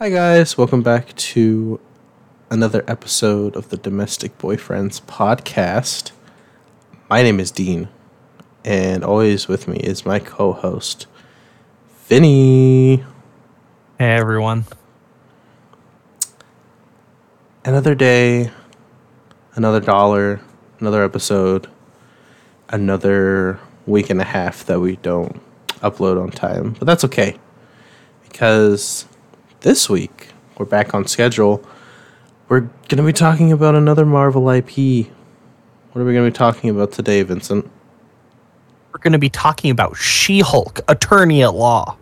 Hi, 0.00 0.10
guys. 0.10 0.56
Welcome 0.56 0.84
back 0.84 1.12
to 1.16 1.80
another 2.50 2.84
episode 2.86 3.56
of 3.56 3.70
the 3.70 3.76
Domestic 3.76 4.38
Boyfriends 4.38 5.02
podcast. 5.02 6.12
My 7.10 7.24
name 7.24 7.40
is 7.40 7.50
Dean, 7.50 7.88
and 8.64 9.02
always 9.02 9.48
with 9.48 9.66
me 9.66 9.78
is 9.78 10.06
my 10.06 10.20
co 10.20 10.52
host, 10.52 11.08
Vinny. 12.06 12.98
Hey 13.98 14.14
everyone. 14.14 14.66
Another 17.64 17.96
day, 17.96 18.52
another 19.56 19.80
dollar, 19.80 20.40
another 20.78 21.02
episode, 21.02 21.66
another 22.68 23.58
week 23.84 24.10
and 24.10 24.20
a 24.20 24.24
half 24.24 24.64
that 24.66 24.78
we 24.78 24.94
don't 24.94 25.40
upload 25.80 26.22
on 26.22 26.30
time. 26.30 26.76
But 26.78 26.86
that's 26.86 27.02
okay 27.02 27.36
because 28.22 29.04
this 29.60 29.88
week 29.90 30.28
we're 30.56 30.66
back 30.66 30.94
on 30.94 31.06
schedule. 31.06 31.64
We're 32.48 32.60
going 32.60 32.96
to 32.96 33.02
be 33.02 33.12
talking 33.12 33.52
about 33.52 33.74
another 33.74 34.04
Marvel 34.04 34.48
IP. 34.50 35.06
What 35.92 36.02
are 36.02 36.04
we 36.04 36.12
going 36.12 36.24
to 36.26 36.30
be 36.30 36.36
talking 36.36 36.70
about 36.70 36.92
today, 36.92 37.22
Vincent? 37.22 37.64
We're 38.92 39.00
going 39.00 39.12
to 39.12 39.18
be 39.18 39.28
talking 39.28 39.70
about 39.70 39.96
She-Hulk, 39.96 40.80
Attorney 40.88 41.42
at 41.42 41.54
Law. 41.54 41.96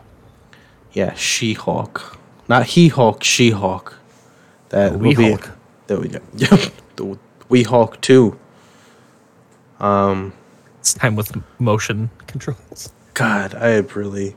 Yeah, 0.92 1.12
She 1.14 1.52
Hulk. 1.52 2.16
Not 2.48 2.64
He 2.64 2.88
Hulk, 2.88 3.22
She 3.22 3.50
Hulk. 3.50 3.98
That 4.70 4.92
The 4.92 4.98
will 4.98 5.08
Wee 5.08 5.14
be 5.14 5.28
Hulk. 5.30 5.50
There 5.88 6.00
we 6.00 6.08
go. 6.08 6.20
Yeah, 6.34 6.56
the 6.96 7.18
Wee 7.48 7.64
Hulk 7.64 8.00
too. 8.00 8.38
Um, 9.80 10.32
it's 10.80 10.94
time 10.94 11.16
with 11.16 11.36
motion 11.60 12.08
controls. 12.26 12.92
God, 13.14 13.54
I 13.54 13.68
have 13.70 13.94
really. 13.96 14.36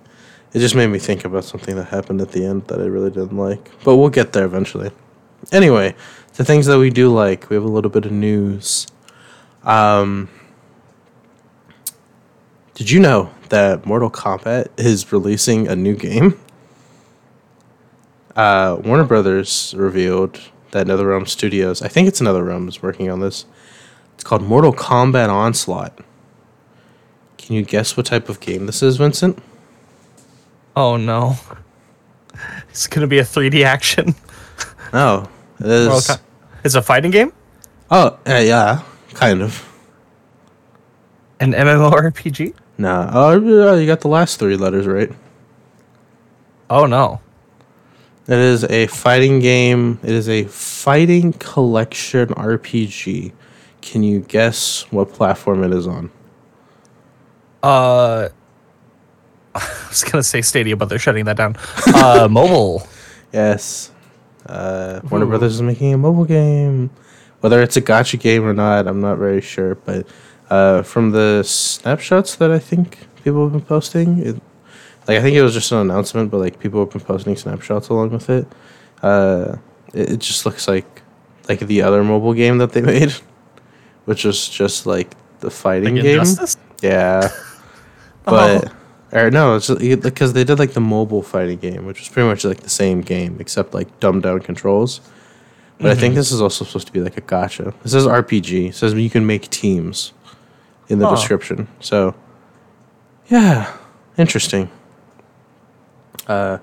It 0.53 0.59
just 0.59 0.75
made 0.75 0.87
me 0.87 0.97
think 0.97 1.25
about 1.25 1.43
something 1.43 1.75
that 1.75 1.85
happened 1.85 2.21
at 2.21 2.31
the 2.31 2.43
end 2.45 2.67
that 2.67 2.79
I 2.79 2.85
really 2.85 3.11
didn't 3.11 3.37
like. 3.37 3.69
But 3.83 3.97
we'll 3.97 4.09
get 4.09 4.33
there 4.33 4.45
eventually. 4.45 4.91
Anyway, 5.51 5.95
the 6.35 6.43
things 6.43 6.65
that 6.65 6.79
we 6.79 6.89
do 6.89 7.13
like, 7.13 7.49
we 7.49 7.55
have 7.55 7.63
a 7.63 7.69
little 7.69 7.91
bit 7.91 8.05
of 8.05 8.11
news. 8.11 8.87
Um, 9.63 10.29
did 12.73 12.89
you 12.89 12.99
know 12.99 13.29
that 13.49 13.85
Mortal 13.85 14.09
Kombat 14.09 14.69
is 14.77 15.11
releasing 15.11 15.67
a 15.67 15.75
new 15.75 15.95
game? 15.95 16.39
Uh, 18.35 18.79
Warner 18.83 19.03
Brothers 19.03 19.73
revealed 19.77 20.39
that 20.71 20.87
NetherRealm 20.87 21.27
Studios, 21.27 21.81
I 21.81 21.89
think 21.89 22.07
it's 22.07 22.21
NetherRealm, 22.21 22.67
is 22.69 22.81
working 22.81 23.09
on 23.11 23.19
this. 23.19 23.45
It's 24.15 24.23
called 24.23 24.43
Mortal 24.43 24.73
Kombat 24.73 25.29
Onslaught. 25.29 25.99
Can 27.37 27.55
you 27.55 27.63
guess 27.63 27.97
what 27.97 28.05
type 28.05 28.29
of 28.29 28.39
game 28.39 28.65
this 28.65 28.81
is, 28.81 28.97
Vincent? 28.97 29.41
Oh 30.79 30.95
no. 30.95 31.35
It's 32.69 32.87
going 32.87 33.01
to 33.01 33.07
be 33.07 33.19
a 33.19 33.23
3D 33.23 33.65
action. 33.65 34.15
No, 34.93 35.29
it 35.59 35.67
is. 35.67 36.17
It's 36.63 36.73
a 36.73 36.81
fighting 36.81 37.11
game? 37.11 37.31
Oh, 37.91 38.17
uh, 38.25 38.41
yeah, 38.43 38.81
kind 39.13 39.41
of. 39.41 39.63
An 41.41 41.51
MMORPG? 41.51 42.55
Nah, 42.77 43.11
oh, 43.13 43.75
you 43.75 43.85
got 43.85 43.99
the 44.01 44.07
last 44.07 44.39
three 44.39 44.55
letters 44.55 44.87
right. 44.87 45.11
Oh 46.69 46.85
no. 46.85 47.19
It 48.27 48.39
is 48.39 48.63
a 48.63 48.87
fighting 48.87 49.41
game. 49.41 49.99
It 50.01 50.11
is 50.11 50.29
a 50.29 50.45
fighting 50.45 51.33
collection 51.33 52.29
RPG. 52.29 53.33
Can 53.81 54.01
you 54.01 54.21
guess 54.21 54.91
what 54.91 55.13
platform 55.13 55.63
it 55.63 55.71
is 55.71 55.85
on? 55.85 56.09
Uh 57.61 58.29
I 59.55 59.87
was 59.89 60.03
going 60.03 60.13
to 60.13 60.23
say 60.23 60.41
Stadia 60.41 60.77
but 60.77 60.89
they're 60.89 60.99
shutting 60.99 61.25
that 61.25 61.37
down. 61.37 61.55
Uh 61.95 62.27
mobile. 62.29 62.87
Yes. 63.33 63.91
Uh, 64.45 64.99
Warner 65.09 65.25
Ooh. 65.25 65.29
Brothers 65.29 65.55
is 65.55 65.61
making 65.61 65.93
a 65.93 65.97
mobile 65.97 66.25
game. 66.25 66.89
Whether 67.41 67.61
it's 67.61 67.77
a 67.77 67.81
gacha 67.81 68.19
game 68.19 68.43
or 68.43 68.53
not, 68.53 68.87
I'm 68.87 68.99
not 68.99 69.17
very 69.17 69.41
sure. 69.41 69.75
But 69.75 70.07
uh, 70.49 70.81
from 70.81 71.11
the 71.11 71.43
snapshots 71.43 72.35
that 72.37 72.51
I 72.51 72.59
think 72.59 72.97
people 73.23 73.43
have 73.43 73.51
been 73.51 73.61
posting, 73.61 74.19
it, 74.19 74.41
like 75.07 75.17
I 75.17 75.21
think 75.21 75.37
it 75.37 75.43
was 75.43 75.53
just 75.53 75.71
an 75.71 75.77
announcement, 75.77 76.31
but 76.31 76.39
like 76.39 76.59
people 76.59 76.79
have 76.79 76.89
been 76.89 77.01
posting 77.01 77.35
snapshots 77.35 77.89
along 77.89 78.09
with 78.09 78.29
it. 78.29 78.47
Uh, 79.03 79.57
it, 79.93 80.13
it 80.13 80.19
just 80.19 80.45
looks 80.45 80.67
like 80.67 81.03
like 81.47 81.59
the 81.59 81.81
other 81.81 82.03
mobile 82.03 82.33
game 82.33 82.57
that 82.57 82.71
they 82.73 82.81
made, 82.93 83.11
which 84.05 84.25
was 84.25 84.49
just 84.49 84.85
like 84.85 85.15
the 85.39 85.51
fighting 85.51 85.95
Like 85.95 86.03
game. 86.03 86.23
Yeah. 86.81 87.29
But 88.25 88.71
or 89.11 89.31
no, 89.31 89.55
it's 89.55 89.69
because 89.69 90.33
they 90.33 90.43
did 90.43 90.59
like 90.59 90.73
the 90.73 90.81
mobile 90.81 91.23
fighting 91.23 91.57
game, 91.57 91.85
which 91.85 91.99
was 91.99 92.09
pretty 92.09 92.27
much 92.27 92.45
like 92.45 92.61
the 92.61 92.69
same 92.69 93.01
game 93.01 93.37
except 93.39 93.73
like 93.73 93.99
dumbed 93.99 94.23
down 94.23 94.39
controls. 94.41 95.01
But 95.79 95.91
I 95.91 95.95
think 95.95 96.15
this 96.15 96.31
is 96.31 96.41
also 96.41 96.65
supposed 96.65 96.87
to 96.87 96.93
be 96.93 96.99
like 96.99 97.15
a 97.17 97.21
gacha. 97.21 97.73
It 97.85 97.89
says 97.89 98.05
RPG. 98.05 98.69
It 98.69 98.75
says 98.75 98.93
you 98.93 99.09
can 99.09 99.25
make 99.25 99.49
teams 99.49 100.11
in 100.89 100.99
the 100.99 101.09
description. 101.09 101.69
So 101.79 102.15
yeah, 103.29 103.75
interesting. 104.17 104.69
Uh 106.27 106.57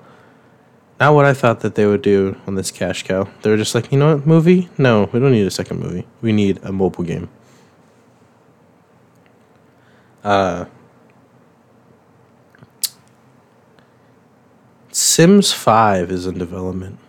not 0.99 1.13
what 1.13 1.25
I 1.25 1.33
thought 1.33 1.59
that 1.61 1.75
they 1.75 1.85
would 1.85 2.01
do 2.01 2.39
on 2.47 2.55
this 2.55 2.71
cash 2.71 3.03
cow. 3.03 3.27
They 3.41 3.51
were 3.51 3.57
just 3.57 3.75
like, 3.75 3.91
you 3.91 3.99
know 3.99 4.15
what, 4.15 4.25
movie? 4.25 4.67
No, 4.77 5.09
we 5.11 5.19
don't 5.19 5.31
need 5.31 5.45
a 5.45 5.51
second 5.51 5.79
movie. 5.79 6.07
We 6.21 6.31
need 6.31 6.59
a 6.63 6.71
mobile 6.71 7.03
game. 7.03 7.29
Uh 10.23 10.65
Sims 15.17 15.51
5 15.51 16.11
is 16.11 16.27
in 16.27 16.37
development 16.37 16.99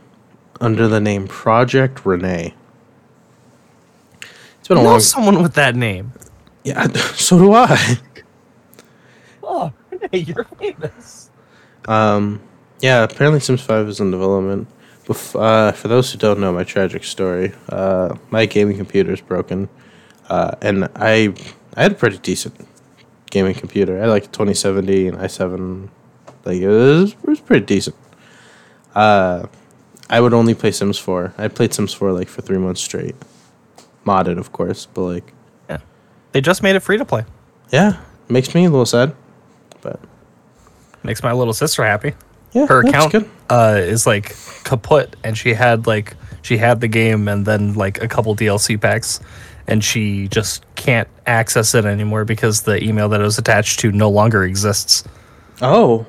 under 0.63 0.89
the 0.89 0.99
name 0.99 1.29
Project 1.29 2.07
Rene. 2.07 2.55
It's 4.59 4.69
been 4.69 4.79
I 4.79 4.81
a 4.81 4.85
know 4.85 4.91
long 4.93 5.01
someone 5.01 5.43
with 5.43 5.53
that 5.57 5.77
name. 5.77 6.15
Yeah, 6.65 6.87
so 7.13 7.39
do 7.39 7.53
I. 7.53 7.99
Oh, 9.43 9.75
Renee, 9.91 10.21
you're 10.21 10.45
famous. 10.45 11.29
Um 11.87 12.41
yeah, 12.81 13.03
apparently 13.03 13.41
Sims 13.41 13.61
5 13.61 13.89
is 13.89 14.01
in 14.01 14.11
development. 14.11 14.69
Bef- 15.05 15.39
uh, 15.39 15.73
for 15.73 15.89
those 15.89 16.11
who 16.11 16.19
don't 16.19 16.41
know 16.41 16.51
my 16.51 16.65
tragic 16.65 17.05
story, 17.05 17.53
uh, 17.69 18.17
my 18.31 18.47
gaming 18.47 18.79
computer 18.79 19.13
is 19.13 19.21
broken. 19.21 19.69
Uh, 20.31 20.53
and 20.63 20.89
I 20.97 21.35
I 21.77 21.83
had 21.83 21.93
a 21.93 21.95
pretty 21.95 22.17
decent 22.17 22.55
gaming 23.31 23.55
computer. 23.55 23.99
I 23.99 24.01
had 24.01 24.09
like 24.09 24.25
a 24.25 24.29
2070 24.29 25.09
and 25.09 25.19
i7 25.19 25.91
like 26.49 26.61
it 26.61 26.67
was, 26.69 27.13
it 27.13 27.25
was 27.29 27.41
pretty 27.41 27.65
decent. 27.67 27.95
Uh, 28.95 29.47
I 30.11 30.21
would 30.21 30.33
only 30.35 30.55
play 30.55 30.73
Sims 30.73 30.99
4. 30.99 31.35
I 31.39 31.49
played 31.49 31.73
Sims 31.75 31.93
4 31.95 32.13
like 32.13 32.29
for 32.29 32.43
3 32.43 32.59
months 32.59 32.81
straight. 32.81 33.15
Modded, 34.05 34.39
of 34.39 34.51
course, 34.53 34.87
but 34.87 35.03
like 35.03 35.33
Yeah. 35.69 35.79
They 36.33 36.41
just 36.41 36.63
made 36.63 36.75
it 36.77 36.81
free 36.81 36.99
to 36.99 37.05
play. 37.05 37.25
yeah, 37.71 37.99
makes 38.29 38.55
me 38.55 38.65
a 38.65 38.71
little 38.71 38.87
sad. 38.87 39.15
But 39.83 40.01
Makes 41.05 41.23
my 41.23 41.33
little 41.33 41.55
sister 41.55 41.85
happy. 41.85 42.15
yeah, 42.53 42.67
her 42.67 42.81
account 42.81 43.13
good. 43.13 43.31
uh, 43.51 43.77
is 43.79 44.07
like 44.07 44.35
kaput, 44.65 45.15
and 45.23 45.37
she 45.39 45.55
had 45.55 45.87
like 45.87 46.17
she 46.43 46.57
had 46.57 46.81
the 46.81 46.89
game 46.89 47.29
and 47.29 47.45
then 47.47 47.75
like 47.75 48.03
a 48.03 48.09
couple 48.09 48.35
DLC 48.35 48.81
packs, 48.81 49.21
and 49.69 49.85
she 49.85 50.27
just 50.29 50.65
can't 50.75 51.07
access 51.27 51.75
it 51.75 51.85
anymore 51.85 52.25
because 52.25 52.63
the 52.63 52.83
email 52.83 53.09
that 53.11 53.21
it 53.21 53.25
was 53.25 53.39
attached 53.39 53.79
to 53.81 53.93
no 53.93 54.09
longer 54.11 54.43
exists. 54.43 55.05
Oh, 55.63 56.05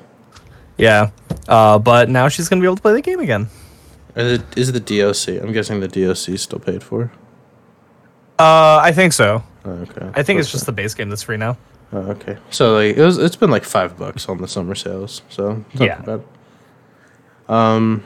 Yeah, 0.80 1.10
uh, 1.48 1.78
but 1.78 2.08
now 2.08 2.28
she's 2.28 2.48
gonna 2.48 2.60
be 2.60 2.66
able 2.66 2.76
to 2.76 2.82
play 2.82 2.92
the 2.94 3.02
game 3.02 3.20
again. 3.20 3.48
is 4.16 4.40
it, 4.40 4.58
is 4.58 4.72
the 4.72 4.80
DLC? 4.80 5.40
I'm 5.42 5.52
guessing 5.52 5.80
the 5.80 5.88
DLC 5.88 6.34
is 6.34 6.42
still 6.42 6.58
paid 6.58 6.82
for. 6.82 7.12
Uh, 8.38 8.80
I 8.82 8.92
think 8.92 9.12
so. 9.12 9.42
Oh, 9.64 9.70
okay. 9.70 10.10
I 10.14 10.22
think 10.22 10.40
it's 10.40 10.50
just 10.50 10.64
the 10.66 10.72
base 10.72 10.94
game 10.94 11.10
that's 11.10 11.22
free 11.24 11.36
now. 11.36 11.58
Oh, 11.92 11.98
okay. 12.12 12.38
So 12.50 12.74
like 12.74 12.96
it 12.96 13.02
was 13.02 13.18
it's 13.18 13.36
been 13.36 13.50
like 13.50 13.64
five 13.64 13.98
bucks 13.98 14.28
on 14.28 14.38
the 14.38 14.48
summer 14.48 14.74
sales. 14.74 15.22
So 15.28 15.64
Yeah. 15.74 16.18
Um 17.48 18.04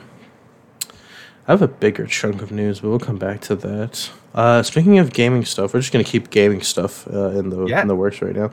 I 1.47 1.51
have 1.51 1.61
a 1.61 1.67
bigger 1.67 2.07
chunk 2.07 2.41
of 2.41 2.51
news, 2.51 2.79
but 2.79 2.89
we'll 2.89 2.99
come 2.99 3.17
back 3.17 3.41
to 3.41 3.55
that. 3.57 4.09
Uh 4.33 4.63
speaking 4.63 4.97
of 4.99 5.13
gaming 5.13 5.45
stuff, 5.45 5.73
we're 5.73 5.79
just 5.81 5.93
gonna 5.93 6.03
keep 6.03 6.29
gaming 6.31 6.61
stuff 6.61 7.07
uh, 7.07 7.29
in 7.29 7.49
the 7.51 7.65
Yeah. 7.67 7.81
in 7.83 7.87
the 7.87 7.95
works 7.95 8.21
right 8.21 8.35
now. 8.35 8.51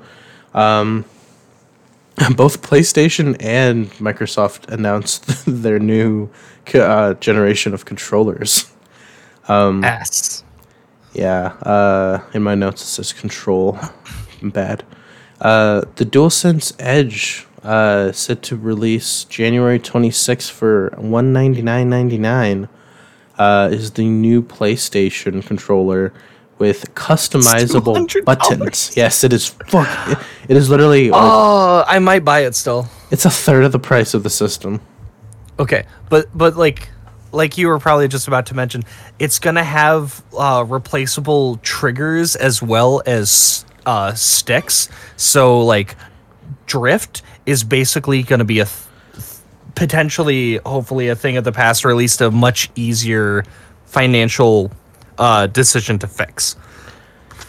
Um 0.55 1.05
both 2.37 2.62
PlayStation 2.62 3.37
and 3.41 3.91
Microsoft 3.93 4.69
announced 4.69 5.44
their 5.47 5.79
new 5.79 6.29
uh, 6.75 7.14
generation 7.14 7.75
of 7.75 7.85
controllers. 7.85 8.70
Um, 9.49 9.82
Ass. 9.85 10.44
Yeah, 11.14 11.53
uh, 11.62 12.23
in 12.32 12.43
my 12.43 12.55
notes 12.55 12.82
it 12.82 12.87
says 12.87 13.12
control. 13.12 13.79
Bad. 14.43 14.85
Uh, 15.41 15.82
the 15.97 16.05
DualSense 16.05 16.75
Edge 16.79 17.47
uh, 17.62 18.12
set 18.12 18.43
to 18.43 18.56
release 18.56 19.25
January 19.25 19.79
26th 19.79 20.50
for 20.50 20.91
199.99 20.99 22.69
uh, 23.38 23.69
is 23.73 23.93
the 23.93 24.09
new 24.09 24.43
PlayStation 24.43 25.44
controller 25.44 26.12
with 26.62 26.94
customizable 26.94 27.97
$200. 28.06 28.25
buttons. 28.25 28.97
Yes, 28.97 29.25
it 29.25 29.32
is. 29.32 29.49
Fuck, 29.67 29.88
it, 30.09 30.19
it 30.49 30.56
is 30.56 30.70
literally. 30.70 31.11
like, 31.11 31.20
Oh, 31.20 31.82
I 31.88 31.99
might 31.99 32.25
buy 32.25 32.44
it 32.47 32.55
still. 32.55 32.87
it's 33.11 33.25
a 33.25 33.31
third 33.31 33.64
of 33.64 33.73
the 33.73 33.81
price 33.81 34.14
of 34.14 34.23
the 34.23 34.31
system. 34.31 34.81
Okay, 35.59 35.85
but 36.09 36.26
but 36.32 36.56
like 36.56 36.88
like 37.32 37.59
you 37.59 37.67
were 37.67 37.79
probably 37.81 38.06
just 38.09 38.29
about 38.29 38.47
to 38.47 38.55
mention, 38.55 38.85
it's 39.19 39.38
gonna 39.41 39.64
have 39.64 40.23
uh, 40.38 40.64
replaceable 40.69 41.56
triggers 41.62 42.37
as 42.37 42.62
well 42.62 43.03
as 43.06 43.64
uh, 43.85 44.14
sticks. 44.14 44.88
So 45.17 45.61
like 45.64 45.97
drift 46.67 47.23
is 47.44 47.64
basically 47.64 48.23
gonna 48.23 48.44
be 48.44 48.61
a 48.61 48.67
th- 48.67 49.26
potentially, 49.75 50.59
hopefully, 50.64 51.09
a 51.09 51.17
thing 51.17 51.37
of 51.37 51.43
the 51.44 51.53
past, 51.53 51.85
or 51.85 51.91
at 51.91 51.97
least 51.97 52.20
a 52.20 52.31
much 52.31 52.70
easier 52.76 53.44
financial 53.87 54.70
uh, 55.19 55.47
decision 55.47 55.99
to 56.00 56.06
fix. 56.06 56.56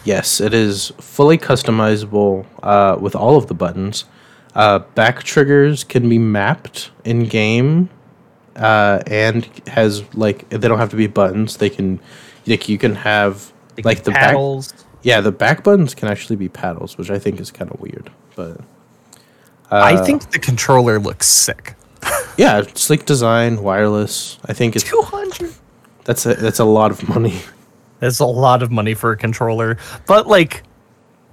Yes, 0.06 0.42
it 0.42 0.54
is 0.54 0.92
fully 1.00 1.38
customizable 1.38 2.46
uh, 2.62 2.98
with 3.00 3.16
all 3.16 3.38
of 3.38 3.48
the 3.48 3.54
buttons. 3.54 4.06
Uh, 4.54 4.80
back 4.80 5.24
triggers 5.24 5.84
can 5.84 6.08
be 6.10 6.18
mapped 6.18 6.92
in 7.06 7.26
game, 7.26 7.90
uh, 8.56 9.02
and 9.08 9.46
has 9.68 10.04
like 10.14 10.48
they 10.50 10.68
don't 10.68 10.78
have 10.78 10.90
to 10.90 10.96
be 10.96 11.08
buttons. 11.08 11.58
They 11.58 11.70
can, 11.70 12.00
like 12.46 12.68
you 12.70 12.78
can 12.78 12.96
have 12.96 13.52
like 13.84 14.04
the 14.04 14.12
paddles. 14.12 14.72
back. 14.72 14.82
Yeah, 15.02 15.22
the 15.22 15.32
back 15.32 15.64
buttons 15.64 15.96
can 15.96 16.08
actually 16.08 16.36
be 16.36 16.50
paddles, 16.50 16.98
which 16.98 17.10
I 17.10 17.20
think 17.20 17.40
is 17.40 17.52
kind 17.52 17.72
of 17.72 17.80
weird. 17.80 18.12
But 18.36 18.62
I 19.72 19.98
think 20.06 20.32
the 20.32 20.40
controller 20.40 21.00
looks 21.00 21.28
sick. 21.28 21.76
yeah, 22.38 22.62
sleek 22.76 23.06
design, 23.06 23.64
wireless. 23.64 24.38
I 24.46 24.54
think 24.54 24.76
it's 24.76 24.86
Two 24.86 25.02
hundred. 25.02 25.54
That's 26.06 26.26
a 26.26 26.34
that's 26.36 26.60
a 26.60 26.66
lot 26.66 26.92
of 26.92 27.08
money. 27.10 27.40
That's 28.00 28.20
a 28.20 28.26
lot 28.26 28.62
of 28.64 28.70
money 28.72 28.94
for 28.96 29.12
a 29.12 29.18
controller, 29.18 29.78
but 30.08 30.28
like, 30.28 30.64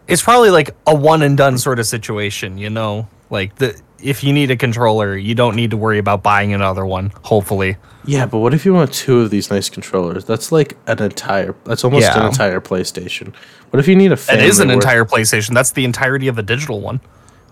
it's 0.06 0.22
probably 0.22 0.50
like 0.50 0.70
a 0.86 0.94
one 0.94 1.22
and 1.22 1.36
done 1.36 1.58
sort 1.58 1.80
of 1.80 1.86
situation. 1.86 2.58
You 2.58 2.70
know, 2.70 3.08
like 3.28 3.56
the 3.56 3.80
if 4.02 4.22
you 4.22 4.32
need 4.32 4.50
a 4.50 4.56
controller, 4.56 5.16
you 5.16 5.34
don't 5.34 5.56
need 5.56 5.70
to 5.72 5.76
worry 5.76 5.98
about 5.98 6.22
buying 6.22 6.52
another 6.54 6.86
one. 6.86 7.12
Hopefully, 7.24 7.76
Yeah, 8.04 8.26
but 8.26 8.38
what 8.38 8.54
if 8.54 8.64
you 8.64 8.72
want 8.72 8.92
two 8.94 9.20
of 9.20 9.30
these 9.30 9.50
nice 9.50 9.68
controllers? 9.68 10.24
That's 10.24 10.52
like 10.52 10.76
an 10.86 11.02
entire. 11.02 11.54
That's 11.64 11.82
almost 11.84 12.06
an 12.06 12.26
entire 12.26 12.60
PlayStation. 12.60 13.34
What 13.70 13.80
if 13.80 13.88
you 13.88 13.96
need 13.96 14.12
a? 14.12 14.16
that 14.16 14.40
is 14.40 14.60
an 14.60 14.68
worth- 14.68 14.76
entire 14.76 15.04
PlayStation. 15.04 15.54
That's 15.54 15.72
the 15.72 15.84
entirety 15.84 16.28
of 16.28 16.38
a 16.38 16.42
digital 16.42 16.80
one. 16.80 17.00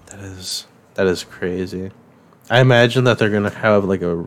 That 0.06 0.20
is 0.20 0.66
that 0.94 1.06
is 1.06 1.24
crazy. 1.24 1.90
I 2.50 2.60
imagine 2.60 3.04
that 3.04 3.18
they're 3.18 3.30
gonna 3.30 3.50
have 3.50 3.84
like 3.84 4.02
a. 4.02 4.24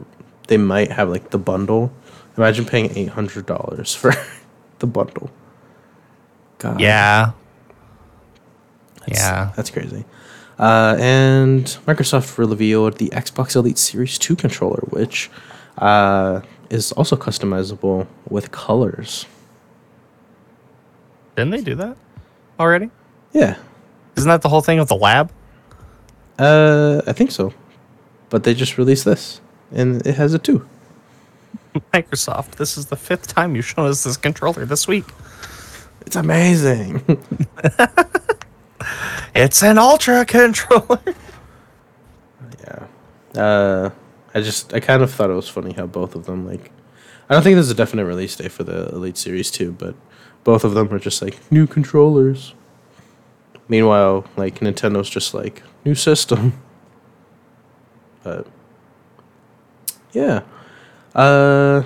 They 0.47 0.57
might 0.57 0.91
have 0.91 1.09
like 1.09 1.29
the 1.29 1.38
bundle. 1.39 1.91
Imagine 2.38 2.66
paying 2.66 2.92
eight 2.98 3.10
hundred 3.10 3.45
dollars 3.45 3.94
for 3.95 4.13
the 4.80 4.88
bundle. 4.88 5.30
God. 6.60 6.80
Yeah, 6.80 7.31
That's, 9.00 9.19
yeah. 9.19 9.51
That's 9.56 9.69
crazy. 9.69 10.06
Uh, 10.60 10.95
and 11.00 11.66
Microsoft 11.88 12.38
revealed 12.38 12.98
the 13.00 13.10
Xbox 13.10 13.56
Elite 13.56 13.80
Series 13.80 14.19
2 14.19 14.36
controller, 14.36 14.81
which 14.89 15.31
uh, 15.80 16.42
is 16.69 16.92
also 16.92 17.16
customizable 17.16 18.06
with 18.30 18.51
colors. 18.51 19.25
Didn't 21.36 21.50
they 21.51 21.62
do 21.62 21.74
that 21.75 21.98
already? 22.60 22.92
Yeah, 23.34 23.57
Isn't 24.16 24.30
that 24.30 24.44
the 24.44 24.50
whole 24.50 24.62
thing 24.62 24.77
with 24.77 24.89
the 24.89 24.95
lab? 24.95 25.31
uh, 26.38 27.01
I 27.07 27.13
think 27.13 27.31
so. 27.31 27.54
But 28.30 28.44
they 28.44 28.54
just 28.54 28.77
released 28.77 29.06
this, 29.06 29.42
and 29.72 30.06
it 30.06 30.16
has 30.16 30.34
it 30.36 30.44
too. 30.44 30.68
Microsoft, 31.94 32.51
this 32.56 32.77
is 32.77 32.88
the 32.88 32.95
fifth 32.95 33.27
time 33.27 33.56
you've 33.56 33.65
shown 33.65 33.88
us 33.88 34.03
this 34.03 34.18
controller 34.18 34.65
this 34.65 34.88
week. 34.88 35.06
It's 36.06 36.15
amazing. 36.15 37.18
It's 39.33 39.63
an 39.63 39.77
Ultra 39.77 40.25
controller. 40.25 41.00
yeah. 42.63 42.88
Uh, 43.41 43.89
I 44.33 44.41
just 44.41 44.73
I 44.73 44.79
kind 44.79 45.01
of 45.01 45.12
thought 45.12 45.29
it 45.29 45.33
was 45.33 45.47
funny 45.50 45.73
how 45.73 45.88
both 45.88 46.15
of 46.15 46.25
them 46.25 46.45
like. 46.45 46.71
I 47.29 47.33
don't 47.33 47.44
think 47.44 47.56
there's 47.56 47.71
a 47.71 47.75
definite 47.75 48.06
release 48.06 48.35
date 48.35 48.51
for 48.51 48.63
the 48.63 48.89
Elite 48.89 49.17
Series 49.17 49.50
2, 49.51 49.71
but 49.71 49.95
both 50.44 50.65
of 50.65 50.74
them 50.74 50.94
are 50.94 51.00
just 51.00 51.21
like 51.21 51.39
new 51.50 51.65
controllers. 51.65 52.53
Meanwhile, 53.69 54.25
like 54.35 54.59
Nintendo's 54.59 55.09
just 55.09 55.33
like 55.33 55.63
new 55.85 55.95
system. 55.95 56.62
But 58.24 58.47
yeah. 60.12 60.41
Uh 61.13 61.84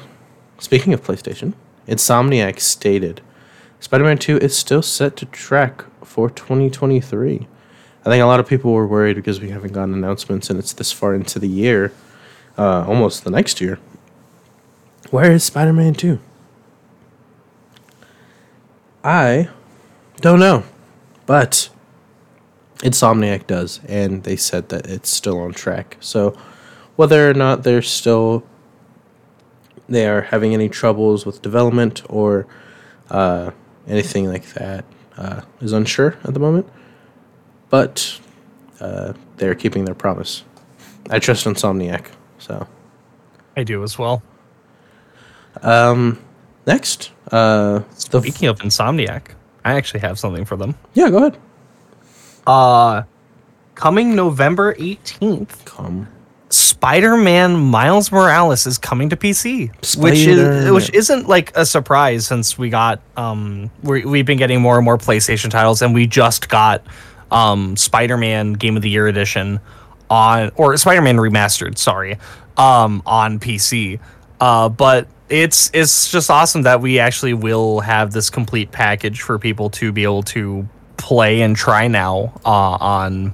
speaking 0.60 0.94
of 0.94 1.04
PlayStation, 1.04 1.54
Insomniac 1.88 2.60
stated 2.60 3.22
Spider-Man 3.80 4.18
2 4.18 4.38
is 4.38 4.58
still 4.58 4.82
set 4.82 5.16
to 5.18 5.26
track 5.26 5.84
for 6.04 6.30
2023. 6.30 7.48
I 8.06 8.10
think 8.10 8.24
a 8.24 8.26
lot 8.26 8.40
of 8.40 8.48
people 8.48 8.72
were 8.74 8.88
worried 8.88 9.16
because 9.16 9.40
we 9.42 9.50
haven't 9.50 9.74
gotten 9.74 9.94
announcements 9.94 10.50
and 10.50 10.58
it's 10.58 10.74
this 10.74 10.92
far 10.92 11.14
into 11.14 11.40
the 11.40 11.48
year, 11.48 11.92
uh, 12.58 12.86
almost 12.88 13.24
the 13.24 13.32
next 13.32 13.62
year. 13.62 13.80
Where 15.12 15.32
is 15.32 15.44
Spider 15.44 15.74
Man 15.74 15.94
2? 15.94 16.20
I 19.04 19.50
don't 20.22 20.40
know, 20.40 20.64
but 21.26 21.70
Insomniac 22.78 23.46
does, 23.46 23.80
and 23.88 24.24
they 24.24 24.36
said 24.36 24.70
that 24.70 24.88
it's 24.88 25.10
still 25.10 25.40
on 25.40 25.54
track. 25.54 25.98
So 26.00 26.36
whether 26.96 27.30
or 27.30 27.34
not 27.34 27.64
they're 27.64 27.84
still 27.84 28.44
they 29.90 30.08
are 30.08 30.22
having 30.22 30.54
any 30.54 30.70
troubles 30.70 31.26
with 31.26 31.42
development 31.42 32.02
or 32.10 32.48
uh, 33.12 33.52
anything 33.88 34.28
like 34.28 34.46
that 34.54 34.84
uh, 35.18 35.42
is 35.62 35.72
unsure 35.74 36.18
at 36.24 36.34
the 36.34 36.40
moment 36.40 36.68
but 37.70 38.20
uh, 38.80 39.14
they're 39.38 39.56
keeping 39.56 39.86
their 39.86 39.96
promise. 39.96 40.44
I 41.10 41.20
trust 41.20 41.46
Insomniac. 41.46 42.08
So 42.38 42.68
I 43.58 43.64
do 43.64 43.84
as 43.84 43.98
well. 43.98 44.22
Um, 45.62 46.20
next, 46.68 47.12
uh, 47.32 47.82
Speaking 47.96 48.48
of 48.50 48.60
Insomniac, 48.60 49.32
I 49.64 49.74
actually 49.76 50.02
have 50.02 50.20
something 50.20 50.46
for 50.46 50.56
them. 50.58 50.76
yeah, 50.94 51.10
go 51.10 51.18
ahead. 51.18 51.38
Uh, 52.46 53.04
coming 53.74 54.16
November 54.16 54.74
18th, 54.76 55.66
Come. 55.66 56.08
Spider-Man 56.86 57.56
Miles 57.58 58.12
Morales 58.12 58.68
is 58.68 58.78
coming 58.78 59.10
to 59.10 59.18
PC, 59.18 59.70
which 59.98 60.20
is 60.20 60.38
Spider-Man. 60.40 60.74
which 60.76 60.94
isn't 60.94 61.28
like 61.28 61.52
a 61.58 61.66
surprise 61.66 62.28
since 62.28 62.60
we 62.60 62.70
got 62.70 63.02
um 63.18 63.72
we 63.82 64.06
we've 64.06 64.26
been 64.28 64.38
getting 64.38 64.62
more 64.62 64.76
and 64.76 64.86
more 64.86 64.96
PlayStation 64.96 65.50
titles, 65.50 65.82
and 65.82 65.96
we 65.96 66.06
just 66.06 66.48
got 66.48 66.84
um 67.32 67.76
Spider-Man 67.76 68.54
Game 68.54 68.76
of 68.76 68.84
the 68.84 68.90
Year 68.92 69.08
edition 69.08 69.60
on 70.12 70.52
or 70.58 70.78
Spider-Man 70.78 71.18
remastered, 71.18 71.80
sorry, 71.80 72.20
um 72.56 73.02
on 73.08 73.40
PC. 73.40 74.00
Uh, 74.40 74.70
but 74.70 75.08
it's 75.28 75.72
it's 75.74 76.12
just 76.12 76.30
awesome 76.30 76.62
that 76.62 76.82
we 76.82 77.00
actually 77.00 77.34
will 77.34 77.80
have 77.80 78.12
this 78.12 78.30
complete 78.30 78.72
package 78.72 79.22
for 79.22 79.40
people 79.40 79.72
to 79.72 79.92
be 79.92 80.04
able 80.04 80.22
to 80.22 80.70
play 80.98 81.42
and 81.42 81.56
try 81.56 81.88
now 81.88 82.32
uh, 82.46 82.78
on 82.80 83.34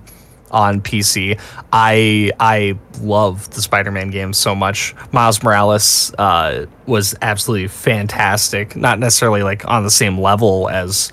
on 0.51 0.81
PC. 0.81 1.39
I 1.73 2.31
I 2.39 2.77
love 3.01 3.49
the 3.51 3.61
Spider-Man 3.61 4.11
games 4.11 4.37
so 4.37 4.53
much. 4.53 4.93
Miles 5.11 5.41
Morales 5.43 6.13
uh, 6.17 6.65
was 6.85 7.15
absolutely 7.21 7.67
fantastic. 7.67 8.75
Not 8.75 8.99
necessarily 8.99 9.43
like 9.43 9.67
on 9.67 9.83
the 9.83 9.91
same 9.91 10.19
level 10.19 10.69
as 10.69 11.11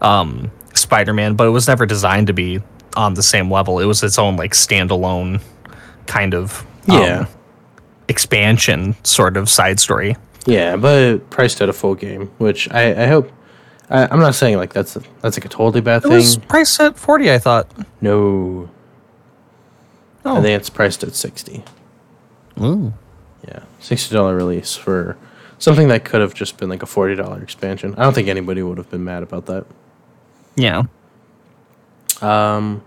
um, 0.00 0.50
Spider-Man, 0.74 1.34
but 1.34 1.46
it 1.46 1.50
was 1.50 1.68
never 1.68 1.86
designed 1.86 2.26
to 2.28 2.32
be 2.32 2.60
on 2.96 3.14
the 3.14 3.22
same 3.22 3.50
level. 3.50 3.78
It 3.78 3.84
was 3.84 4.02
its 4.02 4.18
own 4.18 4.36
like 4.36 4.52
standalone 4.52 5.40
kind 6.06 6.34
of 6.34 6.66
um, 6.88 6.98
Yeah. 7.02 7.26
expansion 8.08 8.96
sort 9.04 9.36
of 9.36 9.48
side 9.48 9.80
story. 9.80 10.16
Yeah, 10.46 10.76
but 10.76 11.28
priced 11.30 11.60
at 11.60 11.68
a 11.68 11.72
full 11.72 11.94
game, 11.94 12.30
which 12.38 12.70
I, 12.70 13.04
I 13.04 13.06
hope. 13.06 13.30
I, 13.90 14.06
I'm 14.06 14.20
not 14.20 14.34
saying 14.34 14.56
like 14.56 14.72
that's 14.72 14.96
a, 14.96 15.02
that's 15.22 15.36
like 15.38 15.44
a 15.44 15.48
totally 15.48 15.80
bad 15.80 15.98
It 15.98 16.02
thing. 16.04 16.12
It 16.12 16.16
was 16.16 16.38
priced 16.38 16.80
at 16.80 16.98
forty, 16.98 17.30
I 17.32 17.38
thought. 17.38 17.66
no, 18.00 18.68
Oh, 20.28 20.38
I 20.38 20.42
think 20.42 20.60
it's 20.60 20.70
priced 20.70 21.02
at 21.02 21.14
sixty. 21.14 21.64
Ooh. 22.60 22.92
Yeah, 23.46 23.60
sixty 23.80 24.14
dollar 24.14 24.34
release 24.36 24.74
for 24.76 25.16
something 25.58 25.88
that 25.88 26.04
could 26.04 26.20
have 26.20 26.34
just 26.34 26.56
been 26.58 26.68
like 26.68 26.82
a 26.82 26.86
forty 26.86 27.14
dollar 27.14 27.42
expansion. 27.42 27.94
I 27.96 28.02
don't 28.02 28.14
think 28.14 28.28
anybody 28.28 28.62
would 28.62 28.78
have 28.78 28.90
been 28.90 29.04
mad 29.04 29.22
about 29.22 29.46
that. 29.46 29.66
yeah. 30.56 30.82
Um. 32.20 32.82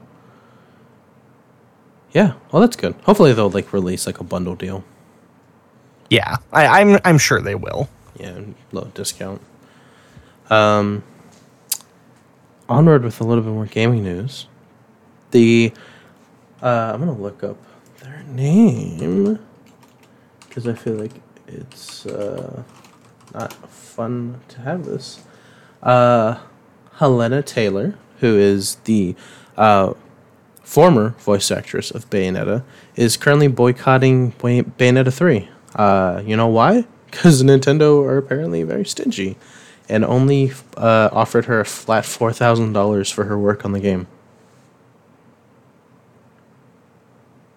Yeah, 2.13 2.33
well, 2.51 2.59
that's 2.61 2.75
good. 2.75 2.93
Hopefully, 3.03 3.31
they'll 3.33 3.49
like 3.49 3.71
release 3.71 4.05
like 4.05 4.19
a 4.19 4.23
bundle 4.25 4.55
deal. 4.55 4.83
Yeah, 6.09 6.35
I, 6.51 6.81
I'm 6.81 6.99
I'm 7.05 7.17
sure 7.17 7.39
they 7.41 7.55
will. 7.55 7.89
Yeah, 8.19 8.41
low 8.73 8.91
discount. 8.93 9.41
Um. 10.49 11.03
Onward 12.67 13.03
with 13.03 13.19
a 13.21 13.23
little 13.23 13.43
bit 13.43 13.51
more 13.53 13.65
gaming 13.65 14.03
news. 14.03 14.47
The, 15.31 15.73
uh, 16.61 16.91
I'm 16.93 16.99
gonna 16.99 17.13
look 17.17 17.43
up 17.43 17.57
their 17.99 18.23
name 18.29 19.39
because 20.47 20.67
I 20.67 20.73
feel 20.73 20.95
like 20.95 21.13
it's 21.47 22.05
uh, 22.05 22.63
not 23.33 23.53
fun 23.69 24.41
to 24.49 24.61
have 24.61 24.85
this. 24.85 25.21
Uh, 25.81 26.39
Hellena 26.97 27.41
Taylor, 27.43 27.95
who 28.19 28.37
is 28.37 28.75
the 28.83 29.15
uh, 29.57 29.93
former 30.63 31.09
voice 31.19 31.49
actress 31.51 31.91
of 31.91 32.09
Bayonetta, 32.09 32.63
is 32.95 33.17
currently 33.17 33.47
boycotting 33.47 34.29
Bay- 34.41 34.61
Bayonetta 34.63 35.11
3. 35.13 35.49
Uh, 35.75 36.21
you 36.25 36.35
know 36.35 36.47
why? 36.47 36.85
Because 37.11 37.43
Nintendo 37.43 38.01
are 38.05 38.17
apparently 38.17 38.63
very 38.63 38.85
stingy, 38.85 39.35
and 39.89 40.05
only 40.05 40.53
uh, 40.77 41.09
offered 41.11 41.43
her 41.45 41.59
a 41.59 41.65
flat 41.65 42.05
four 42.05 42.31
thousand 42.31 42.71
dollars 42.71 43.11
for 43.11 43.25
her 43.25 43.37
work 43.37 43.65
on 43.65 43.73
the 43.73 43.81
game. 43.81 44.07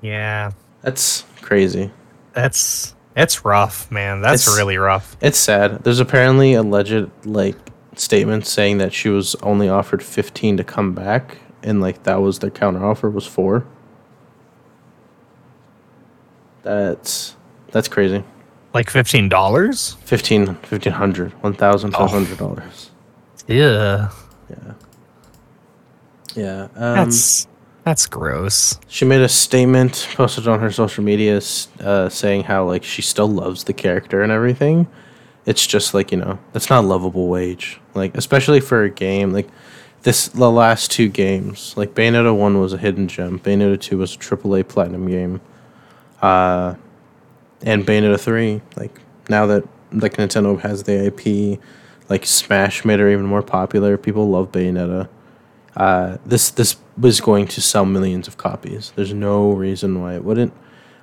Yeah, 0.05 0.51
That's 0.83 1.25
crazy. 1.41 1.91
that's 2.35 2.95
it's 3.17 3.45
rough, 3.45 3.91
man. 3.91 4.21
That's 4.21 4.43
It's- 4.47 4.59
really 4.59 4.77
rough. 4.77 5.17
It's 5.21 5.39
sad. 5.39 5.83
There's 5.85 6.01
apparently 6.01 6.53
alleged 6.55 7.09
like 7.25 7.57
statements 7.97 8.51
saying 8.51 8.79
that 8.79 8.93
she 8.93 9.09
was 9.09 9.35
only 9.37 9.69
offered 9.69 10.03
15 10.03 10.57
to 10.59 10.65
come 10.65 10.93
back 10.95 11.39
and 11.63 11.81
like 11.81 12.03
that 12.03 12.21
was 12.21 12.41
their 12.41 12.51
counter 12.51 12.85
offer 12.85 13.09
was 13.09 13.27
4. 13.27 13.65
That's 16.63 17.37
that's 17.73 17.89
crazy. 17.89 18.25
Like 18.73 18.91
fifteen 18.91 19.29
dollars. 19.29 19.97
15 20.05 20.47
1500 20.47 21.33
$1500. 21.43 22.91
Yeah, 23.47 24.09
Yeah. 24.51 24.57
Yeah. 26.35 26.63
Um, 26.75 26.97
that's 26.97 27.47
that's 27.85 28.07
gross. 28.07 28.81
She 28.89 29.05
made 29.05 29.21
a 29.21 29.29
statement 29.29 30.09
posted 30.15 30.49
on 30.49 30.61
her 30.61 30.73
social 30.73 31.05
media 31.05 31.41
uh, 31.81 32.09
saying 32.09 32.45
how 32.45 32.65
like 32.65 32.83
she 32.83 33.03
still 33.03 33.29
loves 33.29 33.65
the 33.65 33.75
character 33.75 34.23
and 34.23 34.33
everything. 34.33 34.87
It's 35.47 35.67
just 35.67 35.93
like 35.93 36.11
you 36.11 36.17
know 36.17 36.39
that's 36.53 36.71
not 36.71 36.85
a 36.85 36.87
lovable 36.87 37.29
wage. 37.29 37.81
Like 37.95 38.17
especially 38.17 38.61
for 38.61 38.85
a 38.85 38.91
game 38.91 39.33
like 39.33 39.49
this. 40.03 40.29
The 40.29 40.51
last 40.51 40.91
two 40.91 41.09
games 41.09 41.77
like 41.77 41.95
Bayonetta 41.95 42.35
one 42.35 42.59
was 42.59 42.73
a 42.73 42.79
hidden 42.79 43.07
gem. 43.07 43.39
Bayonetta 43.39 43.79
two 43.79 43.99
was 43.99 44.15
a 44.15 44.19
AAA 44.19 44.67
platinum 44.67 45.07
game. 45.07 45.43
Uh, 46.23 46.77
and 47.63 47.85
Bayonetta 47.85 48.19
three 48.19 48.63
like 48.77 48.99
now 49.29 49.45
that 49.47 49.69
like 49.93 50.15
Nintendo 50.15 50.59
has 50.61 50.85
the 50.85 51.07
IP, 51.07 51.61
like 52.09 52.25
Smash 52.25 52.85
made 52.87 52.99
her 52.99 53.11
even 53.11 53.27
more 53.27 53.43
popular. 53.43 53.99
People 53.99 54.31
love 54.31 54.51
Bayonetta 54.53 55.09
uh, 55.77 56.19
this 56.25 56.51
this 56.51 56.77
was 56.97 57.21
going 57.21 57.47
to 57.49 57.61
sell 57.61 57.85
millions 57.85 58.29
of 58.29 58.37
copies. 58.37 58.93
There's 58.95 59.13
no 59.13 59.53
reason 59.53 60.01
why 60.01 60.15
it 60.15 60.25
wouldn't. 60.25 60.53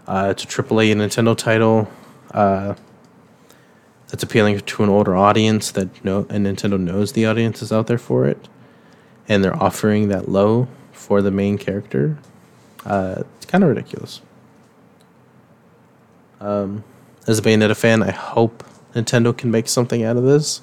Uh, 0.07 0.29
it's 0.31 0.43
a 0.43 0.47
AAA 0.47 0.95
Nintendo 0.95 1.37
title 1.37 1.89
uh, 2.33 2.75
that's 4.07 4.23
appealing 4.23 4.59
to 4.59 4.83
an 4.83 4.89
older 4.89 5.15
audience 5.15 5.71
that 5.71 5.89
and 6.03 6.45
Nintendo 6.45 6.79
knows 6.79 7.11
the 7.13 7.25
audience 7.25 7.61
is 7.61 7.71
out 7.71 7.87
there 7.87 7.97
for 7.97 8.25
it, 8.25 8.47
and 9.27 9.43
they're 9.43 9.61
offering 9.61 10.07
that 10.07 10.29
low 10.29 10.67
for 10.91 11.21
the 11.21 11.31
main 11.31 11.57
character. 11.57 12.17
Uh, 12.85 13.23
it's 13.37 13.45
kind 13.45 13.63
of 13.63 13.69
ridiculous. 13.69 14.21
Um, 16.39 16.83
as 17.27 17.37
a 17.37 17.41
Bayonetta 17.41 17.75
fan, 17.75 18.01
I 18.01 18.11
hope 18.11 18.63
Nintendo 18.95 19.37
can 19.37 19.51
make 19.51 19.67
something 19.67 20.03
out 20.03 20.17
of 20.17 20.23
this. 20.23 20.61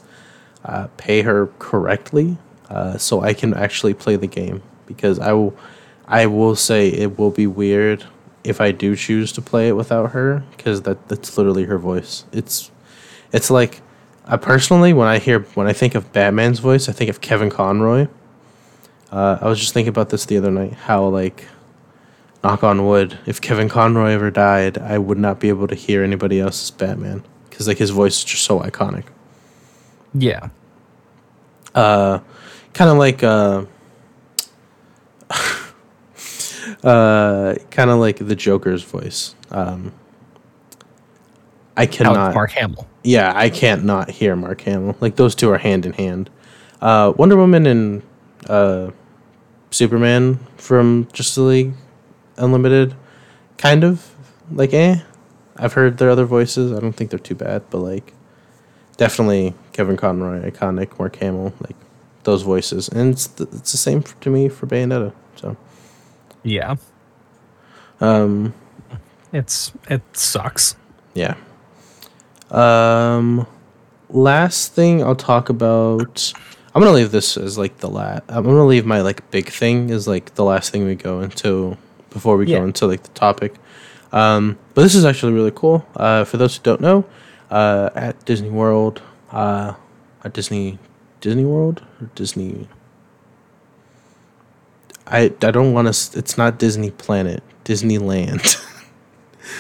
Uh, 0.65 0.89
pay 0.97 1.23
her 1.23 1.49
correctly 1.59 2.37
uh, 2.69 2.99
so 2.99 3.23
I 3.23 3.35
can 3.35 3.55
actually 3.55 3.95
play 3.95 4.17
the 4.17 4.27
game 4.27 4.63
because 4.87 5.19
I 5.19 5.33
will 5.33 5.57
I 6.07 6.27
will 6.27 6.57
say 6.57 6.89
it 6.89 7.19
will 7.19 7.31
be 7.31 7.47
weird 7.47 8.05
if 8.45 8.61
I 8.61 8.73
do 8.73 8.97
choose 8.97 9.33
to 9.33 9.43
play 9.43 9.69
it 9.69 9.73
without 9.73 10.13
her 10.13 10.45
because 10.57 10.83
that 10.83 11.09
that's 11.09 11.37
literally 11.37 11.65
her 11.65 11.79
voice. 11.79 12.25
It's 12.33 12.71
it's 13.33 13.51
like 13.51 13.81
I 14.27 14.37
personally 14.37 14.93
when 14.93 15.09
I 15.09 15.19
hear 15.19 15.41
when 15.55 15.67
I 15.67 15.73
think 15.73 15.95
of 15.95 16.13
Batman's 16.13 16.59
voice, 16.59 16.89
I 16.89 16.93
think 16.93 17.11
of 17.11 17.21
Kevin 17.21 17.51
Conroy. 17.51 18.09
Uh, 19.11 19.39
I 19.41 19.49
was 19.49 19.59
just 19.59 19.73
thinking 19.73 19.89
about 19.89 20.11
this 20.11 20.27
the 20.27 20.37
other 20.37 20.51
night. 20.51 20.75
How 20.75 21.07
like 21.07 21.47
knock 22.45 22.63
on 22.63 22.87
wood, 22.87 23.19
if 23.27 23.41
Kevin 23.41 23.69
Conroy 23.69 24.11
ever 24.11 24.31
died, 24.31 24.79
I 24.79 24.99
would 24.99 25.19
not 25.19 25.41
be 25.41 25.49
able 25.49 25.67
to 25.69 25.75
hear 25.75 26.05
anybody 26.05 26.41
else's 26.41 26.71
Batman 26.71 27.25
because 27.49 27.67
like 27.67 27.79
his 27.79 27.91
voice 27.91 28.19
is 28.19 28.25
just 28.25 28.45
so 28.45 28.61
iconic. 28.61 29.05
Yeah, 30.15 30.49
uh, 31.75 32.21
kind 32.75 32.91
of 32.91 32.99
like 32.99 33.23
uh, 33.23 33.65
uh, 36.85 37.55
kind 37.71 37.91
of 37.91 37.99
like 37.99 38.19
the 38.19 38.37
Joker's 38.37 38.83
voice. 38.83 39.35
Um, 39.51 39.93
I 41.77 41.87
cannot. 41.87 42.35
Mark 42.35 42.51
Hamill. 42.53 42.87
Yeah, 43.05 43.33
I 43.35 43.51
can't 43.51 43.85
not 43.85 44.11
hear 44.11 44.35
Mark 44.37 44.61
Hamill. 44.63 44.97
Like 45.01 45.17
those 45.17 45.35
two 45.35 45.51
are 45.51 45.59
hand 45.59 45.87
in 45.87 45.93
hand. 45.93 46.31
Uh, 46.81 47.13
Wonder 47.17 47.37
Woman 47.37 47.67
and 47.67 48.03
uh, 48.49 48.91
Superman 49.71 50.39
from 50.57 51.09
Justice 51.13 51.39
League 51.39 51.73
Unlimited, 52.37 52.95
kind 53.57 53.85
of 53.85 54.15
like 54.51 54.73
eh. 54.73 55.01
I've 55.57 55.73
heard 55.73 55.99
their 55.99 56.11
other 56.11 56.25
voices. 56.25 56.73
I 56.73 56.79
don't 56.79 56.93
think 56.93 57.11
they're 57.11 57.19
too 57.19 57.35
bad, 57.35 57.65
but 57.71 57.79
like 57.79 58.13
definitely 58.97 59.55
Kevin 59.73 59.97
Conroy, 59.97 60.49
iconic, 60.49 60.99
Mark 60.99 61.17
Hamill, 61.17 61.53
like 61.61 61.77
those 62.29 62.43
voices, 62.43 62.89
and 62.89 63.13
it's 63.15 63.27
the, 63.27 63.45
it's 63.59 63.73
the 63.73 63.79
same 63.79 64.03
to 64.21 64.31
me 64.31 64.49
for 64.49 64.67
Bayonetta. 64.67 65.13
So 65.37 65.57
Yeah, 66.45 66.77
um, 68.01 68.53
it's 69.33 69.73
it 69.89 70.03
sucks. 70.13 70.77
Yeah. 71.15 71.35
Um, 72.51 73.47
last 74.11 74.75
thing 74.75 75.03
I'll 75.03 75.17
talk 75.17 75.49
about. 75.49 76.33
I'm 76.75 76.83
gonna 76.83 76.95
leave 76.95 77.11
this 77.11 77.37
as 77.37 77.59
like 77.59 77.79
the 77.79 77.89
last. 77.89 78.23
I'm 78.29 78.45
gonna 78.45 78.67
leave 78.67 78.87
my 78.87 79.01
like 79.01 79.29
big 79.31 79.49
thing 79.49 79.91
is 79.91 80.07
like 80.07 80.35
the 80.35 80.45
last 80.45 80.71
thing 80.71 80.85
we 80.87 80.95
go 80.95 81.21
into 81.21 81.77
before 82.11 82.37
we 82.37 82.47
Yeah. 82.47 82.59
go 82.59 82.65
into 82.65 82.87
like 82.87 83.03
the 83.03 83.11
topic. 83.11 83.55
Um, 84.13 84.57
but 84.75 84.83
this 84.83 84.95
is 84.95 85.05
actually 85.05 85.33
really 85.33 85.51
cool. 85.55 85.85
Uh, 85.97 86.25
for 86.25 86.37
those 86.39 86.57
who 86.57 86.63
don't 86.63 86.81
know, 86.81 87.05
uh, 87.51 87.91
at 87.95 88.25
Disney 88.25 88.49
World, 88.51 89.03
uh, 89.33 89.75
at 90.25 90.33
Disney 90.33 90.79
Disney 91.21 91.45
World 91.45 91.85
or 92.01 92.11
Disney. 92.15 92.69
I 95.07 95.33
I 95.43 95.51
don't 95.51 95.73
want 95.73 95.93
to. 95.93 96.19
It's 96.19 96.39
not 96.39 96.59
Disney 96.59 96.91
Planet. 96.91 97.43
Disneyland. 97.65 98.65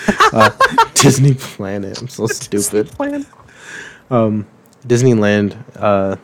uh, 0.33 0.50
Disney 0.95 1.35
Planet. 1.35 2.00
I'm 2.00 2.09
so 2.09 2.27
stupid. 2.29 2.91
Plan. 2.93 3.27
Disneyland, 4.87 5.57
uh, 5.77 6.17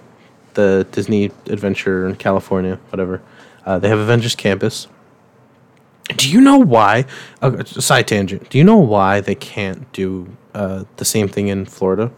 the 0.55 0.87
Disney 0.93 1.27
Adventure 1.47 2.09
in 2.09 2.17
California, 2.17 2.79
whatever. 2.91 3.23
Uh, 3.67 3.79
they 3.79 3.89
have 3.89 3.99
Avengers 3.99 4.35
Campus. 4.35 4.89
Do 6.17 6.31
you 6.31 6.41
know 6.41 6.59
why? 6.59 7.07
Uh, 7.43 7.65
side 7.65 8.09
tangent. 8.09 8.51
Do 8.51 8.59
you 8.59 8.65
know 8.65 8.77
why 8.77 9.21
they 9.21 9.35
can't 9.35 9.91
do 9.93 10.29
uh, 10.55 10.85
the 10.97 11.05
same 11.05 11.29
thing 11.29 11.49
in 11.49 11.65
Florida? 11.65 12.11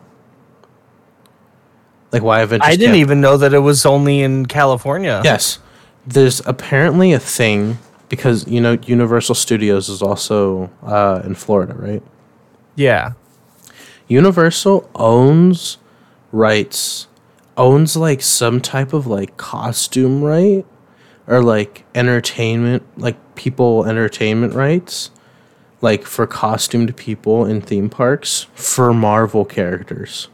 Like 2.13 2.23
why 2.23 2.41
Avengers? 2.41 2.69
I 2.69 2.77
didn't 2.77 2.97
even 2.97 3.21
know 3.21 3.37
that 3.37 3.53
it 3.53 3.59
was 3.59 3.85
only 3.85 4.23
in 4.23 4.47
California. 4.47 5.21
Yes, 5.25 5.59
there's 6.07 6.41
apparently 6.47 7.13
a 7.13 7.19
thing 7.19 7.79
because 8.09 8.47
you 8.47 8.61
know 8.61 8.79
Universal 8.87 9.35
Studios 9.35 9.89
is 9.89 10.03
also 10.03 10.71
uh, 10.83 11.21
in 11.25 11.35
Florida, 11.35 11.75
right? 11.75 12.03
Yeah. 12.75 13.13
Universal 14.09 14.89
owns 14.95 15.79
rights, 16.31 17.09
owns 17.57 17.97
like 17.97 18.23
some 18.23 18.61
type 18.61 18.93
of 18.93 19.07
like 19.07 19.37
costume 19.37 20.23
right 20.23 20.65
or 21.27 21.43
like 21.43 21.85
entertainment, 21.95 22.85
like 22.97 23.17
people 23.35 23.85
entertainment 23.85 24.55
rights, 24.55 25.11
like 25.81 26.05
for 26.05 26.27
costumed 26.27 26.97
people 26.97 27.45
in 27.45 27.61
theme 27.61 27.91
parks 27.91 28.47
for 28.55 28.95
Marvel 28.95 29.45
characters. 29.45 30.29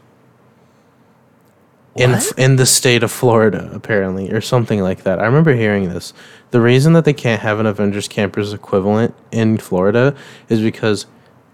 In, 1.95 2.11
What? 2.11 2.33
in 2.37 2.55
the 2.55 2.65
state 2.65 3.03
of 3.03 3.11
Florida, 3.11 3.69
apparently, 3.73 4.31
or 4.31 4.41
something 4.41 4.81
like 4.81 5.03
that. 5.03 5.19
I 5.19 5.25
remember 5.25 5.53
hearing 5.53 5.89
this. 5.89 6.11
The 6.49 6.59
reason 6.59 6.93
that 6.93 7.05
they 7.05 7.13
can't 7.13 7.41
have 7.41 7.59
an 7.59 7.67
Avengers 7.67 8.07
Campus 8.07 8.51
equivalent 8.51 9.13
in 9.31 9.57
Florida 9.59 10.15
is 10.49 10.59
because 10.59 11.05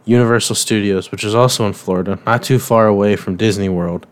Universal 0.05 0.55
Studios, 0.55 1.11
which 1.11 1.23
is 1.25 1.35
also 1.35 1.67
in 1.67 1.73
Florida, 1.73 2.19
not 2.25 2.41
too 2.41 2.57
far 2.57 2.87
away 2.87 3.17
from 3.17 3.35
Disney 3.35 3.67
World, 3.69 4.07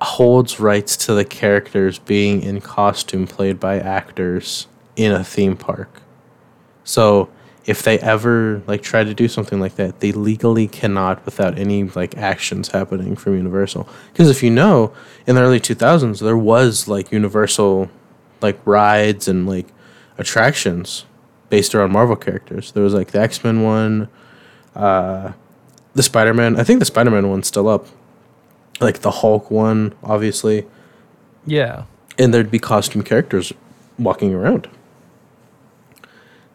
holds 0.00 0.58
rights 0.60 0.96
to 0.96 1.14
the 1.14 1.24
characters 1.24 1.98
being 1.98 2.42
in 2.42 2.60
costume 2.60 3.26
played 3.26 3.60
by 3.60 3.78
actors 3.78 4.66
in 4.96 5.12
a 5.12 5.22
theme 5.24 5.56
park. 5.56 6.02
So 6.84 7.28
if 7.68 7.82
they 7.82 7.98
ever 7.98 8.62
like 8.66 8.80
try 8.80 9.04
to 9.04 9.12
do 9.12 9.28
something 9.28 9.60
like 9.60 9.76
that, 9.76 10.00
they 10.00 10.10
legally 10.10 10.66
cannot 10.66 11.22
without 11.26 11.58
any 11.58 11.84
like 11.84 12.16
actions 12.16 12.68
happening 12.68 13.14
from 13.14 13.36
Universal. 13.36 13.86
Because 14.10 14.30
if 14.30 14.42
you 14.42 14.50
know, 14.50 14.90
in 15.26 15.36
the 15.36 15.42
early 15.42 15.60
2000s 15.60 16.20
there 16.20 16.36
was 16.36 16.88
like 16.88 17.12
Universal 17.12 17.90
like 18.40 18.58
rides 18.64 19.28
and 19.28 19.46
like 19.46 19.66
attractions 20.16 21.04
based 21.50 21.74
around 21.74 21.92
Marvel 21.92 22.16
characters. 22.16 22.72
There 22.72 22.82
was 22.82 22.94
like 22.94 23.10
the 23.10 23.20
X-Men 23.20 23.62
one, 23.62 24.08
uh 24.74 25.32
the 25.92 26.02
Spider-Man. 26.02 26.58
I 26.58 26.64
think 26.64 26.78
the 26.78 26.86
Spider-Man 26.86 27.28
one's 27.28 27.48
still 27.48 27.68
up. 27.68 27.86
Like 28.80 29.00
the 29.00 29.10
Hulk 29.10 29.50
one, 29.50 29.92
obviously. 30.02 30.66
Yeah. 31.44 31.84
And 32.16 32.32
there'd 32.32 32.50
be 32.50 32.58
costume 32.58 33.02
characters 33.02 33.52
walking 33.98 34.32
around. 34.32 34.68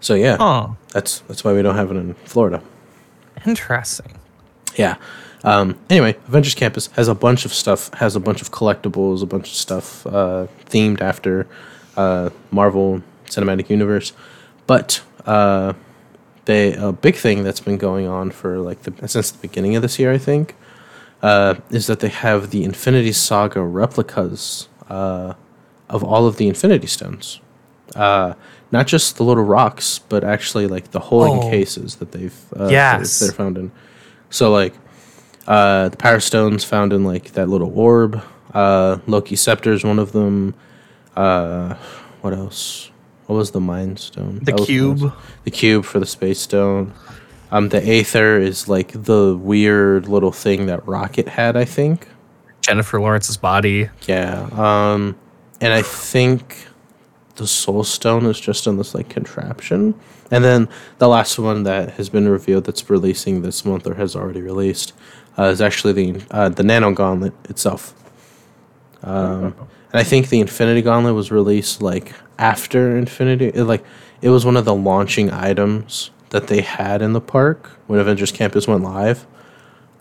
So 0.03 0.15
yeah, 0.15 0.35
Oh, 0.39 0.75
that's 0.91 1.19
that's 1.29 1.43
why 1.45 1.53
we 1.53 1.61
don't 1.61 1.75
have 1.75 1.89
it 1.89 1.95
in 1.95 2.13
Florida. 2.25 2.61
interesting. 3.45 4.19
Yeah. 4.75 4.97
Um, 5.45 5.77
anyway, 5.89 6.15
Avengers 6.27 6.55
Campus 6.55 6.87
has 6.95 7.07
a 7.07 7.15
bunch 7.15 7.45
of 7.45 7.53
stuff, 7.53 7.93
has 7.95 8.15
a 8.15 8.19
bunch 8.19 8.41
of 8.41 8.51
collectibles, 8.51 9.21
a 9.21 9.25
bunch 9.25 9.47
of 9.49 9.55
stuff 9.55 10.05
uh, 10.07 10.47
themed 10.69 10.99
after 11.01 11.47
uh, 11.95 12.29
Marvel 12.51 13.01
Cinematic 13.27 13.69
Universe. 13.69 14.13
But 14.67 15.01
uh, 15.25 15.73
they 16.45 16.73
a 16.73 16.91
big 16.91 17.15
thing 17.15 17.43
that's 17.43 17.59
been 17.61 17.77
going 17.77 18.07
on 18.07 18.31
for 18.31 18.57
like 18.59 18.83
the 18.83 19.07
since 19.07 19.31
the 19.31 19.37
beginning 19.47 19.75
of 19.77 19.81
this 19.81 19.99
year, 19.99 20.11
I 20.13 20.17
think, 20.17 20.55
uh, 21.21 21.55
is 21.69 21.87
that 21.87 21.99
they 22.01 22.09
have 22.09 22.49
the 22.51 22.63
Infinity 22.65 23.13
Saga 23.13 23.61
replicas 23.61 24.67
uh, 24.89 25.33
of 25.89 26.03
all 26.03 26.27
of 26.27 26.35
the 26.37 26.47
Infinity 26.49 26.87
Stones. 26.87 27.39
Not 28.73 28.87
just 28.87 29.15
the 29.17 29.23
little 29.23 29.43
rocks, 29.43 29.99
but 30.09 30.23
actually 30.23 30.65
like 30.67 30.91
the 30.91 30.99
holding 30.99 31.43
Oh. 31.43 31.49
cases 31.49 31.95
that 31.97 32.11
they've 32.11 32.33
uh, 32.59 32.67
Yes. 32.71 33.19
they're 33.19 33.31
found 33.31 33.57
in. 33.57 33.71
So 34.31 34.51
like 34.51 34.73
uh, 35.47 35.89
the 35.89 35.97
Power 35.97 36.19
Stones 36.19 36.63
found 36.63 36.91
in 36.91 37.03
like 37.05 37.33
that 37.33 37.47
little 37.49 37.71
orb. 37.77 38.21
Uh, 38.53 38.97
Loki 39.07 39.35
Scepter 39.35 39.71
is 39.73 39.83
one 39.83 39.99
of 39.99 40.11
them. 40.11 40.55
Uh, 41.15 41.75
what 42.21 42.33
else? 42.33 42.89
What 43.27 43.35
was 43.37 43.51
the 43.51 43.59
Mind 43.59 43.99
Stone? 43.99 44.39
The 44.39 44.45
That 44.45 44.59
was- 44.59 44.65
cube. 44.67 45.13
The 45.43 45.51
cube 45.51 45.85
for 45.85 45.99
the 45.99 46.05
Space 46.05 46.39
Stone. 46.39 46.93
Um, 47.51 47.69
the 47.69 47.77
Aether 47.87 48.39
is 48.39 48.67
like 48.67 48.91
the 49.03 49.37
weird 49.39 50.07
little 50.07 50.31
thing 50.31 50.65
that 50.65 50.85
Rocket 50.87 51.27
had, 51.27 51.55
I 51.55 51.65
think. 51.65 52.07
Jennifer 52.61 52.99
Lawrence's 52.99 53.37
body. 53.37 53.89
Yeah. 54.07 54.47
Um, 54.53 55.15
and 55.61 55.71
I 55.73 55.83
think 55.83 56.65
the 57.35 57.47
Soul 57.47 57.83
Stone 57.83 58.25
is 58.25 58.39
just 58.39 58.67
in 58.67 58.77
this 58.77 58.93
like 58.93 59.09
contraption. 59.09 59.99
And 60.31 60.43
then 60.43 60.69
the 60.97 61.07
last 61.07 61.37
one 61.37 61.63
that 61.63 61.91
has 61.91 62.09
been 62.09 62.27
revealed 62.27 62.65
that's 62.65 62.89
releasing 62.89 63.41
this 63.41 63.65
month 63.65 63.85
or 63.87 63.95
has 63.95 64.15
already 64.15 64.41
released 64.41 64.93
uh, 65.37 65.43
is 65.43 65.61
actually 65.61 65.93
the 65.93 66.25
uh, 66.31 66.49
the 66.49 66.63
Nano 66.63 66.91
Gauntlet 66.91 67.33
itself. 67.49 67.93
Um, 69.03 69.55
and 69.91 69.99
I 69.99 70.03
think 70.03 70.29
the 70.29 70.39
Infinity 70.39 70.81
Gauntlet 70.81 71.13
was 71.13 71.31
released 71.31 71.81
like 71.81 72.13
after 72.37 72.95
Infinity. 72.95 73.47
It, 73.47 73.63
like 73.63 73.83
it 74.21 74.29
was 74.29 74.45
one 74.45 74.57
of 74.57 74.65
the 74.65 74.75
launching 74.75 75.31
items 75.31 76.11
that 76.29 76.47
they 76.47 76.61
had 76.61 77.01
in 77.01 77.13
the 77.13 77.21
park 77.21 77.69
when 77.87 77.99
Avengers 77.99 78.31
Campus 78.31 78.67
went 78.67 78.83
live. 78.83 79.27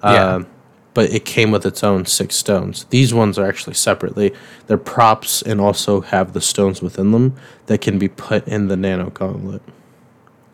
Yeah. 0.02 0.34
Um, 0.34 0.46
but 0.94 1.10
it 1.10 1.24
came 1.24 1.50
with 1.50 1.64
its 1.64 1.82
own 1.82 2.06
six 2.06 2.36
stones. 2.36 2.84
These 2.90 3.14
ones 3.14 3.38
are 3.38 3.46
actually 3.46 3.74
separately. 3.74 4.32
They're 4.66 4.78
props 4.78 5.42
and 5.42 5.60
also 5.60 6.00
have 6.00 6.32
the 6.32 6.40
stones 6.40 6.82
within 6.82 7.12
them 7.12 7.36
that 7.66 7.80
can 7.80 7.98
be 7.98 8.08
put 8.08 8.46
in 8.46 8.68
the 8.68 8.76
Nano 8.76 9.10
Gauntlet. 9.10 9.62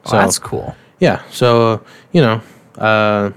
Oh, 0.07 0.13
that's 0.13 0.39
cool. 0.39 0.77
Yeah, 1.01 1.23
so 1.31 1.83
you 2.13 2.21
know, 2.21 2.41
uh, 2.77 3.31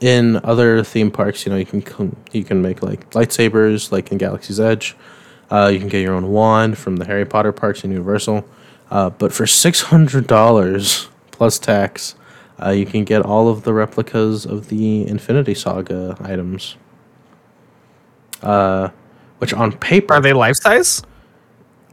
in 0.00 0.36
other 0.44 0.82
theme 0.82 1.10
parks, 1.10 1.46
you 1.46 1.52
know, 1.52 1.58
you 1.58 1.66
can 1.66 2.16
you 2.32 2.44
can 2.44 2.62
make 2.62 2.82
like 2.82 3.10
lightsabers, 3.10 3.92
like 3.92 4.12
in 4.12 4.18
Galaxy's 4.18 4.60
Edge. 4.60 4.96
Uh, 5.50 5.70
you 5.72 5.78
can 5.78 5.88
get 5.88 6.02
your 6.02 6.14
own 6.14 6.28
wand 6.32 6.76
from 6.76 6.96
the 6.96 7.04
Harry 7.04 7.24
Potter 7.24 7.52
parks 7.52 7.84
in 7.84 7.90
Universal. 7.90 8.46
Uh, 8.90 9.10
but 9.10 9.32
for 9.32 9.46
six 9.46 9.82
hundred 9.82 10.26
dollars 10.26 11.08
plus 11.30 11.58
tax, 11.58 12.14
uh, 12.64 12.70
you 12.70 12.86
can 12.86 13.04
get 13.04 13.22
all 13.22 13.48
of 13.48 13.64
the 13.64 13.72
replicas 13.72 14.46
of 14.46 14.68
the 14.68 15.06
Infinity 15.06 15.54
Saga 15.54 16.16
items. 16.20 16.76
Uh, 18.42 18.90
which 19.38 19.52
on 19.52 19.72
paper, 19.72 20.14
Are 20.14 20.20
they 20.20 20.32
life 20.32 20.56
size? 20.56 21.02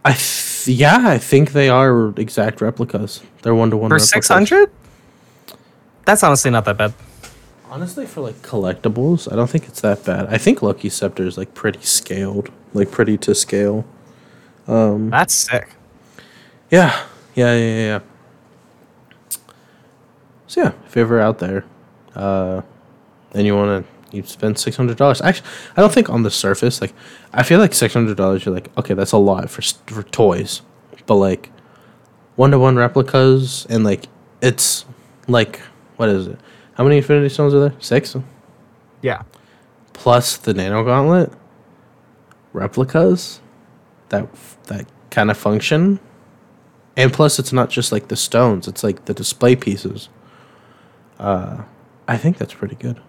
I 0.06 0.14
th- 0.14 0.68
yeah, 0.68 1.08
I 1.08 1.18
think 1.18 1.52
they 1.52 1.70
are 1.70 2.10
exact 2.18 2.62
replicas. 2.62 3.22
They're 3.42 3.56
one 3.56 3.70
to 3.72 3.78
one 3.78 3.90
For 3.90 4.00
six 4.00 4.28
hundred? 4.28 4.70
That's 6.06 6.24
honestly 6.24 6.52
not 6.52 6.66
that 6.66 6.78
bad. 6.78 6.94
Honestly, 7.70 8.06
for 8.06 8.22
like 8.22 8.36
collectibles, 8.42 9.32
I 9.32 9.36
don't 9.36 9.50
think 9.50 9.68
it's 9.68 9.82
that 9.82 10.06
bad. 10.06 10.28
I 10.28 10.38
think 10.38 10.62
Loki 10.62 10.90
Scepter 10.90 11.26
is 11.26 11.38
like 11.38 11.54
pretty 11.54 11.82
scaled, 11.82 12.50
like 12.74 12.92
pretty 12.92 13.18
to 13.20 13.34
scale. 13.34 13.86
Um, 14.68 15.10
That's 15.10 15.34
sick. 15.34 15.70
Yeah, 16.70 17.06
yeah, 17.36 17.56
yeah, 17.56 17.76
yeah. 17.78 18.00
Yeah. 20.58 20.70
So 20.70 20.76
yeah, 20.78 20.86
if 20.88 20.96
you're 20.96 21.06
ever 21.06 21.20
out 21.20 21.40
there, 21.40 21.66
uh, 22.16 22.62
and 23.34 23.46
you 23.46 23.56
want 23.56 23.86
to, 23.86 24.16
you 24.18 24.24
spend 24.24 24.58
six 24.60 24.76
hundred 24.78 24.98
dollars. 24.98 25.22
Actually, 25.22 25.48
I 25.78 25.82
don't 25.82 25.94
think 25.94 26.10
on 26.10 26.24
the 26.24 26.32
surface, 26.32 26.82
like, 26.82 26.94
I 27.34 27.44
feel 27.44 27.60
like 27.60 27.74
six 27.74 27.94
hundred 27.94 28.18
dollars. 28.18 28.46
You're 28.46 28.54
like, 28.56 28.70
okay, 28.78 28.94
that's 28.94 29.12
a 29.14 29.18
lot 29.18 29.50
for 29.50 29.62
for 29.88 30.04
toys, 30.04 30.62
but 31.06 31.16
like, 31.16 31.50
one 32.36 32.52
to 32.52 32.60
one 32.60 32.76
replicas 32.76 33.66
and 33.70 33.84
like, 33.84 34.06
it's 34.42 34.86
like, 35.28 35.60
what 35.98 36.10
is 36.10 36.28
it? 36.28 36.40
How 36.76 36.84
many 36.84 36.98
Infinity 36.98 37.30
Stones 37.30 37.54
are 37.54 37.60
there? 37.60 37.74
Six. 37.80 38.16
Yeah. 39.02 39.24
plus 39.94 40.38
the 40.38 40.54
nano 40.54 40.84
gauntlet 40.84 41.32
replicas 42.54 43.42
that 44.10 44.28
that 44.68 44.86
kind 45.12 45.30
of 45.32 45.38
function 45.38 46.00
and 46.98 47.12
plus 47.14 47.40
it's 47.40 47.54
not 47.54 47.70
just 47.70 47.92
like 47.92 48.08
the 48.08 48.16
stones 48.16 48.68
it's 48.68 48.84
like 48.84 49.06
the 49.06 49.14
display 49.14 49.56
pieces 49.56 50.10
uh 51.24 51.64
i 52.08 52.18
think 52.18 52.38
that's 52.38 52.54
pretty 52.54 52.76
good 52.76 53.02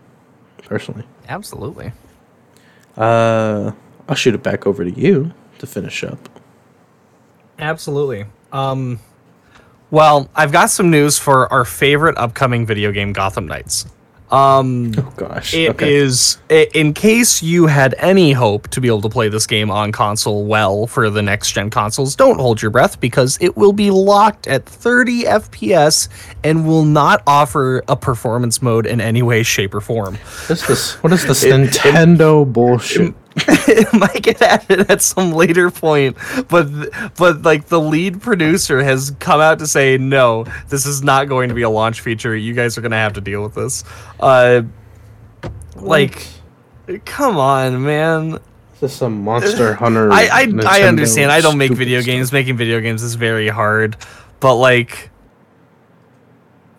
personally 0.62 1.05
Absolutely. 1.29 1.92
uh 2.96 3.72
i'll 4.09 4.14
shoot 4.14 4.35
it 4.35 4.42
back 4.42 4.66
over 4.66 4.85
to 4.85 4.90
you 4.90 5.33
to 5.59 5.66
finish 5.66 6.03
up 6.05 6.18
Absolutely. 7.59 8.27
Um 8.53 8.98
well, 9.90 10.29
I've 10.35 10.50
got 10.50 10.70
some 10.70 10.90
news 10.90 11.18
for 11.20 11.53
our 11.53 11.64
favorite 11.64 12.18
upcoming 12.18 12.66
video 12.66 12.90
game 12.90 13.12
Gotham 13.12 13.46
Knights. 13.46 13.87
Um 14.35 14.92
oh 14.99 15.12
gosh. 15.16 15.55
It 15.55 15.81
is 15.81 16.38
i 16.51 16.68
in 16.75 16.92
case 16.92 17.42
you 17.42 17.66
had 17.66 17.94
any 17.99 18.33
hope 18.33 18.68
to 18.68 18.81
be 18.81 18.88
able 18.88 19.03
to 19.03 19.09
play 19.09 19.29
this 19.29 19.47
game 19.47 19.70
on 19.70 19.92
console 19.92 20.44
well 20.44 20.87
for 20.87 21.09
the 21.09 21.23
next 21.23 21.53
gen 21.53 21.70
consoles, 21.70 22.16
don't 22.16 22.40
hold 22.40 22.61
your 22.61 22.70
breath 22.70 23.01
because 23.01 23.38
it 23.40 23.57
will 23.57 23.73
be 23.73 23.90
locked 23.90 24.49
at 24.49 24.66
30 24.66 25.25
FPS 25.25 26.09
and 26.42 26.66
will 26.66 26.85
not 26.85 27.23
offer 27.27 27.83
a 27.88 27.97
performance 27.97 28.61
mode 28.61 28.87
in 28.87 29.01
any 29.01 29.23
way, 29.23 29.42
shape, 29.42 29.75
or 29.75 29.81
form. 29.81 30.14
what 30.16 30.51
is 30.51 30.66
this? 30.66 31.03
What 31.03 31.12
is 31.12 31.27
this 31.27 31.44
nintendo 31.44 32.51
bullshit? 32.53 33.09
it 33.09 33.14
might 33.92 34.23
get 34.23 34.40
added 34.40 34.90
at 34.90 35.03
some 35.03 35.33
later 35.33 35.70
point, 35.70 36.16
but 36.49 36.66
but 37.16 37.42
like 37.42 37.66
the 37.66 37.81
lead 37.81 38.20
producer 38.20 38.83
has 38.83 39.11
come 39.18 39.40
out 39.40 39.59
to 39.59 39.66
say 39.66 39.99
no, 39.99 40.44
this 40.68 40.87
is 40.87 41.03
not 41.03 41.29
going 41.29 41.49
to 41.49 41.55
be 41.55 41.62
a 41.62 41.70
launch 41.70 42.01
feature. 42.01 42.37
You 42.37 42.55
guys 42.55 42.79
are 42.79 42.81
going 42.81 42.92
to 42.92 42.97
have 42.97 43.14
to 43.14 43.20
deal 43.20 43.42
with 43.42 43.55
this. 43.55 43.83
Uh, 44.20 44.62
like, 45.75 46.29
come 47.05 47.37
on, 47.37 47.83
man. 47.83 48.38
this 48.81 48.92
is 48.92 48.92
some 48.92 49.25
monster 49.25 49.75
hunter 49.83 50.12
I 50.12 50.27
I, 50.27 50.53
I 50.66 50.83
understand. 50.83 51.33
I 51.33 51.40
don't 51.40 51.59
make 51.59 51.73
video 51.73 52.01
stuff. 52.01 52.07
games. 52.07 52.33
Making 52.33 52.57
video 52.57 52.81
games 52.81 53.03
is 53.03 53.16
very 53.16 53.49
hard, 53.49 53.97
but 54.38 54.55
like 54.55 55.11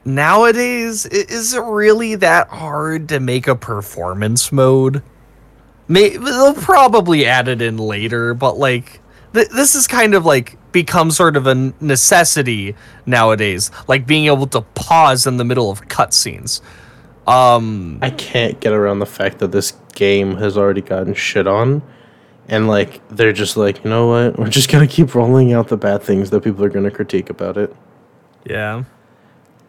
nowadays, 0.06 1.06
is 1.06 1.54
it 1.54 1.64
really 1.64 2.16
that 2.16 2.48
hard 2.48 3.10
to 3.10 3.20
make 3.20 3.48
a 3.48 3.56
performance 3.56 4.54
mode? 4.54 5.04
May 5.88 6.18
they'll 6.18 6.54
probably 6.56 7.26
add 7.26 7.48
it 7.48 7.62
in 7.62 7.78
later, 7.78 8.34
but 8.34 8.58
like 8.58 9.02
th- 9.34 9.50
this 9.50 9.76
is 9.76 9.88
kind 9.88 10.14
of 10.16 10.26
like 10.26 10.58
become 10.72 11.12
sort 11.12 11.38
of 11.38 11.46
a 11.48 11.56
necessity 11.80 12.76
nowadays, 13.06 13.72
like 13.88 14.06
being 14.08 14.26
able 14.26 14.48
to 14.48 14.62
pause 14.62 15.26
in 15.28 15.38
the 15.38 15.46
middle 15.46 15.70
of 15.70 15.82
cutscenes. 15.88 16.62
Um, 17.28 18.00
I 18.02 18.10
can't 18.12 18.60
get 18.60 18.74
around 18.74 19.00
the 19.00 19.06
fact 19.06 19.40
that 19.40 19.52
this 19.52 19.74
game 19.96 20.36
has 20.38 20.58
already 20.58 20.82
gotten 20.82 21.14
shit 21.14 21.48
on. 21.48 21.82
And 22.48 22.68
like 22.68 23.02
they're 23.10 23.34
just 23.34 23.58
like, 23.58 23.84
you 23.84 23.90
know 23.90 24.08
what? 24.08 24.38
We're 24.38 24.50
just 24.50 24.70
gonna 24.72 24.86
keep 24.88 25.16
rolling 25.16 25.54
out 25.54 25.68
the 25.70 25.78
bad 25.78 26.04
things 26.04 26.30
that 26.30 26.44
people 26.44 26.64
are 26.64 26.70
gonna 26.70 26.92
critique 26.92 27.30
about 27.30 27.58
it. 27.58 27.76
yeah. 28.46 28.84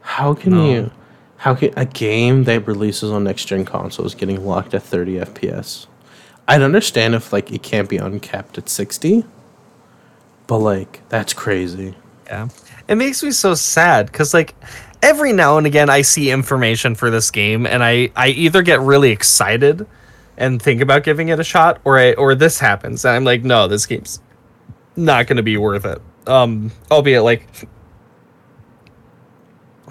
How 0.03 0.35
can 0.35 0.53
No. 0.53 0.65
you 0.71 0.91
how 1.39 1.55
can 1.55 1.71
a 1.77 1.85
game 1.85 2.45
that 2.45 2.67
releases 2.67 3.11
on 3.11 3.25
next 3.25 3.45
gen 3.47 3.65
consoles 3.65 4.15
getting 4.15 4.45
locked 4.47 4.73
at 4.75 4.83
30 4.83 5.17
FPS? 5.21 5.87
I'd 6.49 6.63
understand 6.63 7.15
if 7.15 7.33
like 7.33 7.51
it 7.51 7.63
can't 7.63 7.89
be 7.89 7.97
uncapped 7.97 8.59
at 8.59 8.69
60. 8.69 9.25
But 10.47 10.59
like 10.59 11.09
that's 11.09 11.33
crazy. 11.33 11.95
Yeah. 12.27 12.49
It 12.89 12.97
makes 12.97 13.23
me 13.23 13.31
so 13.31 13.55
sad 13.55 14.07
because, 14.07 14.33
like, 14.35 14.55
every 15.03 15.33
now 15.33 15.59
and 15.59 15.67
again 15.67 15.91
I 15.91 16.03
see 16.03 16.31
information 16.31 16.95
for 16.95 17.11
this 17.11 17.31
game 17.31 17.67
and 17.67 17.83
I, 17.83 18.11
I 18.17 18.29
either 18.29 18.63
get 18.63 18.81
really 18.81 19.11
excited 19.11 19.87
and 20.37 20.61
think 20.61 20.81
about 20.81 21.03
giving 21.05 21.29
it 21.29 21.41
a 21.41 21.45
shot 21.45 21.81
or 21.85 21.99
I, 21.99 22.13
or 22.15 22.35
this 22.35 22.59
happens 22.59 23.05
and 23.05 23.15
I'm 23.15 23.25
like, 23.25 23.43
no, 23.43 23.69
this 23.69 23.87
game's 23.87 24.21
not 24.97 25.27
going 25.27 25.37
to 25.37 25.43
be 25.43 25.57
worth 25.57 25.85
it. 25.85 26.01
Um, 26.27 26.73
albeit, 26.91 27.23
like, 27.23 27.49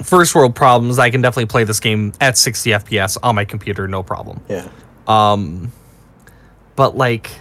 first 0.03 0.35
world 0.35 0.55
problems, 0.55 0.99
I 0.99 1.09
can 1.09 1.21
definitely 1.21 1.47
play 1.47 1.63
this 1.63 1.79
game 1.79 2.13
at 2.19 2.37
60 2.37 2.71
FPS 2.71 3.17
on 3.23 3.35
my 3.35 3.45
computer, 3.45 3.87
no 3.87 4.03
problem. 4.03 4.41
Yeah. 4.49 4.67
Um, 5.07 5.71
but 6.75 6.97
like, 6.97 7.31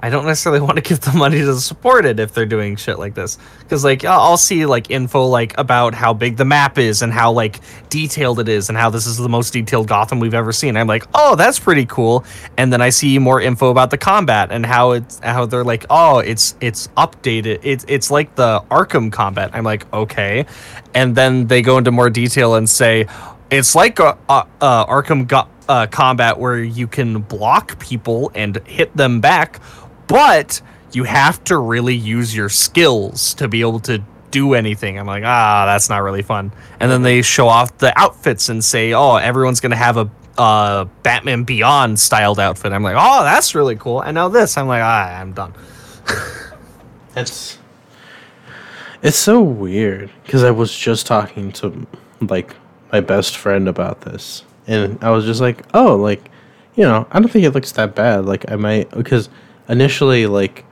I 0.00 0.10
don't 0.10 0.26
necessarily 0.26 0.60
want 0.64 0.76
to 0.76 0.82
give 0.82 1.00
them 1.00 1.18
money 1.18 1.38
to 1.38 1.54
support 1.56 2.04
it 2.04 2.20
if 2.20 2.32
they're 2.32 2.46
doing 2.46 2.76
shit 2.76 2.98
like 2.98 3.14
this. 3.14 3.38
Because 3.60 3.84
like 3.84 4.04
I'll 4.04 4.20
I'll 4.20 4.36
see 4.36 4.66
like 4.66 4.90
info 4.90 5.26
like 5.26 5.56
about 5.58 5.94
how 5.94 6.12
big 6.12 6.36
the 6.36 6.44
map 6.44 6.78
is 6.78 7.02
and 7.02 7.12
how 7.12 7.32
like 7.32 7.60
detailed 7.88 8.40
it 8.40 8.48
is 8.48 8.68
and 8.68 8.78
how 8.78 8.90
this 8.90 9.06
is 9.06 9.16
the 9.16 9.28
most 9.28 9.52
detailed 9.52 9.88
Gotham 9.88 10.20
we've 10.20 10.34
ever 10.34 10.52
seen. 10.52 10.76
I'm 10.76 10.86
like, 10.86 11.04
oh, 11.14 11.34
that's 11.36 11.58
pretty 11.58 11.86
cool. 11.86 12.24
And 12.56 12.72
then 12.72 12.80
I 12.80 12.90
see 12.90 13.18
more 13.18 13.40
info 13.40 13.70
about 13.70 13.90
the 13.90 13.98
combat 13.98 14.52
and 14.52 14.64
how 14.64 14.92
it's 14.92 15.18
how 15.20 15.46
they're 15.46 15.64
like, 15.64 15.86
oh, 15.90 16.18
it's 16.18 16.54
it's 16.60 16.88
updated. 16.96 17.60
It's 17.62 17.84
it's 17.88 18.10
like 18.10 18.34
the 18.36 18.60
Arkham 18.70 19.12
combat. 19.12 19.50
I'm 19.52 19.64
like, 19.64 19.92
okay. 19.92 20.46
And 20.94 21.14
then 21.14 21.46
they 21.46 21.62
go 21.62 21.78
into 21.78 21.90
more 21.90 22.10
detail 22.10 22.54
and 22.54 22.68
say, 22.68 23.06
it's 23.50 23.74
like 23.74 23.98
a, 23.98 24.16
uh, 24.28 24.44
uh, 24.60 24.86
Arkham 24.86 25.26
go- 25.26 25.48
uh, 25.68 25.86
combat 25.86 26.38
where 26.38 26.58
you 26.58 26.86
can 26.86 27.20
block 27.20 27.78
people 27.78 28.30
and 28.34 28.56
hit 28.66 28.96
them 28.96 29.20
back, 29.20 29.60
but 30.06 30.60
you 30.92 31.04
have 31.04 31.42
to 31.44 31.58
really 31.58 31.94
use 31.94 32.34
your 32.34 32.48
skills 32.48 33.34
to 33.34 33.48
be 33.48 33.60
able 33.60 33.80
to 33.80 34.02
do 34.30 34.54
anything. 34.54 34.98
I'm 34.98 35.06
like, 35.06 35.24
ah, 35.24 35.64
that's 35.66 35.88
not 35.88 35.98
really 35.98 36.22
fun. 36.22 36.52
And 36.80 36.90
then 36.90 37.02
they 37.02 37.22
show 37.22 37.48
off 37.48 37.76
the 37.78 37.98
outfits 37.98 38.48
and 38.48 38.64
say, 38.64 38.92
oh, 38.92 39.16
everyone's 39.16 39.60
gonna 39.60 39.76
have 39.76 39.96
a 39.96 40.10
uh, 40.38 40.84
Batman 41.02 41.44
Beyond 41.44 41.98
styled 41.98 42.38
outfit. 42.38 42.72
I'm 42.72 42.82
like, 42.82 42.96
oh, 42.98 43.24
that's 43.24 43.54
really 43.54 43.76
cool. 43.76 44.00
And 44.02 44.14
now 44.14 44.28
this, 44.28 44.56
I'm 44.56 44.68
like, 44.68 44.82
ah, 44.82 45.20
I'm 45.20 45.32
done. 45.32 45.54
It's 47.16 47.58
it's 49.02 49.16
so 49.16 49.40
weird 49.42 50.10
because 50.22 50.44
I 50.44 50.52
was 50.52 50.76
just 50.76 51.06
talking 51.06 51.50
to 51.52 51.86
like 52.20 52.54
my 52.92 53.00
best 53.00 53.36
friend 53.36 53.68
about 53.68 54.00
this, 54.02 54.44
and 54.66 54.98
I 55.02 55.10
was 55.10 55.24
just 55.24 55.40
like, 55.40 55.64
oh, 55.74 55.96
like 55.96 56.30
you 56.74 56.84
know, 56.84 57.06
I 57.10 57.18
don't 57.18 57.28
think 57.28 57.44
it 57.44 57.50
looks 57.50 57.72
that 57.72 57.94
bad. 57.94 58.24
Like 58.26 58.50
I 58.50 58.56
might 58.56 58.90
because 58.90 59.28
initially 59.68 60.26
like 60.26 60.64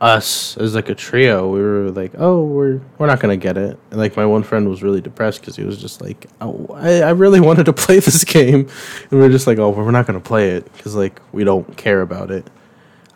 us 0.00 0.56
as 0.56 0.74
like 0.74 0.88
a 0.88 0.94
trio, 0.94 1.46
we 1.50 1.60
were 1.60 1.90
like, 1.90 2.12
oh, 2.18 2.42
we're 2.44 2.80
we're 2.98 3.06
not 3.06 3.20
gonna 3.20 3.36
get 3.36 3.58
it. 3.58 3.78
And 3.90 4.00
like 4.00 4.16
my 4.16 4.24
one 4.24 4.42
friend 4.42 4.68
was 4.68 4.82
really 4.82 5.00
depressed 5.02 5.40
because 5.40 5.56
he 5.56 5.64
was 5.64 5.76
just 5.78 6.00
like, 6.00 6.26
oh, 6.40 6.66
I, 6.74 7.00
I 7.02 7.10
really 7.10 7.40
wanted 7.48 7.64
to 7.66 7.72
play 7.72 7.98
this 7.98 8.24
game, 8.24 8.68
and 9.10 9.20
we 9.20 9.26
are 9.26 9.28
just 9.30 9.46
like, 9.46 9.58
oh, 9.58 9.70
we're 9.70 9.90
not 9.90 10.06
gonna 10.06 10.20
play 10.20 10.50
it 10.52 10.72
because 10.72 10.94
like 10.94 11.20
we 11.32 11.44
don't 11.44 11.76
care 11.76 12.00
about 12.00 12.30
it. 12.30 12.46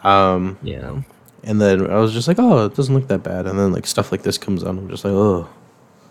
Um, 0.03 0.59
Yeah. 0.63 1.01
and 1.45 1.59
then 1.63 1.91
I 1.91 1.97
was 1.99 2.13
just 2.13 2.29
like, 2.29 2.39
oh, 2.39 2.67
it 2.67 2.75
doesn't 2.75 2.95
look 2.95 3.09
that 3.09 3.23
bad. 3.23 3.47
And 3.47 3.59
then 3.59 3.73
like 3.73 3.87
stuff 3.87 4.13
like 4.13 4.23
this 4.23 4.37
comes 4.37 4.63
on, 4.63 4.77
I'm 4.77 4.89
just 4.91 5.03
like, 5.07 5.15
oh, 5.15 5.49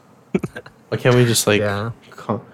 why 0.90 0.98
can't 0.98 1.16
we 1.16 1.26
just 1.26 1.46
like, 1.46 1.62
Yeah. 1.62 1.92
Com- 2.24 2.46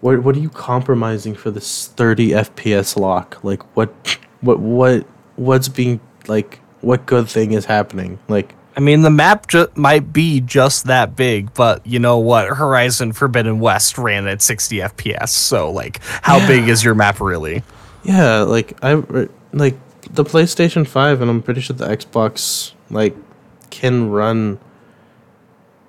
what 0.00 0.22
what 0.22 0.36
are 0.36 0.40
you 0.40 0.50
compromising 0.50 1.34
for 1.34 1.50
this 1.50 1.88
30 1.88 2.30
FPS 2.30 2.96
lock? 2.96 3.42
Like 3.42 3.62
what 3.76 4.18
what 4.40 4.58
what 4.58 5.06
what's 5.36 5.68
being 5.68 6.00
like 6.26 6.60
what 6.80 7.06
good 7.06 7.28
thing 7.28 7.52
is 7.52 7.64
happening? 7.64 8.18
Like 8.28 8.54
I 8.76 8.80
mean, 8.80 9.02
the 9.02 9.10
map 9.10 9.48
ju- 9.48 9.66
might 9.74 10.12
be 10.12 10.40
just 10.40 10.84
that 10.84 11.16
big, 11.16 11.52
but 11.52 11.84
you 11.84 11.98
know 11.98 12.18
what? 12.18 12.46
Horizon 12.46 13.12
Forbidden 13.12 13.58
West 13.58 13.98
ran 13.98 14.28
at 14.28 14.40
60 14.40 14.76
FPS, 14.76 15.30
so 15.30 15.72
like, 15.72 15.98
how 16.22 16.38
big 16.46 16.68
is 16.68 16.84
your 16.84 16.94
map 16.94 17.20
really? 17.20 17.64
yeah, 18.04 18.42
like 18.42 18.78
I 18.82 19.02
like 19.52 19.76
the 20.12 20.24
PlayStation 20.24 20.86
5 20.86 21.20
and 21.20 21.30
I'm 21.30 21.42
pretty 21.42 21.60
sure 21.60 21.74
the 21.74 21.88
Xbox 21.88 22.72
like 22.88 23.16
can 23.70 24.10
run 24.10 24.58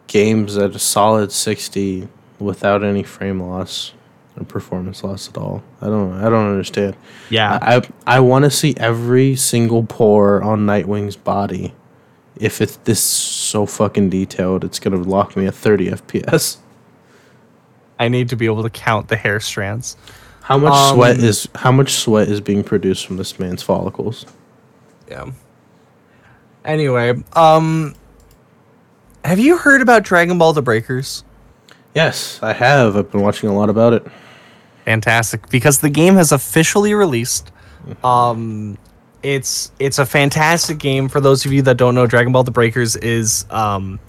games 0.08 0.58
at 0.58 0.76
a 0.76 0.80
solid 0.80 1.32
60 1.32 2.08
without 2.40 2.84
any 2.84 3.04
frame 3.04 3.42
loss 3.42 3.94
or 4.38 4.44
performance 4.46 5.04
loss 5.04 5.28
at 5.30 5.38
all. 5.38 5.62
I 5.82 5.88
don't 5.88 6.14
I 6.14 6.24
don't 6.30 6.50
understand. 6.50 6.96
Yeah. 7.30 7.58
I 7.62 7.78
I, 7.78 7.82
I 8.08 8.20
want 8.22 8.46
to 8.46 8.52
see 8.52 8.74
every 8.78 9.36
single 9.36 9.84
pore 9.84 10.42
on 10.44 10.66
Nightwing's 10.66 11.16
body. 11.16 11.74
If 12.36 12.62
it's 12.62 12.78
this 12.78 13.02
so 13.02 13.66
fucking 13.66 14.10
detailed, 14.10 14.64
it's 14.64 14.80
gonna 14.80 14.98
lock 14.98 15.36
me 15.36 15.46
at 15.46 15.56
30 15.56 15.90
FPS. 15.92 16.58
I 18.00 18.08
need 18.08 18.30
to 18.30 18.38
be 18.38 18.46
able 18.46 18.64
to 18.64 18.70
count 18.70 19.10
the 19.10 19.18
hair 19.18 19.40
strands. 19.42 19.98
How 20.42 20.58
much 20.58 20.94
sweat 20.94 21.18
Um, 21.20 21.26
is 21.26 21.48
how 21.56 21.72
much 21.72 21.92
sweat 21.94 22.28
is 22.30 22.40
being 22.42 22.64
produced 22.64 23.06
from 23.06 23.18
this 23.18 23.38
man's 23.40 23.62
follicles? 23.62 24.26
Yeah. 25.08 25.32
Anyway, 26.66 27.22
um, 27.34 27.94
have 29.24 29.40
you 29.40 29.58
heard 29.58 29.82
about 29.82 30.04
Dragon 30.04 30.38
Ball: 30.38 30.54
The 30.54 30.62
Breakers? 30.62 31.24
Yes, 31.96 32.40
I 32.42 32.54
have. 32.54 32.96
I've 32.96 33.12
been 33.12 33.22
watching 33.22 33.50
a 33.50 33.56
lot 33.56 33.70
about 33.70 33.94
it. 33.94 34.06
fantastic 34.86 35.50
because 35.50 35.80
the 35.80 35.90
game 35.90 36.16
has 36.16 36.32
officially 36.32 36.94
released. 36.94 37.52
Um, 38.04 38.78
it's 39.24 39.72
it's 39.80 40.00
a 40.00 40.06
fantastic 40.06 40.78
game 40.78 41.10
for 41.10 41.20
those 41.20 41.46
of 41.46 41.52
you 41.52 41.62
that 41.64 41.78
don't 41.78 41.96
know. 41.96 42.08
Dragon 42.08 42.32
Ball: 42.32 42.44
The 42.44 42.52
Breakers 42.52 42.96
is 42.96 43.46
um, 43.50 44.00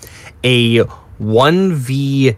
a 0.45 0.79
one 1.19 1.75
v 1.75 2.37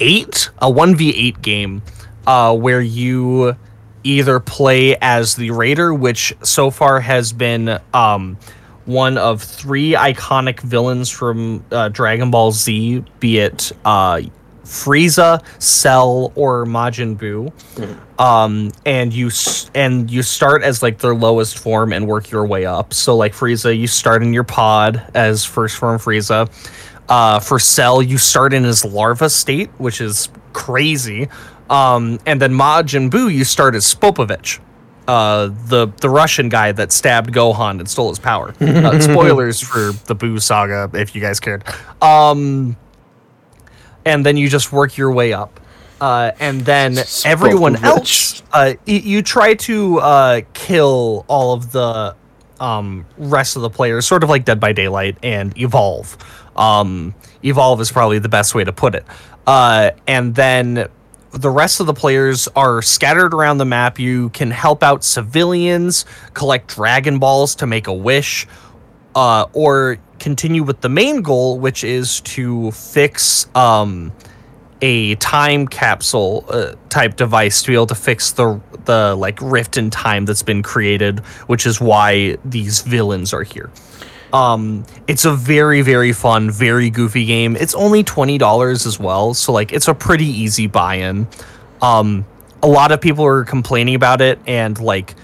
eight 0.00 0.50
a 0.58 0.70
one 0.70 0.94
v 0.94 1.10
eight 1.16 1.42
game 1.42 1.82
uh, 2.26 2.56
where 2.56 2.80
you 2.80 3.56
either 4.02 4.40
play 4.40 4.96
as 4.96 5.36
the 5.36 5.50
Raider, 5.50 5.92
which 5.92 6.34
so 6.42 6.70
far 6.70 7.00
has 7.00 7.32
been 7.32 7.78
um, 7.92 8.38
one 8.86 9.18
of 9.18 9.42
three 9.42 9.92
iconic 9.92 10.60
villains 10.60 11.10
from 11.10 11.62
uh, 11.70 11.88
Dragon 11.90 12.30
Ball 12.30 12.50
Z, 12.52 13.04
be 13.18 13.38
it 13.38 13.72
uh, 13.84 14.22
Frieza, 14.64 15.42
Cell, 15.60 16.32
or 16.34 16.64
Majin 16.66 17.16
Buu. 17.16 17.52
Um, 18.18 18.70
and 18.84 19.12
you 19.12 19.28
s- 19.28 19.70
and 19.74 20.10
you 20.10 20.22
start 20.22 20.62
as 20.62 20.82
like 20.82 20.98
their 20.98 21.14
lowest 21.14 21.58
form 21.58 21.92
and 21.92 22.06
work 22.06 22.30
your 22.30 22.46
way 22.46 22.66
up. 22.66 22.92
So 22.92 23.16
like 23.16 23.32
Frieza, 23.32 23.76
you 23.76 23.86
start 23.86 24.22
in 24.22 24.32
your 24.34 24.44
pod 24.44 25.02
as 25.14 25.44
first 25.44 25.76
form 25.76 25.98
Frieza. 25.98 26.48
Uh, 27.08 27.40
for 27.40 27.58
Cell, 27.58 28.02
you 28.02 28.18
start 28.18 28.52
in 28.52 28.62
his 28.64 28.84
larva 28.84 29.28
state, 29.30 29.70
which 29.78 30.00
is 30.00 30.28
crazy. 30.52 31.28
Um, 31.68 32.18
and 32.26 32.40
then 32.40 32.52
Majin 32.52 33.10
Buu, 33.10 33.32
you 33.32 33.44
start 33.44 33.74
as 33.74 33.92
Spopovich, 33.92 34.58
uh, 35.08 35.48
the 35.66 35.88
the 36.00 36.10
Russian 36.10 36.48
guy 36.48 36.72
that 36.72 36.92
stabbed 36.92 37.32
Gohan 37.32 37.78
and 37.80 37.88
stole 37.88 38.10
his 38.10 38.18
power. 38.18 38.54
Uh, 38.60 39.00
spoilers 39.00 39.60
for 39.60 39.92
the 40.06 40.14
Buu 40.14 40.40
saga, 40.40 40.90
if 40.94 41.14
you 41.14 41.20
guys 41.20 41.40
cared. 41.40 41.64
Um, 42.02 42.76
and 44.04 44.24
then 44.24 44.36
you 44.36 44.48
just 44.48 44.72
work 44.72 44.96
your 44.96 45.12
way 45.12 45.32
up. 45.32 45.60
Uh, 46.00 46.32
and 46.40 46.62
then 46.62 46.94
everyone 47.26 47.76
else, 47.84 48.42
uh, 48.52 48.72
y- 48.86 49.02
you 49.04 49.22
try 49.22 49.54
to 49.54 49.98
uh, 50.00 50.40
kill 50.54 51.26
all 51.28 51.52
of 51.52 51.72
the 51.72 52.16
um, 52.58 53.04
rest 53.18 53.56
of 53.56 53.62
the 53.62 53.70
players, 53.70 54.06
sort 54.06 54.22
of 54.22 54.30
like 54.30 54.44
Dead 54.46 54.58
by 54.60 54.72
Daylight, 54.72 55.18
and 55.22 55.56
evolve. 55.58 56.16
Um, 56.56 57.14
evolve 57.44 57.80
is 57.80 57.92
probably 57.92 58.18
the 58.18 58.28
best 58.30 58.54
way 58.54 58.64
to 58.64 58.72
put 58.72 58.94
it. 58.94 59.04
Uh, 59.46 59.90
and 60.06 60.34
then 60.34 60.88
the 61.32 61.50
rest 61.50 61.80
of 61.80 61.86
the 61.86 61.94
players 61.94 62.48
are 62.56 62.82
scattered 62.82 63.34
around 63.34 63.58
the 63.58 63.64
map. 63.64 63.98
You 63.98 64.30
can 64.30 64.50
help 64.50 64.82
out 64.82 65.04
civilians, 65.04 66.04
collect 66.34 66.74
Dragon 66.74 67.18
Balls 67.18 67.54
to 67.56 67.66
make 67.66 67.86
a 67.86 67.94
wish, 67.94 68.46
uh, 69.14 69.46
or 69.52 69.98
continue 70.20 70.62
with 70.62 70.80
the 70.82 70.88
main 70.88 71.22
goal, 71.22 71.58
which 71.58 71.82
is 71.82 72.20
to 72.20 72.70
fix 72.70 73.48
um, 73.56 74.12
a 74.82 75.14
time 75.16 75.66
capsule 75.66 76.44
uh, 76.48 76.74
type 76.88 77.16
device 77.16 77.62
to 77.62 77.68
be 77.68 77.74
able 77.74 77.86
to 77.86 77.94
fix 77.94 78.32
the 78.32 78.60
the 78.84 79.14
like 79.16 79.38
rift 79.42 79.76
in 79.76 79.90
time 79.90 80.24
that's 80.24 80.42
been 80.42 80.62
created, 80.62 81.20
which 81.48 81.66
is 81.66 81.80
why 81.80 82.36
these 82.44 82.82
villains 82.82 83.32
are 83.32 83.42
here. 83.42 83.70
Um, 84.32 84.84
it's 85.08 85.24
a 85.24 85.34
very 85.34 85.82
very 85.82 86.12
fun, 86.12 86.50
very 86.50 86.90
goofy 86.90 87.24
game. 87.24 87.56
It's 87.56 87.74
only 87.74 88.04
twenty 88.04 88.38
dollars 88.38 88.86
as 88.86 88.98
well, 88.98 89.34
so 89.34 89.52
like 89.52 89.72
it's 89.72 89.88
a 89.88 89.94
pretty 89.94 90.26
easy 90.26 90.66
buy-in. 90.66 91.26
Um, 91.82 92.24
a 92.62 92.68
lot 92.68 92.92
of 92.92 93.00
people 93.00 93.24
are 93.24 93.44
complaining 93.44 93.94
about 93.94 94.20
it, 94.20 94.38
and 94.46 94.78
like 94.78 95.14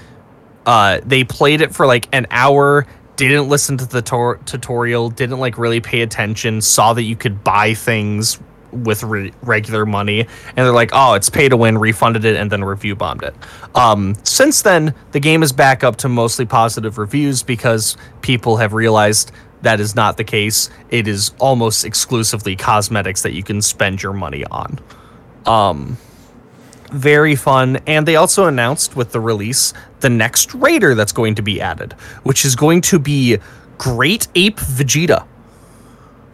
uh, 0.67 1.01
they 1.05 1.23
played 1.23 1.61
it 1.61 1.75
for 1.75 1.87
like 1.87 2.09
an 2.13 2.27
hour 2.31 2.87
didn't 3.17 3.49
listen 3.49 3.77
to 3.79 3.87
the 3.87 4.03
tor- 4.03 4.39
tutorial 4.47 5.11
didn't 5.11 5.39
like 5.39 5.59
really 5.59 5.81
pay 5.81 6.03
attention 6.03 6.61
saw 6.61 6.93
that 6.93 7.03
you 7.03 7.17
could 7.17 7.43
buy 7.43 7.75
things 7.75 8.39
with 8.73 9.03
re- 9.03 9.33
regular 9.43 9.87
money 9.87 10.21
and 10.21 10.57
they're 10.57 10.73
like 10.73 10.91
oh 10.93 11.15
it's 11.15 11.31
pay 11.31 11.49
to 11.49 11.57
win 11.57 11.79
refunded 11.79 12.25
it 12.25 12.37
and 12.37 12.51
then 12.51 12.63
review 12.63 12.95
bombed 12.95 13.23
it. 13.23 13.35
Um, 13.75 14.15
since 14.23 14.63
then 14.63 14.95
the 15.13 15.21
game 15.21 15.43
is 15.43 15.53
back 15.53 15.83
up 15.83 15.97
to 15.97 16.09
mostly 16.09 16.47
positive 16.47 16.99
reviews 16.99 17.43
because 17.43 17.97
people 18.21 18.57
have 18.59 18.73
realized 18.73 19.33
that 19.63 19.81
is 19.81 19.95
not 19.97 20.17
the 20.17 20.25
case. 20.25 20.71
It 20.91 21.09
is 21.09 21.33
almost 21.39 21.85
exclusively 21.85 22.57
cosmetics 22.57 23.23
that 23.23 23.33
you 23.33 23.43
can 23.43 23.63
spend 23.63 24.03
your 24.03 24.13
money 24.13 24.45
on. 24.45 24.79
Um, 25.47 25.97
very 26.91 27.37
fun. 27.37 27.79
And 27.87 28.07
they 28.07 28.17
also 28.17 28.47
announced 28.47 28.97
with 28.97 29.13
the 29.13 29.21
release 29.21 29.73
the 30.01 30.11
next 30.11 30.55
raider 30.55 30.95
that's 30.95 31.13
going 31.13 31.35
to 31.37 31.43
be 31.43 31.61
added, 31.61 31.93
which 32.23 32.45
is 32.45 32.57
going 32.57 32.81
to 32.83 32.99
be 32.99 33.39
Great 33.79 34.29
Ape 34.35 34.59
Vegeta. 34.59 35.27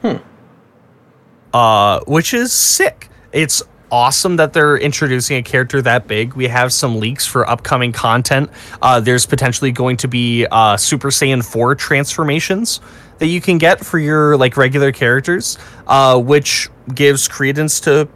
Hmm. 0.02 0.16
Uh, 1.52 2.00
which 2.06 2.34
is 2.34 2.52
sick. 2.52 3.08
It's 3.32 3.62
awesome 3.92 4.36
that 4.36 4.54
they're 4.54 4.78
introducing 4.78 5.36
a 5.36 5.42
character 5.42 5.82
that 5.82 6.08
big. 6.08 6.32
We 6.32 6.48
have 6.48 6.72
some 6.72 6.98
leaks 6.98 7.26
for 7.26 7.48
upcoming 7.48 7.92
content. 7.92 8.50
Uh, 8.80 9.00
there's 9.00 9.26
potentially 9.26 9.70
going 9.70 9.98
to 9.98 10.08
be 10.08 10.46
uh, 10.50 10.78
Super 10.78 11.10
Saiyan 11.10 11.44
4 11.44 11.74
transformations 11.74 12.80
that 13.18 13.26
you 13.26 13.40
can 13.40 13.58
get 13.58 13.84
for 13.84 13.98
your 13.98 14.36
like 14.36 14.56
regular 14.56 14.90
characters, 14.90 15.58
uh, 15.86 16.18
which 16.18 16.70
gives 16.94 17.28
credence 17.28 17.80
to 17.80 18.08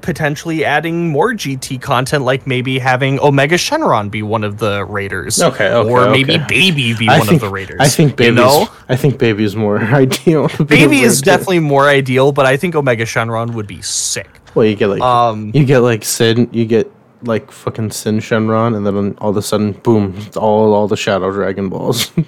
potentially 0.00 0.64
adding 0.64 1.08
more 1.08 1.32
GT 1.32 1.80
content, 1.80 2.24
like 2.24 2.46
maybe 2.46 2.78
having 2.78 3.18
Omega 3.20 3.56
Shenron 3.56 4.10
be 4.10 4.22
one 4.22 4.44
of 4.44 4.58
the 4.58 4.84
raiders. 4.84 5.40
Okay, 5.40 5.68
okay, 5.68 5.90
or 5.90 6.10
maybe 6.10 6.34
okay. 6.34 6.44
Baby 6.48 6.94
be 6.94 7.08
I 7.08 7.18
one 7.18 7.26
think, 7.28 7.42
of 7.42 7.48
the 7.48 7.52
raiders. 7.52 7.76
I 7.80 7.88
think 7.88 8.16
baby. 8.16 8.28
you 8.28 8.32
know? 8.34 8.68
I 8.88 8.96
think 8.96 9.18
baby 9.18 9.44
is 9.44 9.56
more 9.56 9.78
ideal. 10.02 10.48
to 10.48 10.64
be 10.64 10.76
a 10.76 10.78
Baby 10.78 11.00
is 11.00 11.20
definitely 11.22 11.60
more 11.60 11.88
ideal, 11.88 12.32
but 12.32 12.46
I 12.46 12.56
think 12.56 12.74
Omega 12.74 13.04
Shenron 13.04 13.54
would 13.54 13.66
be 13.66 13.82
sick. 13.82 14.28
Well, 14.54 14.64
you 14.66 14.74
get 14.76 14.88
like 14.88 15.02
Um, 15.02 15.50
you 15.54 15.64
get 15.64 15.80
like 15.80 16.04
Sin, 16.04 16.48
you 16.52 16.64
get 16.64 16.90
like 17.22 17.50
fucking 17.50 17.90
Syn 17.90 18.18
Shenron, 18.20 18.76
and 18.76 18.86
then 18.86 19.16
all 19.18 19.30
of 19.30 19.36
a 19.36 19.42
sudden, 19.42 19.72
boom! 19.72 20.14
It's 20.18 20.36
all 20.36 20.72
all 20.72 20.88
the 20.88 20.96
Shadow 20.96 21.30
Dragon 21.32 21.68
balls. 21.68 22.10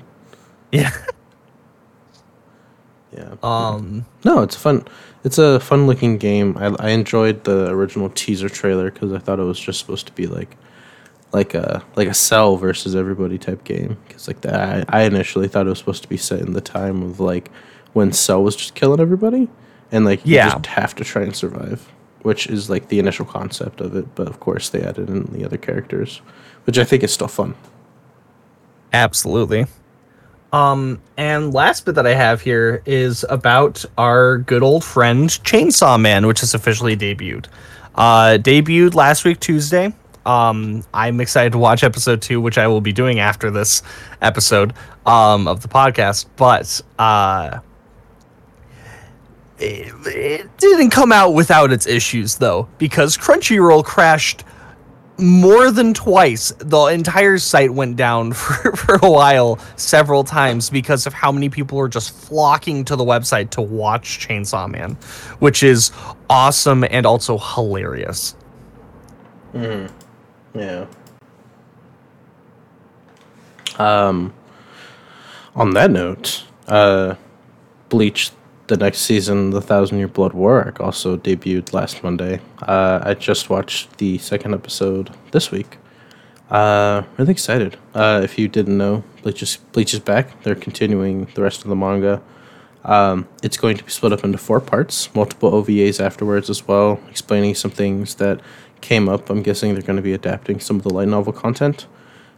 Yeah. 0.73 0.93
yeah. 3.13 3.35
Um. 3.43 4.07
No, 4.25 4.43
it's 4.43 4.55
fun. 4.55 4.85
It's 5.23 5.39
a 5.39 5.61
fun 5.61 5.87
looking 5.87 6.17
game. 6.19 6.57
I, 6.59 6.75
I 6.79 6.89
enjoyed 6.91 7.45
the 7.45 7.69
original 7.69 8.09
teaser 8.11 8.49
trailer 8.49 8.91
because 8.91 9.13
I 9.13 9.19
thought 9.19 9.39
it 9.39 9.45
was 9.45 9.61
just 9.61 9.79
supposed 9.79 10.07
to 10.07 10.13
be 10.13 10.27
like 10.27 10.57
like 11.33 11.55
a 11.55 11.85
like 11.95 12.09
a 12.09 12.15
cell 12.15 12.57
versus 12.57 12.97
everybody 12.97 13.37
type 13.39 13.63
game. 13.65 13.97
Because 14.09 14.27
like 14.29 14.41
that, 14.43 14.89
I, 14.91 15.01
I 15.01 15.03
initially 15.05 15.47
thought 15.47 15.67
it 15.67 15.71
was 15.71 15.79
supposed 15.79 16.03
to 16.03 16.09
be 16.09 16.17
set 16.17 16.41
in 16.41 16.55
the 16.55 16.61
time 16.61 17.03
of 17.03 17.21
like 17.21 17.51
when 17.93 18.13
Cell 18.13 18.43
was 18.43 18.57
just 18.57 18.75
killing 18.75 19.01
everybody, 19.01 19.49
and 19.93 20.05
like 20.05 20.25
you 20.25 20.37
Yeah. 20.37 20.51
just 20.51 20.67
have 20.67 20.95
to 20.97 21.05
try 21.05 21.23
and 21.23 21.37
survive, 21.37 21.87
which 22.23 22.47
is 22.47 22.71
like 22.71 22.89
the 22.89 22.99
initial 22.99 23.27
concept 23.27 23.81
of 23.81 23.95
it. 23.97 24.15
But 24.15 24.27
of 24.29 24.41
course, 24.41 24.71
they 24.71 24.81
added 24.83 25.11
in 25.11 25.25
the 25.33 25.45
other 25.45 25.59
characters, 25.59 26.23
which 26.65 26.79
I 26.79 26.85
think 26.85 27.03
is 27.03 27.13
still 27.13 27.29
fun. 27.29 27.55
Absolutely. 28.93 29.67
Um, 30.53 31.01
and 31.17 31.55
last 31.55 31.85
bit 31.85 31.95
that 31.95 32.07
I 32.07 32.15
have 32.15 32.41
here 32.41 32.83
is 32.85 33.25
about 33.29 33.85
our 33.97 34.39
good 34.39 34.63
old 34.63 34.85
friend 34.85 35.29
Chainsaw 35.29 36.01
Man, 36.01 36.27
which 36.27 36.41
has 36.41 36.55
officially 36.55 36.97
debuted. 36.97 37.47
Uh, 37.95 38.39
debuted 38.41 38.95
last 38.95 39.25
week 39.25 39.41
Tuesday. 39.41 39.95
Um, 40.27 40.85
I'm 40.93 41.21
excited 41.21 41.53
to 41.53 41.59
watch 41.59 41.83
episode 41.83 42.21
two, 42.21 42.41
which 42.41 42.59
I 42.59 42.67
will 42.67 42.81
be 42.81 42.93
doing 42.93 43.21
after 43.21 43.51
this 43.51 43.83
episode 44.21 44.75
um, 45.07 45.49
of 45.49 45.63
the 45.63 45.69
podcast. 45.69 46.27
But 46.37 46.81
uh, 46.99 47.61
it, 49.59 49.93
it 50.07 50.59
didn't 50.59 50.91
come 50.91 51.13
out 51.13 51.31
without 51.31 51.73
its 51.73 51.87
issues, 51.87 52.37
though, 52.37 52.69
because 52.79 53.17
Crunchyroll 53.17 53.85
crashed 53.85 54.45
more 55.21 55.71
than 55.71 55.95
twice. 55.95 56.53
The 56.59 56.87
entire 56.87 57.39
site 57.39 57.73
went 57.73 57.97
down 57.97 58.33
for, 58.35 58.75
for 58.77 58.95
a 59.03 59.11
while, 59.11 59.59
several 59.77 60.25
times, 60.25 60.71
because 60.71 61.07
of 61.07 61.13
how 61.13 61.31
many 61.33 61.49
people 61.49 61.79
were 61.79 61.89
just 61.89 62.13
flocking 62.13 62.85
to 62.87 62.97
the 62.97 63.05
website 63.05 63.51
to 63.51 63.63
watch 63.63 64.27
Chainsaw 64.27 64.71
Man, 64.71 64.97
which 65.39 65.63
is 65.63 65.93
awesome 66.29 66.85
and 66.85 67.07
also 67.07 67.39
hilarious. 67.39 68.35
Yeah. 70.55 70.87
Um, 73.79 74.35
on 75.55 75.71
that 75.75 75.91
note, 75.91 76.45
uh, 76.69 77.15
Bleach, 77.89 78.31
the 78.71 78.77
next 78.77 79.01
season, 79.01 79.51
The 79.51 79.61
Thousand 79.61 79.99
Year 79.99 80.07
Blood 80.07 80.33
War 80.33 80.73
also 80.79 81.17
debuted 81.17 81.73
last 81.73 82.05
Monday. 82.05 82.41
Uh, 82.63 83.01
I 83.03 83.15
just 83.15 83.51
watched 83.51 83.99
the 83.99 84.17
second 84.19 84.55
episode 84.55 85.11
this 85.33 85.51
week. 85.51 85.77
Uh, 86.49 87.03
really 87.19 87.33
excited. 87.33 87.77
Uh, 87.95 88.21
if 88.23 88.39
you 88.39 88.47
didn't 88.47 88.79
know, 88.79 89.03
Bleach 89.23 89.43
is, 89.43 89.57
Bleach 89.73 89.93
is 89.93 89.99
back. 89.99 90.43
They're 90.45 90.55
continuing 90.55 91.27
the 91.35 91.43
rest 91.43 91.63
of 91.63 91.69
the 91.69 91.75
manga. 91.75 92.23
Um, 92.85 93.29
it's 93.43 93.57
going 93.57 93.77
to 93.77 93.85
be 93.85 93.91
split 93.91 94.13
up 94.13 94.23
into 94.23 94.39
four 94.39 94.61
parts, 94.61 95.13
multiple 95.17 95.51
OVAs 95.51 96.01
afterwards 96.01 96.49
as 96.49 96.67
well, 96.69 97.01
explaining 97.11 97.57
some 97.57 97.73
things 97.73 98.15
that 98.15 98.41
came 98.81 99.09
up. 99.09 99.31
I'm 99.31 99.43
guessing 99.43 99.75
they're 99.75 99.83
going 99.83 99.97
to 99.97 100.03
be 100.03 100.15
adapting 100.15 100.61
some 100.61 100.77
of 100.77 100.85
the 100.85 100.91
light 100.91 101.09
novel 101.09 101.33
content. 101.33 101.89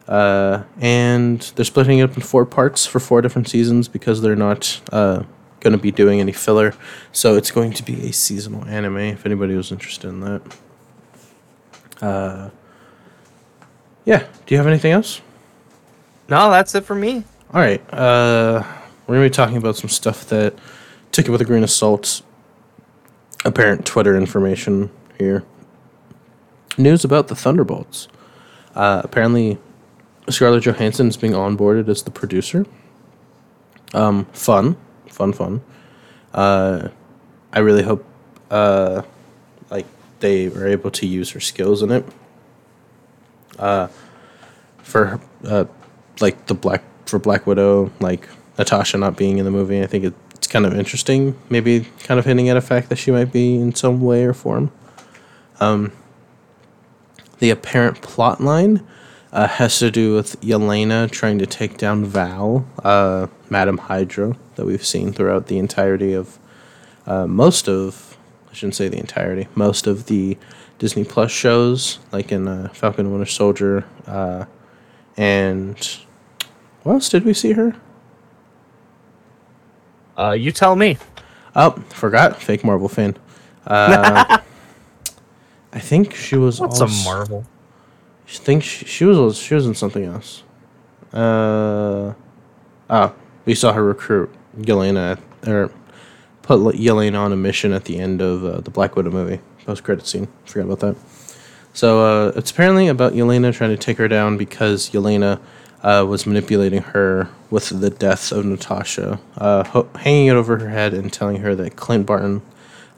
Uh, 0.09 0.62
and 0.81 1.40
they're 1.57 1.64
splitting 1.66 1.99
it 1.99 2.05
up 2.05 2.16
in 2.16 2.23
four 2.23 2.47
parts 2.47 2.87
for 2.87 3.01
four 3.01 3.21
different 3.21 3.49
seasons 3.49 3.87
because 3.87 4.23
they're 4.23 4.35
not 4.35 4.81
uh, 4.90 5.23
going 5.62 5.72
to 5.72 5.79
be 5.79 5.92
doing 5.92 6.20
any 6.20 6.33
filler. 6.33 6.75
So 7.12 7.37
it's 7.37 7.51
going 7.51 7.72
to 7.75 7.83
be 7.83 8.09
a 8.09 8.12
seasonal 8.12 8.64
anime 8.66 8.98
if 8.98 9.25
anybody 9.25 9.55
was 9.55 9.72
interested 9.72 10.09
in 10.09 10.20
that. 10.20 10.42
Uh, 12.01 12.51
yeah. 14.05 14.27
Do 14.46 14.55
you 14.55 14.59
have 14.59 14.66
anything 14.66 14.92
else? 14.92 15.22
No, 16.29 16.51
that's 16.51 16.75
it 16.75 16.85
for 16.85 16.94
me. 16.94 17.25
All 17.55 17.61
right. 17.61 17.81
Uh, 17.92 18.64
we're 19.07 19.16
going 19.16 19.27
to 19.27 19.31
be 19.31 19.35
talking 19.35 19.57
about 19.57 19.77
some 19.77 19.88
stuff 19.88 20.29
that 20.29 20.55
took 21.12 21.29
it 21.29 21.31
with 21.31 21.40
a 21.40 21.44
grain 21.44 21.62
of 21.62 21.70
salt. 21.70 22.22
Apparent 23.44 23.87
Twitter 23.87 24.16
information 24.16 24.90
here. 25.18 25.44
News 26.79 27.05
about 27.05 27.29
the 27.29 27.35
Thunderbolts. 27.35 28.09
Uh, 28.75 29.03
apparently, 29.05 29.59
Scarlett 30.29 30.64
Johansson 30.64 31.09
is 31.09 31.16
being 31.16 31.35
onboarded 31.35 31.88
as 31.88 32.03
the 32.03 32.11
producer. 32.11 32.64
Um, 33.92 34.25
fun, 34.33 34.77
fun, 35.23 35.33
fun. 35.33 35.63
Uh, 36.35 36.89
I 37.53 37.61
really 37.61 37.83
hope, 37.83 38.05
uh, 38.51 39.03
like 39.71 39.87
they 40.21 40.47
are 40.47 40.67
able 40.67 40.91
to 40.93 41.07
use 41.07 41.31
her 41.31 41.41
skills 41.41 41.83
in 41.83 41.91
it. 41.93 42.05
Uh, 43.59 43.89
for 44.79 45.21
uh, 45.45 45.67
like 46.21 46.47
the 46.47 46.55
black 46.55 46.83
for 47.07 47.19
Black 47.19 47.47
Widow, 47.47 47.93
like 48.01 48.29
Natasha 48.59 48.99
not 48.99 49.17
being 49.17 49.39
in 49.39 49.45
the 49.45 49.51
movie, 49.51 49.83
I 49.83 49.87
think 49.87 50.05
it, 50.05 50.15
it's 50.35 50.47
kind 50.47 50.67
of 50.67 50.75
interesting. 50.75 51.39
Maybe 51.51 51.87
kind 52.01 52.19
of 52.19 52.25
hinting 52.25 52.49
at 52.49 52.57
a 52.57 52.61
fact 52.61 52.89
that 52.89 52.97
she 52.97 53.11
might 53.11 53.33
be 53.33 53.55
in 53.57 53.75
some 53.75 54.01
way 54.01 54.25
or 54.25 54.35
form. 54.35 54.73
Um, 55.61 55.93
the 57.39 57.51
apparent 57.51 58.03
plot 58.03 58.41
line 58.41 58.85
uh, 59.33 59.49
has 59.49 59.79
to 59.79 59.90
do 59.90 60.14
with 60.14 60.40
Yelena 60.40 61.11
trying 61.11 61.38
to 61.38 61.47
take 61.47 61.79
down 61.79 62.05
Val, 62.05 62.66
uh, 62.85 63.29
Madam 63.49 63.79
Hydra, 63.79 64.37
that 64.57 64.66
we've 64.66 64.85
seen 64.85 65.12
throughout 65.12 65.47
the 65.47 65.59
entirety 65.59 66.12
of 66.12 66.38
uh, 67.07 67.27
most 67.27 67.68
of, 67.68 68.16
I 68.51 68.55
shouldn't 68.55 68.75
say 68.75 68.88
the 68.88 68.99
entirety, 68.99 69.49
most 69.55 69.87
of 69.87 70.07
the 70.07 70.37
Disney 70.79 71.05
Plus 71.05 71.31
shows, 71.31 71.99
like 72.12 72.31
in 72.31 72.47
uh, 72.47 72.68
Falcon 72.75 73.07
and 73.07 73.14
Winter 73.14 73.31
Soldier, 73.31 73.85
uh, 74.07 74.45
and 75.16 75.99
what 76.83 76.95
else 76.95 77.09
did 77.09 77.25
we 77.25 77.33
see 77.33 77.53
her? 77.53 77.75
Uh, 80.16 80.33
you 80.33 80.53
tell 80.53 80.77
me. 80.77 80.99
Oh, 81.55 81.71
forgot. 81.90 82.40
Fake 82.40 82.64
Marvel 82.64 82.88
fan. 82.88 83.16
Uh, 83.66 84.38
I 85.73 85.79
think 85.79 86.14
she 86.14 86.37
was. 86.37 86.61
What's 86.61 86.81
also, 86.81 86.87
a 86.87 87.05
Marvel? 87.05 87.47
I 88.27 88.31
think 88.31 88.63
she, 88.63 88.85
she 88.87 89.05
was 89.05 89.37
she 89.39 89.55
was 89.55 89.67
in 89.67 89.75
something 89.75 90.05
else. 90.05 90.43
Uh, 91.13 92.15
oh, 92.89 93.15
we 93.45 93.55
saw 93.55 93.73
her 93.73 93.85
recruit 93.85 94.31
Yelena 94.59 95.21
or 95.47 95.71
put 96.43 96.61
Yelena 96.75 97.19
on 97.19 97.33
a 97.33 97.37
mission 97.37 97.73
at 97.73 97.85
the 97.85 97.99
end 97.99 98.21
of 98.21 98.45
uh, 98.45 98.61
the 98.61 98.71
Black 98.71 98.97
Widow 98.97 99.11
movie 99.11 99.41
post 99.67 99.85
credit 99.85 100.07
scene. 100.07 100.29
Forgot 100.45 100.65
about 100.65 100.81
that. 100.81 100.97
So 101.75 102.05
uh, 102.05 102.33
it's 102.37 102.51
apparently 102.51 102.89
about 102.89 103.15
Yelena 103.15 103.53
trying 103.53 103.71
to 103.71 103.77
take 103.77 103.99
her 103.99 104.09
down 104.09 104.37
because 104.37 104.91
Yelena 104.91 105.41
uh, 105.83 106.05
was 106.09 106.27
manipulating 106.27 106.83
her 106.83 107.29
with 107.51 107.69
the 107.81 107.91
death 107.91 108.31
of 108.31 108.45
Natasha, 108.45 109.21
uh, 109.39 109.65
ho- 109.65 109.89
hanging 109.97 110.27
it 110.29 110.35
over 110.35 110.59
her 110.59 110.69
head 110.69 110.95
and 110.95 111.13
telling 111.13 111.39
her 111.39 111.55
that 111.55 111.77
Clint 111.77 112.07
Barton, 112.07 112.43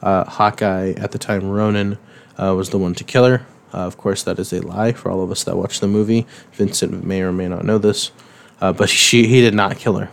uh, 0.02 0.24
Hawkeye 0.24 0.92
at 0.96 1.12
the 1.12 1.18
time 1.18 1.48
Ronin, 1.48 1.98
uh, 2.36 2.54
was 2.54 2.70
the 2.70 2.78
one 2.78 2.94
to 2.94 3.04
kill 3.04 3.24
her. 3.26 3.46
Uh, 3.74 3.78
of 3.78 3.98
course, 3.98 4.22
that 4.22 4.38
is 4.38 4.52
a 4.52 4.60
lie 4.60 4.92
for 4.92 5.10
all 5.10 5.20
of 5.20 5.30
us 5.32 5.42
that 5.44 5.56
watch 5.56 5.80
the 5.80 5.88
movie. 5.88 6.26
Vincent 6.52 7.04
may 7.04 7.22
or 7.22 7.32
may 7.32 7.48
not 7.48 7.64
know 7.64 7.78
this, 7.78 8.12
uh, 8.60 8.72
but 8.72 8.88
she 9.04 9.26
he 9.26 9.40
did 9.40 9.54
not 9.54 9.76
kill 9.78 9.96
her. 9.96 10.10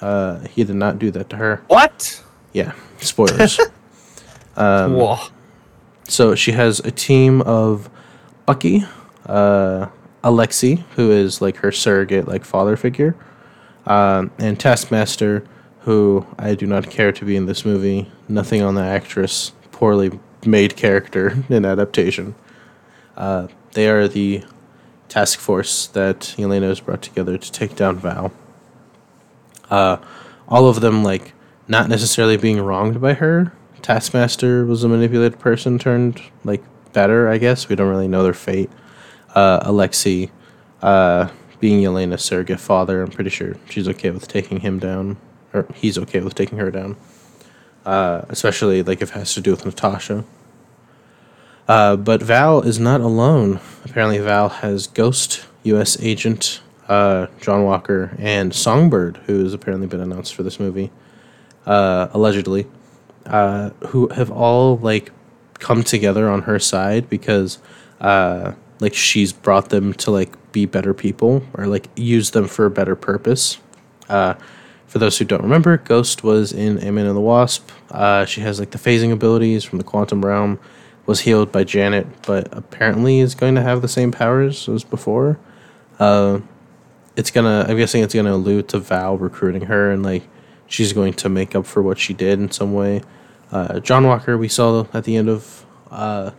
Uh, 0.00 0.40
he 0.40 0.64
did 0.64 0.76
not 0.76 0.98
do 0.98 1.10
that 1.10 1.30
to 1.30 1.36
her. 1.36 1.62
What? 1.68 2.22
Yeah, 2.52 2.72
spoilers. 2.98 3.58
Whoa. 4.54 5.18
So 6.04 6.34
she 6.34 6.52
has 6.52 6.80
a 6.80 6.90
team 6.90 7.40
of 7.42 7.88
Bucky, 8.44 8.84
uh, 9.26 9.86
Alexei, 10.24 10.84
who 10.96 11.10
is 11.10 11.40
like 11.40 11.56
her 11.58 11.72
surrogate, 11.72 12.26
like 12.26 12.44
father 12.44 12.76
figure, 12.76 13.14
um, 13.86 14.30
and 14.38 14.58
Taskmaster, 14.58 15.44
who 15.80 16.26
I 16.38 16.54
do 16.54 16.66
not 16.66 16.90
care 16.90 17.12
to 17.12 17.24
be 17.24 17.36
in 17.36 17.46
this 17.46 17.64
movie. 17.64 18.10
Nothing 18.28 18.60
on 18.60 18.74
the 18.74 18.82
actress, 18.82 19.52
poorly 19.72 20.18
made 20.44 20.76
character 20.76 21.42
in 21.48 21.64
adaptation. 21.64 22.34
Uh, 23.20 23.46
they 23.72 23.88
are 23.88 24.08
the 24.08 24.42
task 25.08 25.38
force 25.38 25.86
that 25.88 26.34
Yelena 26.36 26.62
has 26.62 26.80
brought 26.80 27.02
together 27.02 27.38
to 27.38 27.52
take 27.52 27.76
down 27.76 27.98
Val. 27.98 28.32
Uh, 29.70 29.98
all 30.48 30.66
of 30.68 30.80
them 30.80 31.04
like 31.04 31.32
not 31.68 31.88
necessarily 31.88 32.36
being 32.36 32.60
wronged 32.60 33.00
by 33.00 33.14
her 33.14 33.52
Taskmaster 33.82 34.64
was 34.64 34.84
a 34.84 34.88
manipulated 34.88 35.38
person 35.38 35.78
turned 35.78 36.22
like 36.44 36.62
better. 36.92 37.28
I 37.28 37.38
guess 37.38 37.68
we 37.68 37.76
don't 37.76 37.88
really 37.88 38.08
know 38.08 38.22
their 38.22 38.34
fate. 38.34 38.70
Uh, 39.34 39.60
Alexei, 39.62 40.30
uh, 40.82 41.28
being 41.60 41.80
Yelena's 41.82 42.22
surrogate 42.22 42.60
father, 42.60 43.02
I'm 43.02 43.10
pretty 43.10 43.30
sure 43.30 43.56
she's 43.68 43.88
okay 43.88 44.10
with 44.10 44.28
taking 44.28 44.60
him 44.60 44.78
down, 44.78 45.16
or 45.52 45.66
he's 45.74 45.98
okay 45.98 46.20
with 46.20 46.34
taking 46.34 46.58
her 46.58 46.70
down. 46.70 46.96
Uh, 47.84 48.22
especially 48.28 48.82
like 48.82 49.00
if 49.00 49.10
it 49.10 49.18
has 49.18 49.34
to 49.34 49.40
do 49.40 49.50
with 49.52 49.64
Natasha. 49.64 50.24
Uh, 51.70 51.94
but 51.94 52.20
Val 52.20 52.62
is 52.62 52.80
not 52.80 53.00
alone. 53.00 53.60
Apparently, 53.84 54.18
Val 54.18 54.48
has 54.48 54.88
Ghost, 54.88 55.46
U.S. 55.62 55.96
agent 56.00 56.60
uh, 56.88 57.28
John 57.40 57.62
Walker, 57.62 58.16
and 58.18 58.52
Songbird, 58.52 59.18
who 59.26 59.44
has 59.44 59.54
apparently 59.54 59.86
been 59.86 60.00
announced 60.00 60.34
for 60.34 60.42
this 60.42 60.58
movie, 60.58 60.90
uh, 61.66 62.08
allegedly, 62.12 62.66
uh, 63.26 63.70
who 63.86 64.08
have 64.08 64.32
all 64.32 64.78
like 64.78 65.12
come 65.60 65.84
together 65.84 66.28
on 66.28 66.42
her 66.42 66.58
side 66.58 67.08
because 67.08 67.58
uh, 68.00 68.52
like 68.80 68.92
she's 68.92 69.32
brought 69.32 69.68
them 69.68 69.94
to 69.94 70.10
like 70.10 70.50
be 70.50 70.66
better 70.66 70.92
people 70.92 71.44
or 71.54 71.68
like 71.68 71.86
use 71.94 72.32
them 72.32 72.48
for 72.48 72.66
a 72.66 72.70
better 72.70 72.96
purpose. 72.96 73.58
Uh, 74.08 74.34
for 74.88 74.98
those 74.98 75.18
who 75.18 75.24
don't 75.24 75.42
remember, 75.42 75.76
Ghost 75.76 76.24
was 76.24 76.52
in 76.52 76.78
Ant-Man 76.78 77.06
and 77.06 77.16
the 77.16 77.20
Wasp. 77.20 77.70
Uh, 77.92 78.24
she 78.24 78.40
has 78.40 78.58
like 78.58 78.72
the 78.72 78.78
phasing 78.78 79.12
abilities 79.12 79.62
from 79.62 79.78
the 79.78 79.84
quantum 79.84 80.26
realm. 80.26 80.58
Was 81.10 81.22
healed 81.22 81.50
by 81.50 81.64
Janet, 81.64 82.06
but 82.22 82.56
apparently 82.56 83.18
is 83.18 83.34
going 83.34 83.56
to 83.56 83.62
have 83.62 83.82
the 83.82 83.88
same 83.88 84.12
powers 84.12 84.68
as 84.68 84.84
before. 84.84 85.40
Uh, 85.98 86.38
it's 87.16 87.32
gonna. 87.32 87.66
I'm 87.68 87.76
guessing 87.76 88.04
it's 88.04 88.14
gonna 88.14 88.32
allude 88.36 88.68
to 88.68 88.78
Val 88.78 89.18
recruiting 89.18 89.62
her, 89.62 89.90
and 89.90 90.04
like 90.04 90.22
she's 90.68 90.92
going 90.92 91.14
to 91.14 91.28
make 91.28 91.56
up 91.56 91.66
for 91.66 91.82
what 91.82 91.98
she 91.98 92.14
did 92.14 92.38
in 92.38 92.52
some 92.52 92.72
way. 92.72 93.02
Uh, 93.50 93.80
John 93.80 94.06
Walker, 94.06 94.38
we 94.38 94.46
saw 94.46 94.86
at 94.94 95.02
the 95.02 95.16
end 95.16 95.28
of 95.28 95.66
uh, 95.90 96.30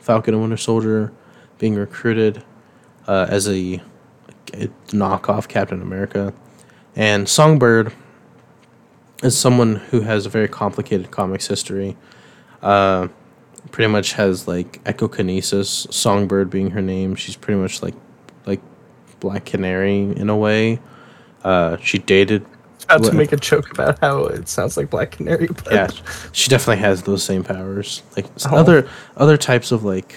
Falcon 0.00 0.34
and 0.34 0.42
Winter 0.42 0.56
Soldier, 0.56 1.12
being 1.58 1.76
recruited 1.76 2.42
uh, 3.06 3.28
as 3.30 3.46
a, 3.46 3.80
a 4.54 4.66
knockoff 4.88 5.46
Captain 5.46 5.80
America, 5.80 6.34
and 6.96 7.28
Songbird 7.28 7.92
is 9.22 9.38
someone 9.38 9.76
who 9.76 10.00
has 10.00 10.26
a 10.26 10.28
very 10.28 10.48
complicated 10.48 11.12
comics 11.12 11.46
history. 11.46 11.96
Uh, 12.60 13.06
pretty 13.76 13.92
much 13.92 14.14
has 14.14 14.48
like 14.48 14.80
echokinesis. 14.86 15.86
Songbird 15.90 16.48
being 16.48 16.70
her 16.70 16.80
name, 16.80 17.14
she's 17.14 17.36
pretty 17.36 17.60
much 17.60 17.82
like 17.82 17.92
like 18.46 18.62
Black 19.20 19.44
Canary 19.44 19.98
in 20.16 20.30
a 20.30 20.36
way. 20.36 20.80
Uh, 21.44 21.76
she 21.82 21.98
dated. 21.98 22.46
About 22.88 23.04
to 23.04 23.12
make 23.12 23.32
a 23.32 23.36
joke 23.36 23.70
about 23.70 23.98
how 23.98 24.24
it 24.24 24.48
sounds 24.48 24.78
like 24.78 24.88
Black 24.88 25.10
Canary, 25.10 25.48
but 25.48 25.70
Yeah, 25.70 25.88
she 26.32 26.48
definitely 26.48 26.80
has 26.80 27.02
those 27.02 27.22
same 27.22 27.44
powers. 27.44 28.02
Like 28.16 28.24
Oh. 28.46 28.56
other 28.56 28.88
other 29.18 29.36
types 29.36 29.70
of 29.72 29.84
like 29.84 30.14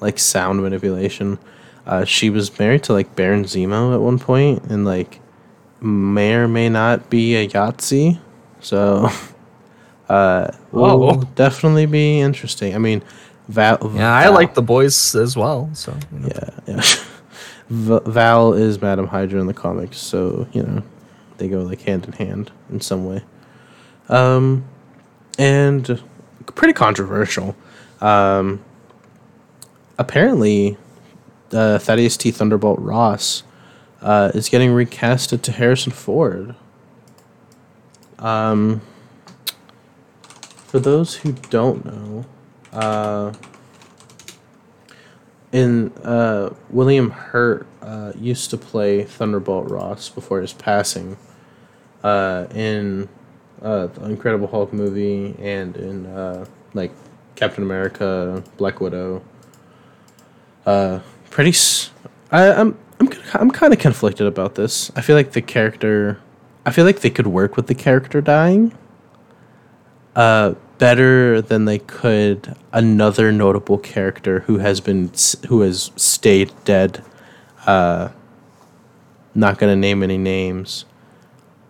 like 0.00 0.18
sound 0.18 0.62
manipulation. 0.62 1.38
Uh, 1.86 2.06
she 2.06 2.30
was 2.30 2.58
married 2.58 2.84
to 2.84 2.94
like 2.94 3.14
Baron 3.16 3.44
Zemo 3.44 3.92
at 3.92 4.00
one 4.00 4.18
point, 4.18 4.62
and 4.70 4.86
like 4.86 5.20
may 5.82 6.32
or 6.32 6.48
may 6.48 6.70
not 6.70 7.10
be 7.10 7.36
a 7.36 7.46
Yahtzee. 7.46 8.18
So, 8.60 9.10
uh, 10.08 10.50
will 10.72 11.10
Oh. 11.10 11.22
definitely 11.34 11.86
be 11.86 12.20
interesting. 12.20 12.74
I 12.74 12.78
mean, 12.78 13.02
Val. 13.48 13.78
yeah, 13.94 14.12
I 14.14 14.28
like 14.28 14.54
the 14.54 14.62
boys 14.62 15.14
as 15.14 15.36
well. 15.36 15.70
So 15.74 15.94
you 16.12 16.18
know. 16.20 16.28
Yeah, 16.66 16.74
yeah. 16.76 16.82
Val 17.70 18.54
is 18.54 18.80
Madam 18.80 19.06
Hydra 19.08 19.40
in 19.40 19.46
the 19.46 19.54
comics, 19.54 19.98
so 19.98 20.46
you 20.52 20.62
know 20.62 20.82
they 21.36 21.48
go 21.48 21.60
like 21.62 21.82
hand 21.82 22.06
in 22.06 22.12
hand 22.12 22.50
in 22.70 22.80
some 22.80 23.04
way. 23.06 23.22
Um, 24.08 24.64
and 25.38 26.02
pretty 26.54 26.72
controversial. 26.72 27.54
Um, 28.00 28.64
apparently, 29.98 30.76
uh, 31.52 31.78
Thaddeus 31.78 32.16
T. 32.16 32.30
Thunderbolt 32.30 32.78
Ross 32.80 33.42
uh, 34.00 34.30
is 34.34 34.48
getting 34.48 34.70
recasted 34.70 35.42
to 35.42 35.52
Harrison 35.52 35.92
Ford. 35.92 36.54
Um, 38.18 38.80
for 40.68 40.78
those 40.78 41.16
who 41.16 41.32
don't 41.32 41.84
know, 41.84 42.24
uh, 42.72 43.32
in 45.50 45.90
uh, 46.04 46.54
William 46.68 47.10
Hurt 47.10 47.66
uh, 47.80 48.12
used 48.18 48.50
to 48.50 48.58
play 48.58 49.02
Thunderbolt 49.02 49.70
Ross 49.70 50.10
before 50.10 50.42
his 50.42 50.52
passing 50.52 51.16
uh, 52.04 52.46
in 52.54 53.08
uh, 53.62 53.86
the 53.86 54.04
Incredible 54.04 54.46
Hulk 54.46 54.74
movie 54.74 55.34
and 55.38 55.74
in 55.76 56.04
uh, 56.06 56.44
like 56.74 56.92
Captain 57.34 57.64
America, 57.64 58.44
Black 58.58 58.80
Widow. 58.80 59.22
Uh, 60.66 61.00
pretty. 61.30 61.50
S- 61.50 61.90
I, 62.30 62.52
I'm 62.52 62.78
I'm 63.00 63.08
I'm 63.32 63.50
kind 63.50 63.72
of 63.72 63.78
conflicted 63.78 64.26
about 64.26 64.54
this. 64.54 64.92
I 64.94 65.00
feel 65.00 65.16
like 65.16 65.32
the 65.32 65.40
character. 65.40 66.20
I 66.66 66.72
feel 66.72 66.84
like 66.84 67.00
they 67.00 67.08
could 67.08 67.26
work 67.26 67.56
with 67.56 67.68
the 67.68 67.74
character 67.74 68.20
dying. 68.20 68.76
Uh, 70.18 70.56
better 70.78 71.40
than 71.40 71.64
they 71.64 71.78
could 71.78 72.56
another 72.72 73.30
notable 73.30 73.78
character 73.78 74.40
who 74.40 74.58
has 74.58 74.80
been 74.80 75.12
who 75.46 75.60
has 75.60 75.92
stayed 75.94 76.52
dead. 76.64 77.04
Uh, 77.66 78.08
not 79.32 79.58
gonna 79.58 79.76
name 79.76 80.02
any 80.02 80.18
names, 80.18 80.86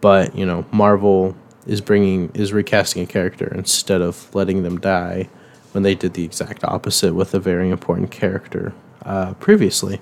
but 0.00 0.34
you 0.34 0.46
know 0.46 0.64
Marvel 0.72 1.36
is 1.66 1.82
bringing 1.82 2.30
is 2.32 2.54
recasting 2.54 3.02
a 3.02 3.06
character 3.06 3.52
instead 3.54 4.00
of 4.00 4.34
letting 4.34 4.62
them 4.62 4.80
die 4.80 5.28
when 5.72 5.82
they 5.82 5.94
did 5.94 6.14
the 6.14 6.24
exact 6.24 6.64
opposite 6.64 7.14
with 7.14 7.34
a 7.34 7.38
very 7.38 7.68
important 7.68 8.10
character 8.10 8.72
uh, 9.04 9.34
previously. 9.34 10.00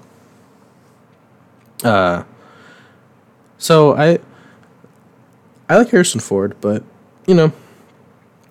Uh, 1.83 2.23
so 3.59 3.97
I 3.97 4.21
I 5.69 5.79
like 5.79 5.91
Harrison 5.91 6.21
Ford, 6.21 6.55
but 6.61 6.85
you 7.27 7.35
know, 7.35 7.53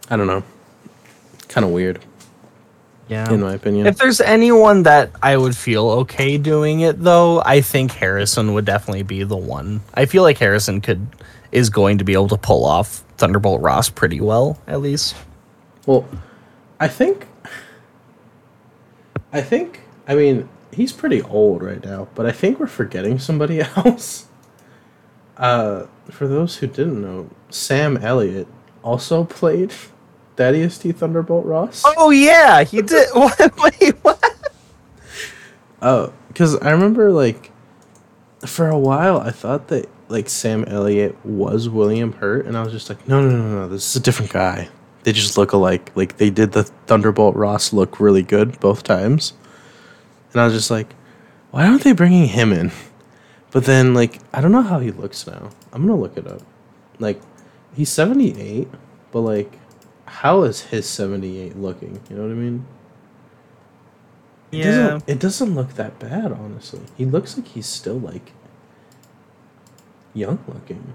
I 0.10 0.18
don't 0.18 0.28
know, 0.28 0.44
kind 1.48 1.66
of 1.66 1.72
weird 1.72 2.04
yeah. 3.08 3.32
in 3.32 3.42
my 3.42 3.54
opinion. 3.54 3.88
If 3.88 3.98
there's 3.98 4.22
anyone 4.22 4.84
that 4.84 5.12
I 5.22 5.38
would 5.38 5.56
feel 5.56 5.90
okay 5.90 6.38
doing 6.38 6.82
it 6.82 7.02
though, 7.02 7.42
I 7.42 7.62
think 7.62 7.92
Harrison 7.92 8.54
would 8.54 8.66
definitely 8.66 9.04
be 9.04 9.24
the 9.24 9.38
one. 9.38 9.82
I 9.94 10.06
feel 10.06 10.24
like 10.24 10.38
Harrison 10.38 10.82
could 10.82 11.08
is 11.52 11.70
going 11.70 12.00
to 12.00 12.04
be 12.04 12.14
able 12.14 12.28
to 12.30 12.38
pull 12.38 12.66
off 12.66 13.04
Thunderbolt 13.18 13.62
Ross 13.62 13.90
pretty 13.90 14.20
well, 14.20 14.60
at 14.68 14.82
least. 14.82 15.16
Well, 15.86 16.08
I 16.80 16.88
think. 16.88 17.28
I 19.32 19.42
think. 19.42 19.82
I 20.08 20.16
mean, 20.16 20.50
he's 20.74 20.92
pretty 20.92 21.22
old 21.22 21.64
right 21.64 21.84
now, 21.84 22.08
but 22.16 22.26
I 22.26 22.32
think 22.32 22.60
we're 22.60 22.68
forgetting 22.68 23.20
somebody 23.20 23.62
else. 23.78 24.28
Uh, 25.38 25.86
for 26.10 26.28
those 26.28 26.58
who 26.58 26.68
didn't 26.68 27.02
know, 27.02 27.30
Sam 27.50 27.98
Elliott 27.98 28.48
also 28.84 29.24
played 29.24 29.74
Thaddeus 30.36 30.78
T. 30.78 30.92
Thunderbolt 30.92 31.46
Ross. 31.46 31.84
Oh 31.86 32.10
yeah, 32.10 32.64
he 32.64 32.82
did. 32.82 33.08
what? 33.14 33.40
Wait, 33.64 33.96
what? 34.04 34.22
Oh, 35.82 36.14
because 36.28 36.58
I 36.58 36.72
remember 36.72 37.12
like, 37.12 37.52
for 38.46 38.68
a 38.68 38.78
while 38.78 39.20
I 39.20 39.32
thought 39.32 39.68
that 39.70 39.90
like 40.08 40.30
Sam 40.30 40.64
Elliott 40.66 41.16
was 41.26 41.70
William 41.70 42.14
Hurt, 42.14 42.46
and 42.46 42.58
I 42.58 42.64
was 42.64 42.72
just 42.72 42.90
like, 42.90 43.08
no, 43.08 43.22
no, 43.22 43.36
no, 43.36 43.62
no, 43.62 43.68
this 43.68 43.88
is 43.90 43.96
a 43.96 44.00
different 44.00 44.32
guy. 44.32 44.70
They 45.04 45.12
just 45.12 45.38
look 45.38 45.52
alike. 45.52 45.92
Like 45.96 46.18
they 46.18 46.30
did 46.30 46.52
the 46.52 46.64
Thunderbolt 46.64 47.36
Ross 47.36 47.74
look 47.74 48.00
really 48.00 48.24
good 48.24 48.60
both 48.60 48.84
times, 48.84 49.34
and 50.34 50.42
I 50.42 50.46
was 50.46 50.54
just 50.54 50.72
like, 50.72 50.94
why 51.52 51.66
aren't 51.66 51.84
they 51.84 51.94
bringing 51.94 52.28
him 52.28 52.52
in? 52.52 52.72
But 53.52 53.66
then 53.66 53.94
like 53.94 54.20
I 54.34 54.42
don't 54.42 54.52
know 54.52 54.64
how 54.64 54.80
he 54.80 54.92
looks 54.92 55.26
now. 55.26 55.50
I'm 55.72 55.86
gonna 55.86 56.00
look 56.00 56.18
it 56.18 56.28
up. 56.28 56.42
Like 57.00 57.22
he's 57.76 57.90
78, 57.90 58.68
but 59.12 59.22
like 59.22 59.52
how 60.06 60.44
is 60.44 60.62
his 60.62 60.88
78 60.88 61.58
looking? 61.58 62.02
You 62.10 62.16
know 62.16 62.24
what 62.24 62.32
I 62.32 62.36
mean? 62.36 62.66
It 64.52 64.64
doesn't, 64.64 65.10
it 65.10 65.20
doesn't 65.20 65.56
look 65.56 65.74
that 65.74 66.00
bad, 66.00 66.32
honestly. 66.32 66.82
He 66.96 67.06
looks 67.06 67.38
like 67.38 67.48
he's 67.48 67.66
still 67.66 68.00
like 68.00 68.32
young 70.14 70.40
looking. 70.48 70.94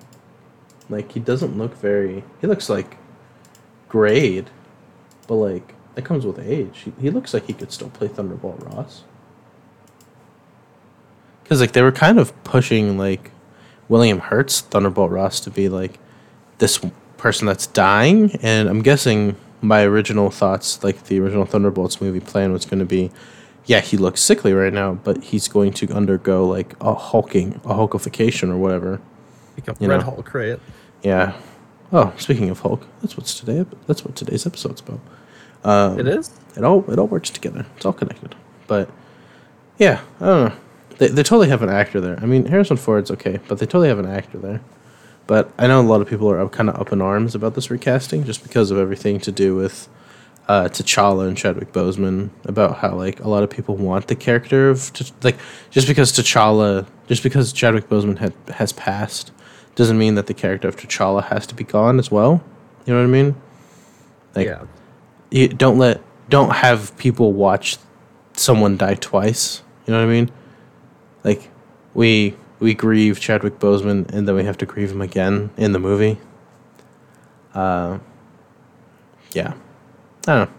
Like 0.89 1.13
he 1.13 1.21
doesn't 1.21 1.59
look 1.59 1.77
very. 1.77 2.25
He 2.41 2.47
looks 2.47 2.69
like 2.69 2.97
grade, 3.89 4.51
but 5.27 5.35
like 5.35 5.75
that 5.95 6.05
comes 6.05 6.25
with 6.25 6.39
age. 6.39 6.81
He, 6.81 6.93
he 7.01 7.11
looks 7.11 7.35
like 7.35 7.47
he 7.47 7.53
could 7.53 7.73
still 7.73 7.91
play 7.91 8.09
Thunderbolt 8.09 8.63
Ross. 8.63 9.05
Because 11.43 11.61
like 11.61 11.73
they 11.73 11.83
were 11.83 11.93
kind 11.93 12.19
of 12.19 12.43
pushing 12.45 12.97
like 12.97 13.33
William 13.89 14.21
Hurt's 14.21 14.61
Thunderbolt 14.61 15.11
Ross 15.11 15.41
to 15.41 15.51
be 15.51 15.69
like 15.69 15.99
this 16.59 16.81
person 17.21 17.47
that's 17.47 17.67
dying, 17.67 18.37
and 18.43 18.69
I'm 18.69 18.83
guessing 18.83 19.37
my 19.63 19.83
original 19.83 20.31
thoughts, 20.31 20.83
like 20.83 21.05
the 21.05 21.21
original 21.21 21.45
Thunderbolts 21.45 22.01
movie 22.01 22.21
plan, 22.21 22.53
was 22.53 22.65
going 22.65 22.81
to 22.81 22.87
be, 22.87 23.11
yeah, 23.67 23.81
he 23.81 23.97
looks 23.97 24.21
sickly 24.21 24.53
right 24.53 24.73
now, 24.73 24.95
but 24.95 25.23
he's 25.23 25.47
going 25.49 25.73
to 25.75 25.93
undergo 25.93 26.47
like 26.47 26.75
a 26.81 26.95
hulking, 26.95 27.61
a 27.65 27.75
hulkification 27.75 28.51
or 28.51 28.57
whatever. 28.57 29.01
Like 29.57 29.69
a 29.69 29.87
Red 29.87 29.99
know. 29.99 30.05
Hulk, 30.05 30.33
right? 30.35 30.59
Yeah, 31.03 31.35
Oh, 31.93 32.13
speaking 32.19 32.51
of 32.51 32.61
Hulk, 32.61 32.87
that's 33.01 33.17
what's 33.17 33.39
today. 33.39 33.67
That's 33.87 34.05
what 34.05 34.15
today's 34.15 34.47
episode's 34.47 34.81
about. 34.81 35.01
Um, 35.65 35.99
It 35.99 36.07
is. 36.07 36.31
It 36.57 36.65
all 36.65 36.89
it 36.91 36.99
all 36.99 37.09
works 37.09 37.31
together. 37.31 37.67
It's 37.77 37.85
all 37.85 37.93
connected. 37.93 38.35
But 38.67 38.89
yeah, 39.79 40.01
I 40.21 40.27
don't 40.27 40.49
know. 40.49 40.57
They 40.99 41.09
they 41.09 41.23
totally 41.23 41.49
have 41.49 41.63
an 41.63 41.69
actor 41.69 42.01
there. 42.01 42.19
I 42.23 42.27
mean, 42.27 42.47
Harrison 42.47 42.77
Ford's 42.77 43.11
okay, 43.11 43.41
but 43.49 43.59
they 43.59 43.67
totally 43.67 43.89
have 43.89 43.99
an 43.99 44.07
actor 44.07 44.39
there. 44.39 44.61
But 45.31 45.53
I 45.59 45.69
know 45.69 45.81
a 45.81 45.83
lot 45.83 46.01
of 46.01 46.09
people 46.09 46.29
are 46.29 46.49
kind 46.49 46.69
of 46.69 46.75
up 46.75 46.91
in 46.91 47.01
arms 47.01 47.37
about 47.37 47.55
this 47.55 47.71
recasting 47.71 48.25
just 48.25 48.43
because 48.43 48.73
of 48.73 48.79
everything 48.79 49.21
to 49.21 49.31
do 49.31 49.55
with 49.55 49.89
uh, 50.49 50.65
T'Challa 50.65 51.29
and 51.29 51.37
Chadwick 51.37 51.73
Boseman. 51.73 52.31
About 52.47 52.79
how 52.79 52.97
like 52.97 53.21
a 53.21 53.29
lot 53.29 53.45
of 53.45 53.49
people 53.49 53.77
want 53.77 54.09
the 54.09 54.17
character 54.17 54.71
of 54.71 54.93
T- 54.93 55.13
like 55.23 55.37
just 55.71 55.87
because 55.87 56.11
T'Challa, 56.11 56.85
just 57.07 57.23
because 57.23 57.53
Chadwick 57.53 57.89
Boseman 57.89 58.19
had 58.19 58.35
has 58.55 58.73
passed, 58.73 59.31
doesn't 59.77 59.97
mean 59.97 60.17
that 60.17 60.27
the 60.27 60.35
character 60.35 60.67
of 60.67 60.75
T'Challa 60.75 61.23
has 61.23 61.47
to 61.47 61.55
be 61.55 61.63
gone 61.63 62.01
as 62.01 62.11
well. 62.11 62.43
You 62.85 62.95
know 62.95 62.99
what 62.99 63.07
I 63.07 63.13
mean? 63.13 63.37
Like, 64.35 64.49
yeah. 64.49 64.65
you 65.31 65.47
don't 65.47 65.79
let 65.79 66.03
don't 66.29 66.57
have 66.57 66.99
people 66.99 67.33
watch 67.33 67.77
someone 68.33 68.77
die 68.77 68.95
twice. 68.95 69.63
You 69.87 69.93
know 69.93 70.01
what 70.01 70.11
I 70.11 70.13
mean? 70.13 70.31
Like 71.23 71.49
we 71.95 72.35
we 72.61 72.75
grieve 72.75 73.19
Chadwick 73.19 73.59
Boseman 73.59 74.09
and 74.13 74.29
then 74.29 74.35
we 74.35 74.45
have 74.45 74.59
to 74.59 74.67
grieve 74.67 74.93
him 74.93 75.01
again 75.01 75.51
in 75.57 75.73
the 75.73 75.79
movie. 75.79 76.19
Uh, 77.55 77.99
yeah, 79.33 79.55
I 80.27 80.37
don't 80.37 80.49
know. 80.49 80.55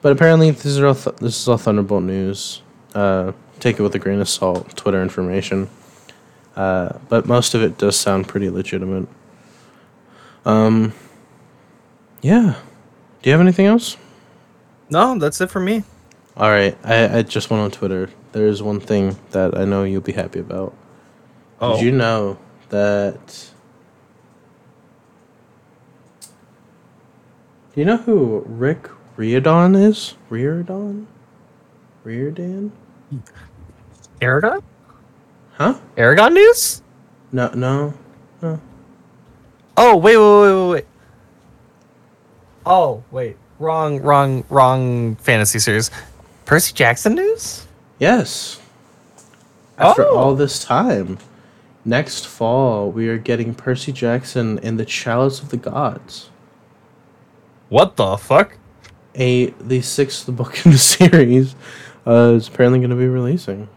But 0.00 0.12
apparently, 0.12 0.50
this 0.50 0.66
is 0.66 0.80
all 0.80 0.94
th- 0.94 1.16
this 1.16 1.40
is 1.40 1.48
all 1.48 1.58
Thunderbolt 1.58 2.02
news. 2.02 2.62
Uh, 2.94 3.32
take 3.60 3.78
it 3.78 3.82
with 3.82 3.94
a 3.94 3.98
grain 3.98 4.20
of 4.20 4.28
salt. 4.28 4.76
Twitter 4.76 5.00
information. 5.00 5.70
Uh, 6.56 6.98
but 7.08 7.26
most 7.26 7.54
of 7.54 7.62
it 7.62 7.78
does 7.78 7.96
sound 7.96 8.26
pretty 8.26 8.50
legitimate. 8.50 9.08
Um. 10.44 10.92
Yeah. 12.20 12.56
Do 13.22 13.30
you 13.30 13.32
have 13.32 13.40
anything 13.40 13.66
else? 13.66 13.96
No, 14.90 15.16
that's 15.18 15.40
it 15.40 15.50
for 15.50 15.60
me. 15.60 15.84
All 16.36 16.50
right, 16.50 16.76
I, 16.82 17.18
I 17.18 17.22
just 17.22 17.50
went 17.50 17.62
on 17.62 17.70
Twitter. 17.70 18.10
There 18.32 18.46
is 18.46 18.62
one 18.62 18.80
thing 18.80 19.16
that 19.30 19.56
I 19.56 19.64
know 19.64 19.84
you'll 19.84 20.00
be 20.00 20.12
happy 20.12 20.40
about. 20.40 20.74
Oh. 21.62 21.76
Did 21.76 21.84
you 21.84 21.92
oh. 21.92 21.96
know 21.96 22.38
that? 22.70 23.50
Do 27.72 27.80
you 27.80 27.84
know 27.84 27.98
who 27.98 28.44
Rick 28.46 28.90
Riordan 29.16 29.76
is? 29.76 30.14
Riordan? 30.28 31.06
Riordan? 32.02 32.72
Eragon? 34.20 34.62
Huh? 35.52 35.78
Eragon 35.96 36.32
news? 36.34 36.82
No, 37.30 37.48
no, 37.54 37.94
no. 38.42 38.60
Oh, 39.76 39.96
wait, 39.96 40.16
wait, 40.16 40.40
wait, 40.40 40.52
wait, 40.52 40.70
wait. 40.72 40.86
Oh, 42.66 43.04
wait. 43.12 43.36
Wrong, 43.60 44.00
wrong, 44.02 44.44
wrong 44.50 45.14
fantasy 45.16 45.60
series. 45.60 45.90
Percy 46.44 46.74
Jackson 46.74 47.14
news? 47.14 47.66
Yes. 48.00 48.60
After 49.78 50.04
Oh. 50.04 50.16
all 50.16 50.34
this 50.34 50.62
time, 50.62 51.18
next 51.84 52.26
fall 52.26 52.90
we 52.90 53.08
are 53.08 53.18
getting 53.18 53.54
Percy 53.54 53.92
Jackson 53.92 54.58
in 54.58 54.76
the 54.76 54.84
Chalice 54.84 55.40
of 55.40 55.50
the 55.50 55.56
Gods. 55.56 56.30
What 57.68 57.96
the 57.96 58.16
fuck? 58.16 58.58
a 59.14 59.50
the 59.60 59.82
sixth 59.82 60.26
book 60.34 60.64
in 60.64 60.72
the 60.72 60.78
series 60.98 61.54
uh, 62.06 62.32
is 62.34 62.48
apparently 62.48 62.78
going 62.78 62.90
to 62.90 62.96
be 62.96 63.06
releasing 63.06 63.68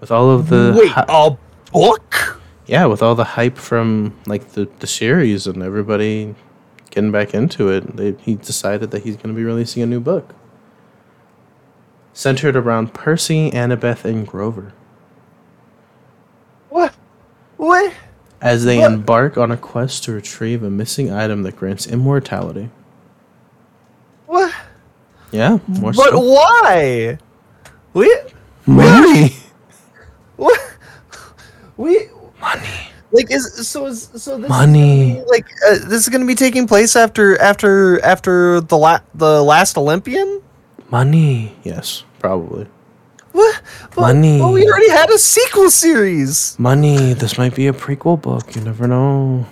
with 0.00 0.12
all 0.12 0.30
of 0.30 0.48
the 0.48 0.74
wait, 0.78 0.88
hy- 0.92 1.04
a 1.08 1.36
book? 1.72 2.40
yeah 2.66 2.86
with 2.86 3.02
all 3.02 3.16
the 3.16 3.24
hype 3.24 3.58
from 3.58 4.16
like 4.26 4.50
the, 4.52 4.68
the 4.78 4.86
series 4.86 5.48
and 5.48 5.60
everybody 5.60 6.36
getting 6.90 7.10
back 7.10 7.34
into 7.34 7.68
it 7.68 7.96
they, 7.96 8.12
he 8.22 8.36
decided 8.36 8.92
that 8.92 9.02
he's 9.02 9.16
going 9.16 9.28
to 9.28 9.34
be 9.34 9.42
releasing 9.42 9.82
a 9.82 9.86
new 9.86 9.98
book 9.98 10.36
centered 12.12 12.54
around 12.54 12.94
percy 12.94 13.50
annabeth 13.50 14.04
and 14.04 14.24
grover 14.24 14.72
What? 16.68 16.94
What? 17.60 17.92
as 18.40 18.64
they 18.64 18.78
What? 18.78 18.92
embark 18.92 19.36
on 19.36 19.50
a 19.52 19.56
quest 19.58 20.04
to 20.04 20.12
retrieve 20.12 20.62
a 20.62 20.70
missing 20.70 21.12
item 21.12 21.42
that 21.42 21.56
grants 21.56 21.86
immortality 21.86 22.70
What? 24.26 24.50
yeah 25.30 25.58
more 25.68 25.92
But 25.92 26.08
stuff. 26.08 26.22
why? 26.24 27.18
We 27.92 28.08
money 28.66 29.34
what? 30.36 30.60
We 31.76 32.08
money 32.40 32.68
like 33.12 33.30
is 33.30 33.68
so 33.68 33.86
is 33.86 34.08
so 34.16 34.38
this 34.38 34.48
Money. 34.48 35.18
is 35.18 35.24
be, 35.24 35.30
like 35.30 35.46
uh, 35.68 35.72
this 35.88 36.04
is 36.04 36.08
going 36.08 36.20
to 36.22 36.26
be 36.26 36.34
taking 36.36 36.66
place 36.66 36.96
after 36.96 37.38
after 37.42 38.02
after 38.04 38.60
the 38.62 38.78
la- 38.78 39.00
the 39.14 39.42
last 39.42 39.76
Olympian. 39.76 40.40
money 40.90 41.54
yes 41.62 42.04
probably 42.20 42.66
What? 43.32 43.62
Money. 43.96 44.40
Well, 44.40 44.52
we 44.52 44.66
already 44.66 44.90
had 44.90 45.10
a 45.10 45.18
sequel 45.18 45.70
series. 45.70 46.58
Money. 46.58 47.12
This 47.14 47.38
might 47.38 47.54
be 47.54 47.66
a 47.68 47.72
prequel 47.72 48.20
book. 48.20 48.54
You 48.54 48.62
never 48.62 48.86
know. 48.86 49.46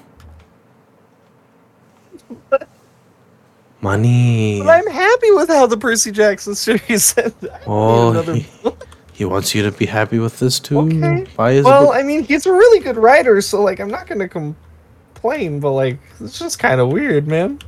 Money. 3.81 4.61
But 4.61 4.71
I'm 4.71 4.91
happy 4.93 5.31
with 5.31 5.49
how 5.49 5.67
the 5.67 5.77
Percy 5.77 6.11
Jackson 6.11 6.55
series 6.55 7.17
ended. 7.19 7.51
I 7.51 7.65
don't 7.65 8.29
need 8.35 8.47
Oh, 8.65 8.73
he, 8.73 8.77
he 9.13 9.25
wants 9.25 9.55
you 9.55 9.63
to 9.63 9.71
be 9.71 9.87
happy 9.87 10.19
with 10.19 10.39
this 10.41 10.59
too. 10.59 10.81
Okay. 10.81 11.27
Why 11.37 11.53
is 11.53 11.65
Well? 11.65 11.93
I 11.93 12.03
mean, 12.03 12.25
he's 12.25 12.47
a 12.47 12.53
really 12.53 12.81
good 12.81 12.97
writer, 12.97 13.41
so 13.41 13.63
like, 13.63 13.79
I'm 13.79 13.91
not 13.91 14.09
gonna 14.09 14.29
complain, 14.29 15.61
but 15.61 15.73
like, 15.73 15.99
it's 16.21 16.39
just 16.39 16.59
kind 16.59 16.81
of 16.81 16.89
weird, 16.89 17.29
man. 17.29 17.61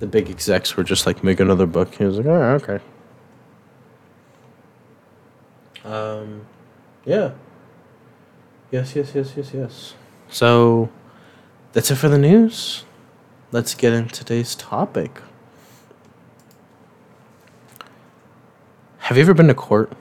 The 0.00 0.06
big 0.06 0.28
execs 0.30 0.76
were 0.76 0.84
just 0.84 1.06
like, 1.06 1.24
make 1.24 1.40
another 1.40 1.66
book. 1.66 1.94
He 1.94 2.04
was 2.04 2.18
like, 2.18 2.26
oh, 2.26 2.42
okay. 2.62 2.80
Um, 5.90 6.46
yeah. 7.04 7.32
Yes, 8.70 8.94
yes, 8.94 9.12
yes, 9.14 9.32
yes, 9.36 9.50
yes. 9.52 9.94
So, 10.28 10.88
that's 11.72 11.90
it 11.90 11.96
for 11.96 12.08
the 12.08 12.18
news. 12.18 12.84
Let's 13.50 13.74
get 13.74 13.92
into 13.92 14.14
today's 14.14 14.54
topic. 14.54 15.20
Have 18.98 19.16
you 19.16 19.22
ever 19.22 19.34
been 19.34 19.48
to 19.48 19.54
court? 19.54 19.92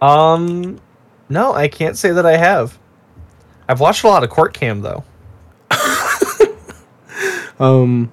Um, 0.00 0.78
no, 1.28 1.52
I 1.52 1.66
can't 1.66 1.98
say 1.98 2.12
that 2.12 2.24
I 2.24 2.36
have. 2.36 2.78
I've 3.68 3.80
watched 3.80 4.04
a 4.04 4.08
lot 4.08 4.22
of 4.22 4.30
Court 4.30 4.54
Cam 4.54 4.82
though. 4.82 5.04
Um. 7.58 8.10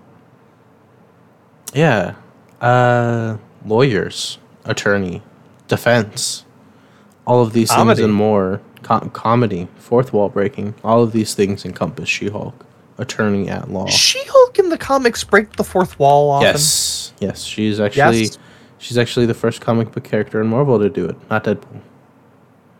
Yeah. 1.73 2.15
Uh, 2.59 3.37
lawyers, 3.65 4.37
attorney, 4.65 5.23
defense, 5.71 6.45
all 7.25 7.41
of 7.41 7.53
these 7.53 7.71
Comedy. 7.71 7.97
things 7.97 8.05
and 8.05 8.13
more. 8.13 8.61
Com- 8.83 9.09
comedy, 9.11 9.67
fourth 9.77 10.11
wall 10.11 10.27
breaking. 10.29 10.73
All 10.83 11.01
of 11.03 11.11
these 11.11 11.33
things 11.35 11.65
encompass 11.65 12.09
She-Hulk, 12.09 12.65
attorney 12.97 13.47
at 13.47 13.69
law. 13.71 13.87
She-Hulk 13.87 14.57
in 14.59 14.69
the 14.69 14.77
comics 14.77 15.23
break 15.23 15.53
the 15.55 15.63
fourth 15.63 15.97
wall 15.99 16.29
often. 16.31 16.47
Yes, 16.47 17.13
yes. 17.19 17.43
She's 17.43 17.79
actually, 17.79 18.21
Yes. 18.23 18.37
she's 18.79 18.97
actually 18.97 19.27
the 19.27 19.33
first 19.35 19.61
comic 19.61 19.91
book 19.91 20.03
character 20.03 20.41
in 20.41 20.47
Marvel 20.47 20.79
to 20.79 20.89
do 20.89 21.05
it, 21.05 21.15
not 21.29 21.43
Deadpool. 21.43 21.79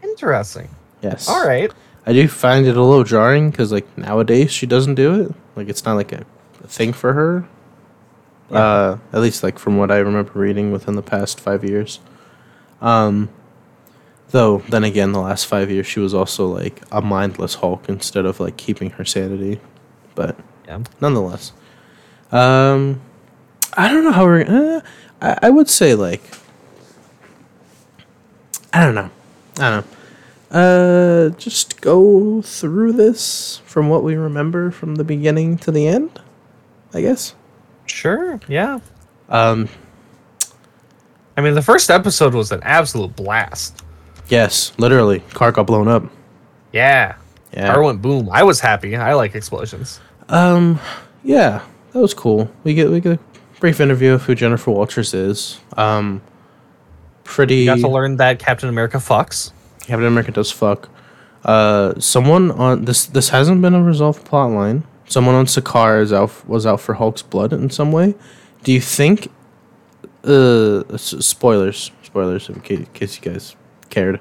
Interesting. 0.04 0.70
Yes. 1.02 1.30
All 1.30 1.46
right. 1.48 1.72
I 2.08 2.14
do 2.14 2.28
find 2.28 2.66
it 2.66 2.76
a 2.76 2.82
little 2.82 3.04
jarring 3.04 3.52
because 3.52 3.72
like 3.72 3.86
nowadays 3.98 4.52
she 4.52 4.66
doesn't 4.66 4.96
do 4.96 5.22
it. 5.22 5.36
Like 5.56 5.70
it's 5.70 5.86
not 5.86 5.94
like 5.96 6.12
a, 6.12 6.26
a 6.64 6.68
thing 6.68 6.94
for 6.94 7.14
her. 7.14 7.48
Uh, 8.50 8.98
at 9.14 9.22
least 9.22 9.44
like 9.44 9.58
from 9.60 9.78
what 9.78 9.92
I 9.92 9.98
remember 9.98 10.32
reading 10.34 10.72
within 10.72 10.96
the 10.96 11.02
past 11.04 11.40
five 11.40 11.64
years. 11.64 12.00
Um, 12.82 13.30
though 14.32 14.60
then 14.70 14.84
again, 14.84 15.12
the 15.12 15.20
last 15.22 15.46
five 15.46 15.70
years 15.70 15.86
she 15.88 16.00
was 16.00 16.14
also 16.14 16.48
like 16.48 16.82
a 16.92 17.02
mindless 17.02 17.56
Hulk 17.56 17.88
instead 17.90 18.26
of 18.26 18.40
like 18.40 18.58
keeping 18.58 18.92
her 18.92 19.06
sanity. 19.06 19.60
But 20.16 20.38
Yeah. 20.68 20.80
nonetheless, 21.00 21.52
um, 22.32 23.02
I 23.78 23.88
don't 23.90 24.04
know 24.04 24.12
how 24.12 24.26
we're. 24.26 24.42
Uh, 24.78 24.82
I, 25.22 25.38
I 25.44 25.50
would 25.50 25.70
say 25.70 25.96
like. 25.96 26.22
I 28.74 28.84
don't 28.86 28.96
know. 28.96 29.10
I 29.60 29.70
don't 29.70 29.86
know. 29.86 29.98
Uh, 30.58 31.30
just 31.38 31.80
go 31.82 32.42
through 32.42 32.94
this 32.94 33.62
from 33.66 33.90
what 33.90 34.04
we 34.04 34.16
remember 34.16 34.72
from 34.72 34.96
the 34.96 35.04
beginning 35.04 35.58
to 35.60 35.72
the 35.72 35.88
end. 35.88 36.20
I 36.94 37.02
guess. 37.02 37.36
Sure. 37.86 38.40
Yeah. 38.48 38.80
Um. 39.30 39.70
I 41.38 41.42
mean, 41.42 41.56
the 41.56 41.62
first 41.62 41.90
episode 41.90 42.34
was 42.34 42.52
an 42.52 42.62
absolute 42.64 43.16
blast. 43.16 43.82
Yes, 44.28 44.74
literally, 44.78 45.20
car 45.34 45.52
got 45.52 45.68
blown 45.68 45.88
up. 45.88 46.04
Yeah. 46.72 47.16
Yeah. 47.54 47.74
Car 47.74 47.84
went 47.84 48.02
boom. 48.02 48.30
I 48.32 48.44
was 48.44 48.60
happy. 48.60 48.96
I 48.96 49.14
like 49.14 49.36
explosions. 49.36 50.00
Um. 50.30 50.80
Yeah, 51.24 51.62
that 51.92 52.00
was 52.00 52.14
cool. 52.14 52.50
We 52.64 52.74
get 52.74 52.90
we 52.90 53.00
get 53.02 53.20
a 53.20 53.60
brief 53.60 53.80
interview 53.82 54.14
of 54.14 54.24
who 54.24 54.36
Jennifer 54.36 54.72
Walters 54.72 55.14
is. 55.14 55.60
Um. 55.76 56.22
Pretty. 57.24 57.56
You 57.58 57.66
got 57.66 57.80
to 57.80 57.88
learn 57.90 58.18
that 58.18 58.40
Captain 58.40 58.70
America 58.70 58.98
fucks. 58.98 59.52
Captain 59.82 60.06
America 60.06 60.32
does 60.32 60.52
fuck. 60.52 60.90
Uh, 61.44 62.00
someone 62.00 62.52
on 62.52 62.86
this 62.86 63.06
this 63.08 63.30
hasn't 63.30 63.62
been 63.62 63.74
a 63.74 63.84
resolved 63.84 64.24
plot 64.26 64.52
line. 64.52 64.84
Someone 65.08 65.36
on 65.36 65.46
Sakaar 65.46 66.02
is 66.02 66.14
out 66.14 66.48
was 66.48 66.66
out 66.66 66.80
for 66.80 66.94
Hulk's 66.94 67.22
blood 67.22 67.52
in 67.52 67.70
some 67.70 67.92
way. 67.92 68.16
Do 68.64 68.72
you 68.72 68.80
think? 68.82 69.30
Uh, 70.24 70.84
spoilers, 70.98 71.92
spoilers, 72.04 72.50
in 72.50 72.62
case, 72.62 72.80
in 72.80 72.86
case 72.88 73.16
you 73.18 73.32
guys 73.32 73.56
cared. 73.90 74.20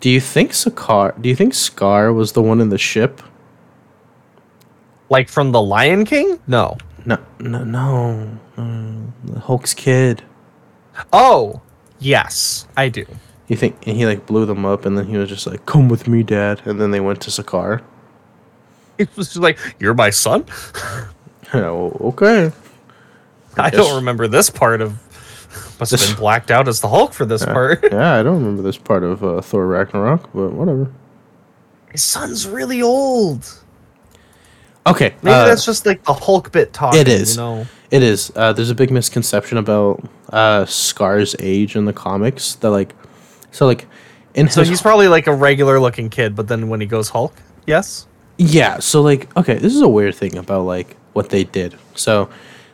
Do 0.00 0.10
you 0.10 0.20
think 0.20 0.52
Sakaar? 0.52 1.20
Do 1.20 1.28
you 1.28 1.34
think 1.36 1.54
Scar 1.54 2.12
was 2.12 2.32
the 2.32 2.42
one 2.42 2.60
in 2.60 2.68
the 2.68 2.78
ship? 2.78 3.20
Like 5.10 5.28
from 5.28 5.52
the 5.52 5.60
Lion 5.62 6.04
King? 6.04 6.38
No. 6.46 6.76
No, 7.06 7.18
no, 7.38 7.64
no, 7.64 8.38
no. 8.56 9.12
The 9.24 9.40
Hulk's 9.40 9.74
kid. 9.74 10.22
Oh, 11.12 11.60
yes, 11.98 12.66
I 12.76 12.88
do. 12.88 13.04
You 13.48 13.56
think 13.56 13.86
and 13.86 13.96
he 13.96 14.06
like 14.06 14.24
blew 14.26 14.46
them 14.46 14.64
up, 14.64 14.86
and 14.86 14.96
then 14.96 15.06
he 15.06 15.18
was 15.18 15.28
just 15.28 15.46
like, 15.46 15.66
"Come 15.66 15.88
with 15.90 16.08
me, 16.08 16.22
Dad," 16.22 16.62
and 16.64 16.80
then 16.80 16.92
they 16.92 17.00
went 17.00 17.20
to 17.22 17.30
Sakaar. 17.30 17.82
It 18.96 19.14
was 19.16 19.28
just 19.28 19.40
like, 19.40 19.58
"You're 19.78 19.92
my 19.94 20.08
son." 20.10 20.46
oh, 21.54 21.90
okay. 22.08 22.52
I 23.58 23.66
Yes. 23.66 23.74
don't 23.74 23.96
remember 23.96 24.26
this 24.28 24.48
part 24.48 24.80
of. 24.80 24.98
Must 25.80 25.90
have 25.90 26.00
been 26.00 26.16
blacked 26.16 26.50
out 26.50 26.68
as 26.68 26.80
the 26.80 26.88
Hulk 26.88 27.12
for 27.12 27.24
this 27.24 27.44
part. 27.44 27.84
Yeah, 27.92 28.14
I 28.14 28.22
don't 28.22 28.36
remember 28.36 28.62
this 28.62 28.78
part 28.78 29.02
of 29.02 29.24
uh, 29.24 29.40
Thor 29.40 29.66
Ragnarok, 29.66 30.30
but 30.32 30.52
whatever. 30.52 30.92
His 31.90 32.02
son's 32.02 32.46
really 32.46 32.80
old. 32.82 33.60
Okay, 34.86 35.14
Maybe 35.22 35.34
uh, 35.34 35.46
that's 35.46 35.64
just 35.64 35.86
like 35.86 36.04
the 36.04 36.12
Hulk 36.12 36.52
bit 36.52 36.72
talking. 36.72 37.00
it 37.00 37.08
is. 37.08 37.36
You 37.36 37.42
know? 37.42 37.66
It 37.90 38.02
is. 38.02 38.32
Uh, 38.36 38.52
there's 38.52 38.70
a 38.70 38.74
big 38.74 38.90
misconception 38.90 39.58
about 39.58 40.04
uh, 40.30 40.64
Skaar's 40.66 41.34
age 41.38 41.76
in 41.76 41.84
the 41.84 41.92
comics. 41.92 42.56
That 42.56 42.70
like, 42.70 42.94
so 43.50 43.66
like, 43.66 43.86
in 44.34 44.48
So 44.48 44.60
his 44.60 44.68
he's 44.68 44.82
probably 44.82 45.08
like 45.08 45.26
a 45.26 45.34
regular 45.34 45.80
looking 45.80 46.10
kid, 46.10 46.34
but 46.36 46.48
then 46.48 46.68
when 46.68 46.80
he 46.80 46.86
goes 46.86 47.08
Hulk, 47.08 47.34
yes. 47.66 48.06
Yeah, 48.36 48.80
so 48.80 49.00
like 49.00 49.34
okay, 49.36 49.54
this 49.54 49.74
is 49.74 49.80
a 49.80 49.88
weird 49.88 50.14
thing 50.14 50.36
about 50.36 50.62
like 50.62 50.96
what 51.12 51.30
they 51.30 51.44
did. 51.44 51.76
So 51.94 52.28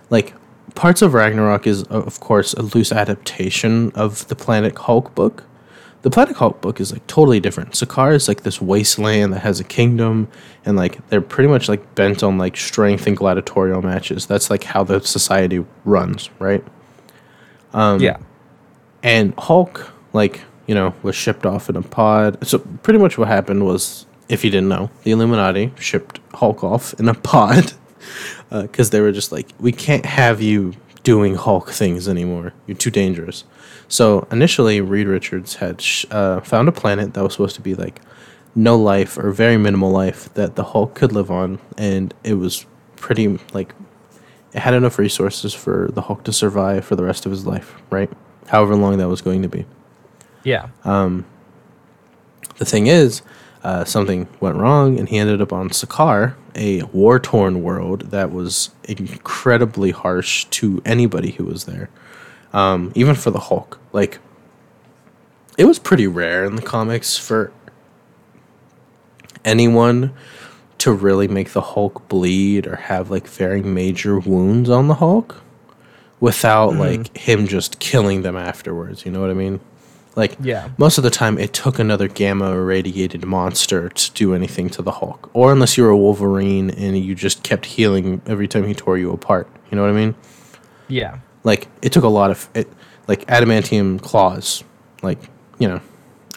like 0.09 0.35
parts 0.75 1.03
of 1.03 1.15
Ragnarok 1.15 1.67
is 1.67 1.83
of 1.85 2.21
course 2.21 2.53
a 2.55 2.63
loose 2.63 2.93
adaptation 2.93 3.93
of 3.93 4.27
the 4.29 4.37
Planet 4.37 4.77
Hulk 4.77 5.15
book. 5.15 5.45
The 6.03 6.11
Planet 6.11 6.37
Hulk 6.37 6.61
book 6.63 6.81
is 6.81 6.93
like 6.93 7.07
totally 7.07 7.41
different. 7.41 7.73
Sakaar 7.73 8.15
is 8.15 8.27
like 8.27 8.43
this 8.43 8.61
wasteland 8.61 9.35
that 9.35 9.41
has 9.41 9.61
a 9.61 9.65
kingdom 9.65 10.29
and 10.65 10.77
like 10.77 11.07
they're 11.09 11.21
pretty 11.21 11.49
much 11.49 11.69
like 11.69 11.95
bent 11.95 12.23
on 12.23 12.39
like 12.39 12.57
strength 12.57 13.07
and 13.07 13.17
gladiatorial 13.17 13.83
matches. 13.83 14.27
That's 14.27 14.49
like 14.49 14.65
how 14.65 14.83
the 14.83 15.01
society 15.01 15.65
runs, 15.85 16.31
right? 16.39 16.65
Um, 17.73 18.01
yeah. 18.01 18.17
And 19.03 19.35
Hulk, 19.39 19.93
like, 20.13 20.41
you 20.67 20.75
know, 20.75 20.95
was 21.03 21.17
shipped 21.17 21.47
off 21.47 21.69
in 21.69 21.77
a 21.77 21.83
pod. 21.83 22.47
So 22.47 22.59
pretty 22.59 22.99
much 22.99 23.19
what 23.19 23.29
happened 23.29 23.65
was, 23.65 24.07
if 24.29 24.45
you 24.45 24.51
didn't 24.51 24.69
know, 24.69 24.91
the 25.03 25.11
Illuminati 25.11 25.73
shipped 25.79 26.21
Hulk 26.35 26.63
off 26.63 26.95
in 26.95 27.09
a 27.09 27.15
pod 27.31 27.73
because 28.51 28.91
they 28.91 29.01
were 29.01 29.13
just 29.13 29.33
like, 29.33 29.49
we 29.59 29.73
can't 29.73 30.05
have 30.05 30.41
you 30.41 30.75
doing 31.03 31.35
Hulk 31.35 31.71
things 31.71 32.09
anymore. 32.09 32.53
You're 32.67 32.77
too 32.77 32.91
dangerous. 32.91 33.45
So 33.89 34.27
initially, 34.31 34.81
Reed 34.81 35.07
Richards 35.07 35.57
had 35.57 35.81
sh- 35.81 36.05
uh, 36.11 36.41
found 36.41 36.69
a 36.69 36.73
planet 36.73 37.15
that 37.15 37.23
was 37.23 37.33
supposed 37.33 37.57
to 37.57 37.63
be 37.63 37.75
like 37.75 38.01
no 38.55 38.77
life 38.77 39.17
or 39.17 39.31
very 39.31 39.57
minimal 39.57 39.91
life 39.91 40.33
that 40.35 40.57
the 40.57 40.65
Hulk 40.65 40.95
could 40.95 41.13
live 41.13 41.31
on, 41.31 41.59
and 41.79 42.13
it 42.25 42.35
was 42.35 42.67
pretty 42.97 43.39
like 43.53 43.75
it 44.53 44.59
had 44.59 44.75
enough 44.75 44.99
resources 44.99 45.55
for 45.55 45.89
the 45.93 46.03
Hulk 46.03 46.25
to 46.25 46.33
survive 46.33 46.85
for 46.85 46.97
the 46.97 47.05
rest 47.05 47.25
of 47.27 47.33
his 47.33 47.47
life, 47.47 47.75
right? 47.91 48.11
However 48.49 48.75
long 48.75 48.99
that 48.99 49.09
was 49.09 49.23
going 49.23 49.43
to 49.43 49.49
be. 49.49 49.65
Yeah. 50.43 50.69
Um, 50.85 51.25
The 52.59 52.65
thing 52.65 52.89
is, 52.89 53.23
uh, 53.63 53.85
something 53.85 54.29
went 54.41 54.57
wrong, 54.57 54.99
and 54.99 55.09
he 55.09 55.19
ended 55.19 55.41
up 55.41 55.53
on 55.53 55.69
Sakaar, 55.71 56.35
a 56.55 56.83
war 56.85 57.19
torn 57.19 57.63
world 57.63 58.11
that 58.11 58.33
was 58.33 58.71
incredibly 58.85 59.91
harsh 59.91 60.47
to 60.47 60.81
anybody 60.85 61.33
who 61.33 61.45
was 61.45 61.65
there, 61.65 61.91
um, 62.53 62.93
even 62.95 63.15
for 63.15 63.31
the 63.31 63.41
Hulk. 63.41 63.79
Like, 63.93 64.19
it 65.59 65.65
was 65.65 65.79
pretty 65.79 66.07
rare 66.07 66.45
in 66.45 66.57
the 66.57 66.63
comics 66.63 67.17
for 67.17 67.53
anyone 69.45 70.13
to 70.79 70.93
really 70.93 71.29
make 71.29 71.51
the 71.51 71.61
Hulk 71.61 72.09
bleed 72.09 72.67
or 72.67 72.77
have 72.77 73.11
like 73.11 73.27
very 73.27 73.63
major 73.63 74.19
wounds 74.19 74.71
on 74.71 74.89
the 74.89 74.95
Hulk 74.95 75.43
without 76.21 76.75
like 76.75 77.15
him 77.17 77.47
just 77.47 77.79
killing 77.79 78.23
them 78.23 78.37
afterwards. 78.37 79.05
You 79.05 79.13
know 79.13 79.21
what 79.21 79.31
I 79.31 79.35
mean? 79.35 79.61
Like, 80.21 80.37
Yeah. 80.43 80.69
most 80.77 80.99
of 80.99 81.05
the 81.05 81.09
time 81.09 81.39
it 81.39 81.55
took 81.55 81.79
another 81.79 82.07
gamma 82.07 82.53
irradiated 82.53 83.25
monster 83.25 83.89
to 83.89 84.13
do 84.13 84.35
anything 84.35 84.69
to 84.71 84.83
the 84.83 84.91
Hulk, 84.91 85.31
or 85.33 85.51
unless 85.51 85.79
you 85.79 85.85
were 85.85 85.89
a 85.89 85.97
Wolverine 85.97 86.69
and 86.69 86.99
you 86.99 87.15
just 87.15 87.43
kept 87.43 87.65
healing 87.65 88.21
every 88.27 88.47
time 88.47 88.67
he 88.67 88.75
tore 88.75 88.99
you 88.99 89.11
apart. 89.13 89.49
You 89.71 89.77
know 89.77 89.83
what 89.83 89.93
I 89.93 89.95
mean? 89.95 90.15
Yeah. 90.89 91.21
Like 91.43 91.69
it 91.81 91.91
took 91.93 92.05
a 92.05 92.09
lot 92.09 92.31
of 92.31 92.51
it, 92.55 92.69
like 93.09 93.25
adamantium 93.29 93.99
claws, 94.03 94.63
like 95.03 95.19
you 95.59 95.67
know, 95.67 95.81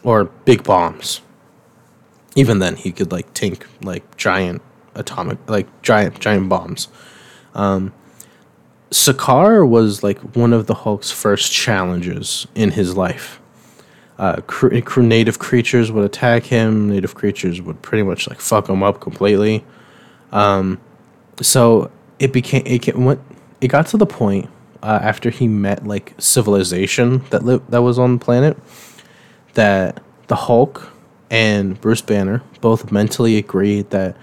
or 0.03 0.25
big 0.45 0.63
bombs. 0.63 1.19
Even 2.38 2.59
then, 2.59 2.77
he 2.77 2.93
could 2.93 3.11
like 3.11 3.34
tink 3.34 3.63
like 3.84 4.15
giant 4.15 4.61
atomic, 4.95 5.39
like 5.49 5.67
giant 5.81 6.21
giant 6.21 6.47
bombs. 6.47 6.88
Um, 7.53 7.91
Sakaar 8.91 9.67
was 9.67 10.03
like 10.03 10.19
one 10.38 10.53
of 10.53 10.67
the 10.67 10.73
Hulk's 10.73 11.11
first 11.11 11.51
challenges 11.51 12.47
in 12.55 12.71
his 12.71 12.95
life. 12.95 13.41
Uh, 14.24 14.38
cr- 14.47 14.80
cr- 14.80 15.01
native 15.01 15.38
creatures 15.38 15.91
would 15.91 16.05
attack 16.05 16.45
him. 16.45 16.89
Native 16.89 17.13
creatures 17.13 17.61
would 17.61 17.82
pretty 17.82 18.03
much 18.03 18.26
like 18.30 18.39
fuck 18.39 18.69
him 18.69 18.82
up 18.82 19.01
completely. 19.01 19.65
Um, 20.32 20.80
so 21.41 21.91
it 22.19 22.32
became 22.32 22.63
it 22.65 22.95
went 22.95 23.19
it 23.59 23.67
got 23.67 23.88
to 23.88 23.97
the 23.97 24.05
point 24.05 24.49
uh, 24.82 24.99
after 25.01 25.30
he 25.30 25.49
met 25.49 25.86
like 25.86 26.13
civilization 26.19 27.26
that 27.32 27.43
li- 27.43 27.59
that 27.67 27.82
was 27.82 27.99
on 27.99 28.17
the 28.17 28.24
planet 28.24 28.55
that 29.55 30.01
the 30.28 30.38
Hulk 30.38 30.89
and 31.30 31.82
Bruce 31.82 32.01
Banner 32.01 32.41
both 32.61 32.93
mentally 32.93 33.36
agreed 33.36 33.89
that 33.89 34.15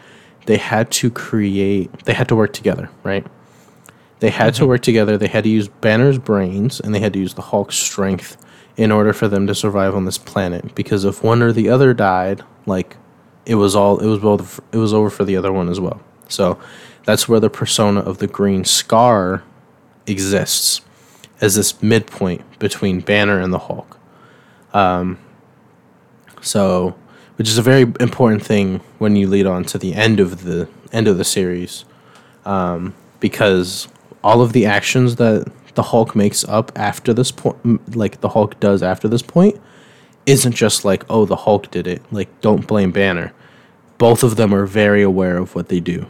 they 0.47 0.57
had 0.57 0.91
to 0.93 1.11
create 1.11 1.93
they 2.07 2.15
had 2.15 2.27
to 2.29 2.37
work 2.37 2.55
together, 2.55 2.89
right? 3.05 3.27
They 4.21 4.31
had 4.31 4.55
to 4.55 4.67
work 4.67 4.81
together. 4.81 5.19
They 5.19 5.29
had 5.29 5.45
to 5.45 5.51
use 5.51 5.69
Banner's 5.69 6.17
brains 6.17 6.81
and 6.81 6.95
they 6.95 7.01
had 7.01 7.13
to 7.13 7.19
use 7.19 7.35
the 7.35 7.43
Hulk's 7.43 7.77
strength 7.77 8.39
in 8.77 8.91
order 8.91 9.13
for 9.13 9.29
them 9.29 9.47
to 9.47 9.55
survive 9.55 9.95
on 9.95 10.05
this 10.05 10.19
planet. 10.19 10.75
Because 10.75 11.05
if 11.05 11.23
one 11.23 11.43
or 11.43 11.53
the 11.53 11.69
other 11.69 11.93
died, 11.95 12.43
like 12.67 12.97
it 13.47 13.57
was 13.57 13.75
all 13.75 13.99
it 13.99 14.07
was 14.07 14.19
both 14.19 14.61
it 14.73 14.79
was 14.79 14.93
over 14.93 15.11
for 15.11 15.25
the 15.25 15.37
other 15.37 15.53
one 15.53 15.69
as 15.69 15.81
well. 15.81 16.01
So 16.29 16.59
that's 17.05 17.29
where 17.29 17.41
the 17.41 17.51
persona 17.51 18.01
of 18.01 18.19
the 18.19 18.27
Green 18.27 18.65
Scar 18.65 19.43
exists 20.07 20.81
as 21.41 21.55
this 21.55 21.83
midpoint 21.83 22.43
between 22.59 23.01
Banner 23.01 23.41
and 23.41 23.53
the 23.53 23.59
Hulk. 23.59 23.99
Um, 24.73 25.19
so, 26.41 26.95
which 27.37 27.49
is 27.49 27.59
a 27.59 27.63
very 27.63 27.83
important 28.01 28.45
thing 28.45 28.81
when 28.99 29.17
you 29.17 29.27
lead 29.27 29.47
on 29.47 29.65
to 29.65 29.79
the 29.79 29.95
end 29.95 30.21
of 30.21 30.45
the 30.45 30.69
end 30.93 31.09
of 31.09 31.19
the 31.19 31.25
series, 31.25 31.85
um, 32.45 32.95
because 33.21 33.89
all 34.23 34.43
of 34.43 34.53
the 34.53 34.67
actions 34.67 35.17
that 35.17 35.51
the 35.75 35.83
Hulk 35.83 36.15
makes 36.15 36.45
up 36.45 36.73
after 36.77 37.13
this 37.13 37.31
point, 37.31 37.97
like 37.97 38.21
the 38.21 38.31
Hulk 38.31 38.59
does 38.61 38.83
after 38.83 39.09
this 39.09 39.23
point, 39.23 39.61
isn't 40.27 40.53
just 40.55 40.85
like 40.85 41.05
oh 41.09 41.25
the 41.25 41.37
Hulk 41.37 41.71
did 41.71 41.87
it. 41.87 42.03
Like 42.13 42.41
don't 42.41 42.67
blame 42.67 42.93
Banner. 42.93 43.33
Both 43.99 44.23
of 44.23 44.37
them 44.37 44.55
are 44.55 44.67
very 44.67 45.03
aware 45.03 45.37
of 45.37 45.55
what 45.55 45.69
they 45.69 45.81
do. 45.81 46.07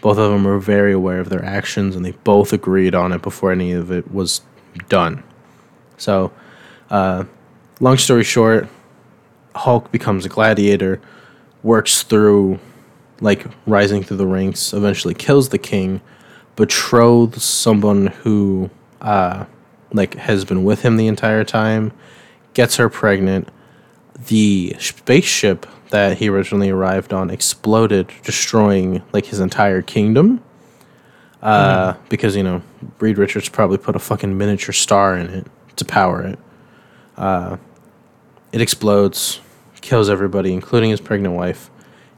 Both 0.00 0.18
of 0.18 0.30
them 0.30 0.46
are 0.46 0.58
very 0.58 0.92
aware 0.92 1.20
of 1.20 1.28
their 1.28 1.44
actions, 1.44 1.96
and 1.96 2.04
they 2.04 2.12
both 2.12 2.52
agreed 2.52 2.94
on 2.94 3.12
it 3.12 3.22
before 3.22 3.50
any 3.50 3.72
of 3.72 3.90
it 3.90 4.12
was 4.12 4.42
done. 4.88 5.24
So, 5.96 6.30
uh, 6.90 7.24
long 7.80 7.98
story 7.98 8.22
short, 8.24 8.68
Hulk 9.56 9.90
becomes 9.90 10.24
a 10.24 10.28
gladiator, 10.28 11.00
works 11.64 12.02
through, 12.04 12.60
like, 13.20 13.46
rising 13.66 14.04
through 14.04 14.18
the 14.18 14.26
ranks, 14.26 14.72
eventually 14.72 15.14
kills 15.14 15.48
the 15.48 15.58
king, 15.58 16.00
betroths 16.58 17.42
someone 17.42 18.08
who, 18.08 18.68
uh, 19.00 19.44
like, 19.92 20.14
has 20.14 20.44
been 20.44 20.64
with 20.64 20.82
him 20.82 20.96
the 20.96 21.06
entire 21.06 21.44
time, 21.44 21.92
gets 22.52 22.76
her 22.76 22.88
pregnant. 22.88 23.48
The 24.26 24.74
spaceship 24.78 25.66
that 25.90 26.18
he 26.18 26.28
originally 26.28 26.70
arrived 26.70 27.12
on 27.12 27.30
exploded, 27.30 28.10
destroying, 28.24 29.02
like, 29.12 29.26
his 29.26 29.40
entire 29.40 29.82
kingdom. 29.82 30.42
Uh, 31.40 31.94
because, 32.08 32.34
you 32.34 32.42
know, 32.42 32.62
Reed 32.98 33.16
Richards 33.16 33.48
probably 33.48 33.78
put 33.78 33.94
a 33.94 34.00
fucking 34.00 34.36
miniature 34.36 34.72
star 34.72 35.16
in 35.16 35.30
it 35.30 35.46
to 35.76 35.84
power 35.84 36.22
it 36.22 36.38
it 38.52 38.60
explodes, 38.60 39.40
kills 39.80 40.08
everybody, 40.08 40.52
including 40.52 40.90
his 40.90 41.00
pregnant 41.00 41.34
wife. 41.34 41.70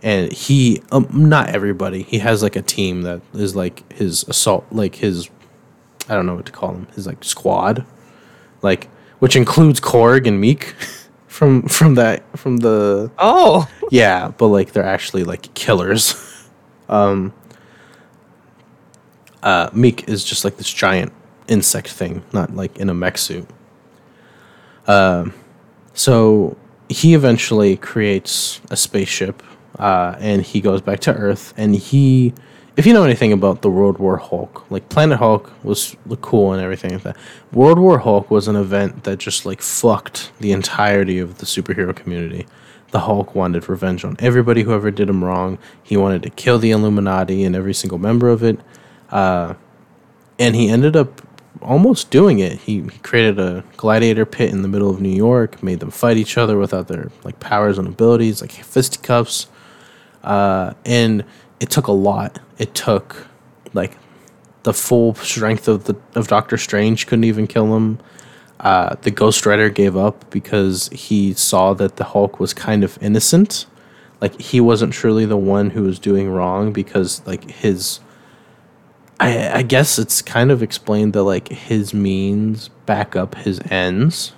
And 0.02 0.32
he, 0.32 0.82
um, 0.92 1.08
not 1.12 1.50
everybody, 1.50 2.02
he 2.02 2.18
has 2.20 2.42
like 2.42 2.56
a 2.56 2.62
team 2.62 3.02
that 3.02 3.20
is 3.34 3.54
like 3.54 3.90
his 3.92 4.24
assault, 4.28 4.66
like 4.70 4.96
his, 4.96 5.28
I 6.08 6.14
don't 6.14 6.24
know 6.26 6.34
what 6.34 6.46
to 6.46 6.52
call 6.52 6.72
him, 6.72 6.86
his 6.94 7.06
like 7.06 7.22
squad, 7.22 7.84
like, 8.62 8.88
which 9.18 9.36
includes 9.36 9.80
Korg 9.80 10.26
and 10.26 10.42
Miek. 10.42 10.72
from 11.30 11.62
from 11.68 11.94
that 11.94 12.22
from 12.36 12.56
the 12.58 13.10
Oh, 13.16 13.70
yeah, 13.90 14.32
but 14.36 14.48
like 14.48 14.72
they're 14.72 14.84
actually 14.84 15.22
like 15.22 15.54
killers. 15.54 16.14
um 16.88 17.32
uh 19.42 19.70
Miek 19.70 20.08
is 20.08 20.24
just 20.24 20.44
like 20.44 20.56
this 20.56 20.70
giant 20.70 21.12
insect 21.46 21.88
thing, 21.88 22.24
not 22.32 22.54
like 22.56 22.76
in 22.78 22.90
a 22.90 22.94
mech 22.94 23.16
suit. 23.16 23.48
Um 24.88 25.32
so 25.94 26.56
he 26.88 27.14
eventually 27.14 27.76
creates 27.76 28.60
a 28.70 28.76
spaceship 28.76 29.42
uh 29.80 30.14
and 30.20 30.42
he 30.42 30.60
goes 30.60 30.80
back 30.80 31.00
to 31.00 31.12
Earth 31.12 31.52
and 31.56 31.74
he 31.74 32.32
if 32.76 32.86
you 32.86 32.94
know 32.94 33.04
anything 33.04 33.32
about 33.32 33.62
the 33.62 33.70
World 33.70 33.98
War 33.98 34.16
Hulk, 34.16 34.64
like 34.70 34.88
Planet 34.88 35.18
Hulk 35.18 35.52
was 35.64 35.96
cool 36.22 36.52
and 36.52 36.62
everything 36.62 36.92
like 36.92 37.02
that. 37.02 37.16
World 37.52 37.78
War 37.78 37.98
Hulk 37.98 38.30
was 38.30 38.48
an 38.48 38.56
event 38.56 39.04
that 39.04 39.18
just 39.18 39.44
like 39.44 39.60
fucked 39.60 40.32
the 40.40 40.52
entirety 40.52 41.18
of 41.18 41.38
the 41.38 41.46
superhero 41.46 41.94
community. 41.94 42.46
The 42.92 43.00
Hulk 43.00 43.34
wanted 43.34 43.68
revenge 43.68 44.04
on 44.04 44.16
everybody 44.18 44.62
who 44.62 44.72
ever 44.72 44.90
did 44.90 45.08
him 45.08 45.22
wrong. 45.22 45.58
He 45.82 45.96
wanted 45.96 46.22
to 46.22 46.30
kill 46.30 46.58
the 46.58 46.70
Illuminati 46.70 47.44
and 47.44 47.54
every 47.54 47.74
single 47.74 47.98
member 47.98 48.28
of 48.28 48.42
it. 48.42 48.58
Uh, 49.10 49.54
and 50.38 50.56
he 50.56 50.68
ended 50.68 50.96
up 50.96 51.20
almost 51.60 52.10
doing 52.10 52.38
it. 52.38 52.60
He, 52.60 52.80
he 52.80 52.98
created 53.02 53.38
a 53.38 53.62
gladiator 53.76 54.24
pit 54.24 54.50
in 54.50 54.62
the 54.62 54.68
middle 54.68 54.90
of 54.90 55.00
New 55.00 55.14
York, 55.14 55.62
made 55.62 55.80
them 55.80 55.90
fight 55.90 56.16
each 56.16 56.38
other 56.38 56.56
without 56.56 56.88
their 56.88 57.10
like 57.24 57.38
powers 57.40 57.78
and 57.78 57.86
abilities, 57.86 58.40
like 58.40 58.52
fisticuffs. 58.52 59.48
Uh, 60.22 60.74
and 60.84 61.24
it 61.60 61.70
took 61.70 61.86
a 61.86 61.92
lot. 61.92 62.38
It 62.58 62.74
took 62.74 63.26
like 63.72 63.96
the 64.62 64.74
full 64.74 65.14
strength 65.14 65.68
of 65.68 65.84
the 65.84 65.96
of 66.14 66.28
Doctor 66.28 66.58
Strange 66.58 67.06
couldn't 67.06 67.24
even 67.24 67.46
kill 67.46 67.74
him. 67.76 67.98
Uh, 68.60 68.94
the 69.02 69.10
Ghost 69.10 69.46
Rider 69.46 69.70
gave 69.70 69.96
up 69.96 70.30
because 70.30 70.88
he 70.92 71.32
saw 71.32 71.72
that 71.74 71.96
the 71.96 72.04
Hulk 72.04 72.38
was 72.38 72.52
kind 72.52 72.84
of 72.84 72.98
innocent. 73.02 73.66
Like 74.20 74.38
he 74.38 74.60
wasn't 74.60 74.92
truly 74.92 75.24
the 75.24 75.36
one 75.36 75.70
who 75.70 75.82
was 75.82 75.98
doing 75.98 76.28
wrong 76.30 76.72
because 76.72 77.26
like 77.26 77.50
his 77.50 78.00
I 79.18 79.58
I 79.58 79.62
guess 79.62 79.98
it's 79.98 80.20
kind 80.20 80.50
of 80.50 80.62
explained 80.62 81.14
that 81.14 81.22
like 81.22 81.48
his 81.48 81.94
means 81.94 82.68
back 82.84 83.16
up 83.16 83.34
his 83.34 83.60
ends. 83.70 84.32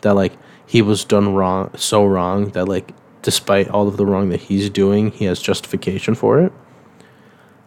That 0.00 0.14
like 0.14 0.32
he 0.66 0.80
was 0.80 1.04
done 1.04 1.34
wrong 1.34 1.70
so 1.76 2.06
wrong 2.06 2.50
that 2.50 2.66
like 2.66 2.92
despite 3.22 3.68
all 3.68 3.88
of 3.88 3.96
the 3.96 4.04
wrong 4.04 4.28
that 4.30 4.40
he's 4.40 4.68
doing, 4.68 5.10
he 5.10 5.24
has 5.24 5.40
justification 5.40 6.14
for 6.14 6.40
it. 6.40 6.52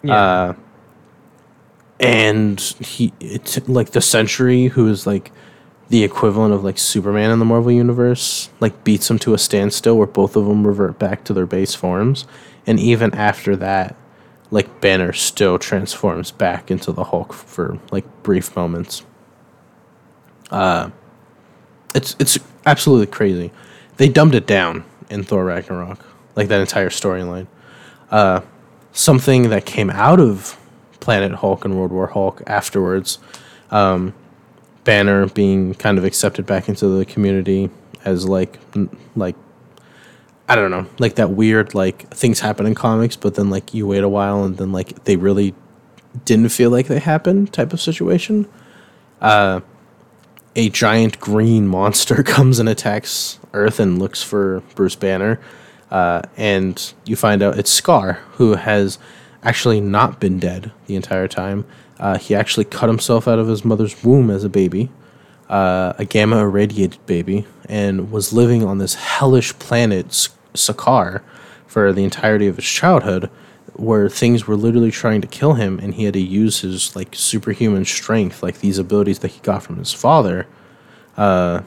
Uh, 0.07 0.53
and 1.99 2.59
he 2.59 3.13
it's 3.19 3.67
like 3.67 3.91
the 3.91 4.01
Sentry, 4.01 4.67
who 4.67 4.87
is 4.87 5.07
like 5.07 5.31
the 5.89 6.03
equivalent 6.03 6.53
of 6.53 6.63
like 6.63 6.77
Superman 6.77 7.31
in 7.31 7.39
the 7.39 7.45
Marvel 7.45 7.71
universe, 7.71 8.49
like 8.59 8.83
beats 8.83 9.09
him 9.09 9.17
to 9.19 9.33
a 9.33 9.37
standstill 9.37 9.97
where 9.97 10.07
both 10.07 10.35
of 10.35 10.45
them 10.45 10.67
revert 10.67 10.99
back 10.99 11.23
to 11.23 11.33
their 11.33 11.45
base 11.45 11.73
forms, 11.73 12.27
and 12.67 12.79
even 12.79 13.13
after 13.15 13.55
that, 13.55 13.95
like 14.51 14.81
Banner 14.81 15.13
still 15.13 15.57
transforms 15.57 16.31
back 16.31 16.69
into 16.69 16.91
the 16.91 17.05
Hulk 17.05 17.33
for 17.33 17.79
like 17.91 18.05
brief 18.23 18.55
moments. 18.55 19.03
Uh, 20.51 20.91
it's 21.95 22.15
it's 22.19 22.37
absolutely 22.65 23.07
crazy. 23.07 23.51
They 23.97 24.09
dumbed 24.09 24.35
it 24.35 24.45
down 24.45 24.83
in 25.09 25.23
Thor 25.23 25.45
Ragnarok, 25.45 26.05
like 26.35 26.47
that 26.47 26.61
entire 26.61 26.89
storyline. 26.89 27.47
Uh, 28.11 28.41
something 28.91 29.49
that 29.49 29.65
came 29.65 29.89
out 29.89 30.19
of 30.19 30.57
Planet 30.99 31.33
Hulk 31.33 31.65
and 31.65 31.77
World 31.77 31.91
War 31.91 32.07
Hulk 32.07 32.41
afterwards. 32.47 33.19
Um, 33.71 34.13
Banner 34.83 35.27
being 35.27 35.73
kind 35.73 35.97
of 35.97 36.05
accepted 36.05 36.45
back 36.45 36.69
into 36.69 36.87
the 36.87 37.05
community 37.05 37.69
as 38.03 38.27
like 38.27 38.59
like 39.15 39.35
I 40.47 40.55
don't 40.55 40.69
know, 40.69 40.85
like 40.99 41.15
that 41.15 41.31
weird 41.31 41.73
like 41.73 42.07
things 42.11 42.39
happen 42.39 42.67
in 42.67 42.75
comics, 42.75 43.15
but 43.15 43.33
then 43.35 43.49
like 43.49 43.73
you 43.73 43.87
wait 43.87 44.03
a 44.03 44.09
while 44.09 44.43
and 44.43 44.57
then 44.57 44.71
like 44.71 45.03
they 45.05 45.15
really 45.15 45.55
didn't 46.23 46.49
feel 46.49 46.69
like 46.69 46.87
they 46.87 46.99
happened 46.99 47.51
type 47.51 47.73
of 47.73 47.81
situation. 47.81 48.47
Uh, 49.21 49.61
a 50.55 50.69
giant 50.69 51.19
green 51.19 51.67
monster 51.67 52.23
comes 52.23 52.59
and 52.59 52.69
attacks 52.69 53.39
Earth 53.55 53.79
and 53.79 53.97
looks 53.97 54.21
for 54.21 54.61
Bruce 54.75 54.95
Banner. 54.95 55.39
Uh, 55.89 56.21
and 56.35 56.93
you 57.05 57.15
find 57.15 57.41
out 57.41 57.57
it's 57.57 57.81
Skaar, 57.81 58.15
who 58.33 58.55
has 58.55 58.99
actually 59.43 59.79
not 59.79 60.19
been 60.19 60.39
dead 60.39 60.71
the 60.87 60.95
entire 60.95 61.27
time. 61.27 61.65
Uh, 61.99 62.17
he 62.17 62.35
actually 62.35 62.65
cut 62.65 62.89
himself 62.89 63.27
out 63.27 63.39
of 63.39 63.47
his 63.47 63.63
mother's 63.63 64.03
womb 64.03 64.29
as 64.29 64.43
a 64.43 64.49
baby, 64.49 64.89
uh, 65.49 65.93
a 65.97 66.05
gamma 66.05 66.39
irradiated 66.39 67.03
baby, 67.05 67.45
and 67.69 68.11
was 68.11 68.33
living 68.33 68.63
on 68.63 68.79
this 68.79 68.95
hellish 68.95 69.57
planet, 69.59 70.07
S- 70.07 70.29
Sakaar, 70.53 71.21
for 71.67 71.93
the 71.93 72.03
entirety 72.03 72.47
of 72.47 72.57
his 72.57 72.65
childhood, 72.65 73.29
where 73.73 74.09
things 74.09 74.47
were 74.47 74.55
literally 74.55 74.91
trying 74.91 75.21
to 75.21 75.27
kill 75.27 75.53
him, 75.53 75.79
and 75.79 75.93
he 75.93 76.05
had 76.05 76.13
to 76.13 76.19
use 76.19 76.61
his 76.61 76.95
like 76.95 77.15
superhuman 77.15 77.85
strength, 77.85 78.41
like 78.43 78.59
these 78.59 78.77
abilities 78.79 79.19
that 79.19 79.31
he 79.31 79.39
got 79.41 79.63
from 79.63 79.77
his 79.77 79.93
father, 79.93 80.47
uh, 81.17 81.61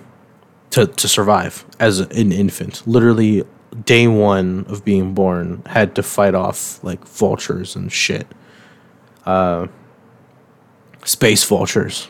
to 0.71 0.87
to 0.87 1.09
survive 1.09 1.65
as 1.79 2.01
an 2.01 2.33
infant. 2.33 2.87
Literally, 2.87 3.45
day 3.85 4.07
one 4.07 4.65
of 4.69 4.85
being 4.85 5.15
born, 5.15 5.63
had 5.67 5.95
to 5.97 6.03
fight 6.03 6.35
off 6.35 6.83
like 6.83 7.07
vultures 7.07 7.77
and 7.77 7.93
shit. 7.93 8.27
Uh, 9.25 9.69
space 11.05 11.45
vultures. 11.45 12.09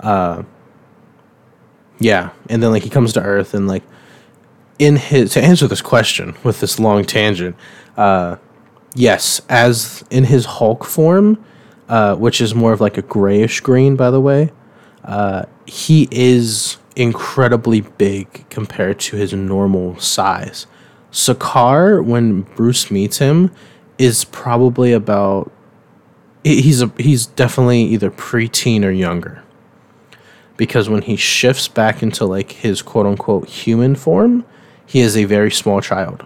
Uh, 0.00 0.42
yeah, 1.98 2.30
and 2.48 2.62
then 2.62 2.70
like 2.70 2.82
he 2.82 2.90
comes 2.90 3.12
to 3.14 3.22
Earth 3.22 3.54
and 3.54 3.68
like 3.68 3.82
in 4.78 4.96
his 4.96 5.32
to 5.32 5.42
answer 5.42 5.66
this 5.66 5.82
question 5.82 6.34
with 6.42 6.60
this 6.60 6.78
long 6.78 7.04
tangent. 7.04 7.56
Uh, 7.96 8.36
yes, 8.94 9.40
as 9.48 10.04
in 10.10 10.24
his 10.24 10.44
Hulk 10.44 10.84
form, 10.84 11.42
uh, 11.88 12.16
which 12.16 12.40
is 12.40 12.54
more 12.54 12.72
of 12.72 12.80
like 12.80 12.98
a 12.98 13.02
grayish 13.02 13.60
green, 13.60 13.96
by 13.96 14.10
the 14.10 14.20
way. 14.20 14.50
Uh, 15.04 15.44
he 15.66 16.08
is 16.10 16.78
incredibly 16.96 17.80
big 17.80 18.48
compared 18.50 19.00
to 19.00 19.16
his 19.16 19.32
normal 19.32 19.98
size. 19.98 20.66
Skaar, 21.12 22.04
when 22.04 22.42
Bruce 22.42 22.90
meets 22.90 23.18
him, 23.18 23.50
is 23.98 24.24
probably 24.24 24.92
about. 24.92 25.50
He's 26.42 26.82
a 26.82 26.92
he's 26.98 27.26
definitely 27.26 27.82
either 27.84 28.10
preteen 28.10 28.84
or 28.84 28.90
younger. 28.90 29.42
Because 30.56 30.88
when 30.88 31.02
he 31.02 31.16
shifts 31.16 31.68
back 31.68 32.02
into 32.02 32.24
like 32.26 32.52
his 32.52 32.82
quote 32.82 33.06
unquote 33.06 33.48
human 33.48 33.94
form, 33.94 34.44
he 34.86 35.00
is 35.00 35.16
a 35.16 35.24
very 35.24 35.50
small 35.50 35.80
child. 35.80 36.24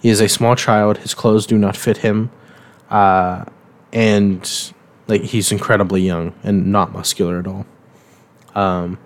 He 0.00 0.08
is 0.08 0.20
a 0.20 0.28
small 0.28 0.56
child. 0.56 0.98
His 0.98 1.14
clothes 1.14 1.46
do 1.46 1.58
not 1.58 1.76
fit 1.76 1.98
him, 1.98 2.30
uh, 2.90 3.44
and 3.92 4.72
like 5.06 5.22
he's 5.22 5.52
incredibly 5.52 6.02
young 6.02 6.34
and 6.42 6.72
not 6.72 6.92
muscular 6.92 7.38
at 7.38 7.46
all. 7.46 7.66
Um, 8.54 8.98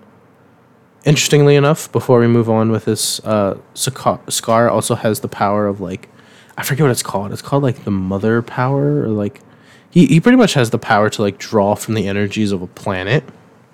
interestingly 1.07 1.55
enough, 1.55 1.89
before 1.91 2.19
we 2.19 2.27
move 2.27 2.49
on 2.49 2.69
with 2.69 2.85
this, 2.85 3.19
uh, 3.21 3.57
Skaar 3.73 4.69
also 4.69 4.95
has 4.95 5.21
the 5.21 5.29
power 5.29 5.65
of 5.65 5.79
like, 5.79 6.09
I 6.57 6.63
forget 6.63 6.83
what 6.83 6.91
it's 6.91 7.01
called. 7.01 7.31
It's 7.31 7.41
called 7.41 7.63
like 7.63 7.85
the 7.85 7.91
mother 7.91 8.41
power, 8.41 9.03
or 9.03 9.07
like, 9.07 9.41
he 9.89 10.05
he 10.05 10.19
pretty 10.19 10.37
much 10.37 10.53
has 10.53 10.69
the 10.69 10.77
power 10.77 11.09
to 11.09 11.21
like 11.21 11.37
draw 11.37 11.75
from 11.75 11.93
the 11.93 12.07
energies 12.07 12.51
of 12.51 12.61
a 12.61 12.67
planet 12.67 13.23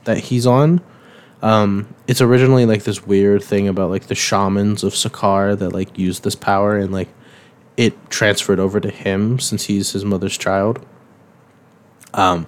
that 0.04 0.20
he's 0.20 0.46
on. 0.46 0.80
Um, 1.42 1.94
it's 2.08 2.22
originally 2.22 2.66
like 2.66 2.84
this 2.84 3.06
weird 3.06 3.44
thing 3.44 3.68
about 3.68 3.90
like 3.90 4.08
the 4.08 4.16
shamans 4.16 4.84
of 4.84 4.94
Sakaar 4.94 5.58
that 5.58 5.74
like 5.74 5.98
use 5.98 6.20
this 6.20 6.36
power 6.36 6.78
and 6.78 6.94
like 6.94 7.10
it 7.78 7.94
transferred 8.10 8.60
over 8.60 8.80
to 8.80 8.90
him 8.90 9.40
since 9.40 9.66
he's 9.66 9.92
his 9.92 10.06
mother's 10.06 10.38
child. 10.38 10.86
Um, 12.14 12.46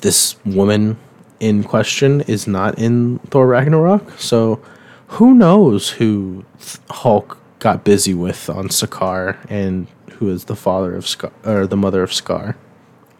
this 0.00 0.36
woman 0.44 0.98
in 1.40 1.64
question 1.64 2.20
is 2.22 2.46
not 2.46 2.78
in 2.78 3.18
Thor 3.30 3.46
Ragnarok, 3.46 4.18
so 4.18 4.60
who 5.08 5.34
knows 5.34 5.90
who 5.90 6.44
Hulk 6.90 7.38
got 7.58 7.84
busy 7.84 8.14
with 8.14 8.48
on 8.50 8.68
Sakaar 8.68 9.38
and 9.48 9.86
who 10.12 10.28
is 10.30 10.44
the 10.44 10.56
father 10.56 10.94
of 10.94 11.04
Skaar 11.04 11.32
or 11.44 11.66
the 11.66 11.76
mother 11.76 12.02
of 12.02 12.10
Skaar. 12.10 12.56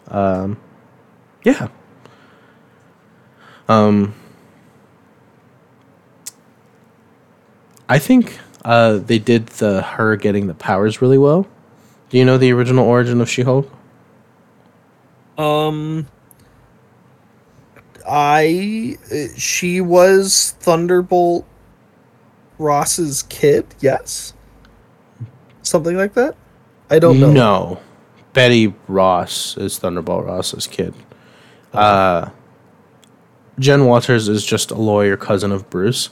Um, 0.08 0.58
yeah. 1.44 1.68
Um, 3.68 4.14
I 7.88 7.98
think 7.98 8.38
uh, 8.64 8.98
they 8.98 9.18
did 9.18 9.46
the 9.46 9.82
her 9.82 10.16
getting 10.16 10.46
the 10.46 10.54
powers 10.54 11.00
really 11.00 11.18
well. 11.18 11.46
Do 12.10 12.18
you 12.18 12.24
know 12.24 12.38
the 12.38 12.52
original 12.52 12.86
origin 12.86 13.20
of 13.20 13.28
She 13.28 13.42
Hulk? 13.42 13.70
Um, 15.36 16.06
I 18.08 18.96
uh, 19.12 19.36
she 19.36 19.80
was 19.80 20.54
Thunderbolt 20.60 21.46
Ross's 22.58 23.22
kid. 23.24 23.66
Yes, 23.80 24.32
something 25.62 25.96
like 25.96 26.14
that. 26.14 26.34
I 26.90 26.98
don't 26.98 27.20
know. 27.20 27.32
No. 27.32 27.80
Betty 28.32 28.74
Ross 28.86 29.56
is 29.56 29.78
Thunderbolt 29.78 30.24
Ross's 30.24 30.66
kid. 30.66 30.94
Uh, 31.72 32.30
Jen 33.58 33.84
Walters 33.86 34.28
is 34.28 34.44
just 34.44 34.70
a 34.70 34.76
lawyer 34.76 35.16
cousin 35.16 35.50
of 35.52 35.68
Bruce, 35.70 36.10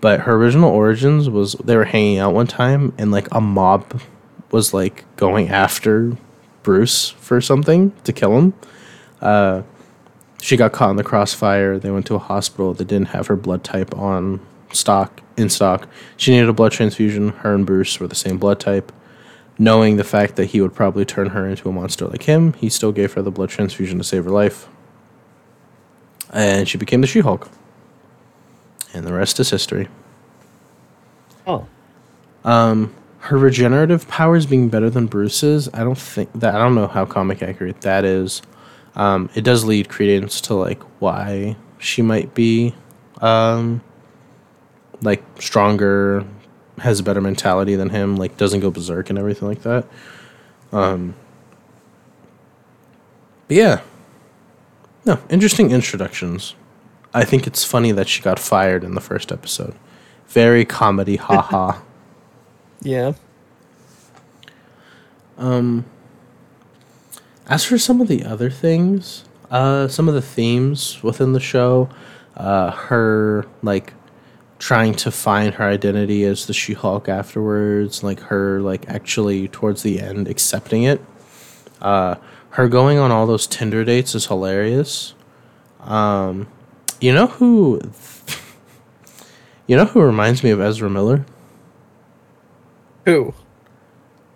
But 0.00 0.20
her 0.20 0.34
original 0.34 0.70
origins 0.70 1.30
was 1.30 1.54
they 1.64 1.76
were 1.76 1.84
hanging 1.84 2.18
out 2.18 2.34
one 2.34 2.46
time 2.46 2.92
and 2.98 3.10
like 3.10 3.28
a 3.32 3.40
mob 3.40 4.00
was 4.50 4.74
like 4.74 5.04
going 5.16 5.48
after 5.48 6.16
Bruce 6.62 7.10
for 7.10 7.40
something 7.40 7.92
to 8.04 8.12
kill 8.12 8.36
him. 8.36 8.54
Uh, 9.20 9.62
she 10.42 10.56
got 10.56 10.72
caught 10.72 10.90
in 10.90 10.96
the 10.96 11.04
crossfire. 11.04 11.78
They 11.78 11.92
went 11.92 12.04
to 12.06 12.16
a 12.16 12.18
hospital. 12.18 12.74
that 12.74 12.86
didn't 12.86 13.08
have 13.08 13.28
her 13.28 13.36
blood 13.36 13.62
type 13.62 13.96
on 13.96 14.44
stock 14.72 15.22
in 15.36 15.48
stock. 15.48 15.86
She 16.16 16.32
needed 16.32 16.48
a 16.48 16.52
blood 16.52 16.72
transfusion. 16.72 17.28
Her 17.28 17.54
and 17.54 17.64
Bruce 17.64 18.00
were 18.00 18.08
the 18.08 18.16
same 18.16 18.38
blood 18.38 18.58
type. 18.58 18.90
Knowing 19.56 19.98
the 19.98 20.04
fact 20.04 20.34
that 20.34 20.46
he 20.46 20.60
would 20.60 20.74
probably 20.74 21.04
turn 21.04 21.28
her 21.28 21.46
into 21.46 21.68
a 21.68 21.72
monster 21.72 22.08
like 22.08 22.24
him, 22.24 22.54
he 22.54 22.68
still 22.68 22.90
gave 22.90 23.12
her 23.12 23.22
the 23.22 23.30
blood 23.30 23.50
transfusion 23.50 23.98
to 23.98 24.04
save 24.04 24.24
her 24.24 24.30
life. 24.30 24.68
And 26.30 26.68
she 26.68 26.76
became 26.76 27.02
the 27.02 27.06
She 27.06 27.20
Hulk. 27.20 27.48
And 28.92 29.06
the 29.06 29.12
rest 29.12 29.38
is 29.38 29.48
history. 29.48 29.86
Oh. 31.46 31.68
Um, 32.44 32.92
her 33.18 33.38
regenerative 33.38 34.08
powers 34.08 34.46
being 34.46 34.68
better 34.68 34.90
than 34.90 35.06
Bruce's, 35.06 35.68
I 35.72 35.84
don't 35.84 35.98
think 35.98 36.30
that 36.34 36.56
I 36.56 36.58
don't 36.58 36.74
know 36.74 36.88
how 36.88 37.04
comic 37.04 37.44
accurate 37.44 37.82
that 37.82 38.04
is. 38.04 38.42
Um, 38.94 39.30
it 39.34 39.42
does 39.42 39.64
lead 39.64 39.88
credence 39.88 40.40
to 40.42 40.54
like 40.54 40.82
why 41.00 41.56
she 41.78 42.02
might 42.02 42.34
be 42.34 42.74
um 43.20 43.80
like 45.00 45.22
stronger, 45.40 46.24
has 46.78 47.00
a 47.00 47.02
better 47.02 47.20
mentality 47.20 47.74
than 47.74 47.88
him, 47.90 48.16
like 48.16 48.36
doesn't 48.36 48.60
go 48.60 48.70
berserk 48.70 49.10
and 49.10 49.18
everything 49.18 49.48
like 49.48 49.62
that. 49.62 49.86
Um 50.72 51.14
but 53.48 53.56
yeah. 53.56 53.80
No, 55.04 55.18
interesting 55.28 55.70
introductions. 55.72 56.54
I 57.14 57.24
think 57.24 57.46
it's 57.46 57.64
funny 57.64 57.92
that 57.92 58.08
she 58.08 58.22
got 58.22 58.38
fired 58.38 58.84
in 58.84 58.94
the 58.94 59.00
first 59.00 59.32
episode. 59.32 59.74
Very 60.28 60.64
comedy, 60.64 61.16
haha. 61.16 61.78
Yeah. 62.84 63.12
Um, 65.38 65.84
as 67.52 67.66
for 67.66 67.76
some 67.76 68.00
of 68.00 68.08
the 68.08 68.24
other 68.24 68.48
things, 68.48 69.24
uh, 69.50 69.86
some 69.86 70.08
of 70.08 70.14
the 70.14 70.22
themes 70.22 71.02
within 71.02 71.34
the 71.34 71.40
show, 71.40 71.86
uh, 72.34 72.70
her 72.70 73.44
like 73.62 73.92
trying 74.58 74.94
to 74.94 75.10
find 75.10 75.52
her 75.52 75.64
identity 75.64 76.24
as 76.24 76.46
the 76.46 76.54
She-Hulk 76.54 77.10
afterwards, 77.10 78.02
like 78.02 78.20
her 78.20 78.62
like 78.62 78.88
actually 78.88 79.48
towards 79.48 79.82
the 79.82 80.00
end 80.00 80.28
accepting 80.28 80.84
it. 80.84 81.02
Uh, 81.82 82.14
her 82.52 82.68
going 82.68 82.96
on 82.96 83.10
all 83.10 83.26
those 83.26 83.46
Tinder 83.46 83.84
dates 83.84 84.14
is 84.14 84.24
hilarious. 84.24 85.12
Um, 85.80 86.48
you 87.02 87.12
know 87.12 87.26
who? 87.26 87.80
You 89.68 89.76
know 89.76 89.84
who 89.84 90.02
reminds 90.02 90.42
me 90.42 90.50
of 90.50 90.60
Ezra 90.60 90.90
Miller? 90.90 91.24
Who? 93.06 93.32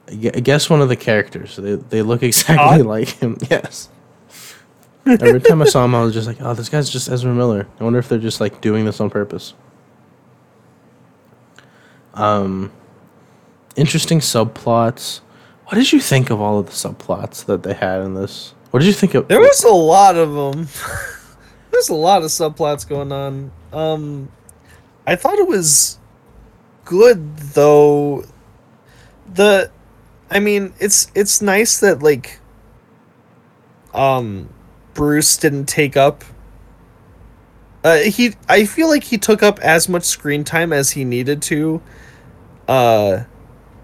Gu- 0.08 0.30
Guess 0.40 0.70
one 0.70 0.80
of 0.80 0.88
the 0.88 0.96
characters. 0.96 1.56
They 1.56 1.74
they 1.74 2.02
look 2.02 2.22
exactly 2.24 2.56
Todd? 2.56 2.86
like 2.86 3.08
him. 3.08 3.36
Yes. 3.50 3.88
Every 5.08 5.40
time 5.40 5.62
I 5.62 5.66
saw 5.66 5.84
him, 5.84 5.94
I 5.94 6.02
was 6.02 6.12
just 6.14 6.26
like, 6.26 6.38
"Oh, 6.40 6.52
this 6.54 6.68
guy's 6.68 6.90
just 6.90 7.08
Ezra 7.08 7.32
Miller." 7.32 7.68
I 7.78 7.84
wonder 7.84 8.00
if 8.00 8.08
they're 8.08 8.18
just 8.18 8.40
like 8.40 8.60
doing 8.60 8.84
this 8.84 9.00
on 9.00 9.08
purpose. 9.08 9.54
Um, 12.14 12.72
interesting 13.76 14.18
subplots. 14.20 15.20
What 15.66 15.74
did 15.76 15.92
you 15.92 16.00
think 16.00 16.30
of 16.30 16.40
all 16.40 16.58
of 16.58 16.66
the 16.66 16.72
subplots 16.72 17.44
that 17.46 17.62
they 17.62 17.74
had 17.74 18.00
in 18.02 18.14
this? 18.14 18.54
What 18.70 18.80
did 18.80 18.86
you 18.86 18.92
think 18.92 19.14
of? 19.14 19.28
There 19.28 19.40
was 19.40 19.62
a 19.64 19.68
lot 19.70 20.16
of 20.16 20.32
them. 20.32 20.68
There's 21.70 21.88
a 21.88 21.94
lot 21.94 22.22
of 22.22 22.28
subplots 22.28 22.88
going 22.88 23.12
on. 23.12 23.50
Um, 23.72 24.28
I 25.06 25.14
thought 25.16 25.38
it 25.38 25.46
was 25.46 25.98
good 26.84 27.36
though. 27.36 28.24
The, 29.34 29.70
I 30.30 30.40
mean, 30.40 30.72
it's 30.80 31.10
it's 31.14 31.40
nice 31.40 31.78
that 31.80 32.02
like, 32.02 32.38
um, 33.94 34.48
Bruce 34.94 35.36
didn't 35.36 35.66
take 35.66 35.96
up. 35.96 36.24
Uh, 37.84 37.98
he, 37.98 38.34
I 38.48 38.64
feel 38.64 38.88
like 38.88 39.04
he 39.04 39.16
took 39.18 39.42
up 39.44 39.60
as 39.60 39.88
much 39.88 40.02
screen 40.04 40.42
time 40.42 40.72
as 40.72 40.90
he 40.90 41.04
needed 41.04 41.40
to. 41.42 41.80
Uh, 42.66 43.22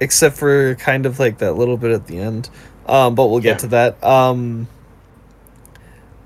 except 0.01 0.37
for 0.37 0.75
kind 0.75 1.07
of 1.07 1.21
like 1.21 1.39
that 1.39 1.53
little 1.53 1.77
bit 1.77 1.93
at 1.93 2.09
the 2.09 2.19
end. 2.19 2.51
Um, 2.87 3.15
but 3.15 3.29
we'll 3.29 3.39
get 3.39 3.51
Yeah. 3.51 3.57
to 3.59 3.67
that. 3.69 4.03
Um, 4.05 4.67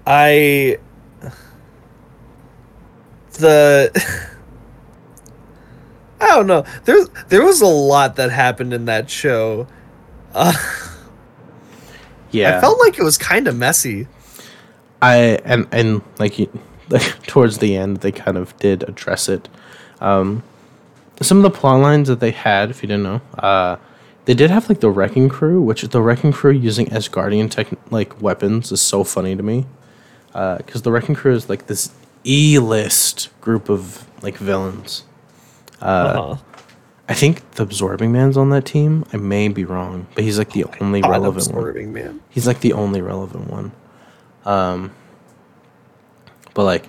I 0.06 0.78
the 3.34 3.90
I 6.20 6.26
don't 6.28 6.46
know. 6.46 6.64
There's 6.84 7.08
there 7.28 7.44
was 7.44 7.60
a 7.60 7.66
lot 7.66 8.16
that 8.16 8.30
happened 8.30 8.72
in 8.72 8.86
that 8.86 9.10
show. 9.10 9.66
Uh, 10.36 10.52
yeah, 12.30 12.58
I 12.58 12.60
felt 12.60 12.78
like 12.78 12.98
it 12.98 13.02
was 13.02 13.16
kind 13.16 13.48
of 13.48 13.56
messy. 13.56 14.06
I 15.00 15.40
and 15.44 15.66
and 15.72 16.02
like 16.18 16.38
like 16.90 17.22
towards 17.26 17.58
the 17.58 17.76
end, 17.76 17.98
they 17.98 18.12
kind 18.12 18.36
of 18.36 18.56
did 18.58 18.82
address 18.88 19.28
it. 19.28 19.48
Um, 20.00 20.42
some 21.22 21.38
of 21.38 21.42
the 21.42 21.50
plot 21.58 21.80
lines 21.80 22.08
that 22.08 22.20
they 22.20 22.32
had, 22.32 22.70
if 22.70 22.82
you 22.82 22.88
didn't 22.88 23.04
know, 23.04 23.22
uh, 23.38 23.76
they 24.26 24.34
did 24.34 24.50
have 24.50 24.68
like 24.68 24.80
the 24.80 24.90
wrecking 24.90 25.30
crew, 25.30 25.62
which 25.62 25.82
the 25.82 26.02
wrecking 26.02 26.32
crew 26.32 26.52
using 26.52 26.86
Asgardian 26.86 27.50
tech 27.50 27.68
like 27.90 28.20
weapons 28.20 28.70
is 28.70 28.82
so 28.82 29.04
funny 29.04 29.34
to 29.34 29.42
me. 29.42 29.66
Because 30.32 30.82
the 30.82 30.92
wrecking 30.92 31.14
crew 31.14 31.34
is 31.34 31.48
like 31.48 31.66
this 31.66 31.94
e 32.26 32.58
list 32.58 33.30
group 33.40 33.70
of 33.70 34.06
like 34.22 34.36
villains. 34.36 35.04
Uh-huh. 35.80 36.36
I 37.08 37.14
think 37.14 37.48
the 37.52 37.62
absorbing 37.62 38.10
man's 38.10 38.36
on 38.36 38.50
that 38.50 38.64
team. 38.64 39.04
I 39.12 39.16
may 39.16 39.48
be 39.48 39.64
wrong, 39.64 40.06
but 40.14 40.24
he's 40.24 40.38
like 40.38 40.52
the 40.52 40.64
only 40.80 41.00
God, 41.00 41.10
relevant 41.10 41.46
one. 41.48 41.58
absorbing 41.58 41.92
man. 41.92 42.20
He's 42.30 42.46
like 42.46 42.60
the 42.60 42.72
only 42.72 43.00
relevant 43.00 43.48
one. 43.48 43.72
Um, 44.44 44.92
but 46.54 46.64
like 46.64 46.88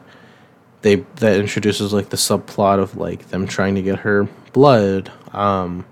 they 0.82 0.96
that 1.18 1.40
introduces 1.40 1.94
like 1.94 2.10
the 2.10 2.18
subplot 2.18 2.80
of 2.80 2.98
like 2.98 3.30
them 3.30 3.46
trying 3.48 3.76
to 3.76 3.82
get 3.82 4.00
her 4.00 4.28
blood, 4.54 5.12
um, 5.34 5.86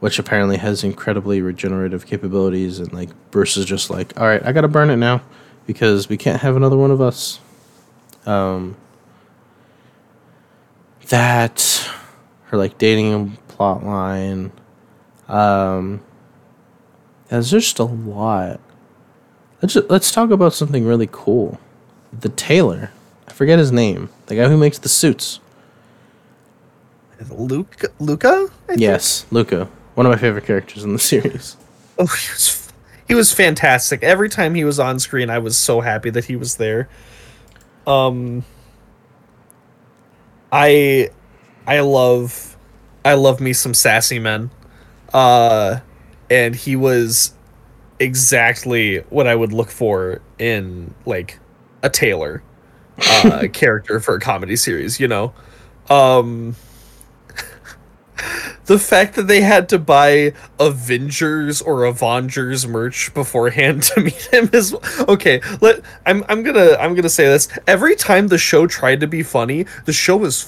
which 0.00 0.18
apparently 0.18 0.56
has 0.58 0.84
incredibly 0.84 1.40
regenerative 1.40 2.06
capabilities, 2.06 2.78
and 2.78 2.92
like 2.92 3.10
Bruce 3.32 3.56
is 3.56 3.64
just 3.64 3.90
like, 3.90 4.18
all 4.20 4.26
right, 4.26 4.44
I 4.44 4.52
gotta 4.52 4.68
burn 4.68 4.90
it 4.90 4.96
now 4.96 5.22
because 5.66 6.08
we 6.08 6.16
can't 6.16 6.40
have 6.42 6.54
another 6.54 6.76
one 6.76 6.90
of 6.92 7.00
us. 7.00 7.40
Um, 8.26 8.76
that 11.08 11.88
her 12.48 12.56
like 12.56 12.78
dating 12.78 13.36
plot 13.48 13.84
line. 13.84 14.52
Um, 15.28 16.00
there's 17.28 17.50
just 17.50 17.78
a 17.78 17.84
lot. 17.84 18.60
Let's 19.60 19.74
just, 19.74 19.90
let's 19.90 20.10
talk 20.10 20.30
about 20.30 20.54
something 20.54 20.84
really 20.86 21.08
cool. 21.10 21.58
The 22.18 22.30
tailor, 22.30 22.90
I 23.26 23.32
forget 23.32 23.58
his 23.58 23.72
name. 23.72 24.08
The 24.26 24.36
guy 24.36 24.48
who 24.48 24.56
makes 24.56 24.78
the 24.78 24.88
suits. 24.88 25.40
Luca 27.30 27.88
Luca? 27.98 28.48
I 28.64 28.66
think? 28.68 28.80
Yes, 28.80 29.26
Luca, 29.30 29.68
one 29.94 30.06
of 30.06 30.12
my 30.12 30.18
favorite 30.18 30.44
characters 30.44 30.84
in 30.84 30.92
the 30.92 30.98
series. 31.00 31.56
Oh, 31.98 32.06
he 32.06 32.32
was 32.32 32.72
he 33.08 33.14
was 33.14 33.32
fantastic. 33.32 34.02
Every 34.02 34.28
time 34.28 34.54
he 34.54 34.64
was 34.64 34.78
on 34.78 34.98
screen, 34.98 35.28
I 35.28 35.38
was 35.38 35.56
so 35.56 35.80
happy 35.80 36.10
that 36.10 36.26
he 36.26 36.36
was 36.36 36.56
there. 36.56 36.88
Um 37.86 38.44
I 40.52 41.10
I 41.68 41.80
love 41.80 42.56
I 43.04 43.14
love 43.14 43.40
me 43.40 43.52
some 43.52 43.74
sassy 43.74 44.18
men. 44.18 44.50
Uh 45.12 45.80
and 46.30 46.56
he 46.56 46.76
was 46.76 47.32
exactly 48.00 48.98
what 49.10 49.26
I 49.26 49.34
would 49.34 49.52
look 49.52 49.70
for 49.70 50.22
in 50.38 50.94
like 51.04 51.38
a 51.82 51.90
tailor 51.90 52.42
uh 53.06 53.48
character 53.52 54.00
for 54.00 54.14
a 54.14 54.20
comedy 54.20 54.56
series, 54.56 54.98
you 54.98 55.08
know. 55.08 55.34
Um 55.90 56.56
the 58.64 58.78
fact 58.78 59.14
that 59.16 59.26
they 59.28 59.42
had 59.42 59.68
to 59.68 59.78
buy 59.78 60.32
Avengers 60.58 61.60
or 61.60 61.84
Avengers 61.84 62.66
merch 62.66 63.12
beforehand 63.12 63.82
to 63.94 64.00
meet 64.00 64.32
him 64.32 64.48
is 64.54 64.74
okay. 65.06 65.42
Let 65.60 65.82
I'm 66.06 66.24
I'm 66.30 66.42
gonna 66.42 66.76
I'm 66.80 66.94
gonna 66.94 67.10
say 67.10 67.26
this. 67.26 67.46
Every 67.66 67.94
time 67.94 68.28
the 68.28 68.38
show 68.38 68.66
tried 68.66 69.00
to 69.00 69.06
be 69.06 69.22
funny, 69.22 69.66
the 69.84 69.92
show 69.92 70.16
was 70.16 70.42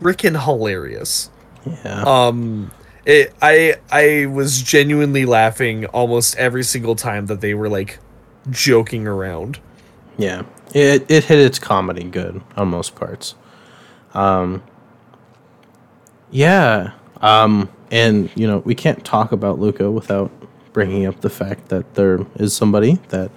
freaking 0.00 0.42
hilarious. 0.42 1.30
Yeah. 1.66 2.02
Um, 2.02 2.70
it 3.04 3.34
I 3.42 3.76
I 3.90 4.26
was 4.26 4.62
genuinely 4.62 5.24
laughing 5.24 5.86
almost 5.86 6.36
every 6.36 6.64
single 6.64 6.96
time 6.96 7.26
that 7.26 7.40
they 7.40 7.54
were 7.54 7.68
like 7.68 7.98
joking 8.50 9.06
around. 9.06 9.60
Yeah, 10.16 10.42
it 10.74 11.04
it 11.10 11.24
hit 11.24 11.38
its 11.38 11.58
comedy 11.58 12.04
good 12.04 12.42
on 12.56 12.68
most 12.68 12.94
parts. 12.94 13.34
Um, 14.14 14.62
yeah, 16.30 16.92
um, 17.20 17.68
and 17.90 18.30
you 18.34 18.46
know 18.46 18.58
we 18.58 18.74
can't 18.74 19.04
talk 19.04 19.32
about 19.32 19.58
Luca 19.58 19.90
without 19.90 20.30
bringing 20.72 21.06
up 21.06 21.20
the 21.20 21.30
fact 21.30 21.68
that 21.68 21.94
there 21.94 22.20
is 22.36 22.54
somebody 22.54 22.98
that 23.08 23.30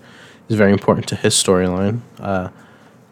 is 0.49 0.55
very 0.55 0.72
important 0.72 1.08
to 1.08 1.16
his 1.16 1.34
storyline. 1.34 2.01
Uh, 2.20 2.49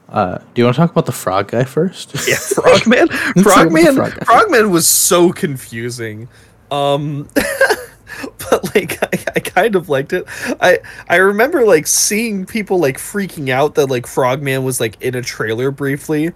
Uh, 0.10 0.38
do 0.38 0.62
you 0.62 0.64
want 0.66 0.76
to 0.76 0.82
talk 0.82 0.92
about 0.92 1.06
the 1.06 1.12
frog 1.12 1.50
guy 1.52 1.64
first? 1.64 2.14
Yeah, 2.28 2.36
Frogman. 2.36 3.08
Frogman. 3.44 3.96
frog. 3.96 4.26
Frogman 4.26 4.72
was 4.72 4.88
so 4.88 5.32
confusing. 5.32 6.28
Um, 6.72 7.28
but 7.36 8.76
like, 8.76 9.02
I, 9.04 9.32
I 9.36 9.40
kind 9.40 9.76
of 9.76 9.90
liked 9.90 10.14
it. 10.14 10.26
I 10.62 10.80
I 11.10 11.18
remember 11.18 11.66
like 11.66 11.88
seeing 11.88 12.46
people 12.46 12.80
like 12.80 12.98
freaking 12.98 13.50
out 13.50 13.76
that 13.76 13.88
like 13.88 14.08
Frogman 14.08 14.64
was 14.64 14.80
like 14.80 15.02
in 15.02 15.16
a 15.16 15.22
trailer 15.22 15.72
briefly, 15.72 16.32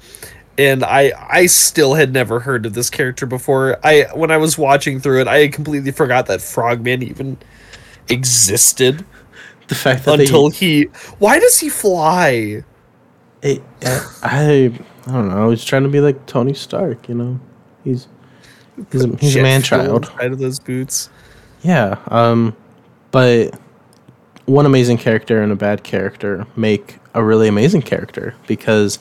and 0.58 0.84
I 0.84 1.12
I 1.30 1.46
still 1.46 1.94
had 1.94 2.12
never 2.12 2.40
heard 2.40 2.66
of 2.66 2.74
this 2.74 2.90
character 2.90 3.26
before. 3.26 3.80
I 3.84 4.08
when 4.14 4.32
I 4.32 4.38
was 4.38 4.58
watching 4.58 5.00
through 5.00 5.22
it, 5.22 5.28
I 5.28 5.48
completely 5.48 5.92
forgot 5.92 6.26
that 6.28 6.42
Frogman 6.42 7.04
even 7.04 7.38
existed 8.10 9.06
The 9.68 9.76
fact 9.76 10.06
that 10.06 10.20
until 10.20 10.50
they, 10.50 10.56
he. 10.56 10.84
Why 11.20 11.40
does 11.40 11.60
he 11.60 11.70
fly? 11.70 12.64
It, 13.42 13.62
I 13.82 14.72
I 15.08 15.12
don't 15.12 15.30
know. 15.30 15.50
He's 15.50 15.64
trying 15.64 15.84
to 15.84 15.90
be 15.90 16.02
like 16.02 16.26
Tony 16.26 16.54
Stark. 16.54 17.08
You 17.10 17.16
know, 17.16 17.40
he's 17.84 18.08
he's 18.92 19.04
a, 19.04 19.16
he's 19.18 19.36
a 19.36 19.42
man 19.42 19.62
child. 19.62 20.06
inside 20.06 20.32
of 20.32 20.40
those 20.40 20.60
boots. 20.60 21.10
Yeah. 21.62 21.98
Um, 22.08 22.56
but 23.12 23.58
one 24.46 24.66
amazing 24.66 24.98
character 24.98 25.42
and 25.42 25.52
a 25.52 25.56
bad 25.56 25.84
character 25.84 26.48
make 26.56 26.98
a 27.14 27.24
really 27.24 27.48
amazing 27.48 27.82
character 27.82 28.36
because 28.48 29.00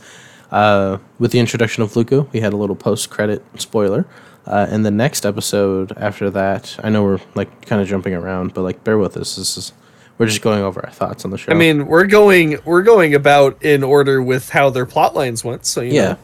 uh, 0.51 0.99
with 1.19 1.33
the 1.33 1.39
introduction 1.39 1.83
of 1.83 1.95
Luca, 1.95 2.23
we 2.33 2.41
had 2.41 2.53
a 2.53 2.57
little 2.57 2.77
post-credit 2.77 3.45
spoiler. 3.57 4.07
Uh, 4.47 4.67
in 4.71 4.83
the 4.83 4.91
next 4.91 5.27
episode 5.27 5.93
after 5.99 6.31
that, 6.31 6.79
I 6.83 6.89
know 6.89 7.03
we're 7.03 7.21
like 7.35 7.67
kind 7.67 7.83
of 7.83 7.89
jumping 7.89 8.15
around, 8.15 8.55
but 8.55 8.63
like 8.63 8.83
bear 8.83 8.97
with 8.97 9.17
us. 9.17 9.37
This 9.37 9.59
is 9.59 9.73
we're 10.19 10.27
just 10.27 10.43
going 10.43 10.63
over 10.63 10.85
our 10.85 10.93
thoughts 10.93 11.25
on 11.25 11.31
the 11.31 11.39
show. 11.39 11.53
I 11.53 11.55
mean, 11.55 11.87
we're 11.87 12.07
going 12.07 12.59
we're 12.65 12.83
going 12.83 13.15
about 13.15 13.63
in 13.63 13.83
order 13.83 14.21
with 14.21 14.51
how 14.51 14.71
their 14.71 14.87
plot 14.87 15.15
lines 15.15 15.45
went. 15.45 15.65
So 15.65 15.81
you 15.81 15.95
yeah. 15.95 16.03
know. 16.03 16.19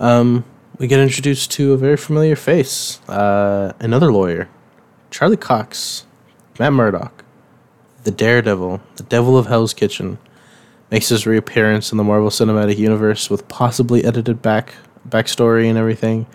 Um, 0.00 0.44
we 0.78 0.86
get 0.86 1.00
introduced 1.00 1.50
to 1.52 1.72
a 1.72 1.76
very 1.76 1.96
familiar 1.96 2.36
face, 2.36 3.00
uh, 3.08 3.72
another 3.80 4.12
lawyer, 4.12 4.48
Charlie 5.10 5.36
Cox, 5.36 6.06
Matt 6.58 6.72
Murdock, 6.72 7.24
the 8.04 8.12
Daredevil, 8.12 8.80
the 8.94 9.02
Devil 9.02 9.36
of 9.36 9.46
Hell's 9.46 9.74
Kitchen, 9.74 10.18
makes 10.90 11.08
his 11.08 11.26
reappearance 11.26 11.90
in 11.90 11.98
the 11.98 12.04
Marvel 12.04 12.30
Cinematic 12.30 12.78
Universe 12.78 13.28
with 13.28 13.48
possibly 13.48 14.04
edited 14.04 14.40
back 14.40 14.74
backstory 15.08 15.68
and 15.68 15.76
everything. 15.76 16.26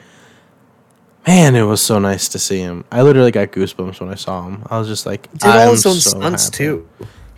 Man, 1.26 1.56
it 1.56 1.62
was 1.64 1.82
so 1.82 2.00
nice 2.00 2.28
to 2.30 2.40
see 2.40 2.60
him. 2.60 2.84
I 2.92 3.02
literally 3.02 3.32
got 3.32 3.52
goosebumps 3.52 4.02
when 4.02 4.10
I 4.10 4.16
saw 4.16 4.46
him. 4.46 4.64
I 4.70 4.78
was 4.78 4.88
just 4.88 5.06
like, 5.06 5.32
did 5.32 5.46
all 5.46 5.72
his 5.72 5.86
own 5.86 5.94
so 5.96 6.10
stunts 6.18 6.46
happy. 6.46 6.58
too. 6.58 6.90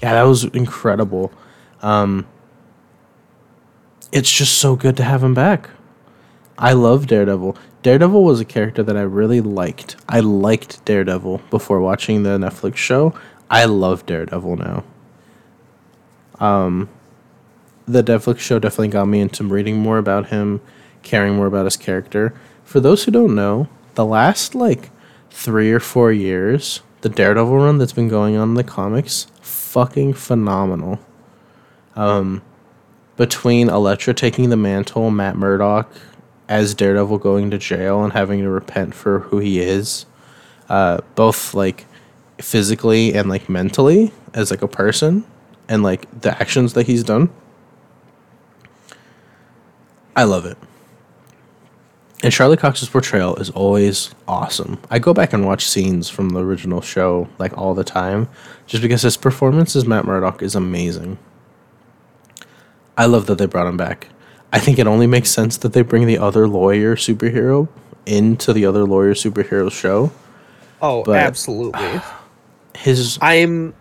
Yeah, 0.01 0.13
that 0.13 0.23
was 0.23 0.43
incredible. 0.45 1.31
Um, 1.81 2.27
it's 4.11 4.31
just 4.31 4.57
so 4.57 4.75
good 4.75 4.97
to 4.97 5.03
have 5.03 5.23
him 5.23 5.33
back. 5.33 5.69
I 6.57 6.73
love 6.73 7.05
Daredevil. 7.07 7.57
Daredevil 7.83 8.23
was 8.23 8.39
a 8.39 8.45
character 8.45 8.81
that 8.81 8.97
I 8.97 9.01
really 9.01 9.41
liked. 9.41 9.97
I 10.09 10.21
liked 10.21 10.83
Daredevil 10.85 11.41
before 11.51 11.79
watching 11.79 12.23
the 12.23 12.37
Netflix 12.39 12.77
show. 12.77 13.13
I 13.49 13.65
love 13.65 14.05
Daredevil 14.07 14.55
now. 14.55 14.83
Um, 16.39 16.89
the 17.87 18.03
Netflix 18.03 18.39
show 18.39 18.57
definitely 18.57 18.87
got 18.87 19.05
me 19.05 19.19
into 19.19 19.43
reading 19.43 19.77
more 19.77 19.99
about 19.99 20.29
him, 20.29 20.61
caring 21.03 21.35
more 21.35 21.45
about 21.45 21.65
his 21.65 21.77
character. 21.77 22.33
For 22.65 22.79
those 22.81 23.05
who 23.05 23.11
don't 23.11 23.35
know, 23.35 23.69
the 23.93 24.05
last 24.05 24.53
like 24.55 24.89
three 25.29 25.71
or 25.71 25.79
four 25.79 26.11
years, 26.11 26.81
the 27.01 27.09
Daredevil 27.09 27.55
run 27.55 27.77
that's 27.77 27.93
been 27.93 28.09
going 28.09 28.35
on 28.35 28.49
in 28.49 28.53
the 28.55 28.63
comics, 28.63 29.27
fucking 29.41 30.13
phenomenal. 30.13 30.99
Um, 31.95 32.41
between 33.15 33.69
Elektra 33.69 34.13
taking 34.13 34.49
the 34.49 34.57
mantle, 34.57 35.11
Matt 35.11 35.37
Murdock 35.37 35.89
as 36.49 36.73
Daredevil 36.73 37.19
going 37.19 37.51
to 37.51 37.57
jail 37.57 38.03
and 38.03 38.13
having 38.13 38.41
to 38.41 38.49
repent 38.49 38.93
for 38.93 39.19
who 39.19 39.39
he 39.39 39.59
is, 39.59 40.05
uh, 40.67 41.01
both 41.15 41.53
like 41.53 41.85
physically 42.39 43.13
and 43.13 43.29
like 43.29 43.47
mentally 43.47 44.11
as 44.33 44.51
like 44.51 44.61
a 44.61 44.67
person, 44.67 45.23
and 45.69 45.83
like 45.83 46.21
the 46.21 46.31
actions 46.31 46.73
that 46.73 46.87
he's 46.87 47.03
done. 47.03 47.29
I 50.15 50.23
love 50.23 50.45
it. 50.45 50.57
And 52.23 52.31
Charlie 52.33 52.57
Cox's 52.57 52.89
portrayal 52.89 53.35
is 53.35 53.49
always 53.51 54.15
awesome. 54.27 54.79
I 54.89 54.99
go 54.99 55.13
back 55.13 55.33
and 55.33 55.45
watch 55.45 55.67
scenes 55.67 56.09
from 56.09 56.29
the 56.29 56.39
original 56.43 56.81
show 56.81 57.27
like 57.37 57.55
all 57.57 57.73
the 57.75 57.83
time, 57.83 58.29
just 58.65 58.81
because 58.81 59.01
his 59.03 59.17
performance 59.17 59.75
as 59.75 59.85
Matt 59.85 60.05
Murdock 60.05 60.41
is 60.41 60.55
amazing. 60.55 61.17
I 62.97 63.05
love 63.05 63.25
that 63.27 63.37
they 63.37 63.45
brought 63.45 63.67
him 63.67 63.77
back. 63.77 64.07
I 64.53 64.59
think 64.59 64.79
it 64.79 64.87
only 64.87 65.07
makes 65.07 65.29
sense 65.29 65.57
that 65.57 65.73
they 65.73 65.81
bring 65.81 66.07
the 66.07 66.17
other 66.17 66.47
lawyer 66.47 66.95
superhero 66.95 67.67
into 68.05 68.53
the 68.53 68.65
other 68.65 68.85
lawyer 68.85 69.13
superhero 69.13 69.69
show. 69.71 70.11
Oh, 70.81 71.03
But- 71.03 71.17
absolutely. 71.17 72.01
His 72.77 73.17
I'm. 73.21 73.73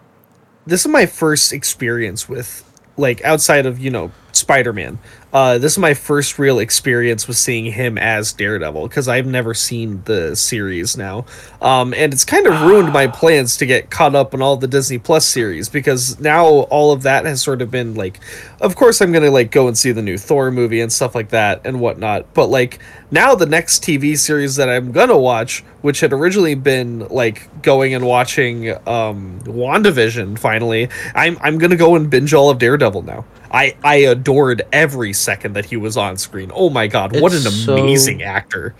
This 0.66 0.82
is 0.82 0.88
my 0.88 1.06
first 1.06 1.52
experience 1.52 2.28
with 2.28 2.62
like 2.96 3.22
outside 3.24 3.66
of 3.66 3.78
you 3.80 3.90
know 3.90 4.12
Spider-Man. 4.36 4.98
Uh, 5.34 5.58
this 5.58 5.72
is 5.72 5.78
my 5.78 5.94
first 5.94 6.38
real 6.38 6.60
experience 6.60 7.26
with 7.26 7.36
seeing 7.36 7.64
him 7.64 7.98
as 7.98 8.32
Daredevil 8.32 8.86
because 8.86 9.08
I've 9.08 9.26
never 9.26 9.52
seen 9.52 10.00
the 10.04 10.36
series 10.36 10.96
now, 10.96 11.26
um, 11.60 11.92
and 11.92 12.12
it's 12.12 12.24
kind 12.24 12.46
of 12.46 12.62
ruined 12.62 12.92
my 12.92 13.08
plans 13.08 13.56
to 13.56 13.66
get 13.66 13.90
caught 13.90 14.14
up 14.14 14.32
on 14.32 14.40
all 14.40 14.56
the 14.56 14.68
Disney 14.68 14.98
Plus 14.98 15.26
series 15.26 15.68
because 15.68 16.20
now 16.20 16.46
all 16.46 16.92
of 16.92 17.02
that 17.02 17.24
has 17.24 17.42
sort 17.42 17.62
of 17.62 17.70
been 17.72 17.96
like, 17.96 18.20
of 18.60 18.76
course 18.76 19.00
I'm 19.00 19.10
gonna 19.10 19.32
like 19.32 19.50
go 19.50 19.66
and 19.66 19.76
see 19.76 19.90
the 19.90 20.02
new 20.02 20.16
Thor 20.16 20.52
movie 20.52 20.80
and 20.80 20.92
stuff 20.92 21.16
like 21.16 21.30
that 21.30 21.62
and 21.64 21.80
whatnot, 21.80 22.32
but 22.32 22.46
like 22.46 22.78
now 23.10 23.34
the 23.34 23.46
next 23.46 23.82
TV 23.82 24.16
series 24.16 24.54
that 24.54 24.68
I'm 24.68 24.92
gonna 24.92 25.18
watch, 25.18 25.64
which 25.82 25.98
had 25.98 26.12
originally 26.12 26.54
been 26.54 27.08
like 27.08 27.60
going 27.60 27.92
and 27.92 28.06
watching 28.06 28.70
um 28.86 29.40
WandaVision 29.40 30.38
finally, 30.38 30.88
I'm 31.16 31.38
I'm 31.40 31.58
gonna 31.58 31.74
go 31.74 31.96
and 31.96 32.08
binge 32.08 32.32
all 32.32 32.50
of 32.50 32.58
Daredevil 32.60 33.02
now. 33.02 33.24
I 33.54 33.76
I 33.84 33.94
adored 33.96 34.62
every 34.72 35.12
second 35.12 35.52
that 35.54 35.66
he 35.66 35.76
was 35.76 35.96
on 35.96 36.16
screen. 36.16 36.50
Oh 36.54 36.70
my 36.70 36.86
god, 36.88 37.18
what 37.20 37.32
an 37.32 37.38
It's 37.38 37.64
so- 37.64 37.76
amazing 37.78 38.22
actor. 38.22 38.74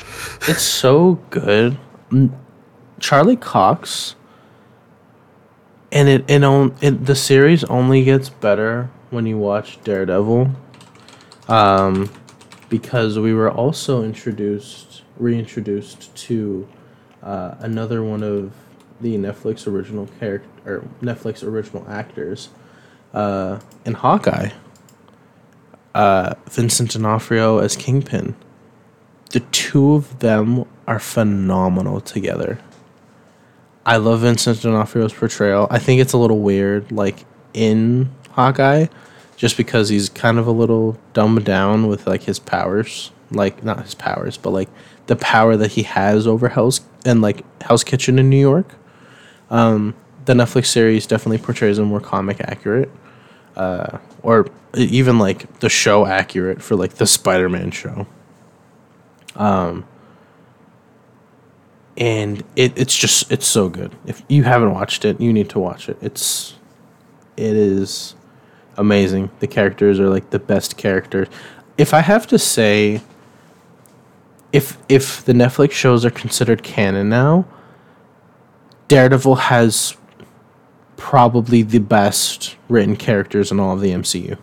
it's 0.49 0.63
so 0.63 1.15
good. 1.31 1.79
Mm, 2.11 2.31
Charlie 3.01 3.37
Cox, 3.37 4.17
and 5.93 6.09
it 6.09 6.25
it, 6.29 6.43
on, 6.45 6.75
it 6.81 7.07
the 7.07 7.15
series 7.15 7.65
only 7.65 8.03
gets 8.05 8.29
better 8.29 8.91
when 9.11 9.27
you 9.27 9.39
watch 9.39 9.79
Daredevil, 9.85 10.51
um, 11.49 12.11
because 12.69 13.19
we 13.19 13.33
were 13.33 13.51
also 13.51 14.03
introduced 14.03 15.03
reintroduced 15.19 16.15
to 16.17 16.67
uh, 17.23 17.55
another 17.61 18.03
one 18.03 18.23
of 18.25 18.53
the 19.01 19.17
Netflix 19.17 19.67
original 19.69 20.09
character 20.19 20.49
or 20.67 20.85
Netflix 21.01 21.45
original 21.45 21.87
actors 21.89 22.49
uh, 23.13 23.61
in 23.85 23.95
Hawkeye. 23.95 24.51
Uh, 25.95 26.35
Vincent 26.51 26.93
D'Onofrio 26.93 27.59
as 27.59 27.77
Kingpin 27.77 28.35
the 29.35 29.41
two 29.51 29.95
of 29.95 30.21
them 30.21 30.65
are 30.87 31.01
phenomenal 31.01 32.01
together. 32.01 32.57
I 33.85 33.97
love 33.97 34.21
Vincent 34.21 34.63
D'Onofrio's 34.63 35.13
portrayal. 35.13 35.67
I 35.71 35.81
think 35.81 36.01
it's 36.01 36.13
a 36.13 36.19
little 36.19 36.39
weird, 36.39 36.93
like 36.93 37.25
in 37.53 38.11
Hawkeye, 38.31 38.87
just 39.37 39.57
because 39.57 39.89
he's 39.89 40.09
kind 40.09 40.39
of 40.39 40.47
a 40.47 40.53
little 40.53 40.97
dumbed 41.15 41.45
down 41.45 41.89
with 41.89 42.07
like 42.07 42.23
his 42.23 42.39
powers, 42.39 43.11
like 43.33 43.65
not 43.65 43.83
his 43.83 43.97
powers, 43.97 44.37
but 44.39 44.51
like 44.51 44.69
the 45.09 45.17
power 45.17 45.57
that 45.57 45.73
he 45.73 45.83
has 45.83 46.29
over 46.29 46.49
Hell's 46.49 46.81
and 47.05 47.21
like 47.21 47.45
Hell's 47.61 47.83
Kitchen 47.83 48.21
in 48.21 48.31
New 48.31 48.41
York. 48.41 48.77
Um, 49.51 49.97
the 50.27 50.35
Netflix 50.35 50.67
series 50.67 51.09
definitely 51.09 51.39
portrays 51.39 51.81
him 51.81 51.87
more 51.87 52.01
comic 52.01 52.41
accurate, 52.41 52.89
uh, 53.57 53.99
or 54.23 54.47
even 54.75 55.19
like 55.19 55.61
the 55.61 55.69
show 55.69 56.07
accurate 56.07 56.63
for 56.63 56.77
like 56.77 56.95
the 56.95 57.07
Spider-Man 57.07 57.71
show. 57.71 58.07
Um, 59.37 59.85
and 61.97 62.43
it, 62.57 62.77
it's 62.77 62.97
just 62.97 63.31
it's 63.31 63.47
so 63.47 63.69
good. 63.69 63.93
If 64.07 64.23
you 64.29 64.43
haven't 64.43 64.73
watched 64.73 65.05
it, 65.05 65.21
you 65.21 65.33
need 65.33 65.49
to 65.51 65.59
watch 65.59 65.89
it. 65.89 65.97
It's 66.01 66.55
it 67.37 67.55
is 67.55 68.15
amazing. 68.77 69.31
The 69.39 69.47
characters 69.47 70.01
are 70.01 70.09
like 70.09 70.31
the 70.31 70.39
best 70.39 70.77
characters. 70.77 71.29
If 71.79 71.95
I 71.95 72.01
have 72.01 72.27
to 72.29 72.39
say 72.39 73.01
if 74.53 74.79
if 74.89 75.25
the 75.25 75.33
Netflix 75.33 75.73
shows 75.73 76.05
are 76.05 76.11
considered 76.11 76.63
canon 76.63 77.09
now, 77.09 77.45
Daredevil 78.89 79.37
has 79.37 79.97
probably 81.05 81.61
the 81.61 81.79
best 81.79 82.57
written 82.67 82.97
characters 82.97 83.53
in 83.53 83.61
all 83.61 83.75
of 83.75 83.81
the 83.83 83.91
MCU. 83.91 84.39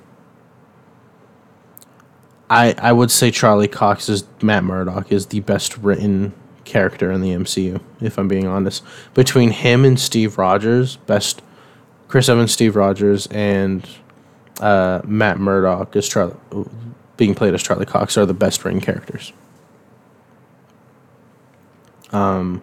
I 2.52 2.76
I 2.78 2.92
would 2.92 3.10
say 3.10 3.32
Charlie 3.32 3.68
Cox 3.68 4.08
is 4.08 4.26
Matt 4.44 4.64
Murdock 4.64 5.12
is 5.12 5.26
the 5.26 5.40
best 5.40 5.76
written 5.80 6.34
character 6.64 7.12
in 7.12 7.22
the 7.22 7.32
MCU, 7.32 7.82
if 8.00 8.20
I'm 8.20 8.28
being 8.28 8.46
honest. 8.46 8.84
Between 9.16 9.50
him 9.50 9.84
and 9.84 10.00
Steve 10.00 10.38
Rogers, 10.38 10.98
best 10.98 11.42
Chris 12.08 12.30
Evans, 12.30 12.52
Steve 12.52 12.76
Rogers, 12.76 13.26
and 13.32 13.90
uh, 14.60 15.02
Matt 15.04 15.40
Murdock 15.40 15.96
as 15.96 16.08
Charlie, 16.08 16.36
being 17.18 17.34
played 17.34 17.56
as 17.56 17.64
Charlie 17.64 17.88
Cox 17.88 18.20
are 18.20 18.28
the 18.28 18.36
best 18.36 18.64
written 18.64 18.82
characters. 18.82 19.34
Um, 22.12 22.62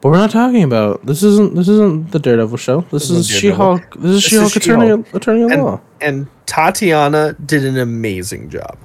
but 0.00 0.10
we're 0.10 0.18
not 0.18 0.30
talking 0.30 0.62
about 0.62 1.04
this. 1.06 1.22
Isn't 1.22 1.54
this 1.54 1.68
isn't 1.68 2.10
the 2.12 2.18
Daredevil 2.18 2.56
show? 2.58 2.80
This, 2.90 3.08
This 3.08 3.10
is 3.10 3.28
She 3.28 3.50
Hulk. 3.50 3.94
This 3.98 4.16
is 4.16 4.22
She 4.22 4.36
Hulk 4.36 4.54
Attorney 4.56 4.86
She-Hulk. 4.86 5.14
Attorney 5.14 5.42
at 5.44 5.52
and, 5.52 5.62
Law. 5.64 5.80
and 6.00 6.26
Tatiana 6.46 7.34
did 7.44 7.64
an 7.64 7.78
amazing 7.78 8.50
job. 8.50 8.78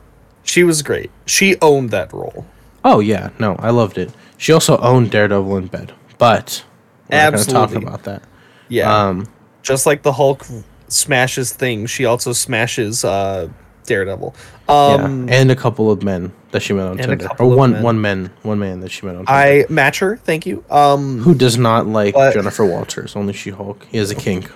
She 0.43 0.63
was 0.63 0.81
great. 0.81 1.11
She 1.25 1.55
owned 1.61 1.91
that 1.91 2.11
role. 2.13 2.45
Oh 2.83 2.99
yeah, 2.99 3.29
no, 3.39 3.55
I 3.59 3.69
loved 3.69 3.97
it. 3.97 4.11
She 4.37 4.51
also 4.51 4.77
owned 4.79 5.11
Daredevil 5.11 5.55
in 5.57 5.67
bed, 5.67 5.93
but 6.17 6.65
we're 7.09 7.17
not 7.17 7.33
going 7.33 7.45
to 7.45 7.51
talk 7.51 7.75
about 7.75 8.03
that. 8.03 8.23
Yeah. 8.67 8.93
Um, 8.93 9.27
Just 9.61 9.85
like 9.85 10.01
the 10.03 10.11
Hulk 10.11 10.45
smashes 10.89 11.53
things, 11.53 11.89
she 11.89 12.05
also 12.05 12.33
smashes 12.33 13.05
uh, 13.05 13.47
Daredevil. 13.85 14.35
Um, 14.69 15.27
yeah, 15.27 15.35
and 15.35 15.51
a 15.51 15.55
couple 15.55 15.91
of 15.91 16.03
men 16.03 16.31
that 16.51 16.61
she 16.61 16.73
met 16.73 16.87
on 16.87 16.97
Tinder, 16.97 17.27
or 17.39 17.47
one 17.55 17.71
men. 17.73 17.83
one 17.83 18.01
man, 18.01 18.31
one 18.43 18.59
man 18.59 18.79
that 18.81 18.89
she 18.91 19.05
met 19.05 19.15
on 19.15 19.25
Tinder. 19.25 19.31
I 19.31 19.65
match 19.69 19.99
her. 19.99 20.17
Thank 20.17 20.45
you. 20.45 20.63
Um, 20.69 21.19
who 21.19 21.33
does 21.35 21.57
not 21.57 21.87
like 21.87 22.13
But- 22.13 22.33
Jennifer 22.33 22.65
Walters? 22.65 23.15
Only 23.15 23.33
She 23.33 23.49
Hulk. 23.49 23.85
He 23.91 23.97
is 23.97 24.11
a 24.11 24.15
kink. 24.15 24.51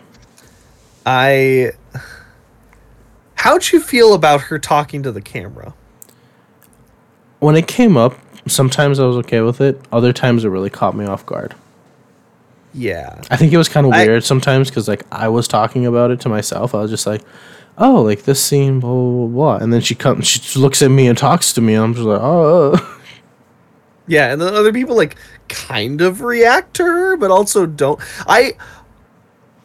I. 1.06 1.72
How'd 3.36 3.72
you 3.72 3.80
feel 3.80 4.14
about 4.14 4.42
her 4.42 4.60
talking 4.60 5.04
to 5.04 5.12
the 5.12 5.22
camera? 5.22 5.74
When 7.40 7.56
it 7.56 7.68
came 7.68 7.96
up, 7.96 8.16
sometimes 8.48 9.00
I 9.00 9.06
was 9.06 9.16
okay 9.18 9.42
with 9.42 9.62
it. 9.62 9.80
Other 9.92 10.12
times 10.12 10.44
it 10.44 10.50
really 10.50 10.70
caught 10.72 10.96
me 10.96 11.06
off 11.06 11.26
guard. 11.26 11.54
Yeah. 12.74 13.22
I 13.30 13.38
think 13.38 13.54
it 13.54 13.58
was 13.58 13.70
kind 13.70 13.86
of 13.86 13.94
I- 13.94 14.06
weird 14.06 14.24
sometimes 14.24 14.70
because 14.70 14.88
like 14.88 15.04
I 15.12 15.30
was 15.30 15.48
talking 15.48 15.86
about 15.86 16.12
it 16.12 16.20
to 16.22 16.30
myself. 16.30 16.74
I 16.76 16.82
was 16.82 16.90
just 16.92 17.06
like, 17.08 17.22
"Oh, 17.78 18.02
like 18.02 18.24
this 18.24 18.44
scene, 18.44 18.80
blah 18.80 18.90
blah 18.90 19.02
blah,", 19.12 19.28
blah. 19.28 19.58
and 19.64 19.72
then 19.74 19.82
she 19.82 19.96
comes, 19.96 20.28
she 20.28 20.60
looks 20.60 20.82
at 20.82 20.92
me 20.92 21.08
and 21.08 21.18
talks 21.18 21.54
to 21.54 21.62
me, 21.62 21.76
and 21.76 21.84
I'm 21.84 21.94
just 21.94 22.06
like, 22.06 22.22
"Oh." 22.22 22.94
Yeah, 24.10 24.32
and 24.32 24.42
then 24.42 24.54
other 24.54 24.72
people 24.72 24.96
like 24.96 25.18
kind 25.50 26.00
of 26.02 26.22
react 26.22 26.76
to 26.78 26.84
her, 26.84 27.18
but 27.18 27.30
also 27.30 27.66
don't. 27.66 28.00
I 28.26 28.54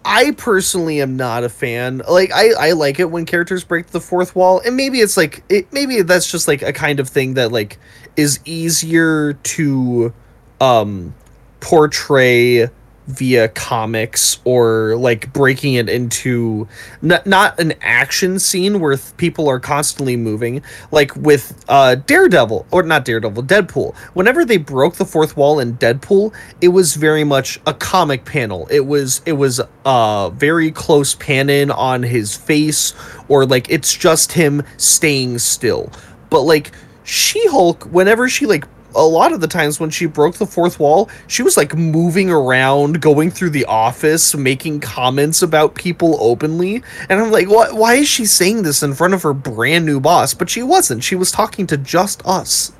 I 0.04 0.32
personally 0.32 1.00
am 1.00 1.16
not 1.16 1.44
a 1.44 1.48
fan. 1.48 2.02
Like 2.08 2.32
I 2.34 2.50
I 2.58 2.72
like 2.72 2.98
it 2.98 3.10
when 3.10 3.24
characters 3.24 3.62
break 3.62 3.88
the 3.88 4.00
fourth 4.00 4.34
wall, 4.34 4.60
and 4.64 4.76
maybe 4.76 5.00
it's 5.00 5.16
like 5.16 5.44
it 5.48 5.72
maybe 5.72 6.02
that's 6.02 6.30
just 6.30 6.48
like 6.48 6.62
a 6.62 6.72
kind 6.72 6.98
of 6.98 7.08
thing 7.08 7.34
that 7.34 7.52
like 7.52 7.78
is 8.16 8.40
easier 8.44 9.34
to 9.34 10.12
um 10.60 11.14
portray 11.60 12.68
via 13.06 13.48
comics 13.48 14.38
or 14.44 14.96
like 14.96 15.32
breaking 15.32 15.74
it 15.74 15.88
into 15.88 16.68
not, 17.00 17.26
not 17.26 17.58
an 17.58 17.74
action 17.80 18.38
scene 18.38 18.80
where 18.80 18.96
th- 18.96 19.16
people 19.16 19.48
are 19.48 19.58
constantly 19.58 20.16
moving 20.16 20.62
like 20.92 21.14
with 21.16 21.64
uh 21.68 21.96
daredevil 21.96 22.66
or 22.70 22.82
not 22.82 23.04
daredevil 23.04 23.42
deadpool. 23.42 23.94
Whenever 24.14 24.44
they 24.44 24.56
broke 24.56 24.94
the 24.96 25.04
fourth 25.04 25.36
wall 25.36 25.58
in 25.58 25.76
deadpool 25.78 26.32
it 26.60 26.68
was 26.68 26.94
very 26.94 27.24
much 27.24 27.60
a 27.66 27.74
comic 27.74 28.24
panel. 28.24 28.68
It 28.70 28.86
was 28.86 29.20
it 29.26 29.32
was 29.32 29.60
uh 29.84 30.30
very 30.30 30.70
close 30.70 31.14
pan 31.14 31.50
in 31.50 31.70
on 31.70 32.02
his 32.02 32.36
face 32.36 32.94
or 33.28 33.44
like 33.46 33.68
it's 33.68 33.94
just 33.94 34.32
him 34.32 34.62
staying 34.76 35.38
still. 35.38 35.90
But 36.30 36.42
like 36.42 36.70
she-hulk 37.04 37.84
whenever 37.84 38.28
she 38.28 38.46
like 38.46 38.64
a 38.94 39.02
lot 39.02 39.32
of 39.32 39.40
the 39.40 39.48
times 39.48 39.80
when 39.80 39.90
she 39.90 40.06
broke 40.06 40.36
the 40.36 40.46
fourth 40.46 40.78
wall, 40.78 41.08
she 41.26 41.42
was 41.42 41.56
like 41.56 41.74
moving 41.74 42.30
around, 42.30 43.00
going 43.00 43.30
through 43.30 43.50
the 43.50 43.64
office, 43.66 44.34
making 44.34 44.80
comments 44.80 45.42
about 45.42 45.74
people 45.74 46.16
openly. 46.20 46.82
And 47.08 47.20
I'm 47.20 47.30
like, 47.30 47.48
what? 47.48 47.74
Why 47.74 47.94
is 47.94 48.08
she 48.08 48.24
saying 48.26 48.62
this 48.62 48.82
in 48.82 48.94
front 48.94 49.14
of 49.14 49.22
her 49.22 49.32
brand 49.32 49.86
new 49.86 50.00
boss? 50.00 50.34
But 50.34 50.50
she 50.50 50.62
wasn't. 50.62 51.04
She 51.04 51.14
was 51.14 51.30
talking 51.30 51.66
to 51.68 51.76
just 51.76 52.24
us. 52.26 52.72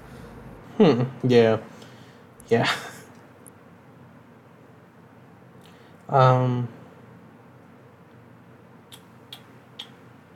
Hmm. 0.79 1.05
Yeah. 1.23 1.59
Yeah. 2.49 2.71
Um 6.09 6.69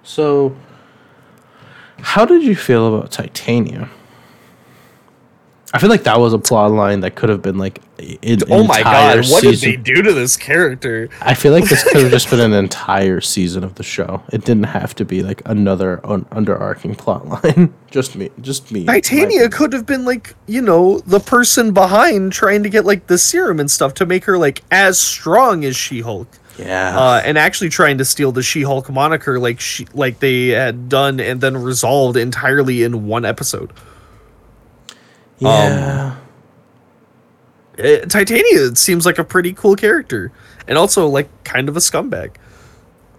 So 0.03 0.57
how 1.99 2.25
did 2.25 2.43
you 2.43 2.55
feel 2.55 2.95
about 2.95 3.11
Titania? 3.11 3.91
I 5.73 5.79
feel 5.79 5.91
like 5.91 6.05
that 6.05 6.19
was 6.21 6.33
a 6.33 6.39
plot 6.39 6.71
line 6.71 7.01
that 7.01 7.17
could 7.17 7.29
have 7.29 7.43
been 7.43 7.59
like 7.59 7.81
an 7.99 8.39
Oh 8.51 8.65
my 8.65 8.83
god, 8.83 9.29
what 9.31 9.43
did 9.43 9.59
season. 9.59 9.71
they 9.71 9.77
do 9.77 10.01
to 10.03 10.13
this 10.13 10.37
character? 10.37 11.09
I 11.21 11.35
feel 11.35 11.53
like 11.53 11.65
this 11.69 11.83
could 11.83 12.03
have 12.03 12.11
just 12.11 12.31
been 12.31 12.41
an 12.41 12.53
entire 12.65 13.21
season 13.21 13.65
of 13.65 13.75
the 13.75 13.83
show. 13.83 14.23
It 14.33 14.45
didn't 14.45 14.65
have 14.65 14.95
to 14.97 15.05
be 15.05 15.23
like 15.23 15.43
another 15.45 16.01
un- 16.05 16.25
underarching 16.27 16.97
plot 16.97 17.27
line. 17.29 17.75
just 17.91 18.15
me, 18.17 18.31
just 18.41 18.71
me. 18.71 18.85
Titania 18.85 19.49
could 19.49 19.73
have 19.73 19.87
been 19.87 20.05
like, 20.05 20.35
you 20.47 20.63
know, 20.63 21.01
the 21.01 21.21
person 21.21 21.73
behind 21.73 22.33
trying 22.33 22.63
to 22.63 22.69
get 22.69 22.85
like 22.85 23.09
the 23.09 23.19
serum 23.19 23.59
and 23.59 23.71
stuff 23.71 23.93
to 23.95 24.07
make 24.07 24.25
her 24.25 24.39
like 24.39 24.63
as 24.71 24.99
strong 25.01 25.65
as 25.65 25.75
She 25.77 26.01
Hulk. 26.01 26.29
Yeah. 26.59 26.99
uh, 26.99 27.21
and 27.23 27.37
actually 27.37 27.69
trying 27.69 27.99
to 27.99 28.05
steal 28.07 28.33
the 28.33 28.43
She-Hulk 28.43 28.89
moniker 28.89 29.39
like 29.39 29.61
she 29.61 29.87
like 29.93 30.21
they 30.21 30.49
had 30.49 30.89
done 30.89 31.21
and 31.21 31.39
then 31.43 31.55
resolved 31.55 32.17
entirely 32.17 32.83
in 32.83 33.07
one 33.07 33.27
episode. 33.27 33.73
Yeah. 35.39 36.17
Uh, 37.79 37.99
Titania 38.07 38.75
seems 38.75 39.05
like 39.05 39.19
a 39.19 39.25
pretty 39.25 39.53
cool 39.53 39.77
character 39.77 40.33
and 40.67 40.79
also 40.79 41.07
like 41.07 41.29
kind 41.45 41.69
of 41.69 41.77
a 41.77 41.81
scumbag. 41.81 42.37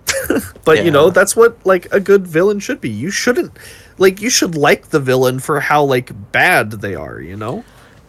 but 0.65 0.83
you 0.83 0.89
know, 0.91 1.09
that's 1.11 1.35
what 1.35 1.63
like 1.65 1.87
a 1.93 1.99
good 1.99 2.25
villain 2.25 2.59
should 2.59 2.81
be. 2.81 2.89
You 2.89 3.11
shouldn't 3.11 3.55
like 3.97 4.19
you 4.21 4.29
should 4.29 4.55
like 4.55 4.87
the 4.89 4.99
villain 4.99 5.39
for 5.39 5.59
how 5.59 5.83
like 5.83 6.11
bad 6.31 6.71
they 6.71 6.95
are, 6.95 7.19
you 7.21 7.35
know? 7.35 7.57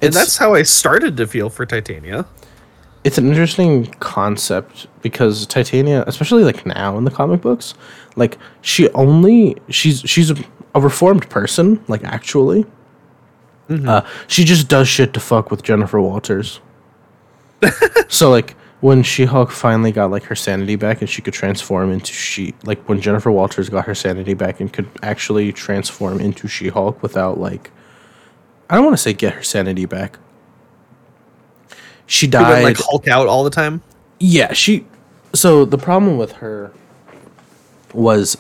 And 0.01 0.11
It's- 0.11 0.15
that's 0.15 0.37
how 0.39 0.55
I 0.55 0.63
started 0.63 1.17
to 1.19 1.27
feel 1.27 1.51
for 1.51 1.67
Titania. 1.67 2.25
it's 3.05 3.19
an 3.19 3.29
interesting 3.29 3.87
concept 4.01 4.87
because 5.03 5.47
Titania, 5.47 6.03
especially 6.07 6.45
like 6.45 6.65
now 6.67 6.97
in 6.99 7.05
the 7.05 7.11
comic 7.11 7.41
books, 7.41 7.75
like 8.17 8.39
she 8.63 8.89
only 8.91 9.57
she's 9.69 10.01
she's 10.01 10.31
a, 10.31 10.37
a 10.75 10.81
reformed 10.81 11.29
person, 11.29 11.83
like 11.89 12.05
actually. 12.05 12.65
Uh, 13.69 14.01
she 14.27 14.45
just 14.45 14.69
does 14.69 14.89
shit 14.89 15.13
to 15.15 15.21
fuck 15.21 15.51
with 15.51 15.63
Jennifer 15.63 16.01
Walters. 16.01 16.61
so 18.09 18.31
like 18.31 18.57
when 18.81 19.03
She 19.03 19.25
Hulk 19.25 19.51
finally 19.51 19.93
got 19.93 20.11
like 20.11 20.23
her 20.25 20.37
sanity 20.37 20.77
back 20.77 21.01
and 21.01 21.11
she 21.11 21.21
could 21.21 21.35
transform 21.35 21.91
into 21.91 22.13
she 22.13 22.55
like 22.65 22.89
when 22.89 23.01
Jennifer 23.01 23.31
Walters 23.31 23.69
got 23.69 23.85
her 23.87 23.95
sanity 23.95 24.35
back 24.35 24.61
and 24.61 24.73
could 24.73 24.89
actually 25.03 25.53
transform 25.53 26.21
into 26.21 26.49
She 26.49 26.69
Hulk 26.69 27.03
without 27.03 27.39
like 27.39 27.71
I 28.71 28.77
don't 28.77 28.85
want 28.85 28.97
to 28.97 29.03
say 29.03 29.13
get 29.13 29.35
her 29.35 29.43
sanity 29.43 29.87
back. 29.87 30.19
She 32.07 32.27
died. 32.27 32.65
like 32.65 32.79
Hulk 32.79 33.09
out 33.09 33.27
all 33.27 33.45
the 33.45 33.51
time. 33.51 33.83
Yeah, 34.21 34.53
she. 34.53 34.87
So 35.35 35.65
the 35.65 35.79
problem 35.79 36.17
with 36.17 36.33
her 36.33 36.73
was 37.93 38.39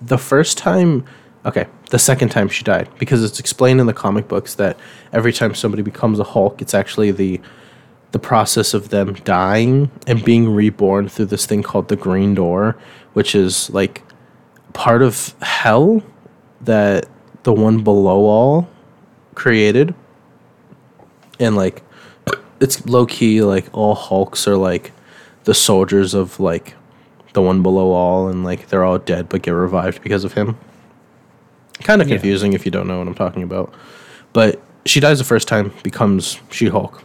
the 0.00 0.18
first 0.18 0.58
time. 0.58 1.04
Okay, 1.46 1.66
the 1.90 1.98
second 1.98 2.30
time 2.30 2.48
she 2.48 2.64
died 2.64 2.88
because 2.98 3.22
it's 3.22 3.38
explained 3.38 3.80
in 3.80 3.86
the 3.86 3.92
comic 3.92 4.28
books 4.28 4.54
that 4.54 4.78
every 5.12 5.32
time 5.32 5.54
somebody 5.54 5.82
becomes 5.82 6.18
a 6.18 6.24
Hulk, 6.24 6.62
it's 6.62 6.74
actually 6.74 7.10
the 7.10 7.40
the 8.12 8.18
process 8.18 8.74
of 8.74 8.88
them 8.88 9.14
dying 9.24 9.88
and 10.06 10.24
being 10.24 10.52
reborn 10.52 11.08
through 11.08 11.26
this 11.26 11.46
thing 11.46 11.62
called 11.62 11.88
the 11.88 11.94
Green 11.94 12.34
Door, 12.34 12.76
which 13.12 13.36
is 13.36 13.70
like 13.70 14.02
part 14.72 15.00
of 15.00 15.34
hell 15.42 16.02
that 16.62 17.06
the 17.44 17.52
one 17.52 17.84
below 17.84 18.24
all 18.24 18.68
created. 19.34 19.94
And 21.38 21.56
like 21.56 21.82
it's 22.60 22.84
low 22.86 23.06
key 23.06 23.42
like 23.42 23.66
all 23.72 23.94
Hulks 23.94 24.46
are 24.48 24.56
like 24.56 24.92
the 25.44 25.54
soldiers 25.54 26.14
of 26.14 26.38
like 26.40 26.74
the 27.32 27.42
one 27.42 27.62
below 27.62 27.92
all 27.92 28.28
and 28.28 28.44
like 28.44 28.68
they're 28.68 28.84
all 28.84 28.98
dead 28.98 29.28
but 29.28 29.42
get 29.42 29.52
revived 29.52 30.02
because 30.02 30.24
of 30.24 30.34
him. 30.34 30.56
Kind 31.82 32.02
of 32.02 32.08
Yeah. 32.08 32.16
confusing 32.16 32.52
if 32.52 32.64
you 32.64 32.70
don't 32.70 32.86
know 32.86 32.98
what 32.98 33.08
I'm 33.08 33.14
talking 33.14 33.42
about. 33.42 33.72
But 34.32 34.60
she 34.86 35.00
dies 35.00 35.18
the 35.18 35.24
first 35.24 35.48
time, 35.48 35.72
becomes 35.82 36.38
She-Hulk. 36.50 37.02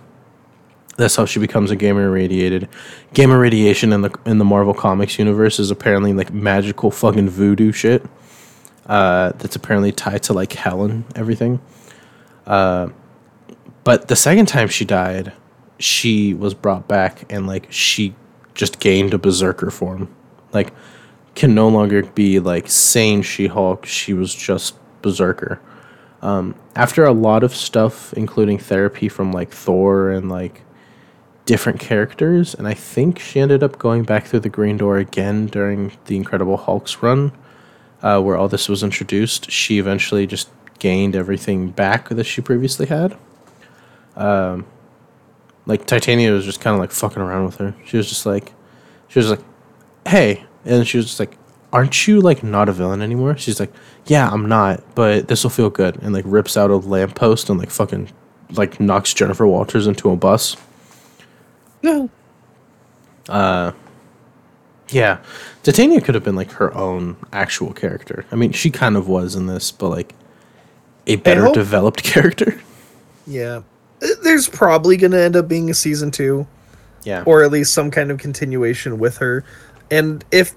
That's 0.97 1.15
how 1.17 1.25
she 1.25 1.39
becomes 1.39 1.71
a 1.71 1.75
gamma 1.75 2.01
irradiated. 2.01 2.69
Gamma 3.13 3.37
radiation 3.37 3.91
in 3.91 4.01
the 4.01 4.11
in 4.25 4.37
the 4.37 4.45
Marvel 4.45 4.73
Comics 4.73 5.19
universe 5.19 5.59
is 5.59 5.69
apparently 5.69 6.13
like 6.13 6.31
magical 6.33 6.89
fucking 6.89 7.29
voodoo 7.29 7.71
shit. 7.73 8.05
Uh, 8.85 9.33
that's 9.39 9.55
apparently 9.57 9.91
tied 9.91 10.23
to 10.23 10.33
like 10.33 10.53
hell 10.53 10.83
and 10.83 11.03
everything. 11.15 11.59
Uh, 12.47 12.89
but 13.83 14.07
the 14.07 14.15
second 14.15 14.45
time 14.45 14.67
she 14.69 14.85
died, 14.85 15.33
she 15.79 16.33
was 16.33 16.53
brought 16.53 16.87
back 16.87 17.25
and 17.31 17.45
like 17.45 17.67
she 17.69 18.15
just 18.53 18.79
gained 18.79 19.13
a 19.13 19.17
berserker 19.17 19.69
form. 19.71 20.07
Like 20.53 20.71
can 21.35 21.53
no 21.53 21.67
longer 21.67 22.03
be 22.03 22.39
like 22.39 22.69
sane 22.69 23.21
She-Hulk. 23.21 23.85
She 23.85 24.13
was 24.13 24.33
just 24.33 24.75
berserker. 25.01 25.59
Um, 26.21 26.55
after 26.75 27.03
a 27.03 27.11
lot 27.11 27.43
of 27.43 27.55
stuff, 27.55 28.13
including 28.13 28.57
therapy 28.57 29.09
from 29.09 29.31
like 29.31 29.51
Thor 29.51 30.09
and 30.09 30.29
like 30.29 30.63
different 31.45 31.79
characters, 31.79 32.55
and 32.55 32.67
I 32.67 32.73
think 32.73 33.19
she 33.19 33.39
ended 33.39 33.61
up 33.61 33.77
going 33.77 34.03
back 34.03 34.25
through 34.25 34.39
the 34.39 34.49
Green 34.49 34.77
Door 34.77 34.97
again 34.97 35.45
during 35.45 35.91
the 36.05 36.15
Incredible 36.15 36.57
Hulk's 36.57 37.03
run, 37.03 37.31
uh, 38.01 38.21
where 38.21 38.37
all 38.37 38.47
this 38.47 38.67
was 38.67 38.81
introduced. 38.81 39.51
She 39.51 39.77
eventually 39.77 40.25
just 40.25 40.49
gained 40.79 41.15
everything 41.15 41.69
back 41.69 42.09
that 42.09 42.25
she 42.25 42.41
previously 42.41 42.87
had. 42.87 43.17
Um, 44.15 44.65
like 45.65 45.85
Titania 45.85 46.31
was 46.31 46.45
just 46.45 46.61
kind 46.61 46.73
of 46.73 46.79
like 46.79 46.91
fucking 46.91 47.21
around 47.21 47.45
with 47.45 47.57
her. 47.57 47.75
She 47.85 47.97
was 47.97 48.07
just 48.07 48.25
like, 48.25 48.53
she 49.07 49.19
was 49.19 49.29
like, 49.29 49.41
"Hey," 50.07 50.45
and 50.65 50.87
she 50.87 50.97
was 50.97 51.05
just 51.07 51.19
like, 51.19 51.37
"Aren't 51.71 52.07
you 52.07 52.21
like 52.21 52.43
not 52.43 52.69
a 52.69 52.73
villain 52.73 53.01
anymore?" 53.01 53.37
She's 53.37 53.59
like, 53.59 53.71
"Yeah, 54.05 54.29
I'm 54.29 54.47
not, 54.47 54.83
but 54.95 55.27
this 55.27 55.43
will 55.43 55.51
feel 55.51 55.69
good," 55.69 56.01
and 56.01 56.13
like 56.13 56.25
rips 56.27 56.57
out 56.57 56.69
a 56.69 56.77
lamppost 56.77 57.49
and 57.49 57.59
like 57.59 57.69
fucking 57.69 58.09
like 58.51 58.79
knocks 58.79 59.13
Jennifer 59.13 59.47
Walters 59.47 59.87
into 59.87 60.09
a 60.11 60.15
bus. 60.15 60.57
No. 61.81 62.09
Uh, 63.29 63.71
yeah, 64.89 65.19
Titania 65.63 65.99
could 66.01 66.15
have 66.15 66.23
been 66.23 66.35
like 66.35 66.51
her 66.53 66.73
own 66.75 67.17
actual 67.33 67.73
character. 67.73 68.25
I 68.31 68.35
mean, 68.35 68.51
she 68.51 68.69
kind 68.69 68.95
of 68.95 69.07
was 69.07 69.35
in 69.35 69.47
this, 69.47 69.71
but 69.71 69.89
like 69.89 70.13
a 71.07 71.15
better 71.17 71.51
developed 71.51 72.03
character. 72.03 72.59
Yeah. 73.25 73.61
Uh, 74.01 74.07
There's 74.23 74.47
probably 74.47 74.97
going 74.97 75.11
to 75.11 75.19
end 75.19 75.35
up 75.35 75.47
being 75.47 75.69
a 75.69 75.73
season 75.73 76.11
2 76.11 76.45
Yeah, 77.03 77.23
or 77.25 77.43
at 77.43 77.51
least 77.51 77.73
some 77.73 77.89
kind 77.89 78.11
of 78.11 78.19
continuation 78.19 78.99
with 78.99 79.17
her. 79.17 79.43
And 79.91 80.23
if 80.31 80.55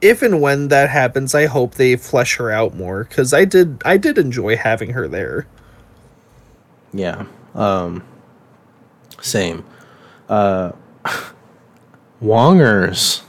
if 0.00 0.22
and 0.22 0.40
when 0.40 0.68
that 0.68 0.88
happens, 0.90 1.34
I 1.34 1.46
hope 1.46 1.74
they 1.74 1.96
flesh 1.96 2.36
her 2.36 2.50
out 2.50 2.74
more 2.74 3.04
cuz 3.04 3.34
I 3.34 3.44
did 3.44 3.82
I 3.84 3.96
did 3.96 4.16
enjoy 4.18 4.56
having 4.56 4.90
her 4.90 5.06
there. 5.08 5.46
yeah. 6.92 7.24
Um, 7.54 8.02
same. 9.20 9.64
Uh, 10.28 10.72
Wongers. 12.22 13.22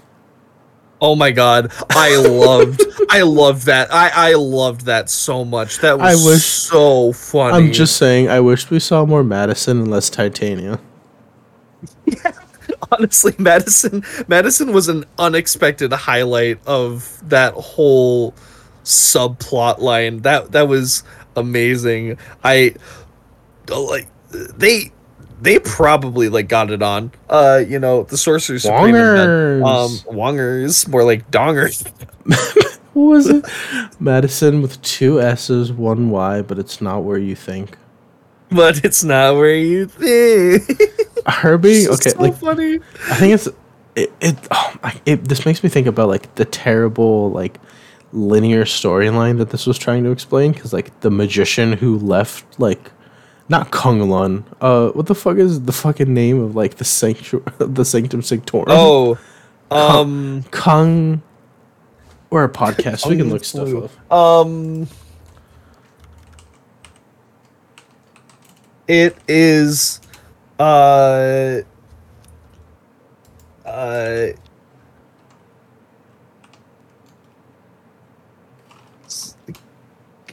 Oh 1.04 1.16
my 1.16 1.32
god, 1.32 1.72
I 1.90 2.16
loved 2.18 2.84
I 3.10 3.24
loved 3.24 3.66
that. 3.66 3.92
I 3.92 4.12
I 4.14 4.34
loved 4.36 4.86
that 4.86 5.10
so 5.10 5.44
much. 5.44 5.80
That 5.80 5.98
was 5.98 6.24
I 6.26 6.30
wish- 6.30 6.44
so 6.44 7.12
funny. 7.12 7.54
I'm 7.58 7.72
just 7.72 7.98
saying. 7.98 8.30
I 8.30 8.40
wish 8.40 8.70
we 8.70 8.80
saw 8.80 9.06
more 9.06 9.24
Madisynn 9.24 9.72
and 9.72 9.90
less 9.90 10.10
Titania. 10.12 10.80
honestly 12.92 13.32
Madisynn 13.34 14.02
Madisynn 14.26 14.74
was 14.74 14.88
an 14.88 15.06
unexpected 15.18 15.92
highlight 15.94 16.60
of 16.68 17.22
that 17.30 17.54
whole 17.54 18.34
subplot 18.84 19.80
line. 19.80 20.20
That 20.22 20.52
that 20.52 20.68
was 20.68 21.04
amazing. 21.36 22.18
I 22.44 22.76
like 23.68 24.08
they 24.32 24.92
they 25.42 25.60
probably 25.60 26.30
like 26.30 26.48
got 26.48 26.72
it 26.72 26.82
on. 26.82 27.12
Uh, 27.30 27.64
you 27.68 27.80
know, 27.80 28.04
the 28.04 28.18
Sorcerer 28.18 28.60
Supreme 28.60 28.96
and 28.96 29.64
um 29.64 29.90
Wongers. 29.90 30.06
wongers, 30.06 30.88
more 30.88 31.04
like 31.04 31.30
dongers. 31.32 31.90
What 32.94 33.04
was 33.04 33.28
it? 33.30 33.44
Madisynn 34.02 34.62
with 34.62 34.82
two 34.82 35.22
S's, 35.22 35.72
one 35.72 36.10
Y, 36.10 36.42
but 36.42 36.60
it's 36.60 36.82
not 36.82 37.06
where 37.06 37.18
you 37.18 37.36
think. 37.38 37.78
But 38.56 38.84
it's 38.84 39.04
not 39.04 39.36
where 39.36 39.56
you 39.56 39.86
think. 39.86 40.64
Herbie, 41.26 41.88
okay, 41.88 42.10
so 42.10 42.20
like 42.20 42.36
funny. 42.36 42.80
I 43.10 43.16
think 43.16 43.34
it's 43.34 43.48
it. 43.96 44.12
it, 44.20 44.36
oh 44.52 44.76
my, 44.84 45.00
it 45.06 45.24
this 45.24 45.46
makes 45.46 45.64
me 45.64 45.70
think 45.70 45.88
about 45.88 46.10
like 46.10 46.36
the 46.36 46.44
terrible 46.44 47.32
like 47.32 47.60
linear 48.12 48.66
storyline 48.66 49.38
that 49.38 49.52
this 49.52 49.66
was 49.66 49.78
trying 49.78 50.04
to 50.04 50.12
explain 50.12 50.52
because 50.52 50.74
like 50.74 51.00
the 51.00 51.10
magician 51.10 51.72
who 51.72 51.98
left 51.98 52.60
like 52.60 52.92
not 53.48 53.72
K'un-Lun. 53.72 54.46
Uh, 54.60 54.90
what 54.90 55.06
the 55.06 55.16
fuck 55.16 55.38
is 55.38 55.62
the 55.62 55.72
fucking 55.74 56.14
name 56.14 56.42
of 56.42 56.56
like 56.56 56.76
the 56.76 56.86
sanctuary, 56.86 57.46
the 57.60 57.86
Sanctum 57.86 58.22
Sanctorum? 58.22 58.66
Oh, 58.70 59.20
um, 59.72 60.44
Kung. 60.52 61.22
We're 62.30 62.46
a 62.46 62.50
podcast. 62.50 63.08
we 63.10 63.18
can 63.18 63.30
look 63.30 63.44
stuff 63.44 63.92
up. 64.10 64.12
Um, 64.12 64.88
it 68.92 69.16
is, 69.26 70.02
uh, 70.60 71.62
uh, 73.66 74.28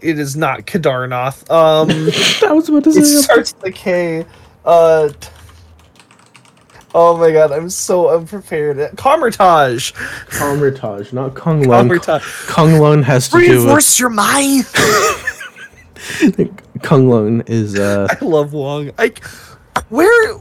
it 0.02 0.18
is 0.18 0.36
not 0.36 0.66
Kedarnath. 0.66 1.48
Um, 1.48 1.88
I 2.50 2.52
was 2.52 2.68
about 2.68 2.82
to 2.84 2.92
say. 2.92 3.00
it 3.00 3.22
starts 3.22 3.54
with 3.54 3.66
a 3.66 3.70
K. 3.70 4.26
Uh, 4.64 5.10
oh 6.96 7.16
my 7.16 7.30
god, 7.30 7.52
I'm 7.52 7.70
so 7.70 8.08
unprepared. 8.10 8.96
Kamar-Taj. 8.96 9.92
Kamar-Taj, 10.30 11.12
not 11.12 11.36
Kung 11.36 11.62
Lun. 11.62 11.86
Kamar-Taj. 11.86 12.24
Kung 12.48 12.80
Lun 12.80 13.04
has 13.04 13.28
to 13.28 13.38
do 13.38 13.38
with 13.38 13.50
Reinforce 13.50 14.00
your 14.00 14.10
mind. 14.10 14.66
K'un-Lun 16.78 17.42
is 17.46 17.78
uh 17.78 18.08
I 18.20 18.24
love 18.24 18.52
Wong. 18.52 18.90
Like, 18.98 19.24
where 19.88 20.34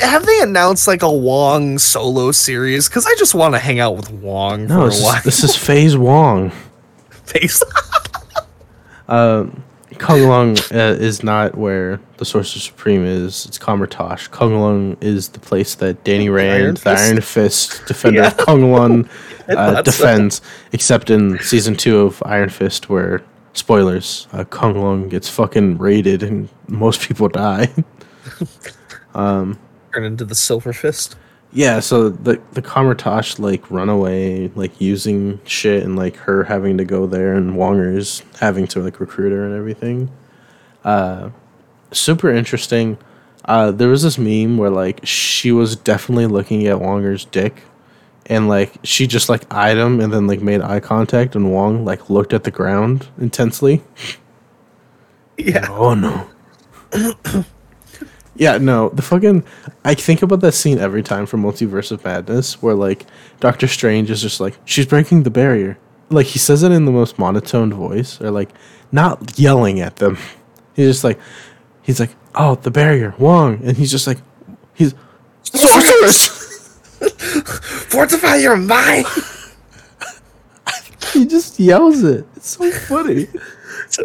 have 0.00 0.24
they 0.26 0.40
announced 0.40 0.86
like 0.86 1.02
a 1.02 1.12
Wong 1.12 1.78
solo 1.78 2.30
series? 2.32 2.88
Because 2.88 3.06
I 3.06 3.14
just 3.18 3.34
want 3.34 3.54
to 3.54 3.58
hang 3.58 3.80
out 3.80 3.96
with 3.96 4.10
Wong 4.10 4.66
no 4.66 4.82
for 4.82 4.86
this 4.90 5.00
a 5.00 5.04
while. 5.04 5.16
is, 5.18 5.24
this 5.24 5.44
is 5.44 5.56
Phase 5.66 5.96
Wong. 5.96 6.52
Face. 7.10 7.62
Kung 9.06 10.22
Lung 10.28 10.56
uh, 10.72 10.96
is 10.98 11.22
not 11.22 11.56
where 11.56 12.00
the 12.16 12.24
Sorcerer 12.24 12.60
Supreme 12.60 13.04
is. 13.04 13.46
It's 13.46 13.58
Comertosh. 13.58 14.30
Kung 14.30 14.58
Lung 14.60 14.96
is 15.00 15.28
the 15.28 15.38
place 15.38 15.76
that 15.76 16.02
Danny 16.04 16.28
Rand, 16.28 16.62
Iron 16.62 16.74
the 16.74 16.90
Iron 16.90 17.20
Fist 17.20 17.86
defender 17.86 18.20
Yeah. 18.22 18.26
of 18.28 18.36
K'un-Lun, 18.36 19.08
uh, 19.48 19.54
thought 19.54 19.76
so. 19.76 19.82
defends. 19.92 20.40
Except 20.72 21.10
in 21.10 21.38
season 21.40 21.76
two 21.76 22.00
of 22.00 22.22
Iron 22.26 22.48
Fist, 22.48 22.88
where 22.90 23.22
spoilers, 23.54 24.28
uh, 24.32 24.44
Kung 24.44 24.80
Lung 24.80 25.08
gets 25.08 25.28
fucking 25.28 25.78
raided 25.78 26.22
and 26.22 26.48
most 26.68 27.00
people 27.00 27.28
die. 27.28 27.72
um, 29.14 29.58
Turn 29.94 30.04
into 30.04 30.24
the 30.24 30.34
Silver 30.34 30.72
Fist. 30.72 31.16
Yeah, 31.52 31.78
so 31.78 32.08
the 32.08 32.42
the 32.52 32.60
Kamertosh 32.60 33.38
like 33.38 33.70
runaway, 33.70 34.48
like 34.56 34.80
using 34.80 35.40
shit 35.44 35.84
and 35.84 35.94
like 35.94 36.16
her 36.16 36.42
having 36.42 36.76
to 36.78 36.84
go 36.84 37.06
there 37.06 37.34
and 37.34 37.52
Wongers 37.52 38.24
having 38.38 38.66
to 38.68 38.80
like 38.80 38.98
recruit 38.98 39.30
her 39.30 39.46
and 39.46 39.54
everything. 39.54 40.10
Uh 40.84 41.30
super 41.92 42.30
interesting. 42.30 42.98
Uh 43.44 43.70
there 43.70 43.88
was 43.88 44.02
this 44.02 44.18
meme 44.18 44.58
where 44.58 44.70
like 44.70 45.00
she 45.06 45.52
was 45.52 45.76
definitely 45.76 46.26
looking 46.26 46.66
at 46.66 46.78
Wonger's 46.78 47.24
dick 47.24 47.62
and 48.26 48.48
like 48.48 48.74
she 48.82 49.06
just 49.06 49.28
like 49.28 49.42
eyed 49.52 49.76
him 49.76 50.00
and 50.00 50.12
then 50.12 50.26
like 50.26 50.40
made 50.40 50.60
eye 50.60 50.80
contact 50.80 51.34
and 51.34 51.52
Wong 51.52 51.84
like 51.84 52.08
looked 52.08 52.32
at 52.32 52.44
the 52.44 52.50
ground 52.50 53.08
intensely. 53.18 53.82
Yeah. 55.36 55.66
Oh 55.68 55.94
no. 55.94 56.28
yeah, 58.36 58.58
no, 58.58 58.88
the 58.90 59.02
fucking 59.02 59.44
I 59.84 59.94
think 59.94 60.22
about 60.22 60.40
that 60.40 60.52
scene 60.52 60.78
every 60.78 61.02
time 61.02 61.26
from 61.26 61.42
Multiverse 61.42 61.90
of 61.92 62.04
Madness 62.04 62.62
where 62.62 62.74
like 62.74 63.06
Doctor 63.40 63.68
Strange 63.68 64.10
is 64.10 64.22
just 64.22 64.40
like, 64.40 64.58
She's 64.64 64.86
breaking 64.86 65.24
the 65.24 65.30
barrier. 65.30 65.78
Like 66.10 66.26
he 66.26 66.38
says 66.38 66.62
it 66.62 66.72
in 66.72 66.84
the 66.84 66.92
most 66.92 67.18
monotoned 67.18 67.74
voice, 67.74 68.20
or 68.20 68.30
like 68.30 68.50
not 68.92 69.38
yelling 69.38 69.80
at 69.80 69.96
them. 69.96 70.18
He's 70.74 70.88
just 70.88 71.04
like 71.04 71.20
he's 71.82 72.00
like, 72.00 72.10
Oh, 72.34 72.56
the 72.56 72.70
barrier, 72.70 73.14
Wong 73.18 73.60
and 73.64 73.76
he's 73.76 73.92
just 73.92 74.06
like 74.08 74.18
he's 74.74 74.94
sorceress 75.44 76.33
Fortify 77.88 78.36
your 78.36 78.56
mind. 78.56 79.06
He 81.12 81.26
just 81.26 81.60
yells 81.60 82.02
it. 82.02 82.26
It's 82.36 82.50
so 82.56 82.70
funny. 82.70 83.28
So. 83.90 84.02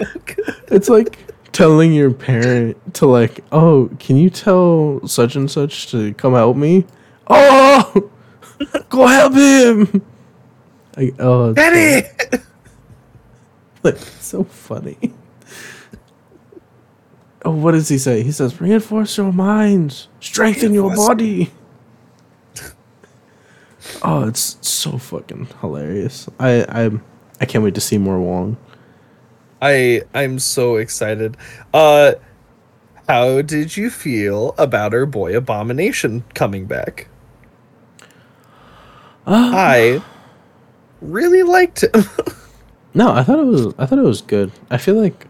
It's 0.67 0.89
like 0.89 1.17
telling 1.51 1.93
your 1.93 2.11
parent 2.11 2.93
to 2.95 3.07
like, 3.07 3.39
oh, 3.51 3.89
can 3.97 4.17
you 4.17 4.29
tell 4.29 4.99
such 5.07 5.35
and 5.35 5.49
such 5.49 5.89
to 5.91 6.13
come 6.15 6.33
help 6.33 6.57
me? 6.57 6.85
Oh, 7.27 8.11
go 8.89 9.07
help 9.07 9.33
him! 9.33 10.05
Like, 10.97 11.15
oh, 11.19 11.51
it's 11.51 11.55
Benny. 11.55 12.01
so, 12.31 12.43
like 13.83 13.97
so 13.97 14.43
funny. 14.43 14.97
Oh, 17.45 17.51
what 17.51 17.71
does 17.71 17.87
he 17.87 17.97
say? 17.97 18.21
He 18.21 18.31
says, 18.31 18.59
"Reinforce 18.59 19.17
your 19.17 19.31
minds, 19.31 20.07
strengthen 20.19 20.73
your 20.73 20.87
Reinforce- 20.89 21.07
body." 21.07 21.51
Oh, 24.01 24.27
it's 24.27 24.57
so 24.61 24.97
fucking 24.97 25.47
hilarious. 25.61 26.29
I 26.39 26.63
I 26.63 26.91
I 27.41 27.45
can't 27.45 27.63
wait 27.63 27.75
to 27.75 27.81
see 27.81 27.97
more 27.97 28.19
Wong. 28.19 28.57
I 29.61 30.03
I'm 30.13 30.39
so 30.39 30.77
excited. 30.77 31.37
Uh, 31.73 32.13
how 33.07 33.41
did 33.41 33.75
you 33.75 33.89
feel 33.89 34.53
about 34.57 34.93
our 34.93 35.05
boy 35.05 35.35
Abomination 35.35 36.23
coming 36.33 36.65
back? 36.65 37.07
I 39.25 40.01
really 41.01 41.43
liked 41.43 41.83
him. 41.83 42.03
No, 42.91 43.11
I 43.11 43.21
thought 43.21 43.37
it 43.37 43.45
was 43.45 43.67
I 43.77 43.85
thought 43.85 43.99
it 43.99 44.03
was 44.03 44.21
good. 44.21 44.51
I 44.71 44.77
feel 44.77 44.95
like 44.95 45.27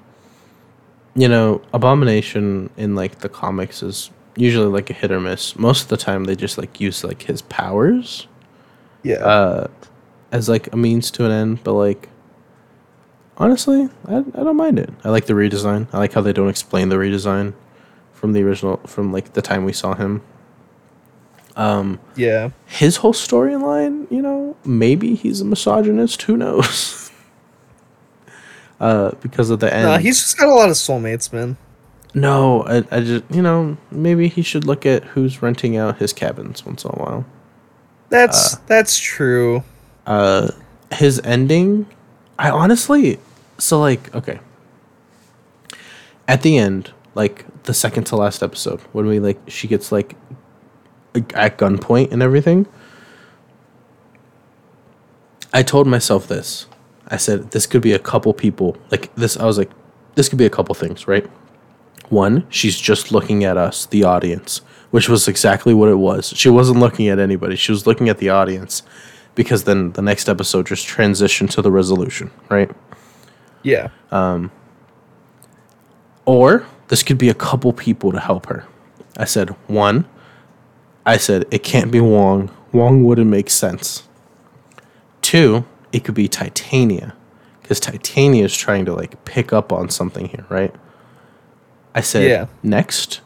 you 1.13 1.27
know, 1.27 1.61
Abomination 1.73 2.69
in 2.77 2.95
like 2.95 3.19
the 3.19 3.27
comics 3.27 3.83
is 3.83 4.11
usually 4.37 4.67
like 4.67 4.89
a 4.89 4.93
hit 4.93 5.11
or 5.11 5.19
miss. 5.19 5.57
Most 5.57 5.83
of 5.83 5.87
the 5.89 5.97
time, 5.97 6.23
they 6.23 6.37
just 6.37 6.57
like 6.57 6.79
use 6.79 7.03
like 7.03 7.23
his 7.23 7.41
powers 7.41 8.28
Yeah. 9.03 9.15
uh, 9.17 9.67
as 10.31 10.49
like 10.49 10.71
a 10.73 10.77
means 10.77 11.11
to 11.11 11.25
an 11.25 11.31
end. 11.31 11.63
But 11.63 11.73
like, 11.73 12.09
honestly, 13.37 13.89
I, 14.07 14.17
I 14.17 14.43
don't 14.43 14.57
mind 14.57 14.79
it. 14.79 14.89
I 15.03 15.09
like 15.09 15.25
the 15.25 15.33
redesign. 15.33 15.87
I 15.93 15.97
like 15.99 16.13
how 16.13 16.21
they 16.21 16.33
don't 16.33 16.49
explain 16.49 16.89
the 16.89 16.95
redesign 16.97 17.53
from 18.13 18.33
the 18.33 18.43
original 18.43 18.77
from 18.85 19.13
like 19.13 19.33
the 19.33 19.41
time 19.41 19.63
we 19.65 19.73
saw 19.73 19.93
him. 19.95 20.21
Um, 21.55 21.99
yeah. 22.15 22.51
his 22.67 22.97
whole 22.97 23.11
storyline, 23.13 24.09
you 24.09 24.21
know, 24.21 24.55
maybe 24.63 25.15
he's 25.15 25.41
a 25.41 25.45
misogynist. 25.45 26.21
Who 26.21 26.37
knows? 26.37 27.11
uh, 28.79 29.11
because 29.21 29.49
of 29.49 29.59
the 29.59 29.73
end. 29.73 29.83
Nah, 29.85 29.97
he's 29.97 30.21
just 30.21 30.37
got 30.37 30.47
a 30.47 30.53
lot 30.53 30.69
of 30.69 30.75
soulmates, 30.75 31.33
man. 31.33 31.57
no, 32.13 32.63
I, 32.63 32.77
I 32.91 33.01
just 33.01 33.23
you 33.29 33.41
know 33.41 33.77
maybe 33.91 34.27
he 34.29 34.41
should 34.41 34.65
look 34.65 34.85
at 34.85 35.03
who's 35.03 35.41
renting 35.41 35.75
out 35.75 35.97
his 35.97 36.13
cabins 36.13 36.65
once 36.65 36.85
in 36.85 36.91
a 36.91 36.95
while. 36.95 37.25
That's 38.09 38.55
that's 38.67 38.97
true. 38.99 39.63
uh 40.05 40.51
his 40.91 41.21
ending 41.23 41.85
i 42.39 42.49
honestly 42.49 43.19
so 43.59 43.79
like 43.79 44.13
okay. 44.15 44.39
At 46.27 46.41
the 46.41 46.57
end 46.57 46.91
like 47.15 47.45
the 47.63 47.73
second 47.73 48.05
to 48.05 48.15
last 48.15 48.41
episode 48.41 48.79
when 48.93 49.05
we 49.05 49.19
like 49.19 49.39
she 49.47 49.67
gets 49.67 49.91
like 49.91 50.15
at 51.33 51.57
gunpoint 51.57 52.11
and 52.11 52.21
everything 52.23 52.65
i 55.53 55.61
told 55.63 55.85
myself 55.87 56.27
this. 56.27 56.65
I 57.07 57.17
said 57.17 57.51
this 57.51 57.65
could 57.65 57.81
be 57.81 57.93
a 57.93 57.99
couple 57.99 58.33
people 58.33 58.77
like 58.91 59.13
this 59.15 59.35
i 59.37 59.45
was 59.45 59.57
like 59.57 59.71
this 60.15 60.29
could 60.29 60.37
be 60.39 60.45
a 60.45 60.49
couple 60.49 60.73
things 60.75 61.07
right? 61.07 61.25
One 62.09 62.45
she's 62.49 62.79
just 62.79 63.11
looking 63.11 63.43
at 63.43 63.57
us 63.57 63.85
the 63.87 64.03
audience 64.03 64.61
which 64.91 65.07
was 65.09 65.27
exactly 65.27 65.73
what 65.73 65.89
it 65.89 65.95
was 65.97 66.29
she 66.35 66.49
wasn't 66.49 66.77
looking 66.79 67.07
at 67.07 67.19
anybody 67.19 67.55
she 67.55 67.71
was 67.71 67.85
looking 67.87 68.09
at 68.09 68.17
the 68.17 68.29
audience 68.29 68.83
because 69.35 69.63
then 69.65 69.91
the 69.93 70.01
next 70.01 70.27
episode 70.27 70.65
just 70.67 70.87
transitioned 70.87 71.49
to 71.49 71.61
the 71.61 71.71
resolution 71.71 72.31
right 72.49 72.71
Yeah. 73.63 73.89
Um, 74.11 74.51
or 76.25 76.65
this 76.87 77.03
could 77.03 77.17
be 77.17 77.29
a 77.29 77.33
couple 77.33 77.73
people 77.73 78.11
to 78.11 78.19
help 78.19 78.45
her. 78.47 78.65
I 79.17 79.25
said, 79.25 79.49
one, 79.67 80.05
I 81.05 81.17
said, 81.17 81.45
it 81.51 81.63
can't 81.63 81.91
be 81.91 81.99
Wong. 81.99 82.49
Wong 82.71 83.03
wouldn't 83.03 83.29
make 83.29 83.49
sense. 83.49 84.03
Two, 85.21 85.65
it 85.91 86.03
could 86.03 86.15
be 86.15 86.27
Titania. 86.27 87.15
Because 87.61 87.79
Titania 87.79 88.45
is 88.45 88.55
trying 88.55 88.85
to 88.85 88.93
like 88.93 89.23
pick 89.25 89.51
up 89.53 89.71
on 89.73 89.89
something 89.89 90.27
here, 90.29 90.45
right? 90.49 90.73
I 91.93 92.01
said, 92.01 92.29
Yeah. 92.29 92.45
next, 92.63 93.21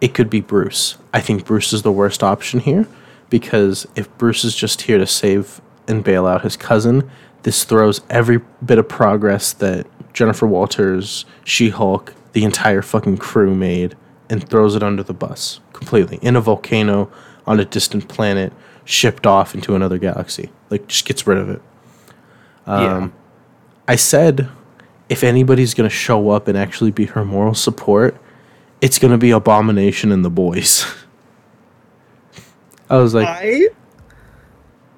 it 0.00 0.14
could 0.14 0.30
be 0.30 0.40
Bruce. 0.40 0.96
I 1.12 1.20
think 1.20 1.44
Bruce 1.44 1.72
is 1.72 1.82
the 1.82 1.92
worst 1.92 2.22
option 2.22 2.60
here 2.60 2.86
because 3.30 3.86
if 3.96 4.14
Bruce 4.18 4.44
is 4.44 4.54
just 4.54 4.82
here 4.82 4.98
to 4.98 5.06
save 5.06 5.60
and 5.88 6.04
bail 6.04 6.26
out 6.26 6.42
his 6.42 6.56
cousin, 6.56 7.10
this 7.42 7.64
throws 7.64 8.00
every 8.10 8.40
bit 8.64 8.78
of 8.78 8.88
progress 8.88 9.52
that 9.54 9.86
Jennifer 10.12 10.46
Walters, 10.46 11.24
She 11.44 11.70
Hulk, 11.70 12.14
the 12.32 12.44
entire 12.44 12.82
fucking 12.82 13.18
crew 13.18 13.54
made 13.54 13.96
and 14.28 14.46
throws 14.46 14.74
it 14.74 14.82
under 14.82 15.02
the 15.02 15.14
bus 15.14 15.60
completely 15.72 16.18
in 16.22 16.36
a 16.36 16.40
volcano 16.40 17.10
on 17.46 17.60
a 17.60 17.64
distant 17.64 18.08
planet, 18.08 18.52
shipped 18.84 19.26
off 19.26 19.54
into 19.54 19.74
another 19.74 19.98
galaxy. 19.98 20.50
Like, 20.68 20.88
just 20.88 21.04
gets 21.04 21.26
rid 21.26 21.38
of 21.38 21.48
it. 21.48 21.62
yeah. 22.66 22.96
Um, 22.96 23.12
I 23.86 23.94
said 23.94 24.48
if 25.08 25.22
anybody's 25.22 25.74
going 25.74 25.88
to 25.88 25.94
show 25.94 26.30
up 26.30 26.48
and 26.48 26.58
actually 26.58 26.90
be 26.90 27.06
her 27.06 27.24
moral 27.24 27.54
support, 27.54 28.16
it's 28.80 28.98
going 28.98 29.12
to 29.12 29.18
be 29.18 29.30
Abomination 29.30 30.12
and 30.12 30.24
the 30.24 30.30
boys. 30.30 30.84
I 32.90 32.98
was 32.98 33.14
like, 33.14 33.28
I 33.28 33.68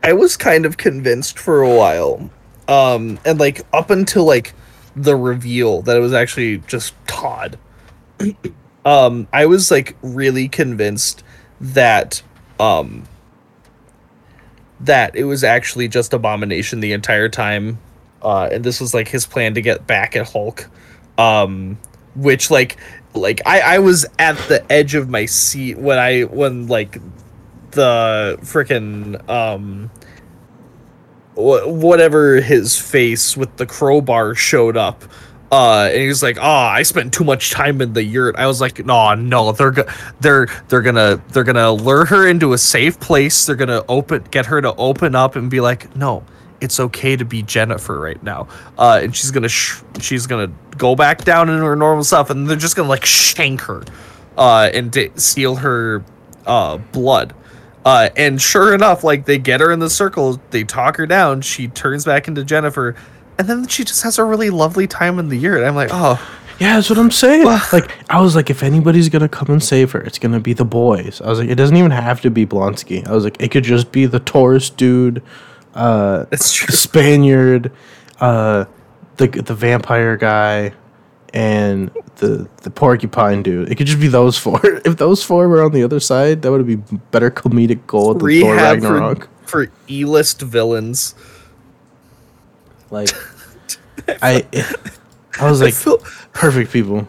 I 0.03 0.13
was 0.13 0.37
kind 0.37 0.67
of 0.67 0.77
convinced 0.77 1.39
for 1.39 1.63
a 1.63 1.75
while. 1.75 2.31
Um 2.67 3.19
and 3.25 3.41
like 3.41 3.63
up 3.73 3.91
until 3.91 4.25
like 4.25 4.53
the 4.95 5.17
reveal 5.17 5.83
that 5.83 5.97
it 5.97 6.01
was 6.01 6.13
actually 6.13 6.59
just 6.67 6.95
Todd. 7.07 7.59
um 8.85 9.27
I 9.33 9.47
was 9.47 9.71
like 9.71 9.97
really 10.03 10.49
convinced 10.49 11.25
that 11.61 12.23
um 12.61 13.05
that 14.81 15.17
it 15.17 15.25
was 15.25 15.43
actually 15.43 15.89
just 15.89 16.13
Abomination 16.13 16.81
the 16.81 16.93
entire 16.93 17.31
time. 17.31 17.79
Uh 18.21 18.51
and 18.53 18.63
this 18.63 18.81
was 18.81 18.93
like 18.93 19.09
his 19.09 19.25
plan 19.25 19.55
to 19.55 19.63
get 19.63 19.87
back 19.87 20.15
at 20.15 20.29
Hulk. 20.29 20.69
Um 21.17 21.79
which 22.15 22.51
like 22.51 22.77
like 23.15 23.41
I 23.47 23.61
I 23.61 23.79
was 23.79 24.07
at 24.19 24.37
the 24.49 24.65
edge 24.71 24.95
of 24.95 25.09
my 25.09 25.27
seat 25.27 25.79
when 25.79 25.99
I 25.99 26.23
when 26.23 26.67
like 26.67 26.99
the 27.73 28.39
freaking 28.43 29.29
um 29.29 29.91
wh- 31.35 31.67
whatever 31.67 32.41
his 32.41 32.79
face 32.79 33.37
with 33.37 33.57
the 33.57 33.67
crowbar 33.67 34.35
showed 34.35 34.77
up 34.77 35.05
uh 35.53 35.89
and 35.91 36.03
he 36.03 36.09
was 36.09 36.23
like 36.23 36.37
oh 36.39 36.43
i 36.43 36.83
spent 36.83 37.13
too 37.13 37.25
much 37.25 37.51
time 37.51 37.81
in 37.81 37.93
the 37.95 38.03
yurt. 38.03 38.37
I 38.37 38.47
was 38.47 38.61
like 38.61 38.85
no 38.85 39.15
no 39.15 39.53
they're 39.53 39.71
go- 39.71 39.89
they're 40.21 40.47
they're 40.69 40.83
gonna 40.83 41.23
they're 41.29 41.45
gonna 41.45 41.73
lure 41.73 42.05
her 42.07 42.27
into 42.27 42.53
a 42.53 42.59
safe 42.59 42.99
place. 43.01 43.47
They're 43.47 43.57
gonna 43.57 43.83
open 43.89 44.25
get 44.31 44.47
her 44.47 44.61
to 44.61 44.75
open 44.77 45.15
up 45.15 45.37
and 45.37 45.51
be 45.51 45.61
like 45.61 45.95
no 45.97 46.23
it's 46.61 46.81
okay 46.81 47.17
to 47.17 47.25
be 47.25 47.43
jennifer 47.43 47.99
right 47.99 48.23
now 48.23 48.47
uh 48.79 49.01
and 49.03 49.15
she's 49.15 49.31
gonna 49.31 49.49
sh- 49.49 49.81
she's 50.01 50.27
gonna 50.27 50.51
go 50.77 50.95
back 50.95 51.25
down 51.25 51.49
into 51.49 51.65
her 51.65 51.77
normal 51.77 52.05
stuff 52.05 52.31
and 52.31 52.49
they're 52.49 52.57
just 52.57 52.77
gonna 52.77 52.89
like 52.89 53.05
shank 53.05 53.61
her 53.63 53.83
uh 54.37 54.71
and 54.73 54.91
d- 54.93 55.11
steal 55.17 55.57
her 55.57 56.05
uh 56.47 56.79
blood 56.93 57.35
uh, 57.85 58.11
and 58.17 58.43
sure 58.43 58.75
enough, 58.75 59.03
like 59.03 59.25
they 59.25 59.39
get 59.39 59.61
her 59.61 59.73
in 59.73 59.79
the 59.79 59.89
circle, 59.89 60.39
they 60.51 60.63
talk 60.63 60.97
her 60.99 61.07
down, 61.07 61.41
she 61.41 61.69
turns 61.69 62.05
back 62.05 62.29
into 62.29 62.45
Jennifer, 62.45 62.95
and 63.39 63.49
then 63.49 63.67
she 63.67 63.83
just 63.83 64.03
has 64.03 64.19
a 64.19 64.25
really 64.25 64.51
lovely 64.51 64.87
time 64.87 65.19
in 65.19 65.31
the 65.31 65.37
year. 65.37 65.57
And 65.57 65.65
I'm 65.65 65.75
like, 65.75 65.89
oh, 65.91 66.21
yeah, 66.59 66.75
that's 66.75 66.91
what 66.91 66.99
I'm 66.99 67.11
saying. 67.11 67.45
like, 67.45 67.91
I 68.11 68.21
was 68.21 68.35
like, 68.37 68.51
if 68.51 68.63
anybody's 68.63 69.09
going 69.09 69.23
to 69.23 69.29
come 69.29 69.49
and 69.49 69.63
save 69.63 69.93
her, 69.93 70.01
it's 70.01 70.19
going 70.19 70.33
to 70.33 70.41
be 70.41 70.53
the 70.53 70.65
boys. 70.65 71.23
I 71.23 71.31
was 71.31 71.39
like, 71.39 71.49
it 71.49 71.55
doesn't 71.55 71.77
even 71.77 71.93
have 71.93 72.21
to 72.23 72.31
be 72.31 72.45
Blonsky. 72.45 73.07
I 73.07 73.13
was 73.13 73.25
like, 73.25 73.41
it 73.41 73.51
could 73.51 73.65
just 73.65 73.93
be 73.93 74.07
the 74.07 74.21
Taurus 74.21 74.69
dude, 74.69 75.23
uh, 75.79 76.25
true. 76.31 76.75
Spaniard, 76.75 77.73
uh, 78.21 78.65
the, 79.17 79.29
the 79.29 79.55
vampire 79.55 80.17
guy, 80.17 80.73
and 81.35 81.91
the 82.17 82.49
the 82.63 82.71
porcupine 82.71 83.43
dude. 83.43 83.71
It 83.71 83.77
could 83.77 83.87
just 83.87 84.01
be 84.01 84.09
those 84.09 84.37
four. 84.39 84.61
If 84.85 84.97
those 84.97 85.23
four 85.23 85.49
were 85.49 85.63
on 85.63 85.73
the 85.73 85.83
other 85.83 86.01
side, 86.01 86.43
that 86.43 86.51
would 86.51 86.67
be 86.67 86.77
better 87.11 87.31
comedic 87.31 87.87
gold 87.87 88.17
than 88.17 88.21
Thor 88.21 88.27
Rehab 88.55 88.83
Ragnarok. 88.83 89.29
for, 89.45 89.67
for 89.67 89.73
E-list 89.89 90.41
villains. 90.43 91.15
Like, 92.91 93.11
I, 94.23 94.47
I 95.39 95.51
was 95.51 95.61
I 95.61 95.67
like, 95.67 95.75
feel- 95.75 95.99
perfect 96.33 96.73
people. 96.73 97.07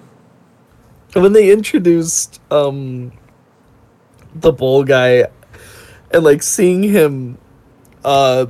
when 1.14 1.34
they 1.34 1.52
introduced 1.52 2.40
um 2.52 3.12
the 4.36 4.52
bull 4.52 4.84
guy 4.84 5.26
and 6.12 6.24
like 6.24 6.44
seeing 6.44 6.84
him 6.84 7.38
uh 8.06 8.46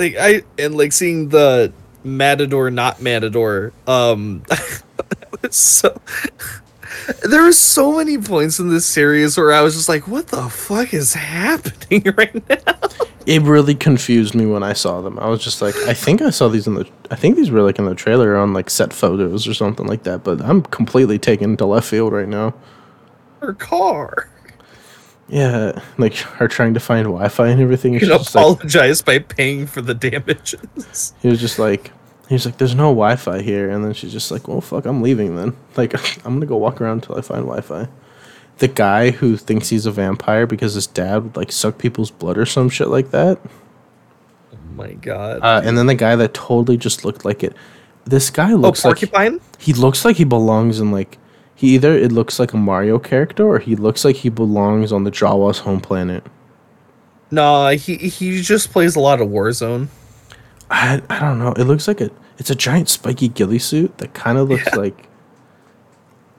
like 0.00 0.16
I 0.18 0.42
and 0.58 0.74
like 0.76 0.92
seeing 0.92 1.28
the 1.28 1.72
matador 2.02 2.70
not 2.70 3.00
matador 3.02 3.72
um 3.86 4.42
so 5.50 6.00
there 7.28 7.42
were 7.42 7.52
so 7.52 7.96
many 7.98 8.18
points 8.18 8.58
in 8.58 8.70
this 8.70 8.86
series 8.86 9.36
where 9.36 9.52
I 9.52 9.60
was 9.60 9.74
just 9.74 9.88
like 9.88 10.08
what 10.08 10.28
the 10.28 10.48
fuck 10.48 10.92
is 10.94 11.14
happening 11.14 12.02
right 12.16 12.48
now 12.48 12.56
It 13.26 13.42
really 13.42 13.74
confused 13.74 14.34
me 14.34 14.46
when 14.46 14.62
I 14.62 14.72
saw 14.72 15.02
them. 15.02 15.18
I 15.18 15.28
was 15.28 15.44
just 15.44 15.60
like, 15.60 15.76
I 15.86 15.92
think 15.92 16.22
I 16.22 16.30
saw 16.30 16.48
these 16.48 16.66
in 16.66 16.74
the. 16.74 16.88
I 17.10 17.16
think 17.16 17.36
these 17.36 17.50
were 17.50 17.60
like 17.60 17.78
in 17.78 17.84
the 17.84 17.94
trailer 17.94 18.34
on 18.36 18.54
like 18.54 18.70
set 18.70 18.92
photos 18.94 19.46
or 19.46 19.52
something 19.52 19.86
like 19.86 20.04
that. 20.04 20.24
But 20.24 20.40
I'm 20.40 20.62
completely 20.62 21.18
taken 21.18 21.56
to 21.58 21.66
left 21.66 21.86
field 21.86 22.14
right 22.14 22.26
now. 22.26 22.54
her 23.40 23.52
car 23.52 24.29
Yeah, 25.30 25.80
like 25.96 26.14
her 26.16 26.48
trying 26.48 26.74
to 26.74 26.80
find 26.80 27.04
Wi-Fi 27.06 27.48
and 27.48 27.60
everything. 27.60 27.94
you 27.94 28.00
know 28.00 28.18
just 28.18 28.34
like, 28.34 28.42
apologize 28.44 29.00
by 29.02 29.20
paying 29.20 29.66
for 29.66 29.80
the 29.80 29.94
damages 29.94 31.14
he 31.22 31.28
was 31.28 31.40
just 31.40 31.58
like, 31.58 31.92
he 32.28 32.34
was 32.34 32.44
like, 32.46 32.58
"There's 32.58 32.74
no 32.74 32.88
Wi-Fi 32.90 33.40
here," 33.42 33.70
and 33.70 33.84
then 33.84 33.92
she's 33.92 34.12
just 34.12 34.30
like, 34.30 34.48
"Well, 34.48 34.60
fuck, 34.60 34.86
I'm 34.86 35.02
leaving 35.02 35.36
then. 35.36 35.56
Like, 35.76 35.94
I'm 36.26 36.34
gonna 36.34 36.46
go 36.46 36.56
walk 36.56 36.80
around 36.80 37.02
until 37.02 37.16
I 37.16 37.20
find 37.20 37.42
Wi-Fi." 37.44 37.88
The 38.58 38.68
guy 38.68 39.10
who 39.10 39.36
thinks 39.36 39.68
he's 39.70 39.86
a 39.86 39.90
vampire 39.92 40.46
because 40.46 40.74
his 40.74 40.86
dad 40.86 41.22
would 41.22 41.36
like 41.36 41.50
suck 41.52 41.78
people's 41.78 42.10
blood 42.10 42.36
or 42.36 42.44
some 42.44 42.68
shit 42.68 42.88
like 42.88 43.10
that. 43.12 43.38
oh 44.52 44.56
my 44.74 44.92
god 44.94 45.40
Uh, 45.42 45.62
and 45.64 45.78
then 45.78 45.86
the 45.86 45.94
guy 45.94 46.14
that 46.16 46.34
totally 46.34 46.76
just 46.76 47.04
looked 47.04 47.24
like 47.24 47.42
it. 47.42 47.54
This 48.04 48.30
guy 48.30 48.52
oh 48.52 48.56
looks 48.56 48.84
like 48.84 48.96
porcupine 48.98 49.40
he 49.58 49.72
looks 49.72 50.04
like 50.04 50.16
he 50.16 50.24
belongs 50.24 50.80
in 50.80 50.90
like 50.90 51.16
he 51.60 51.74
either 51.74 51.92
it 51.92 52.10
looks 52.10 52.38
like 52.38 52.54
a 52.54 52.56
Mario 52.56 52.98
character 52.98 53.46
or 53.46 53.58
he 53.58 53.76
looks 53.76 54.02
like 54.02 54.16
he 54.16 54.30
belongs 54.30 54.92
on 54.92 55.04
the 55.04 55.10
Jawa's 55.10 55.58
home 55.58 55.78
planet. 55.78 56.24
Nah, 57.30 57.72
he 57.72 57.96
he 57.96 58.40
just 58.40 58.72
plays 58.72 58.96
a 58.96 59.00
lot 59.00 59.20
of 59.20 59.28
Warzone. 59.28 59.88
I 60.70 61.02
I 61.10 61.20
don't 61.20 61.38
know. 61.38 61.52
It 61.52 61.64
looks 61.64 61.86
like 61.86 62.00
a 62.00 62.10
it's 62.38 62.48
a 62.48 62.54
giant 62.54 62.88
spiky 62.88 63.28
ghillie 63.28 63.58
suit 63.58 63.98
that 63.98 64.14
kind 64.14 64.38
of 64.38 64.48
looks 64.48 64.74
like 64.74 65.06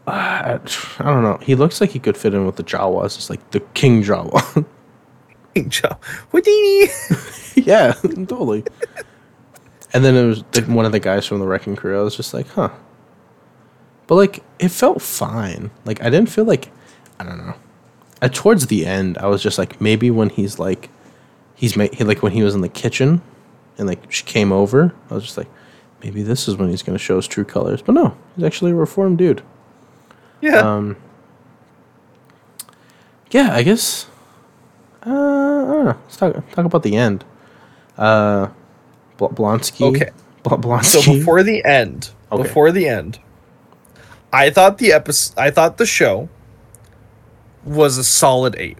uh, 0.08 0.58
I, 0.98 1.04
don't 1.04 1.22
know. 1.22 1.38
He 1.40 1.54
looks 1.54 1.80
like 1.80 1.92
he 1.92 2.00
could 2.00 2.18
fit 2.18 2.34
in 2.34 2.48
with 2.48 2.56
the 2.56 2.64
Jawas. 2.64 3.16
It's 3.16 3.30
like 3.30 3.52
the 3.52 3.60
King 3.76 4.02
Jawa. 4.02 4.66
Joe. 5.68 6.00
Houdini. 6.32 6.88
yeah, 7.56 7.92
totally. 8.02 8.64
And 9.94 10.04
then 10.04 10.16
it 10.16 10.26
was 10.26 10.44
one 10.68 10.88
of 10.88 10.92
the 10.92 11.00
guys 11.00 11.28
from 11.28 11.38
the 11.38 11.46
Wrecking 11.46 11.76
Crew. 11.76 12.00
I 12.00 12.02
was 12.02 12.16
just 12.16 12.34
like, 12.34 12.48
huh. 12.48 12.72
But 14.08 14.16
like, 14.16 14.44
it 14.60 14.70
felt 14.70 15.02
fine. 15.02 15.72
Like 15.86 16.02
I 16.02 16.10
didn't 16.10 16.30
feel 16.30 16.46
like, 16.46 16.70
I 17.20 17.24
don't 17.24 17.38
know. 17.38 17.54
At 18.22 18.34
towards 18.34 18.68
the 18.68 18.86
end, 18.86 19.18
I 19.18 19.28
was 19.28 19.42
just 19.42 19.58
like, 19.58 19.80
maybe 19.82 20.12
when 20.12 20.30
he's 20.30 20.60
like, 20.60 20.90
he's 21.56 21.76
ma- 21.78 21.88
he, 21.92 22.04
like 22.04 22.22
when 22.22 22.32
he 22.34 22.44
was 22.44 22.54
in 22.56 22.62
the 22.62 22.70
kitchen, 22.70 23.22
and 23.78 23.88
like 23.88 24.12
she 24.12 24.24
came 24.24 24.52
over. 24.52 24.94
I 25.10 25.14
was 25.16 25.24
just 25.24 25.38
like, 25.38 25.48
maybe 26.04 26.22
this 26.24 26.48
is 26.48 26.56
when 26.58 26.70
he's 26.70 26.84
gonna 26.84 26.98
show 27.00 27.16
his 27.16 27.26
true 27.28 27.46
colors. 27.46 27.82
But 27.82 27.94
no, 27.94 28.16
he's 28.36 28.44
actually 28.46 28.72
a 28.72 28.76
reformed 28.76 29.18
dude. 29.18 29.42
Yeah. 30.42 30.58
Um. 30.58 30.98
Yeah, 33.32 33.54
I 33.56 33.64
guess. 33.64 34.08
Uh, 35.06 35.10
I 35.10 35.14
don't 35.14 35.86
know. 35.86 35.98
Let's 36.04 36.18
talk 36.18 36.34
talk 36.52 36.66
about 36.66 36.84
the 36.84 36.96
end. 36.96 37.24
Uh, 37.98 38.48
Bl- 39.18 39.28
Blonsky. 39.28 39.96
Okay. 39.96 40.10
Bl- 40.44 40.56
Blonsky. 40.56 41.02
so 41.04 41.14
before 41.14 41.42
the 41.44 41.64
end, 41.64 42.12
Okay. 42.32 42.44
before 42.44 42.72
the 42.72 42.88
end, 42.88 43.20
I 44.34 44.50
thought 44.50 44.78
the 44.78 44.94
episode, 44.94 45.38
I 45.38 45.52
thought 45.52 45.78
the 45.78 45.86
show 45.86 46.30
was 47.64 47.98
a 47.98 48.04
solid 48.04 48.56
eight, 48.58 48.78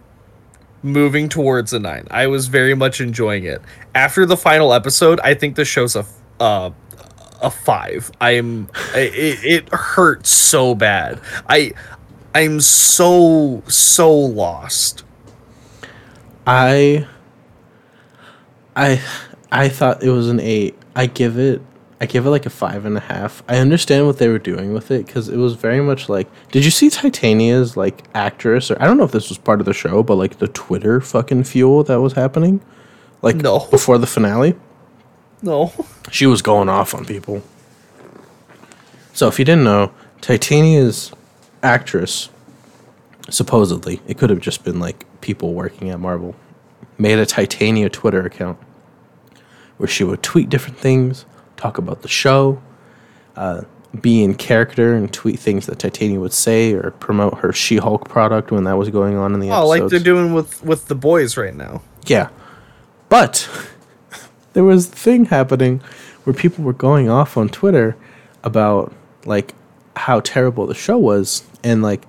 moving 0.82 1.28
towards 1.28 1.72
a 1.72 1.78
nine. 1.78 2.06
I 2.10 2.26
was 2.26 2.48
very 2.48 2.74
much 2.74 3.00
enjoying 3.00 3.44
it. 3.44 3.60
After 3.94 4.26
the 4.26 4.36
final 4.36 4.72
episode, 4.72 5.20
I 5.20 5.34
think 5.34 5.56
the 5.56 5.64
show's 5.64 5.94
a 5.96 6.04
uh, 6.40 6.70
a 7.40 7.50
five. 7.50 8.10
I'm 8.20 8.68
it, 8.94 9.44
it 9.44 9.68
hurt 9.72 10.26
so 10.26 10.74
bad. 10.74 11.20
I 11.48 11.72
I'm 12.34 12.60
so 12.60 13.62
so 13.68 14.10
lost. 14.12 15.04
I. 16.46 17.06
I 18.74 19.02
I 19.50 19.68
thought 19.68 20.02
it 20.02 20.10
was 20.10 20.28
an 20.28 20.40
eight. 20.40 20.76
I 20.96 21.06
give 21.06 21.38
it. 21.38 21.60
I 22.02 22.06
give 22.06 22.26
it 22.26 22.30
like 22.30 22.46
a 22.46 22.50
five 22.50 22.84
and 22.84 22.96
a 22.96 23.00
half. 23.00 23.44
I 23.48 23.58
understand 23.58 24.06
what 24.06 24.18
they 24.18 24.26
were 24.26 24.40
doing 24.40 24.72
with 24.74 24.90
it 24.90 25.06
because 25.06 25.28
it 25.28 25.36
was 25.36 25.54
very 25.54 25.80
much 25.80 26.08
like. 26.08 26.26
Did 26.50 26.64
you 26.64 26.72
see 26.72 26.90
Titania's 26.90 27.76
like 27.76 28.02
actress 28.12 28.72
or 28.72 28.76
I 28.82 28.86
don't 28.86 28.96
know 28.98 29.04
if 29.04 29.12
this 29.12 29.28
was 29.28 29.38
part 29.38 29.60
of 29.60 29.66
the 29.66 29.72
show, 29.72 30.02
but 30.02 30.16
like 30.16 30.38
the 30.38 30.48
Twitter 30.48 31.00
fucking 31.00 31.44
fuel 31.44 31.84
that 31.84 32.00
was 32.00 32.14
happening, 32.14 32.60
like 33.22 33.36
No. 33.36 33.68
before 33.70 33.98
the 33.98 34.08
finale. 34.08 34.56
No. 35.42 35.72
she 36.10 36.26
was 36.26 36.42
going 36.42 36.68
off 36.68 36.92
on 36.92 37.04
people. 37.04 37.40
So 39.12 39.28
if 39.28 39.38
you 39.38 39.44
didn't 39.44 39.62
know, 39.64 39.92
Titania's 40.20 41.12
actress, 41.62 42.30
supposedly, 43.30 44.00
it 44.08 44.18
could 44.18 44.30
have 44.30 44.40
just 44.40 44.64
been 44.64 44.80
like 44.80 45.04
people 45.20 45.54
working 45.54 45.88
at 45.90 46.00
Marvel, 46.00 46.34
made 46.98 47.20
a 47.20 47.26
Titania 47.26 47.88
Twitter 47.88 48.26
account 48.26 48.58
where 49.76 49.88
she 49.88 50.02
would 50.02 50.22
tweet 50.22 50.48
different 50.48 50.78
things, 50.78 51.26
talk 51.62 51.78
about 51.78 52.02
the 52.02 52.08
show, 52.08 52.60
uh, 53.36 53.62
be 54.00 54.24
in 54.24 54.34
character 54.34 54.94
and 54.94 55.12
tweet 55.12 55.38
things 55.38 55.66
that 55.66 55.78
Titania 55.78 56.18
would 56.18 56.32
say 56.32 56.72
or 56.72 56.90
promote 56.92 57.38
her 57.38 57.52
She-Hulk 57.52 58.08
product 58.08 58.50
when 58.50 58.64
that 58.64 58.76
was 58.76 58.88
going 58.90 59.16
on 59.16 59.34
in 59.34 59.40
the 59.40 59.50
Oh, 59.50 59.70
episodes. 59.70 59.80
like 59.82 59.90
they're 59.90 60.14
doing 60.14 60.32
with 60.34 60.62
with 60.64 60.86
the 60.86 60.94
boys 60.94 61.36
right 61.36 61.54
now. 61.54 61.82
Yeah. 62.06 62.30
But 63.08 63.48
there 64.54 64.64
was 64.64 64.88
a 64.88 64.90
thing 64.90 65.26
happening 65.26 65.80
where 66.24 66.34
people 66.34 66.64
were 66.64 66.72
going 66.72 67.08
off 67.08 67.36
on 67.36 67.48
Twitter 67.48 67.96
about 68.42 68.92
like 69.24 69.54
how 69.94 70.20
terrible 70.20 70.66
the 70.66 70.74
show 70.74 70.98
was 70.98 71.44
and 71.62 71.82
like 71.82 72.02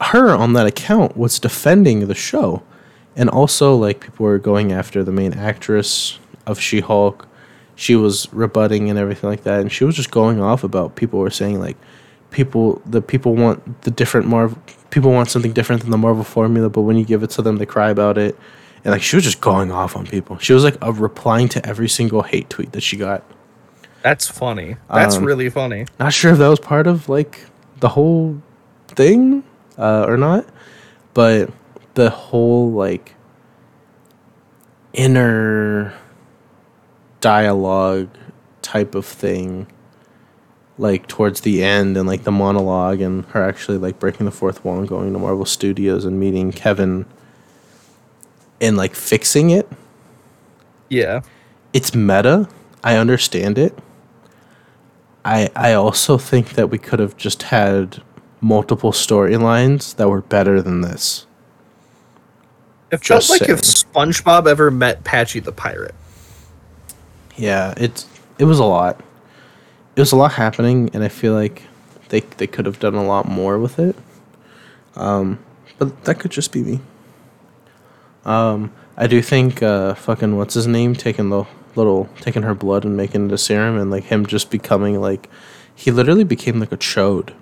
her 0.00 0.30
on 0.34 0.52
that 0.54 0.66
account 0.66 1.16
was 1.16 1.38
defending 1.38 2.06
the 2.08 2.14
show 2.14 2.62
and 3.16 3.30
also 3.30 3.76
like 3.76 4.00
people 4.00 4.26
were 4.26 4.38
going 4.38 4.72
after 4.72 5.04
the 5.04 5.12
main 5.12 5.32
actress 5.34 6.18
of 6.46 6.58
She-Hulk. 6.60 7.28
She 7.76 7.96
was 7.96 8.28
rebutting 8.32 8.88
and 8.90 8.98
everything 8.98 9.28
like 9.30 9.42
that 9.44 9.60
and 9.60 9.70
she 9.72 9.84
was 9.84 9.96
just 9.96 10.10
going 10.10 10.40
off 10.40 10.62
about 10.64 10.94
people 10.96 11.18
were 11.20 11.30
saying 11.30 11.60
like 11.60 11.76
people 12.30 12.80
the 12.86 13.00
people 13.02 13.34
want 13.34 13.82
the 13.82 13.90
different 13.90 14.26
Marvel 14.26 14.58
people 14.90 15.10
want 15.12 15.28
something 15.28 15.52
different 15.52 15.82
than 15.82 15.90
the 15.90 15.98
Marvel 15.98 16.22
formula, 16.22 16.68
but 16.70 16.82
when 16.82 16.96
you 16.96 17.04
give 17.04 17.22
it 17.24 17.30
to 17.30 17.42
them, 17.42 17.56
they 17.56 17.66
cry 17.66 17.90
about 17.90 18.16
it. 18.16 18.38
And 18.84 18.92
like 18.92 19.02
she 19.02 19.16
was 19.16 19.24
just 19.24 19.40
going 19.40 19.72
off 19.72 19.96
on 19.96 20.06
people. 20.06 20.38
She 20.38 20.52
was 20.52 20.62
like 20.62 20.76
uh, 20.84 20.92
replying 20.92 21.48
to 21.48 21.66
every 21.66 21.88
single 21.88 22.22
hate 22.22 22.48
tweet 22.50 22.72
that 22.72 22.82
she 22.82 22.96
got. 22.96 23.24
That's 24.02 24.28
funny. 24.28 24.76
That's 24.92 25.16
Um, 25.16 25.24
really 25.24 25.48
funny. 25.50 25.86
Not 25.98 26.12
sure 26.12 26.32
if 26.32 26.38
that 26.38 26.48
was 26.48 26.60
part 26.60 26.86
of 26.86 27.08
like 27.08 27.46
the 27.80 27.88
whole 27.88 28.40
thing 28.88 29.42
uh, 29.78 30.04
or 30.06 30.16
not, 30.16 30.44
but 31.14 31.50
the 31.94 32.10
whole 32.10 32.70
like 32.70 33.14
inner 34.92 35.94
dialogue 37.24 38.10
type 38.60 38.94
of 38.94 39.06
thing 39.06 39.66
like 40.76 41.06
towards 41.06 41.40
the 41.40 41.64
end 41.64 41.96
and 41.96 42.06
like 42.06 42.24
the 42.24 42.30
monologue 42.30 43.00
and 43.00 43.24
her 43.26 43.42
actually 43.42 43.78
like 43.78 43.98
breaking 43.98 44.26
the 44.26 44.30
fourth 44.30 44.62
wall 44.62 44.78
and 44.78 44.86
going 44.86 45.10
to 45.10 45.18
Marvel 45.18 45.46
Studios 45.46 46.04
and 46.04 46.20
meeting 46.20 46.52
Kevin 46.52 47.06
and 48.60 48.76
like 48.76 48.94
fixing 48.94 49.48
it. 49.48 49.66
Yeah. 50.90 51.22
It's 51.72 51.94
meta. 51.94 52.46
I 52.82 52.96
understand 52.98 53.56
it. 53.56 53.78
I 55.24 55.48
I 55.56 55.72
also 55.72 56.18
think 56.18 56.50
that 56.50 56.68
we 56.68 56.76
could 56.76 56.98
have 56.98 57.16
just 57.16 57.44
had 57.44 58.02
multiple 58.42 58.92
storylines 58.92 59.96
that 59.96 60.10
were 60.10 60.20
better 60.20 60.60
than 60.60 60.82
this. 60.82 61.26
It 62.90 62.98
felt 62.98 63.22
Just 63.22 63.30
like 63.30 63.48
if. 63.48 63.62
SpongeBob 63.62 64.46
ever 64.46 64.70
met 64.70 65.04
Patchy 65.04 65.40
the 65.40 65.52
pirate. 65.52 65.94
Yeah, 67.36 67.74
it's 67.76 68.06
it 68.38 68.44
was 68.44 68.58
a 68.58 68.64
lot. 68.64 69.00
It 69.96 70.00
was 70.00 70.12
a 70.12 70.16
lot 70.16 70.32
happening, 70.32 70.90
and 70.92 71.02
I 71.04 71.08
feel 71.08 71.34
like 71.34 71.62
they 72.08 72.20
they 72.20 72.46
could 72.46 72.66
have 72.66 72.78
done 72.78 72.94
a 72.94 73.04
lot 73.04 73.28
more 73.28 73.58
with 73.58 73.78
it. 73.78 73.96
Um, 74.96 75.38
but 75.78 76.04
that 76.04 76.20
could 76.20 76.30
just 76.30 76.52
be 76.52 76.62
me. 76.62 76.80
Um, 78.24 78.72
I 78.96 79.06
do 79.06 79.20
think 79.20 79.62
uh, 79.62 79.94
fucking 79.94 80.36
what's 80.36 80.54
his 80.54 80.66
name 80.66 80.94
taking 80.94 81.30
the 81.30 81.44
little 81.76 82.08
taking 82.20 82.42
her 82.42 82.54
blood 82.54 82.84
and 82.84 82.96
making 82.96 83.26
it 83.26 83.32
a 83.32 83.38
serum, 83.38 83.78
and 83.78 83.90
like 83.90 84.04
him 84.04 84.26
just 84.26 84.50
becoming 84.50 85.00
like 85.00 85.28
he 85.74 85.90
literally 85.90 86.24
became 86.24 86.60
like 86.60 86.72
a 86.72 86.76
chode. 86.76 87.32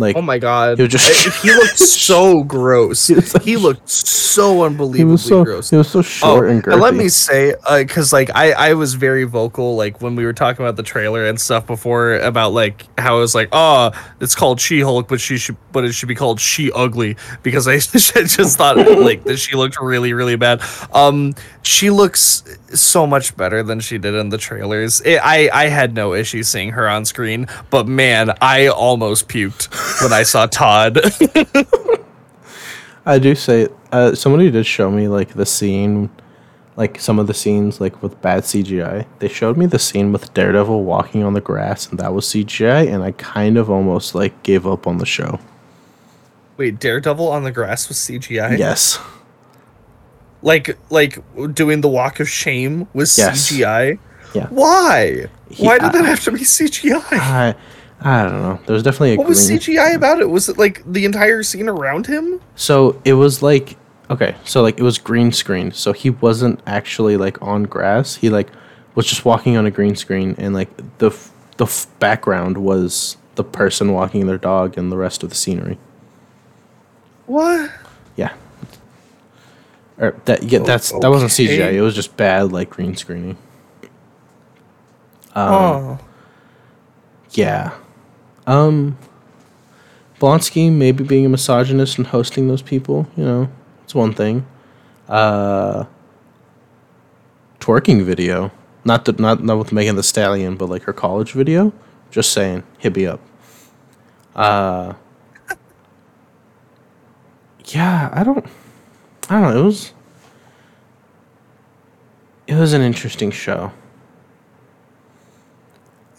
Like 0.00 0.16
Oh 0.16 0.22
my 0.22 0.38
god. 0.38 0.78
He 0.78 0.88
just- 0.88 1.26
I- 1.28 1.30
he 1.46 1.52
looked 1.54 1.78
so 1.78 2.42
gross. 2.42 3.06
He 3.06 3.14
was 3.14 3.32
he 3.44 3.56
looked 3.56 3.88
so 3.88 4.62
unbelievably 4.64 4.98
he 4.98 5.04
was 5.04 5.22
so 5.24 5.44
gross. 5.44 5.70
he 5.70 5.76
was 5.76 5.88
so 5.88 6.02
short 6.02 6.48
and 6.50 6.62
girthy. 6.62 6.72
and 6.72 6.80
let 6.82 6.94
me 6.94 7.08
say, 7.08 7.54
because 7.78 8.12
like 8.12 8.30
I, 8.34 8.52
I 8.52 8.74
was 8.74 8.94
very 8.94 9.24
vocal, 9.24 9.76
like 9.76 10.00
when 10.00 10.16
we 10.16 10.24
were 10.24 10.32
talking 10.32 10.64
about 10.64 10.76
the 10.76 10.82
trailer 10.82 11.26
and 11.26 11.40
stuff 11.40 11.66
before 11.66 12.14
about 12.14 12.52
like 12.52 12.86
how 12.98 13.16
it 13.18 13.20
was 13.20 13.34
like, 13.34 13.48
oh, 13.52 13.90
it's 14.20 14.34
called 14.34 14.60
She 14.60 14.80
Hulk, 14.80 15.08
but 15.08 15.20
she 15.20 15.36
should, 15.36 15.56
but 15.72 15.84
it 15.84 15.92
should 15.92 16.08
be 16.08 16.14
called 16.14 16.40
She 16.40 16.70
Ugly 16.72 17.16
because 17.42 17.66
I 17.68 17.78
just 17.78 18.56
thought 18.56 18.76
like 18.76 19.24
that 19.24 19.38
she 19.38 19.56
looked 19.56 19.80
really, 19.80 20.12
really 20.12 20.36
bad. 20.36 20.62
Um, 20.92 21.34
she 21.62 21.90
looks 21.90 22.44
so 22.72 23.06
much 23.06 23.36
better 23.36 23.62
than 23.62 23.80
she 23.80 23.98
did 23.98 24.14
in 24.14 24.28
the 24.30 24.38
trailers. 24.38 25.00
It, 25.02 25.18
I, 25.22 25.50
I 25.52 25.66
had 25.68 25.94
no 25.94 26.14
issue 26.14 26.42
seeing 26.44 26.70
her 26.70 26.88
on 26.88 27.04
screen, 27.04 27.48
but 27.68 27.86
man, 27.88 28.32
I 28.40 28.68
almost 28.68 29.28
puked 29.28 29.68
when 30.02 30.12
I 30.12 30.22
saw 30.22 30.46
Todd. 30.46 31.00
I 33.06 33.18
do 33.18 33.34
say 33.34 33.68
uh, 33.92 34.14
somebody 34.14 34.50
did 34.50 34.66
show 34.66 34.90
me 34.90 35.08
like 35.08 35.34
the 35.34 35.46
scene, 35.46 36.10
like 36.76 37.00
some 37.00 37.18
of 37.18 37.26
the 37.26 37.34
scenes 37.34 37.80
like 37.80 38.02
with 38.02 38.20
bad 38.20 38.42
CGI. 38.44 39.06
They 39.18 39.28
showed 39.28 39.56
me 39.56 39.66
the 39.66 39.78
scene 39.78 40.12
with 40.12 40.32
Daredevil 40.34 40.84
walking 40.84 41.22
on 41.24 41.32
the 41.34 41.40
grass, 41.40 41.88
and 41.88 41.98
that 41.98 42.12
was 42.12 42.26
CGI, 42.26 42.92
and 42.92 43.02
I 43.02 43.12
kind 43.12 43.56
of 43.56 43.70
almost 43.70 44.14
like 44.14 44.42
gave 44.42 44.66
up 44.66 44.86
on 44.86 44.98
the 44.98 45.06
show. 45.06 45.40
Wait, 46.56 46.78
Daredevil 46.78 47.26
on 47.28 47.42
the 47.44 47.50
grass 47.52 47.88
was 47.88 47.96
CGI. 47.96 48.58
Yes, 48.58 48.98
like 50.42 50.76
like 50.90 51.18
doing 51.54 51.80
the 51.80 51.88
walk 51.88 52.20
of 52.20 52.28
shame 52.28 52.86
was 52.92 53.16
Yes. 53.16 53.50
CGI. 53.50 53.98
Yeah. 54.34 54.46
Why? 54.48 55.26
He- 55.50 55.66
Why 55.66 55.78
did 55.78 55.92
that 55.92 56.04
have 56.04 56.22
to 56.24 56.30
be 56.32 56.40
CGI? 56.40 57.02
I 57.12 57.54
I 58.02 58.22
don't 58.22 58.40
know. 58.42 58.58
There 58.66 58.74
was 58.74 58.82
definitely 58.82 59.14
a 59.14 59.16
what 59.16 59.28
was 59.28 59.46
green- 59.46 59.58
CGI 59.58 59.94
about 59.94 60.20
it? 60.20 60.30
Was 60.30 60.48
it 60.48 60.56
like 60.58 60.82
the 60.90 61.04
entire 61.04 61.42
scene 61.42 61.68
around 61.68 62.06
him? 62.06 62.40
So 62.56 63.00
it 63.04 63.14
was 63.14 63.42
like 63.42 63.76
okay, 64.10 64.34
so 64.44 64.62
like 64.62 64.78
it 64.78 64.82
was 64.82 64.98
green 64.98 65.32
screen. 65.32 65.70
So 65.72 65.92
he 65.92 66.10
wasn't 66.10 66.60
actually 66.66 67.16
like 67.16 67.40
on 67.42 67.64
grass. 67.64 68.16
He 68.16 68.30
like 68.30 68.48
was 68.94 69.06
just 69.06 69.24
walking 69.24 69.56
on 69.56 69.66
a 69.66 69.70
green 69.70 69.96
screen, 69.96 70.34
and 70.38 70.54
like 70.54 70.70
the 70.98 71.08
f- 71.08 71.30
the 71.58 71.66
f- 71.66 71.86
background 71.98 72.56
was 72.58 73.16
the 73.34 73.44
person 73.44 73.92
walking 73.92 74.26
their 74.26 74.38
dog 74.38 74.78
and 74.78 74.90
the 74.90 74.96
rest 74.96 75.22
of 75.22 75.28
the 75.28 75.36
scenery. 75.36 75.78
What? 77.26 77.70
Yeah. 78.16 78.32
Or 79.98 80.16
that 80.24 80.42
yeah, 80.42 80.60
that's 80.60 80.90
that 80.90 81.10
wasn't 81.10 81.30
CGI. 81.30 81.74
It 81.74 81.82
was 81.82 81.94
just 81.94 82.16
bad 82.16 82.50
like 82.50 82.70
green 82.70 82.96
screening. 82.96 83.36
Um, 85.34 85.52
oh. 85.54 85.98
Yeah. 87.32 87.72
Um 88.50 88.98
Blonsky 90.20 90.70
maybe 90.70 91.02
being 91.02 91.24
a 91.24 91.28
misogynist 91.30 91.96
and 91.96 92.06
hosting 92.06 92.46
those 92.48 92.60
people, 92.60 93.08
you 93.16 93.24
know, 93.24 93.48
it's 93.84 93.94
one 93.94 94.12
thing. 94.12 94.46
Uh, 95.08 95.86
twerking 97.58 98.04
video, 98.04 98.52
not 98.84 99.06
the 99.06 99.12
not 99.12 99.42
not 99.42 99.58
with 99.58 99.72
Megan 99.72 99.96
Thee 99.96 100.02
Stallion, 100.02 100.56
but 100.56 100.68
like 100.68 100.82
her 100.82 100.92
college 100.92 101.32
video. 101.32 101.72
Just 102.10 102.32
saying, 102.32 102.64
hit 102.78 102.94
me 102.96 103.06
up. 103.06 103.20
Uh, 104.34 104.92
yeah, 107.66 108.10
I 108.12 108.22
don't, 108.22 108.44
I 109.28 109.40
don't 109.40 109.42
know. 109.42 109.60
It 109.60 109.64
was, 109.64 109.92
it 112.46 112.54
was 112.56 112.72
an 112.72 112.82
interesting 112.82 113.30
show. 113.30 113.72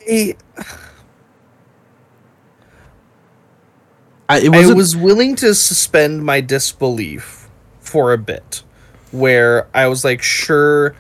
I, 0.10 0.36
I, 4.32 4.40
it 4.40 4.54
I 4.54 4.74
was 4.74 4.96
willing 4.96 5.36
to 5.38 5.54
suspend 5.54 6.24
my 6.24 6.40
disbelief 6.40 7.50
for 7.82 8.14
a 8.14 8.18
bit, 8.18 8.64
where 9.12 9.68
I 9.74 9.88
was 9.88 10.06
like, 10.06 10.22
sure, 10.22 10.96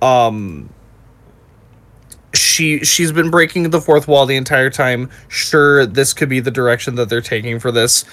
um, 0.00 0.68
she 2.34 2.80
she's 2.80 3.12
been 3.12 3.30
breaking 3.30 3.70
the 3.70 3.80
fourth 3.80 4.08
wall 4.08 4.26
the 4.26 4.34
entire 4.34 4.68
time. 4.68 5.10
Sure, 5.28 5.86
this 5.86 6.12
could 6.12 6.28
be 6.28 6.40
the 6.40 6.50
direction 6.50 6.96
that 6.96 7.08
they're 7.08 7.20
taking 7.20 7.60
for 7.60 7.70
this. 7.70 8.04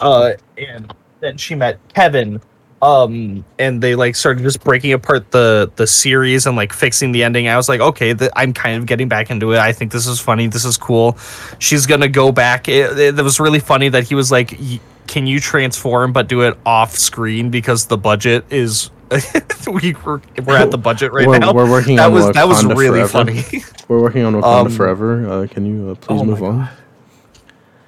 Uh, 0.00 0.32
and 0.56 0.92
then 1.20 1.36
she 1.36 1.54
met 1.54 1.78
Kevin, 1.94 2.40
um, 2.80 3.44
and 3.58 3.82
they 3.82 3.94
like 3.96 4.14
started 4.14 4.42
just 4.42 4.62
breaking 4.62 4.92
apart 4.92 5.30
the 5.32 5.70
the 5.76 5.86
series 5.86 6.46
and 6.46 6.56
like 6.56 6.72
fixing 6.72 7.12
the 7.12 7.24
ending. 7.24 7.48
I 7.48 7.56
was 7.56 7.68
like, 7.68 7.80
okay, 7.80 8.14
I'm 8.36 8.52
kind 8.52 8.78
of 8.78 8.86
getting 8.86 9.08
back 9.08 9.30
into 9.30 9.52
it. 9.52 9.58
I 9.58 9.72
think 9.72 9.90
this 9.92 10.06
is 10.06 10.20
funny. 10.20 10.46
This 10.46 10.64
is 10.64 10.76
cool. 10.76 11.18
She's 11.58 11.86
gonna 11.86 12.08
go 12.08 12.30
back. 12.30 12.68
It, 12.68 12.96
it, 12.98 13.18
it 13.18 13.22
was 13.22 13.40
really 13.40 13.58
funny 13.60 13.88
that 13.88 14.04
he 14.04 14.14
was 14.14 14.30
like, 14.30 14.52
"Y- 14.60 14.80
"Can 15.08 15.26
you 15.26 15.40
transform 15.40 16.12
but 16.12 16.28
do 16.28 16.42
it 16.42 16.56
off 16.64 16.94
screen 16.94 17.50
because 17.50 17.86
the 17.86 17.98
budget 17.98 18.44
is." 18.50 18.90
we 19.66 19.94
we're, 20.04 20.20
we're 20.44 20.56
at 20.58 20.70
the 20.70 20.76
budget 20.76 21.12
right 21.12 21.26
We're- 21.26 21.38
now. 21.38 21.54
we're 21.54 21.68
working 21.70 21.96
that 21.96 22.08
on 22.08 22.12
was 22.12 22.30
that 22.32 22.46
was 22.46 22.62
really 22.64 23.06
Forever. 23.06 23.32
funny. 23.42 23.42
we're 23.88 24.02
working 24.02 24.22
on 24.22 24.34
Wakanda 24.34 24.66
Um, 24.66 24.70
Forever. 24.70 25.28
Uh, 25.30 25.46
can 25.46 25.64
you 25.64 25.90
uh, 25.90 25.94
please 25.94 26.20
oh 26.20 26.24
move 26.24 26.42
on? 26.42 26.68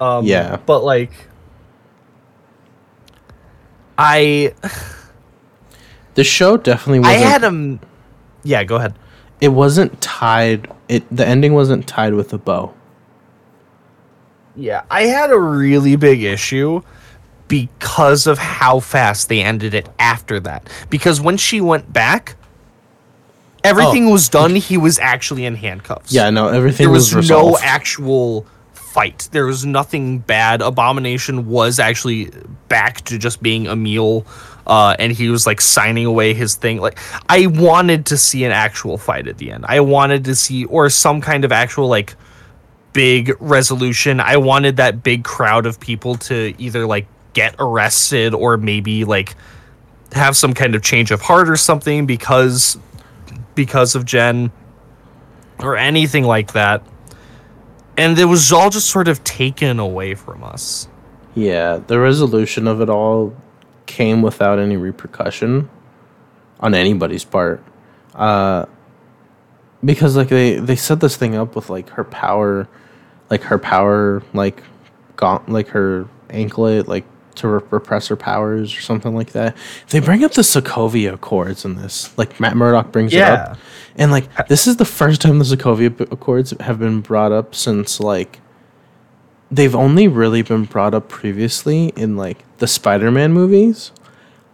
Um, 0.01 0.25
Yeah. 0.25 0.57
but 0.65 0.83
like, 0.83 1.11
I 3.97 4.53
The 6.15 6.23
show 6.23 6.57
definitely 6.57 6.99
I 6.99 7.13
wasn't. 7.13 7.31
had 7.31 7.43
him. 7.43 7.79
Yeah, 8.43 8.63
go 8.63 8.75
ahead. 8.75 8.95
it 9.39 9.49
wasn't 9.49 9.99
tied. 10.01 10.71
It 10.87 11.03
the 11.15 11.25
ending 11.25 11.53
wasn't 11.53 11.87
tied 11.87 12.13
with 12.13 12.33
a 12.33 12.37
bow. 12.37 12.73
Yeah, 14.55 14.83
I 14.91 15.03
had 15.03 15.31
a 15.31 15.39
really 15.39 15.95
big 15.95 16.21
issue 16.21 16.81
because 17.47 18.27
of 18.27 18.37
how 18.37 18.79
fast 18.79 19.29
they 19.29 19.41
ended 19.41 19.73
it 19.73 19.89
after 19.99 20.39
that. 20.41 20.69
Because 20.89 21.21
when 21.21 21.37
she 21.37 21.61
went 21.61 21.91
back, 21.91 22.35
everything 23.63 24.07
oh. 24.07 24.11
was 24.11 24.29
done. 24.29 24.55
He 24.55 24.77
was 24.77 24.99
actually 24.99 25.45
in 25.45 25.55
handcuffs. 25.55 26.11
Yeah, 26.11 26.29
no, 26.29 26.49
everything 26.49 26.85
there 26.85 26.93
was, 26.93 27.15
was, 27.15 27.29
no 27.29 27.57
actual 27.61 28.45
fight. 28.91 29.29
There 29.31 29.45
was 29.45 29.65
nothing 29.65 30.19
bad. 30.19 30.61
Abomination 30.61 31.47
was 31.47 31.79
actually 31.79 32.29
back 32.67 33.01
to 33.05 33.17
just 33.17 33.41
being 33.41 33.65
Emil, 33.67 34.25
uh, 34.67 34.95
and 34.99 35.11
he 35.13 35.29
was 35.29 35.47
like 35.47 35.61
signing 35.61 36.05
away 36.05 36.33
his 36.33 36.55
thing. 36.55 36.79
Like 36.79 36.99
I 37.29 37.47
wanted 37.47 38.05
to 38.07 38.17
see 38.17 38.43
an 38.43 38.51
actual 38.51 38.97
fight 38.97 39.27
at 39.27 39.37
the 39.37 39.51
end. 39.51 39.65
I 39.67 39.79
wanted 39.79 40.25
to 40.25 40.35
see 40.35 40.65
or 40.65 40.89
some 40.89 41.21
kind 41.21 41.45
of 41.45 41.51
actual 41.51 41.87
like 41.87 42.15
big 42.93 43.31
resolution. 43.39 44.19
I 44.19 44.37
wanted 44.37 44.77
that 44.77 45.03
big 45.03 45.23
crowd 45.23 45.65
of 45.65 45.79
people 45.79 46.15
to 46.15 46.53
either 46.57 46.85
like 46.85 47.07
get 47.33 47.55
arrested 47.59 48.33
or 48.33 48.57
maybe 48.57 49.05
like 49.05 49.35
have 50.11 50.35
some 50.35 50.53
kind 50.53 50.75
of 50.75 50.81
change 50.81 51.11
of 51.11 51.21
heart 51.21 51.49
or 51.49 51.55
something 51.55 52.05
because 52.05 52.77
because 53.55 53.95
of 53.95 54.03
Jen 54.05 54.51
or 55.59 55.77
anything 55.77 56.25
like 56.25 56.53
that. 56.53 56.83
And 58.01 58.17
it 58.17 58.25
was 58.25 58.51
all 58.51 58.71
just 58.71 58.89
sort 58.89 59.07
of 59.07 59.23
taken 59.23 59.77
away 59.77 60.15
from 60.15 60.43
us. 60.43 60.87
Yeah, 61.35 61.77
the 61.85 61.99
resolution 61.99 62.67
of 62.67 62.81
it 62.81 62.89
all 62.89 63.35
came 63.85 64.23
without 64.23 64.57
any 64.57 64.75
repercussion 64.75 65.69
on 66.59 66.73
anybody's 66.73 67.23
part. 67.23 67.63
Uh, 68.15 68.65
because 69.85 70.15
like 70.15 70.29
they 70.29 70.55
they 70.55 70.75
set 70.75 70.99
this 70.99 71.15
thing 71.15 71.35
up 71.35 71.55
with 71.55 71.69
like 71.69 71.89
her 71.89 72.03
power, 72.03 72.67
like 73.29 73.43
her 73.43 73.59
power 73.59 74.23
like 74.33 74.63
gaunt 75.15 75.47
like 75.47 75.67
her 75.67 76.07
anklet 76.31 76.87
like 76.87 77.05
to 77.41 77.47
re- 77.47 77.61
repress 77.69 78.07
her 78.07 78.15
powers 78.15 78.75
or 78.75 78.81
something 78.81 79.13
like 79.15 79.31
that. 79.33 79.55
They 79.89 79.99
bring 79.99 80.23
up 80.23 80.31
the 80.33 80.41
Sokovia 80.41 81.13
Accords 81.13 81.65
in 81.65 81.75
this. 81.75 82.17
Like 82.17 82.39
Matt 82.39 82.55
Murdock 82.55 82.91
brings 82.91 83.13
it 83.13 83.21
up, 83.51 83.57
and 83.97 84.11
like 84.11 84.47
this 84.47 84.65
is 84.67 84.77
the 84.77 84.85
first 84.85 85.21
time 85.21 85.37
the 85.39 85.45
Sokovia 85.45 85.99
Accords 86.11 86.53
have 86.61 86.79
been 86.79 87.01
brought 87.01 87.31
up 87.31 87.53
since 87.53 87.99
like 87.99 88.39
they've 89.51 89.75
only 89.75 90.07
really 90.07 90.41
been 90.41 90.63
brought 90.65 90.93
up 90.93 91.09
previously 91.09 91.87
in 91.97 92.15
like 92.17 92.45
the 92.59 92.67
Spider-Man 92.67 93.33
movies. 93.33 93.91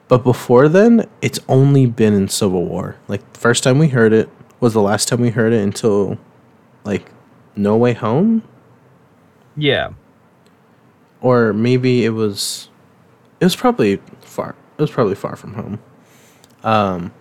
But 0.07 0.23
before 0.23 0.69
then, 0.69 1.05
it's 1.21 1.39
only 1.49 1.85
been 1.85 2.13
in 2.13 2.29
Civil 2.29 2.65
War. 2.65 2.95
Like 3.07 3.33
the 3.33 3.39
first 3.39 3.63
time 3.63 3.77
we 3.77 3.89
heard 3.89 4.13
it 4.13 4.29
was 4.59 4.73
the 4.73 4.81
last 4.81 5.07
time 5.09 5.19
we 5.21 5.29
heard 5.31 5.51
it 5.53 5.61
until 5.61 6.17
like 6.85 7.11
No 7.57 7.75
Way 7.75 7.91
Home 7.93 8.41
Yeah. 9.57 9.89
or 11.21 11.51
maybe 11.53 12.05
it 12.05 12.11
was 12.11 12.69
it 13.39 13.45
was 13.45 13.55
probably 13.55 13.97
far 14.21 14.55
it 14.77 14.81
was 14.81 14.91
probably 14.91 15.15
far 15.15 15.35
from 15.35 15.53
home 15.53 15.79
um 16.63 17.13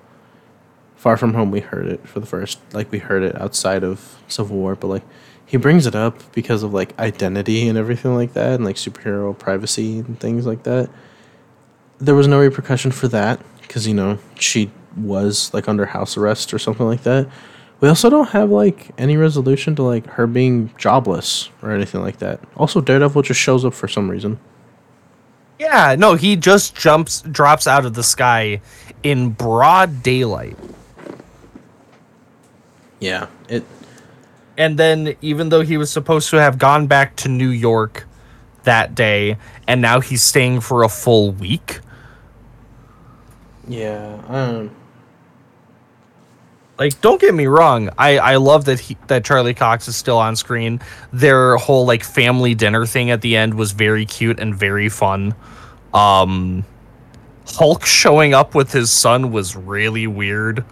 far 0.96 1.16
from 1.16 1.34
home 1.34 1.50
we 1.50 1.60
heard 1.60 1.86
it 1.86 2.06
for 2.08 2.20
the 2.20 2.26
first 2.26 2.58
like 2.72 2.90
we 2.90 2.98
heard 2.98 3.22
it 3.22 3.40
outside 3.40 3.84
of 3.84 4.20
civil 4.28 4.56
war 4.56 4.74
but 4.74 4.88
like 4.88 5.04
he 5.44 5.56
brings 5.56 5.86
it 5.86 5.94
up 5.94 6.20
because 6.32 6.62
of 6.62 6.74
like 6.74 6.98
identity 6.98 7.68
and 7.68 7.78
everything 7.78 8.14
like 8.14 8.32
that 8.32 8.54
and 8.54 8.64
like 8.64 8.76
superhero 8.76 9.36
privacy 9.38 9.98
and 9.98 10.18
things 10.18 10.46
like 10.46 10.62
that 10.64 10.90
there 11.98 12.14
was 12.14 12.26
no 12.26 12.40
repercussion 12.40 12.90
for 12.90 13.08
that 13.08 13.40
because 13.62 13.86
you 13.86 13.94
know 13.94 14.18
she 14.38 14.70
was 14.96 15.52
like 15.54 15.68
under 15.68 15.86
house 15.86 16.16
arrest 16.16 16.52
or 16.52 16.58
something 16.58 16.86
like 16.86 17.02
that 17.02 17.28
we 17.80 17.88
also 17.88 18.08
don't 18.08 18.30
have 18.30 18.50
like 18.50 18.90
any 18.96 19.16
resolution 19.16 19.74
to 19.76 19.82
like 19.82 20.06
her 20.06 20.26
being 20.26 20.72
jobless 20.78 21.50
or 21.62 21.72
anything 21.72 22.00
like 22.00 22.18
that. 22.18 22.40
Also, 22.56 22.80
Daredevil 22.80 23.22
just 23.22 23.40
shows 23.40 23.64
up 23.64 23.74
for 23.74 23.88
some 23.88 24.10
reason. 24.10 24.38
Yeah, 25.58 25.96
no, 25.98 26.14
he 26.14 26.36
just 26.36 26.74
jumps 26.76 27.22
drops 27.22 27.66
out 27.66 27.86
of 27.86 27.94
the 27.94 28.02
sky 28.02 28.60
in 29.02 29.30
broad 29.30 30.02
daylight. 30.02 30.56
Yeah, 33.00 33.26
it. 33.48 33.64
And 34.56 34.78
then 34.78 35.16
even 35.20 35.50
though 35.50 35.60
he 35.62 35.76
was 35.76 35.90
supposed 35.90 36.30
to 36.30 36.36
have 36.40 36.58
gone 36.58 36.86
back 36.86 37.16
to 37.16 37.28
New 37.28 37.50
York 37.50 38.06
that 38.64 38.94
day 38.94 39.36
and 39.66 39.80
now 39.82 40.00
he's 40.00 40.22
staying 40.22 40.60
for 40.60 40.82
a 40.82 40.88
full 40.88 41.32
week, 41.32 41.80
Yeah, 43.68 44.20
um, 44.28 44.70
like 46.78 47.00
don't 47.00 47.20
get 47.20 47.34
me 47.34 47.46
wrong 47.46 47.90
i 47.98 48.18
i 48.18 48.36
love 48.36 48.64
that 48.66 48.78
he 48.80 48.96
that 49.06 49.24
charlie 49.24 49.54
cox 49.54 49.88
is 49.88 49.96
still 49.96 50.18
on 50.18 50.36
screen 50.36 50.80
their 51.12 51.56
whole 51.56 51.86
like 51.86 52.04
family 52.04 52.54
dinner 52.54 52.86
thing 52.86 53.10
at 53.10 53.20
the 53.22 53.36
end 53.36 53.54
was 53.54 53.72
very 53.72 54.04
cute 54.06 54.38
and 54.38 54.54
very 54.54 54.88
fun 54.88 55.34
um 55.94 56.64
hulk 57.46 57.86
showing 57.86 58.34
up 58.34 58.54
with 58.54 58.72
his 58.72 58.90
son 58.90 59.30
was 59.30 59.56
really 59.56 60.06
weird 60.06 60.64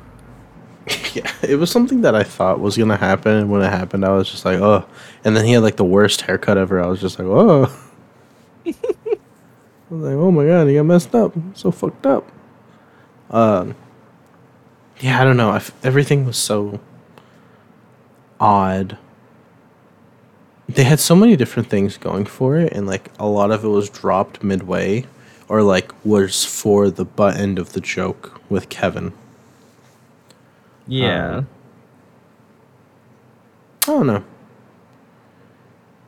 yeah, 1.15 1.33
it 1.43 1.57
was 1.57 1.71
something 1.71 2.03
that 2.03 2.15
I 2.15 2.23
thought 2.23 2.61
was 2.61 2.77
gonna 2.77 2.97
happen, 2.97 3.49
when 3.49 3.63
it 3.63 3.71
happened, 3.71 4.05
I 4.05 4.11
was 4.11 4.31
just 4.31 4.45
like, 4.45 4.61
oh. 4.61 4.85
And 5.25 5.35
then 5.35 5.45
he 5.47 5.53
had 5.53 5.63
like 5.63 5.77
the 5.77 5.85
worst 5.85 6.23
haircut 6.23 6.59
ever. 6.59 6.79
I 6.81 6.87
was 6.87 7.01
just 7.01 7.19
like, 7.19 7.27
oh. 7.27 7.65
I 8.67 8.75
was 9.89 10.03
like, 10.03 10.15
oh 10.15 10.31
my 10.31 10.45
god, 10.45 10.67
he 10.67 10.75
got 10.75 10.83
messed 10.85 11.15
up, 11.15 11.33
so 11.55 11.71
fucked 11.71 12.05
up. 12.05 12.31
Um. 13.31 13.75
Yeah, 15.01 15.21
I 15.21 15.25
don't 15.25 15.37
know. 15.37 15.51
I 15.51 15.57
f- 15.57 15.73
everything 15.85 16.25
was 16.25 16.37
so 16.37 16.81
odd. 18.41 18.97
They 20.69 20.85
had 20.85 20.99
so 21.01 21.15
many 21.15 21.37
different 21.37 21.69
things 21.69 21.97
going 21.99 22.25
for 22.27 22.57
it, 22.57 22.73
and 22.73 22.87
like 22.87 23.11
a 23.19 23.27
lot 23.27 23.51
of 23.51 23.65
it 23.65 23.69
was 23.69 23.91
dropped 23.91 24.43
midway, 24.43 25.07
or 25.49 25.63
like 25.63 25.93
was 26.05 26.45
for 26.45 26.91
the 26.91 27.05
butt 27.05 27.37
end 27.37 27.59
of 27.59 27.73
the 27.73 27.81
joke 27.81 28.41
with 28.49 28.69
Kevin. 28.69 29.13
yeah 30.87 31.39
Um, 31.39 31.49
I 33.83 33.87
don't 33.87 34.07
know. 34.07 34.25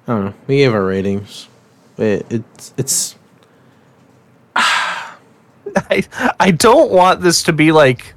I 0.09 0.13
don't 0.15 0.25
know. 0.27 0.35
We 0.47 0.57
gave 0.59 0.73
our 0.73 0.85
ratings. 0.85 1.49
It, 1.99 2.27
it's 2.31 2.75
it's 2.79 3.17
I, 4.57 6.05
I 6.41 6.51
don't 6.53 6.91
want 6.91 7.21
this 7.21 7.43
to 7.45 7.53
be 7.53 7.73
like 7.73 8.15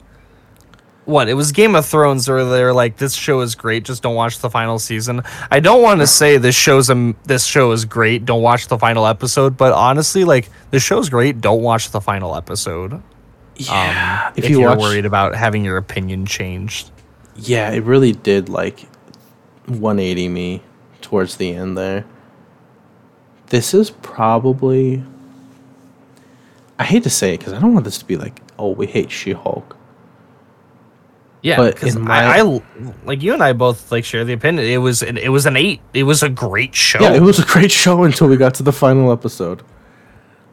what 1.10 1.27
it 1.27 1.34
was 1.34 1.52
Game 1.52 1.76
of 1.76 1.86
Thrones 1.86 2.30
where 2.30 2.45
they're 2.45 2.73
like, 2.73 2.98
"This 2.98 3.14
show 3.14 3.41
is 3.41 3.56
great, 3.56 3.84
just 3.84 4.03
don't 4.03 4.15
watch 4.15 4.40
the 4.40 4.49
final 4.49 4.80
season." 4.80 5.22
I 5.52 5.60
don't 5.60 5.81
want 5.81 5.99
to 6.02 6.07
say 6.07 6.38
this 6.38 6.56
show's 6.56 6.90
a 6.90 7.14
this 7.26 7.45
show 7.45 7.72
is 7.72 7.86
great, 7.86 8.26
don't 8.26 8.41
watch 8.41 8.68
the 8.68 8.77
final 8.77 9.06
episode, 9.07 9.57
but 9.57 9.73
honestly, 9.73 10.23
like 10.23 10.49
the 10.72 10.80
show's 10.80 11.10
great, 11.10 11.41
don't 11.41 11.61
watch 11.61 11.91
the 11.91 11.99
final 12.02 12.36
episode. 12.36 13.02
Yeah, 13.56 14.27
Um, 14.27 14.34
if, 14.38 14.49
you 14.49 14.64
are 14.64 14.77
worried 14.77 15.06
about 15.06 15.36
having 15.36 15.65
your 15.65 15.76
opinion 15.77 16.26
changed. 16.26 16.91
yeah, 17.36 17.72
it 17.72 17.84
really 17.84 18.14
did 18.14 18.48
like 18.48 18.88
180 19.65 20.30
me 20.30 20.61
towards 21.02 21.36
the 21.38 21.53
end 21.53 21.77
there. 21.77 22.06
This 23.48 23.73
is 23.73 23.90
probably. 23.90 25.03
I 26.77 26.84
hate 26.86 27.03
to 27.03 27.10
say 27.10 27.34
it 27.34 27.40
because 27.40 27.52
I 27.52 27.60
don't 27.60 27.73
want 27.73 27.84
this 27.84 27.98
to 27.98 28.06
be 28.06 28.15
like, 28.15 28.41
oh, 28.57 28.69
we 28.72 28.88
hate 28.88 29.11
She-Hulk. 29.11 29.76
Yeah, 31.41 31.56
But 31.57 31.76
because 31.76 31.95
I, 31.95 32.40
I 32.40 32.61
like 33.06 33.22
you 33.24 33.34
and 33.34 33.41
I 33.41 33.53
both 33.53 33.91
like 33.94 34.03
share 34.03 34.26
the 34.26 34.34
opinion. 34.34 34.66
It 34.68 34.78
was 34.78 35.02
an, 35.02 35.18
it 35.18 35.30
was 35.30 35.45
an 35.45 35.56
eight. 35.56 35.80
It 35.94 36.03
was 36.03 36.22
a 36.22 36.28
great 36.30 36.76
show. 36.76 36.99
Yeah, 36.99 37.14
it 37.14 37.22
was 37.22 37.40
a 37.40 37.45
great 37.45 37.72
show 37.72 38.03
until 38.03 38.28
we 38.28 38.36
got 38.36 38.53
to 38.56 38.64
the 38.64 38.74
final 38.74 39.11
episode. 39.11 39.64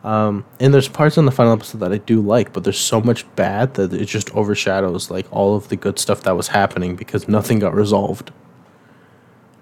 Um, 0.04 0.44
and 0.60 0.72
there's 0.72 0.86
parts 0.86 1.18
in 1.18 1.24
the 1.24 1.32
final 1.32 1.52
episode 1.54 1.78
that 1.78 1.92
I 1.92 1.98
do 1.98 2.20
like, 2.20 2.52
but 2.52 2.62
there's 2.62 2.78
so 2.78 3.00
much 3.00 3.26
bad 3.34 3.74
that 3.74 3.92
it 3.92 4.04
just 4.04 4.30
overshadows 4.36 5.10
like 5.10 5.26
all 5.32 5.56
of 5.56 5.68
the 5.68 5.74
good 5.74 5.98
stuff 5.98 6.20
that 6.22 6.36
was 6.36 6.46
happening 6.46 6.94
because 6.94 7.26
nothing 7.26 7.58
got 7.58 7.74
resolved. 7.74 8.30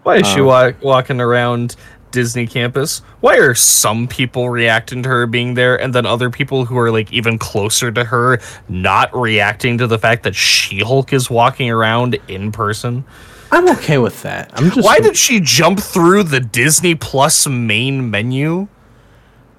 Why 0.02 0.16
is 0.16 0.26
she 0.26 0.40
Um, 0.40 0.46
wa- 0.46 0.72
walking 0.82 1.18
around 1.22 1.76
Disney 2.14 2.46
campus? 2.46 3.00
Why 3.20 3.36
are 3.38 3.54
some 3.54 4.06
people 4.06 4.48
reacting 4.48 5.02
to 5.02 5.08
her 5.08 5.26
being 5.26 5.54
there, 5.54 5.78
and 5.78 5.92
then 5.92 6.06
other 6.06 6.30
people 6.30 6.64
who 6.64 6.78
are 6.78 6.92
like 6.92 7.12
even 7.12 7.38
closer 7.38 7.90
to 7.90 8.04
her 8.04 8.38
not 8.68 9.14
reacting 9.14 9.78
to 9.78 9.88
the 9.88 9.98
fact 9.98 10.22
that 10.22 10.36
She 10.36 10.78
Hulk 10.78 11.12
is 11.12 11.28
walking 11.28 11.68
around 11.68 12.18
in 12.28 12.52
person? 12.52 13.04
I'm 13.50 13.68
okay 13.70 13.98
with 13.98 14.22
that. 14.22 14.50
I'm 14.54 14.70
just 14.70 14.84
Why 14.84 15.00
did 15.00 15.16
she 15.16 15.40
jump 15.40 15.80
through 15.80 16.22
the 16.22 16.40
Disney 16.40 16.94
Plus 16.94 17.48
main 17.48 18.10
menu? 18.10 18.68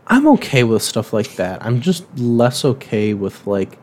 I'm 0.07 0.26
okay 0.30 0.64
with 0.64 0.82
stuff 0.82 1.11
like 1.11 1.36
that. 1.36 1.64
I'm 1.65 1.82
just 1.82 2.06
less 2.18 2.64
okay 2.64 3.14
with 3.14 3.45
like 3.45 3.77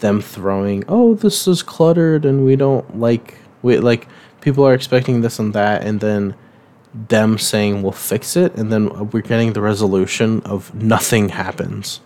them 0.00 0.20
throwing, 0.20 0.84
"Oh, 0.88 1.14
this 1.14 1.48
is 1.48 1.62
cluttered 1.62 2.26
and 2.26 2.44
we 2.44 2.54
don't 2.54 3.00
like 3.00 3.38
we 3.62 3.78
like 3.78 4.08
people 4.42 4.66
are 4.66 4.74
expecting 4.74 5.22
this 5.22 5.38
and 5.38 5.54
that 5.54 5.82
and 5.82 6.00
then 6.00 6.34
them 6.92 7.38
saying 7.38 7.82
we'll 7.82 7.92
fix 7.92 8.36
it 8.36 8.54
and 8.56 8.72
then 8.72 9.10
we're 9.10 9.20
getting 9.20 9.52
the 9.52 9.60
resolution 9.60 10.40
of 10.42 10.74
nothing 10.74 11.28
happens. 11.28 12.00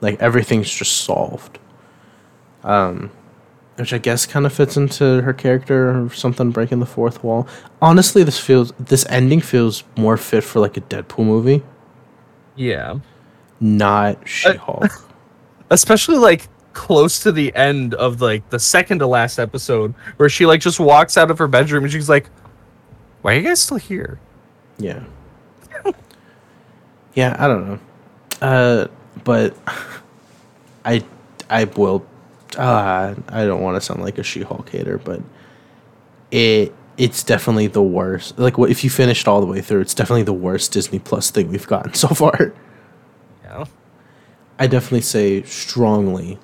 Like 0.00 0.20
everything's 0.20 0.72
just 0.72 0.98
solved. 0.98 1.58
Um 2.64 3.10
which 3.76 3.92
I 3.92 3.98
guess 3.98 4.26
kind 4.26 4.44
of 4.44 4.52
fits 4.52 4.76
into 4.76 5.22
her 5.22 5.32
character 5.32 6.04
or 6.04 6.10
something 6.12 6.50
breaking 6.50 6.80
the 6.80 6.86
fourth 6.86 7.22
wall. 7.22 7.46
Honestly, 7.80 8.24
this 8.24 8.38
feels 8.38 8.72
this 8.78 9.06
ending 9.08 9.40
feels 9.40 9.84
more 9.96 10.16
fit 10.16 10.42
for 10.42 10.58
like 10.58 10.76
a 10.76 10.80
Deadpool 10.80 11.24
movie 11.24 11.62
Yeah. 12.56 12.98
not 13.60 14.26
She-Hulk. 14.26 14.90
especially 15.70 16.16
like 16.18 16.48
close 16.72 17.20
to 17.20 17.30
the 17.32 17.54
end 17.56 17.94
of 17.94 18.20
like 18.20 18.48
the 18.50 18.58
second 18.58 19.00
to 19.00 19.06
last 19.06 19.38
episode 19.38 19.94
where 20.16 20.28
she 20.28 20.46
like 20.46 20.60
just 20.60 20.78
walks 20.80 21.16
out 21.16 21.30
of 21.30 21.38
her 21.38 21.48
bedroom 21.48 21.82
and 21.84 21.92
she's 21.92 22.08
like 22.08 22.30
why 23.22 23.32
are 23.32 23.36
you 23.36 23.42
guys 23.42 23.60
still 23.60 23.76
here 23.78 24.20
yeah. 24.78 25.02
yeah, 27.14 27.36
I 27.38 27.48
don't 27.48 27.66
know. 27.68 27.78
Uh, 28.40 28.86
but 29.24 29.56
I 30.84 31.02
I 31.50 31.64
will. 31.64 32.06
Uh, 32.56 33.14
I 33.28 33.44
don't 33.44 33.60
want 33.62 33.76
to 33.76 33.80
sound 33.80 34.00
like 34.02 34.18
a 34.18 34.22
She-Hulk 34.22 34.68
hater, 34.70 34.98
but 34.98 35.20
it 36.30 36.74
it's 36.96 37.22
definitely 37.22 37.66
the 37.68 37.82
worst. 37.82 38.38
Like, 38.38 38.58
what 38.58 38.70
if 38.70 38.82
you 38.84 38.90
finished 38.90 39.28
all 39.28 39.40
the 39.40 39.46
way 39.46 39.60
through? 39.60 39.80
It's 39.80 39.94
definitely 39.94 40.22
the 40.24 40.32
worst 40.32 40.72
Disney 40.72 40.98
Plus 40.98 41.30
thing 41.30 41.48
we've 41.48 41.66
gotten 41.66 41.94
so 42.04 42.08
far. 42.08 42.52
yeah 43.44 43.64
I 44.58 44.66
definitely 44.66 45.02
say 45.02 45.42
strongly 45.44 46.38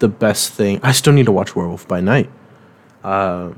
the 0.00 0.08
best 0.08 0.52
thing. 0.52 0.80
I 0.82 0.92
still 0.92 1.12
need 1.12 1.26
to 1.26 1.32
watch 1.32 1.54
Werewolf 1.54 1.86
by 1.86 2.00
Night. 2.00 2.28
Uh, 3.04 3.52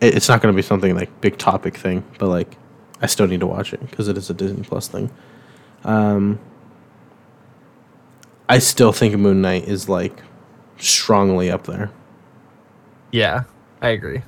it- 0.00 0.14
it's 0.16 0.28
not 0.28 0.40
going 0.40 0.52
to 0.52 0.56
be 0.56 0.62
something 0.62 0.94
like 0.94 1.20
big 1.20 1.36
topic 1.36 1.76
thing, 1.76 2.02
but 2.18 2.28
like 2.28 2.56
I 3.04 3.06
still 3.06 3.26
need 3.26 3.40
to 3.40 3.46
watch 3.46 3.72
it 3.74 3.80
because 3.90 4.08
it 4.08 4.16
is 4.16 4.30
a 4.30 4.34
Disney 4.34 4.62
Plus 4.62 4.88
thing. 4.88 5.10
Um, 5.84 6.38
I 8.48 8.58
still 8.60 8.92
think 8.92 9.14
Moon 9.16 9.42
Knight 9.42 9.64
is 9.68 9.88
like 9.90 10.22
strongly 10.78 11.50
up 11.50 11.64
there. 11.66 11.90
yeah 13.12 13.44
i 13.80 13.88
agree 13.90 14.22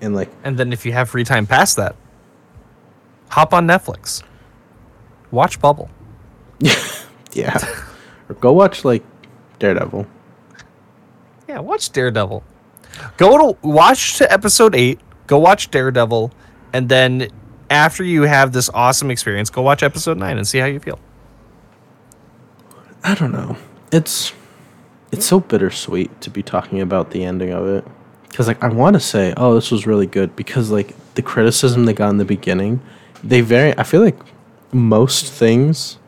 And 0.00 0.14
like 0.14 0.30
and 0.44 0.56
then 0.58 0.72
if 0.72 0.84
you 0.86 0.92
have 0.92 1.08
free 1.10 1.24
time 1.24 1.46
past 1.46 1.76
that 1.76 1.96
hop 3.30 3.52
on 3.52 3.66
netflix 3.66 4.22
watch 5.30 5.58
bubble 5.60 5.90
yeah, 7.32 7.58
or 8.28 8.34
go 8.36 8.52
watch 8.52 8.84
like 8.84 9.02
Daredevil. 9.58 10.06
yeah 11.48 11.58
watch 11.58 11.90
daredevil 11.90 12.44
go 13.16 13.38
to 13.52 13.58
watch 13.66 14.18
to 14.18 14.30
episode 14.32 14.74
8 14.76 15.00
go 15.26 15.38
watch 15.38 15.70
daredevil 15.70 16.32
and 16.72 16.88
then 16.88 17.28
after 17.70 18.04
you 18.04 18.22
have 18.22 18.52
this 18.52 18.70
awesome 18.74 19.10
experience 19.10 19.50
go 19.50 19.62
watch 19.62 19.82
episode 19.82 20.18
9 20.18 20.36
and 20.36 20.46
see 20.46 20.58
how 20.58 20.66
you 20.66 20.80
feel 20.80 20.98
I 23.04 23.14
don't 23.14 23.32
know. 23.32 23.58
It's 23.92 24.32
it's 25.12 25.26
so 25.26 25.38
bittersweet 25.38 26.22
to 26.22 26.30
be 26.30 26.42
talking 26.42 26.80
about 26.80 27.10
the 27.10 27.22
ending 27.22 27.50
of 27.50 27.66
it 27.66 27.84
because 28.28 28.48
like 28.48 28.62
I 28.64 28.68
want 28.68 28.94
to 28.94 29.00
say, 29.00 29.34
oh, 29.36 29.54
this 29.54 29.70
was 29.70 29.86
really 29.86 30.06
good 30.06 30.34
because 30.34 30.70
like 30.70 30.94
the 31.14 31.22
criticism 31.22 31.84
they 31.84 31.92
got 31.92 32.08
in 32.08 32.16
the 32.16 32.24
beginning, 32.24 32.80
they 33.22 33.42
very. 33.42 33.76
I 33.78 33.82
feel 33.82 34.00
like 34.00 34.18
most 34.72 35.30
things 35.30 35.98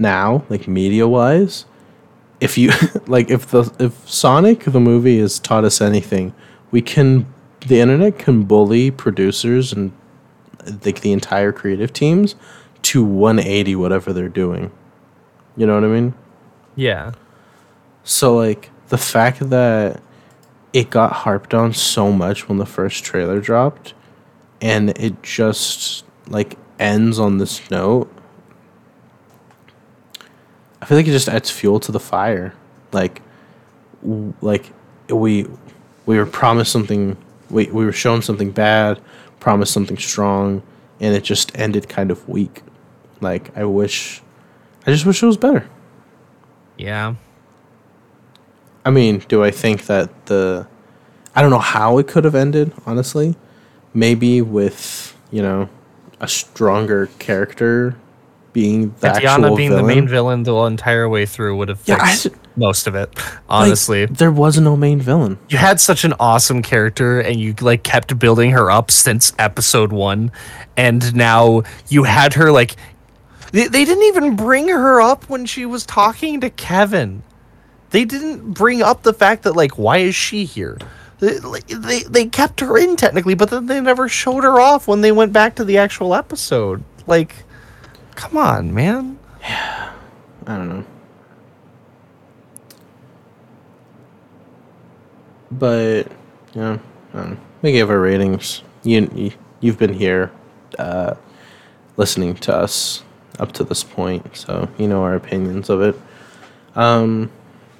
now, 0.00 0.44
like 0.48 0.66
media 0.66 1.06
wise, 1.06 1.64
if 2.40 2.58
you 2.58 2.72
like 3.06 3.30
if 3.30 3.46
the 3.46 3.72
if 3.78 4.08
Sonic 4.10 4.64
the 4.64 4.80
movie 4.80 5.20
has 5.20 5.38
taught 5.38 5.64
us 5.64 5.80
anything, 5.80 6.34
we 6.72 6.82
can 6.82 7.32
the 7.66 7.80
internet 7.80 8.18
can 8.18 8.44
bully 8.44 8.90
producers 8.90 9.72
and 9.72 9.92
like 10.84 11.00
the 11.00 11.12
entire 11.12 11.52
creative 11.52 11.92
teams 11.92 12.34
to 12.82 13.04
180 13.04 13.76
whatever 13.76 14.12
they're 14.12 14.28
doing. 14.28 14.70
You 15.56 15.66
know 15.66 15.74
what 15.74 15.84
I 15.84 15.88
mean? 15.88 16.14
yeah 16.74 17.12
So 18.04 18.36
like 18.36 18.70
the 18.88 18.98
fact 18.98 19.48
that 19.50 20.02
it 20.72 20.90
got 20.90 21.12
harped 21.12 21.54
on 21.54 21.72
so 21.72 22.12
much 22.12 22.48
when 22.48 22.58
the 22.58 22.66
first 22.66 23.02
trailer 23.02 23.40
dropped 23.40 23.94
and 24.60 24.90
it 24.90 25.22
just 25.22 26.04
like 26.28 26.58
ends 26.78 27.18
on 27.18 27.38
this 27.38 27.70
note 27.70 28.12
I 30.80 30.84
feel 30.84 30.98
like 30.98 31.08
it 31.08 31.12
just 31.12 31.28
adds 31.28 31.50
fuel 31.50 31.80
to 31.80 31.90
the 31.90 31.98
fire. 31.98 32.54
Like 32.92 33.22
w- 34.02 34.34
like 34.40 34.72
we 35.08 35.46
we 36.04 36.18
were 36.18 36.26
promised 36.26 36.70
something 36.70 37.16
we 37.50 37.66
we 37.66 37.84
were 37.84 37.92
shown 37.92 38.22
something 38.22 38.50
bad, 38.50 39.00
promised 39.40 39.72
something 39.72 39.98
strong 39.98 40.62
and 41.00 41.14
it 41.14 41.24
just 41.24 41.56
ended 41.58 41.88
kind 41.88 42.10
of 42.10 42.28
weak. 42.28 42.62
Like 43.20 43.56
I 43.56 43.64
wish 43.64 44.22
I 44.86 44.90
just 44.90 45.06
wish 45.06 45.22
it 45.22 45.26
was 45.26 45.36
better. 45.36 45.68
yeah 46.76 47.14
I 48.84 48.90
mean, 48.90 49.24
do 49.26 49.42
I 49.42 49.50
think 49.50 49.86
that 49.86 50.26
the 50.26 50.68
I 51.34 51.42
don't 51.42 51.50
know 51.50 51.58
how 51.58 51.98
it 51.98 52.06
could 52.06 52.24
have 52.24 52.36
ended, 52.36 52.72
honestly. 52.86 53.34
Maybe 53.92 54.40
with, 54.40 55.16
you 55.30 55.42
know, 55.42 55.68
a 56.20 56.28
stronger 56.28 57.08
character 57.18 57.96
being 58.56 58.94
the 59.00 59.08
actual 59.08 59.20
Diana 59.42 59.54
being 59.54 59.68
villain. 59.70 59.86
the 59.86 59.94
main 59.94 60.08
villain 60.08 60.42
the 60.44 60.54
entire 60.64 61.06
way 61.08 61.26
through 61.26 61.58
would 61.58 61.68
have 61.68 61.80
Yeah, 61.84 61.98
I 62.00 62.12
fixed 62.12 62.26
s- 62.26 62.32
most 62.56 62.86
of 62.86 62.94
it. 62.94 63.14
Like, 63.18 63.34
Honestly, 63.48 64.06
there 64.06 64.30
was 64.32 64.58
no 64.58 64.76
main 64.76 64.98
villain. 64.98 65.38
you 65.50 65.58
had 65.58 65.78
such 65.80 66.04
an 66.04 66.14
awesome 66.18 66.62
character, 66.62 67.20
and 67.20 67.38
you 67.38 67.54
like 67.60 67.82
kept 67.82 68.18
building 68.18 68.52
her 68.52 68.70
up 68.70 68.90
since 68.90 69.32
episode 69.38 69.92
one, 69.92 70.32
and 70.76 71.14
now 71.14 71.62
you 71.88 72.04
had 72.04 72.34
her 72.34 72.50
like. 72.50 72.74
They, 73.52 73.68
they 73.68 73.84
didn't 73.84 74.04
even 74.04 74.36
bring 74.36 74.68
her 74.68 75.00
up 75.00 75.28
when 75.28 75.46
she 75.46 75.64
was 75.66 75.84
talking 75.86 76.40
to 76.40 76.50
Kevin. 76.50 77.22
They 77.90 78.04
didn't 78.04 78.52
bring 78.54 78.82
up 78.82 79.02
the 79.02 79.12
fact 79.14 79.44
that 79.44 79.54
like 79.54 79.78
why 79.78 79.98
is 79.98 80.14
she 80.16 80.44
here? 80.44 80.78
They, 81.20 81.38
they 81.68 82.02
they 82.02 82.26
kept 82.26 82.60
her 82.60 82.76
in 82.76 82.96
technically, 82.96 83.34
but 83.34 83.50
then 83.50 83.66
they 83.66 83.80
never 83.80 84.08
showed 84.08 84.42
her 84.44 84.58
off 84.60 84.88
when 84.88 85.00
they 85.02 85.12
went 85.12 85.32
back 85.32 85.54
to 85.56 85.64
the 85.64 85.78
actual 85.78 86.14
episode. 86.14 86.82
Like, 87.06 87.34
come 88.16 88.36
on, 88.36 88.74
man. 88.74 89.18
Yeah. 89.40 89.92
I 90.46 90.56
don't 90.56 90.68
know. 90.68 90.84
But 95.52 96.10
yeah, 96.54 96.78
I 97.14 97.16
don't 97.16 97.30
know. 97.30 97.36
we 97.62 97.72
gave 97.72 97.88
our 97.88 98.00
ratings. 98.00 98.62
You, 98.82 99.08
you 99.14 99.32
you've 99.60 99.78
been 99.78 99.92
here, 99.92 100.32
uh, 100.78 101.14
listening 101.96 102.34
to 102.34 102.54
us 102.54 103.04
up 103.38 103.52
to 103.52 103.64
this 103.64 103.84
point, 103.84 104.36
so 104.36 104.68
you 104.78 104.88
know 104.88 105.02
our 105.02 105.14
opinions 105.14 105.70
of 105.70 105.82
it. 105.82 105.98
Um, 106.74 107.30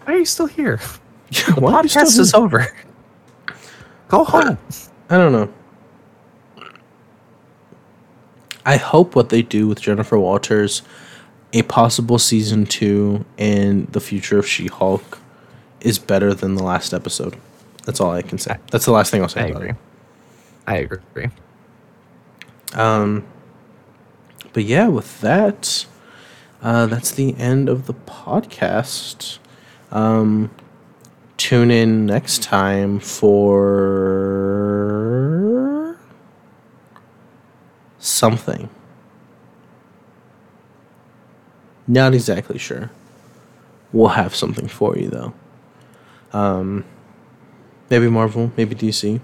Why 0.04 0.14
are 0.14 0.18
you 0.18 0.24
still 0.24 0.46
here? 0.46 0.80
You 1.28 1.38
still 1.40 1.54
Podcast 1.56 2.20
is 2.20 2.34
over. 2.34 2.72
Go 4.06 4.22
home. 4.22 4.56
I 5.10 5.16
don't 5.16 5.32
know. 5.32 5.52
I 8.66 8.76
hope 8.76 9.14
what 9.14 9.28
they 9.28 9.42
do 9.42 9.68
with 9.68 9.80
Jennifer 9.80 10.18
Walters, 10.18 10.82
a 11.52 11.62
possible 11.62 12.18
season 12.18 12.66
two, 12.66 13.24
and 13.38 13.86
the 13.92 14.00
future 14.00 14.38
of 14.38 14.46
She 14.46 14.66
Hulk 14.66 15.20
is 15.80 15.98
better 16.00 16.34
than 16.34 16.56
the 16.56 16.64
last 16.64 16.92
episode. 16.92 17.36
That's 17.84 18.00
all 18.00 18.10
I 18.10 18.22
can 18.22 18.38
say. 18.38 18.56
That's 18.72 18.84
the 18.84 18.90
last 18.90 19.12
thing 19.12 19.22
I'll 19.22 19.28
say 19.28 19.42
I 19.42 19.46
about 19.46 19.62
agree. 19.62 19.70
it. 19.70 19.76
I 20.66 20.76
agree. 20.78 21.28
Um, 22.74 23.24
but 24.52 24.64
yeah, 24.64 24.88
with 24.88 25.20
that, 25.20 25.86
uh, 26.60 26.86
that's 26.86 27.12
the 27.12 27.36
end 27.36 27.68
of 27.68 27.86
the 27.86 27.94
podcast. 27.94 29.38
Um, 29.92 30.50
tune 31.36 31.70
in 31.70 32.04
next 32.06 32.42
time 32.42 32.98
for 32.98 34.45
something. 38.06 38.68
Not 41.88 42.14
exactly 42.14 42.58
sure. 42.58 42.90
We'll 43.92 44.08
have 44.08 44.34
something 44.34 44.68
for 44.68 44.96
you 44.96 45.08
though. 45.08 45.32
Um, 46.32 46.84
maybe 47.88 48.08
Marvel, 48.08 48.50
maybe 48.56 48.74
DC, 48.74 49.20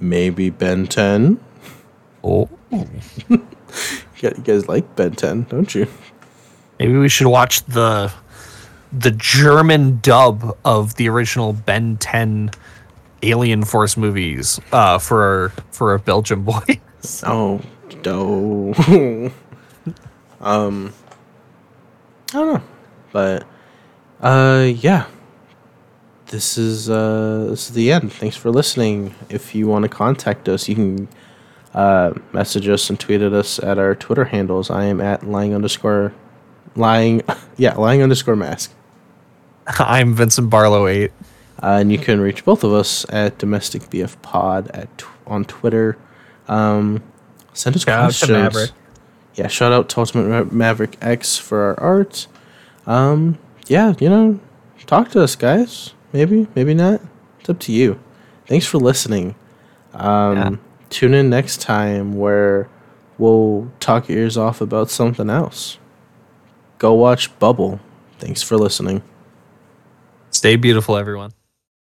maybe 0.00 0.50
Ben 0.50 0.86
10. 0.86 1.40
Oh, 2.22 2.48
You 3.30 4.30
guys- 4.44 4.68
like 4.68 4.96
Ben 4.96 5.12
10, 5.12 5.44
don't 5.44 5.74
you? 5.74 5.86
maybe 6.78 6.96
we 6.98 7.08
should 7.08 7.26
watch 7.28 7.64
the 7.64 8.12
the 8.92 9.10
German 9.10 9.98
dub 10.02 10.56
of 10.64 10.94
the 10.96 11.08
original 11.08 11.52
Ben 11.52 11.96
10 11.96 12.50
Alien 13.22 13.64
Force 13.64 13.96
movies 13.96 14.60
uh, 14.72 14.98
for 14.98 15.52
for 15.72 15.92
a 15.94 15.98
Belgian 15.98 16.42
boy. 16.44 16.80
Oh, 17.24 17.60
no. 18.06 18.72
um, 20.40 20.92
I 22.30 22.32
don't 22.32 22.54
know, 22.54 22.62
but 23.12 23.46
uh, 24.20 24.70
yeah. 24.74 25.06
This 26.28 26.58
is 26.58 26.90
uh, 26.90 27.46
this 27.50 27.68
is 27.68 27.74
the 27.74 27.92
end. 27.92 28.12
Thanks 28.12 28.36
for 28.36 28.50
listening. 28.50 29.14
If 29.28 29.54
you 29.54 29.68
want 29.68 29.84
to 29.84 29.88
contact 29.88 30.48
us, 30.48 30.68
you 30.68 30.74
can 30.74 31.08
uh, 31.72 32.14
message 32.32 32.68
us 32.68 32.90
and 32.90 32.98
tweet 32.98 33.20
at 33.20 33.32
us 33.32 33.60
at 33.60 33.78
our 33.78 33.94
Twitter 33.94 34.24
handles. 34.24 34.68
I 34.68 34.86
am 34.86 35.00
at 35.00 35.24
lying 35.24 35.54
underscore 35.54 36.12
lying, 36.74 37.22
yeah, 37.56 37.74
lying 37.74 38.02
underscore 38.02 38.34
mask. 38.34 38.72
I'm 39.66 40.14
Vincent 40.14 40.50
Barlow 40.50 40.86
8. 40.86 41.12
Uh, 41.62 41.78
and 41.80 41.92
you 41.92 41.98
can 41.98 42.20
reach 42.20 42.44
both 42.44 42.64
of 42.64 42.72
us 42.72 43.06
at 43.08 43.38
domestic 43.38 43.82
bf 43.82 44.20
pod 44.22 44.68
at 44.72 45.04
on 45.26 45.44
Twitter. 45.44 45.96
Um, 46.48 47.02
send 47.56 47.76
us 47.76 47.82
Shout 47.82 47.94
out 47.94 48.12
to 48.12 48.18
questions. 48.18 48.30
Maverick. 48.30 48.70
Yeah, 49.34 49.48
shout 49.48 49.72
out 49.72 49.88
to 49.90 50.00
Ultimate 50.00 50.28
Ma- 50.46 50.54
Maverick 50.56 50.96
X 51.00 51.36
for 51.38 51.60
our 51.60 51.80
art. 51.80 52.26
Um, 52.86 53.38
yeah, 53.66 53.94
you 53.98 54.08
know, 54.08 54.40
talk 54.86 55.10
to 55.10 55.22
us, 55.22 55.34
guys. 55.36 55.92
Maybe, 56.12 56.46
maybe 56.54 56.72
not. 56.74 57.00
It's 57.40 57.50
up 57.50 57.58
to 57.60 57.72
you. 57.72 57.98
Thanks 58.46 58.66
for 58.66 58.78
listening. 58.78 59.34
Um, 59.92 60.36
Yeah. 60.36 60.50
Tune 60.88 61.14
in 61.14 61.28
next 61.28 61.60
time 61.60 62.14
where 62.16 62.68
we'll 63.18 63.70
talk 63.80 64.08
your 64.08 64.18
ears 64.18 64.36
off 64.36 64.60
about 64.60 64.88
something 64.88 65.28
else. 65.28 65.78
Go 66.78 66.94
watch 66.94 67.36
Bubble. 67.40 67.80
Thanks 68.18 68.40
for 68.42 68.56
listening. 68.56 69.02
Stay 70.30 70.56
beautiful, 70.56 70.96
everyone. 70.96 71.32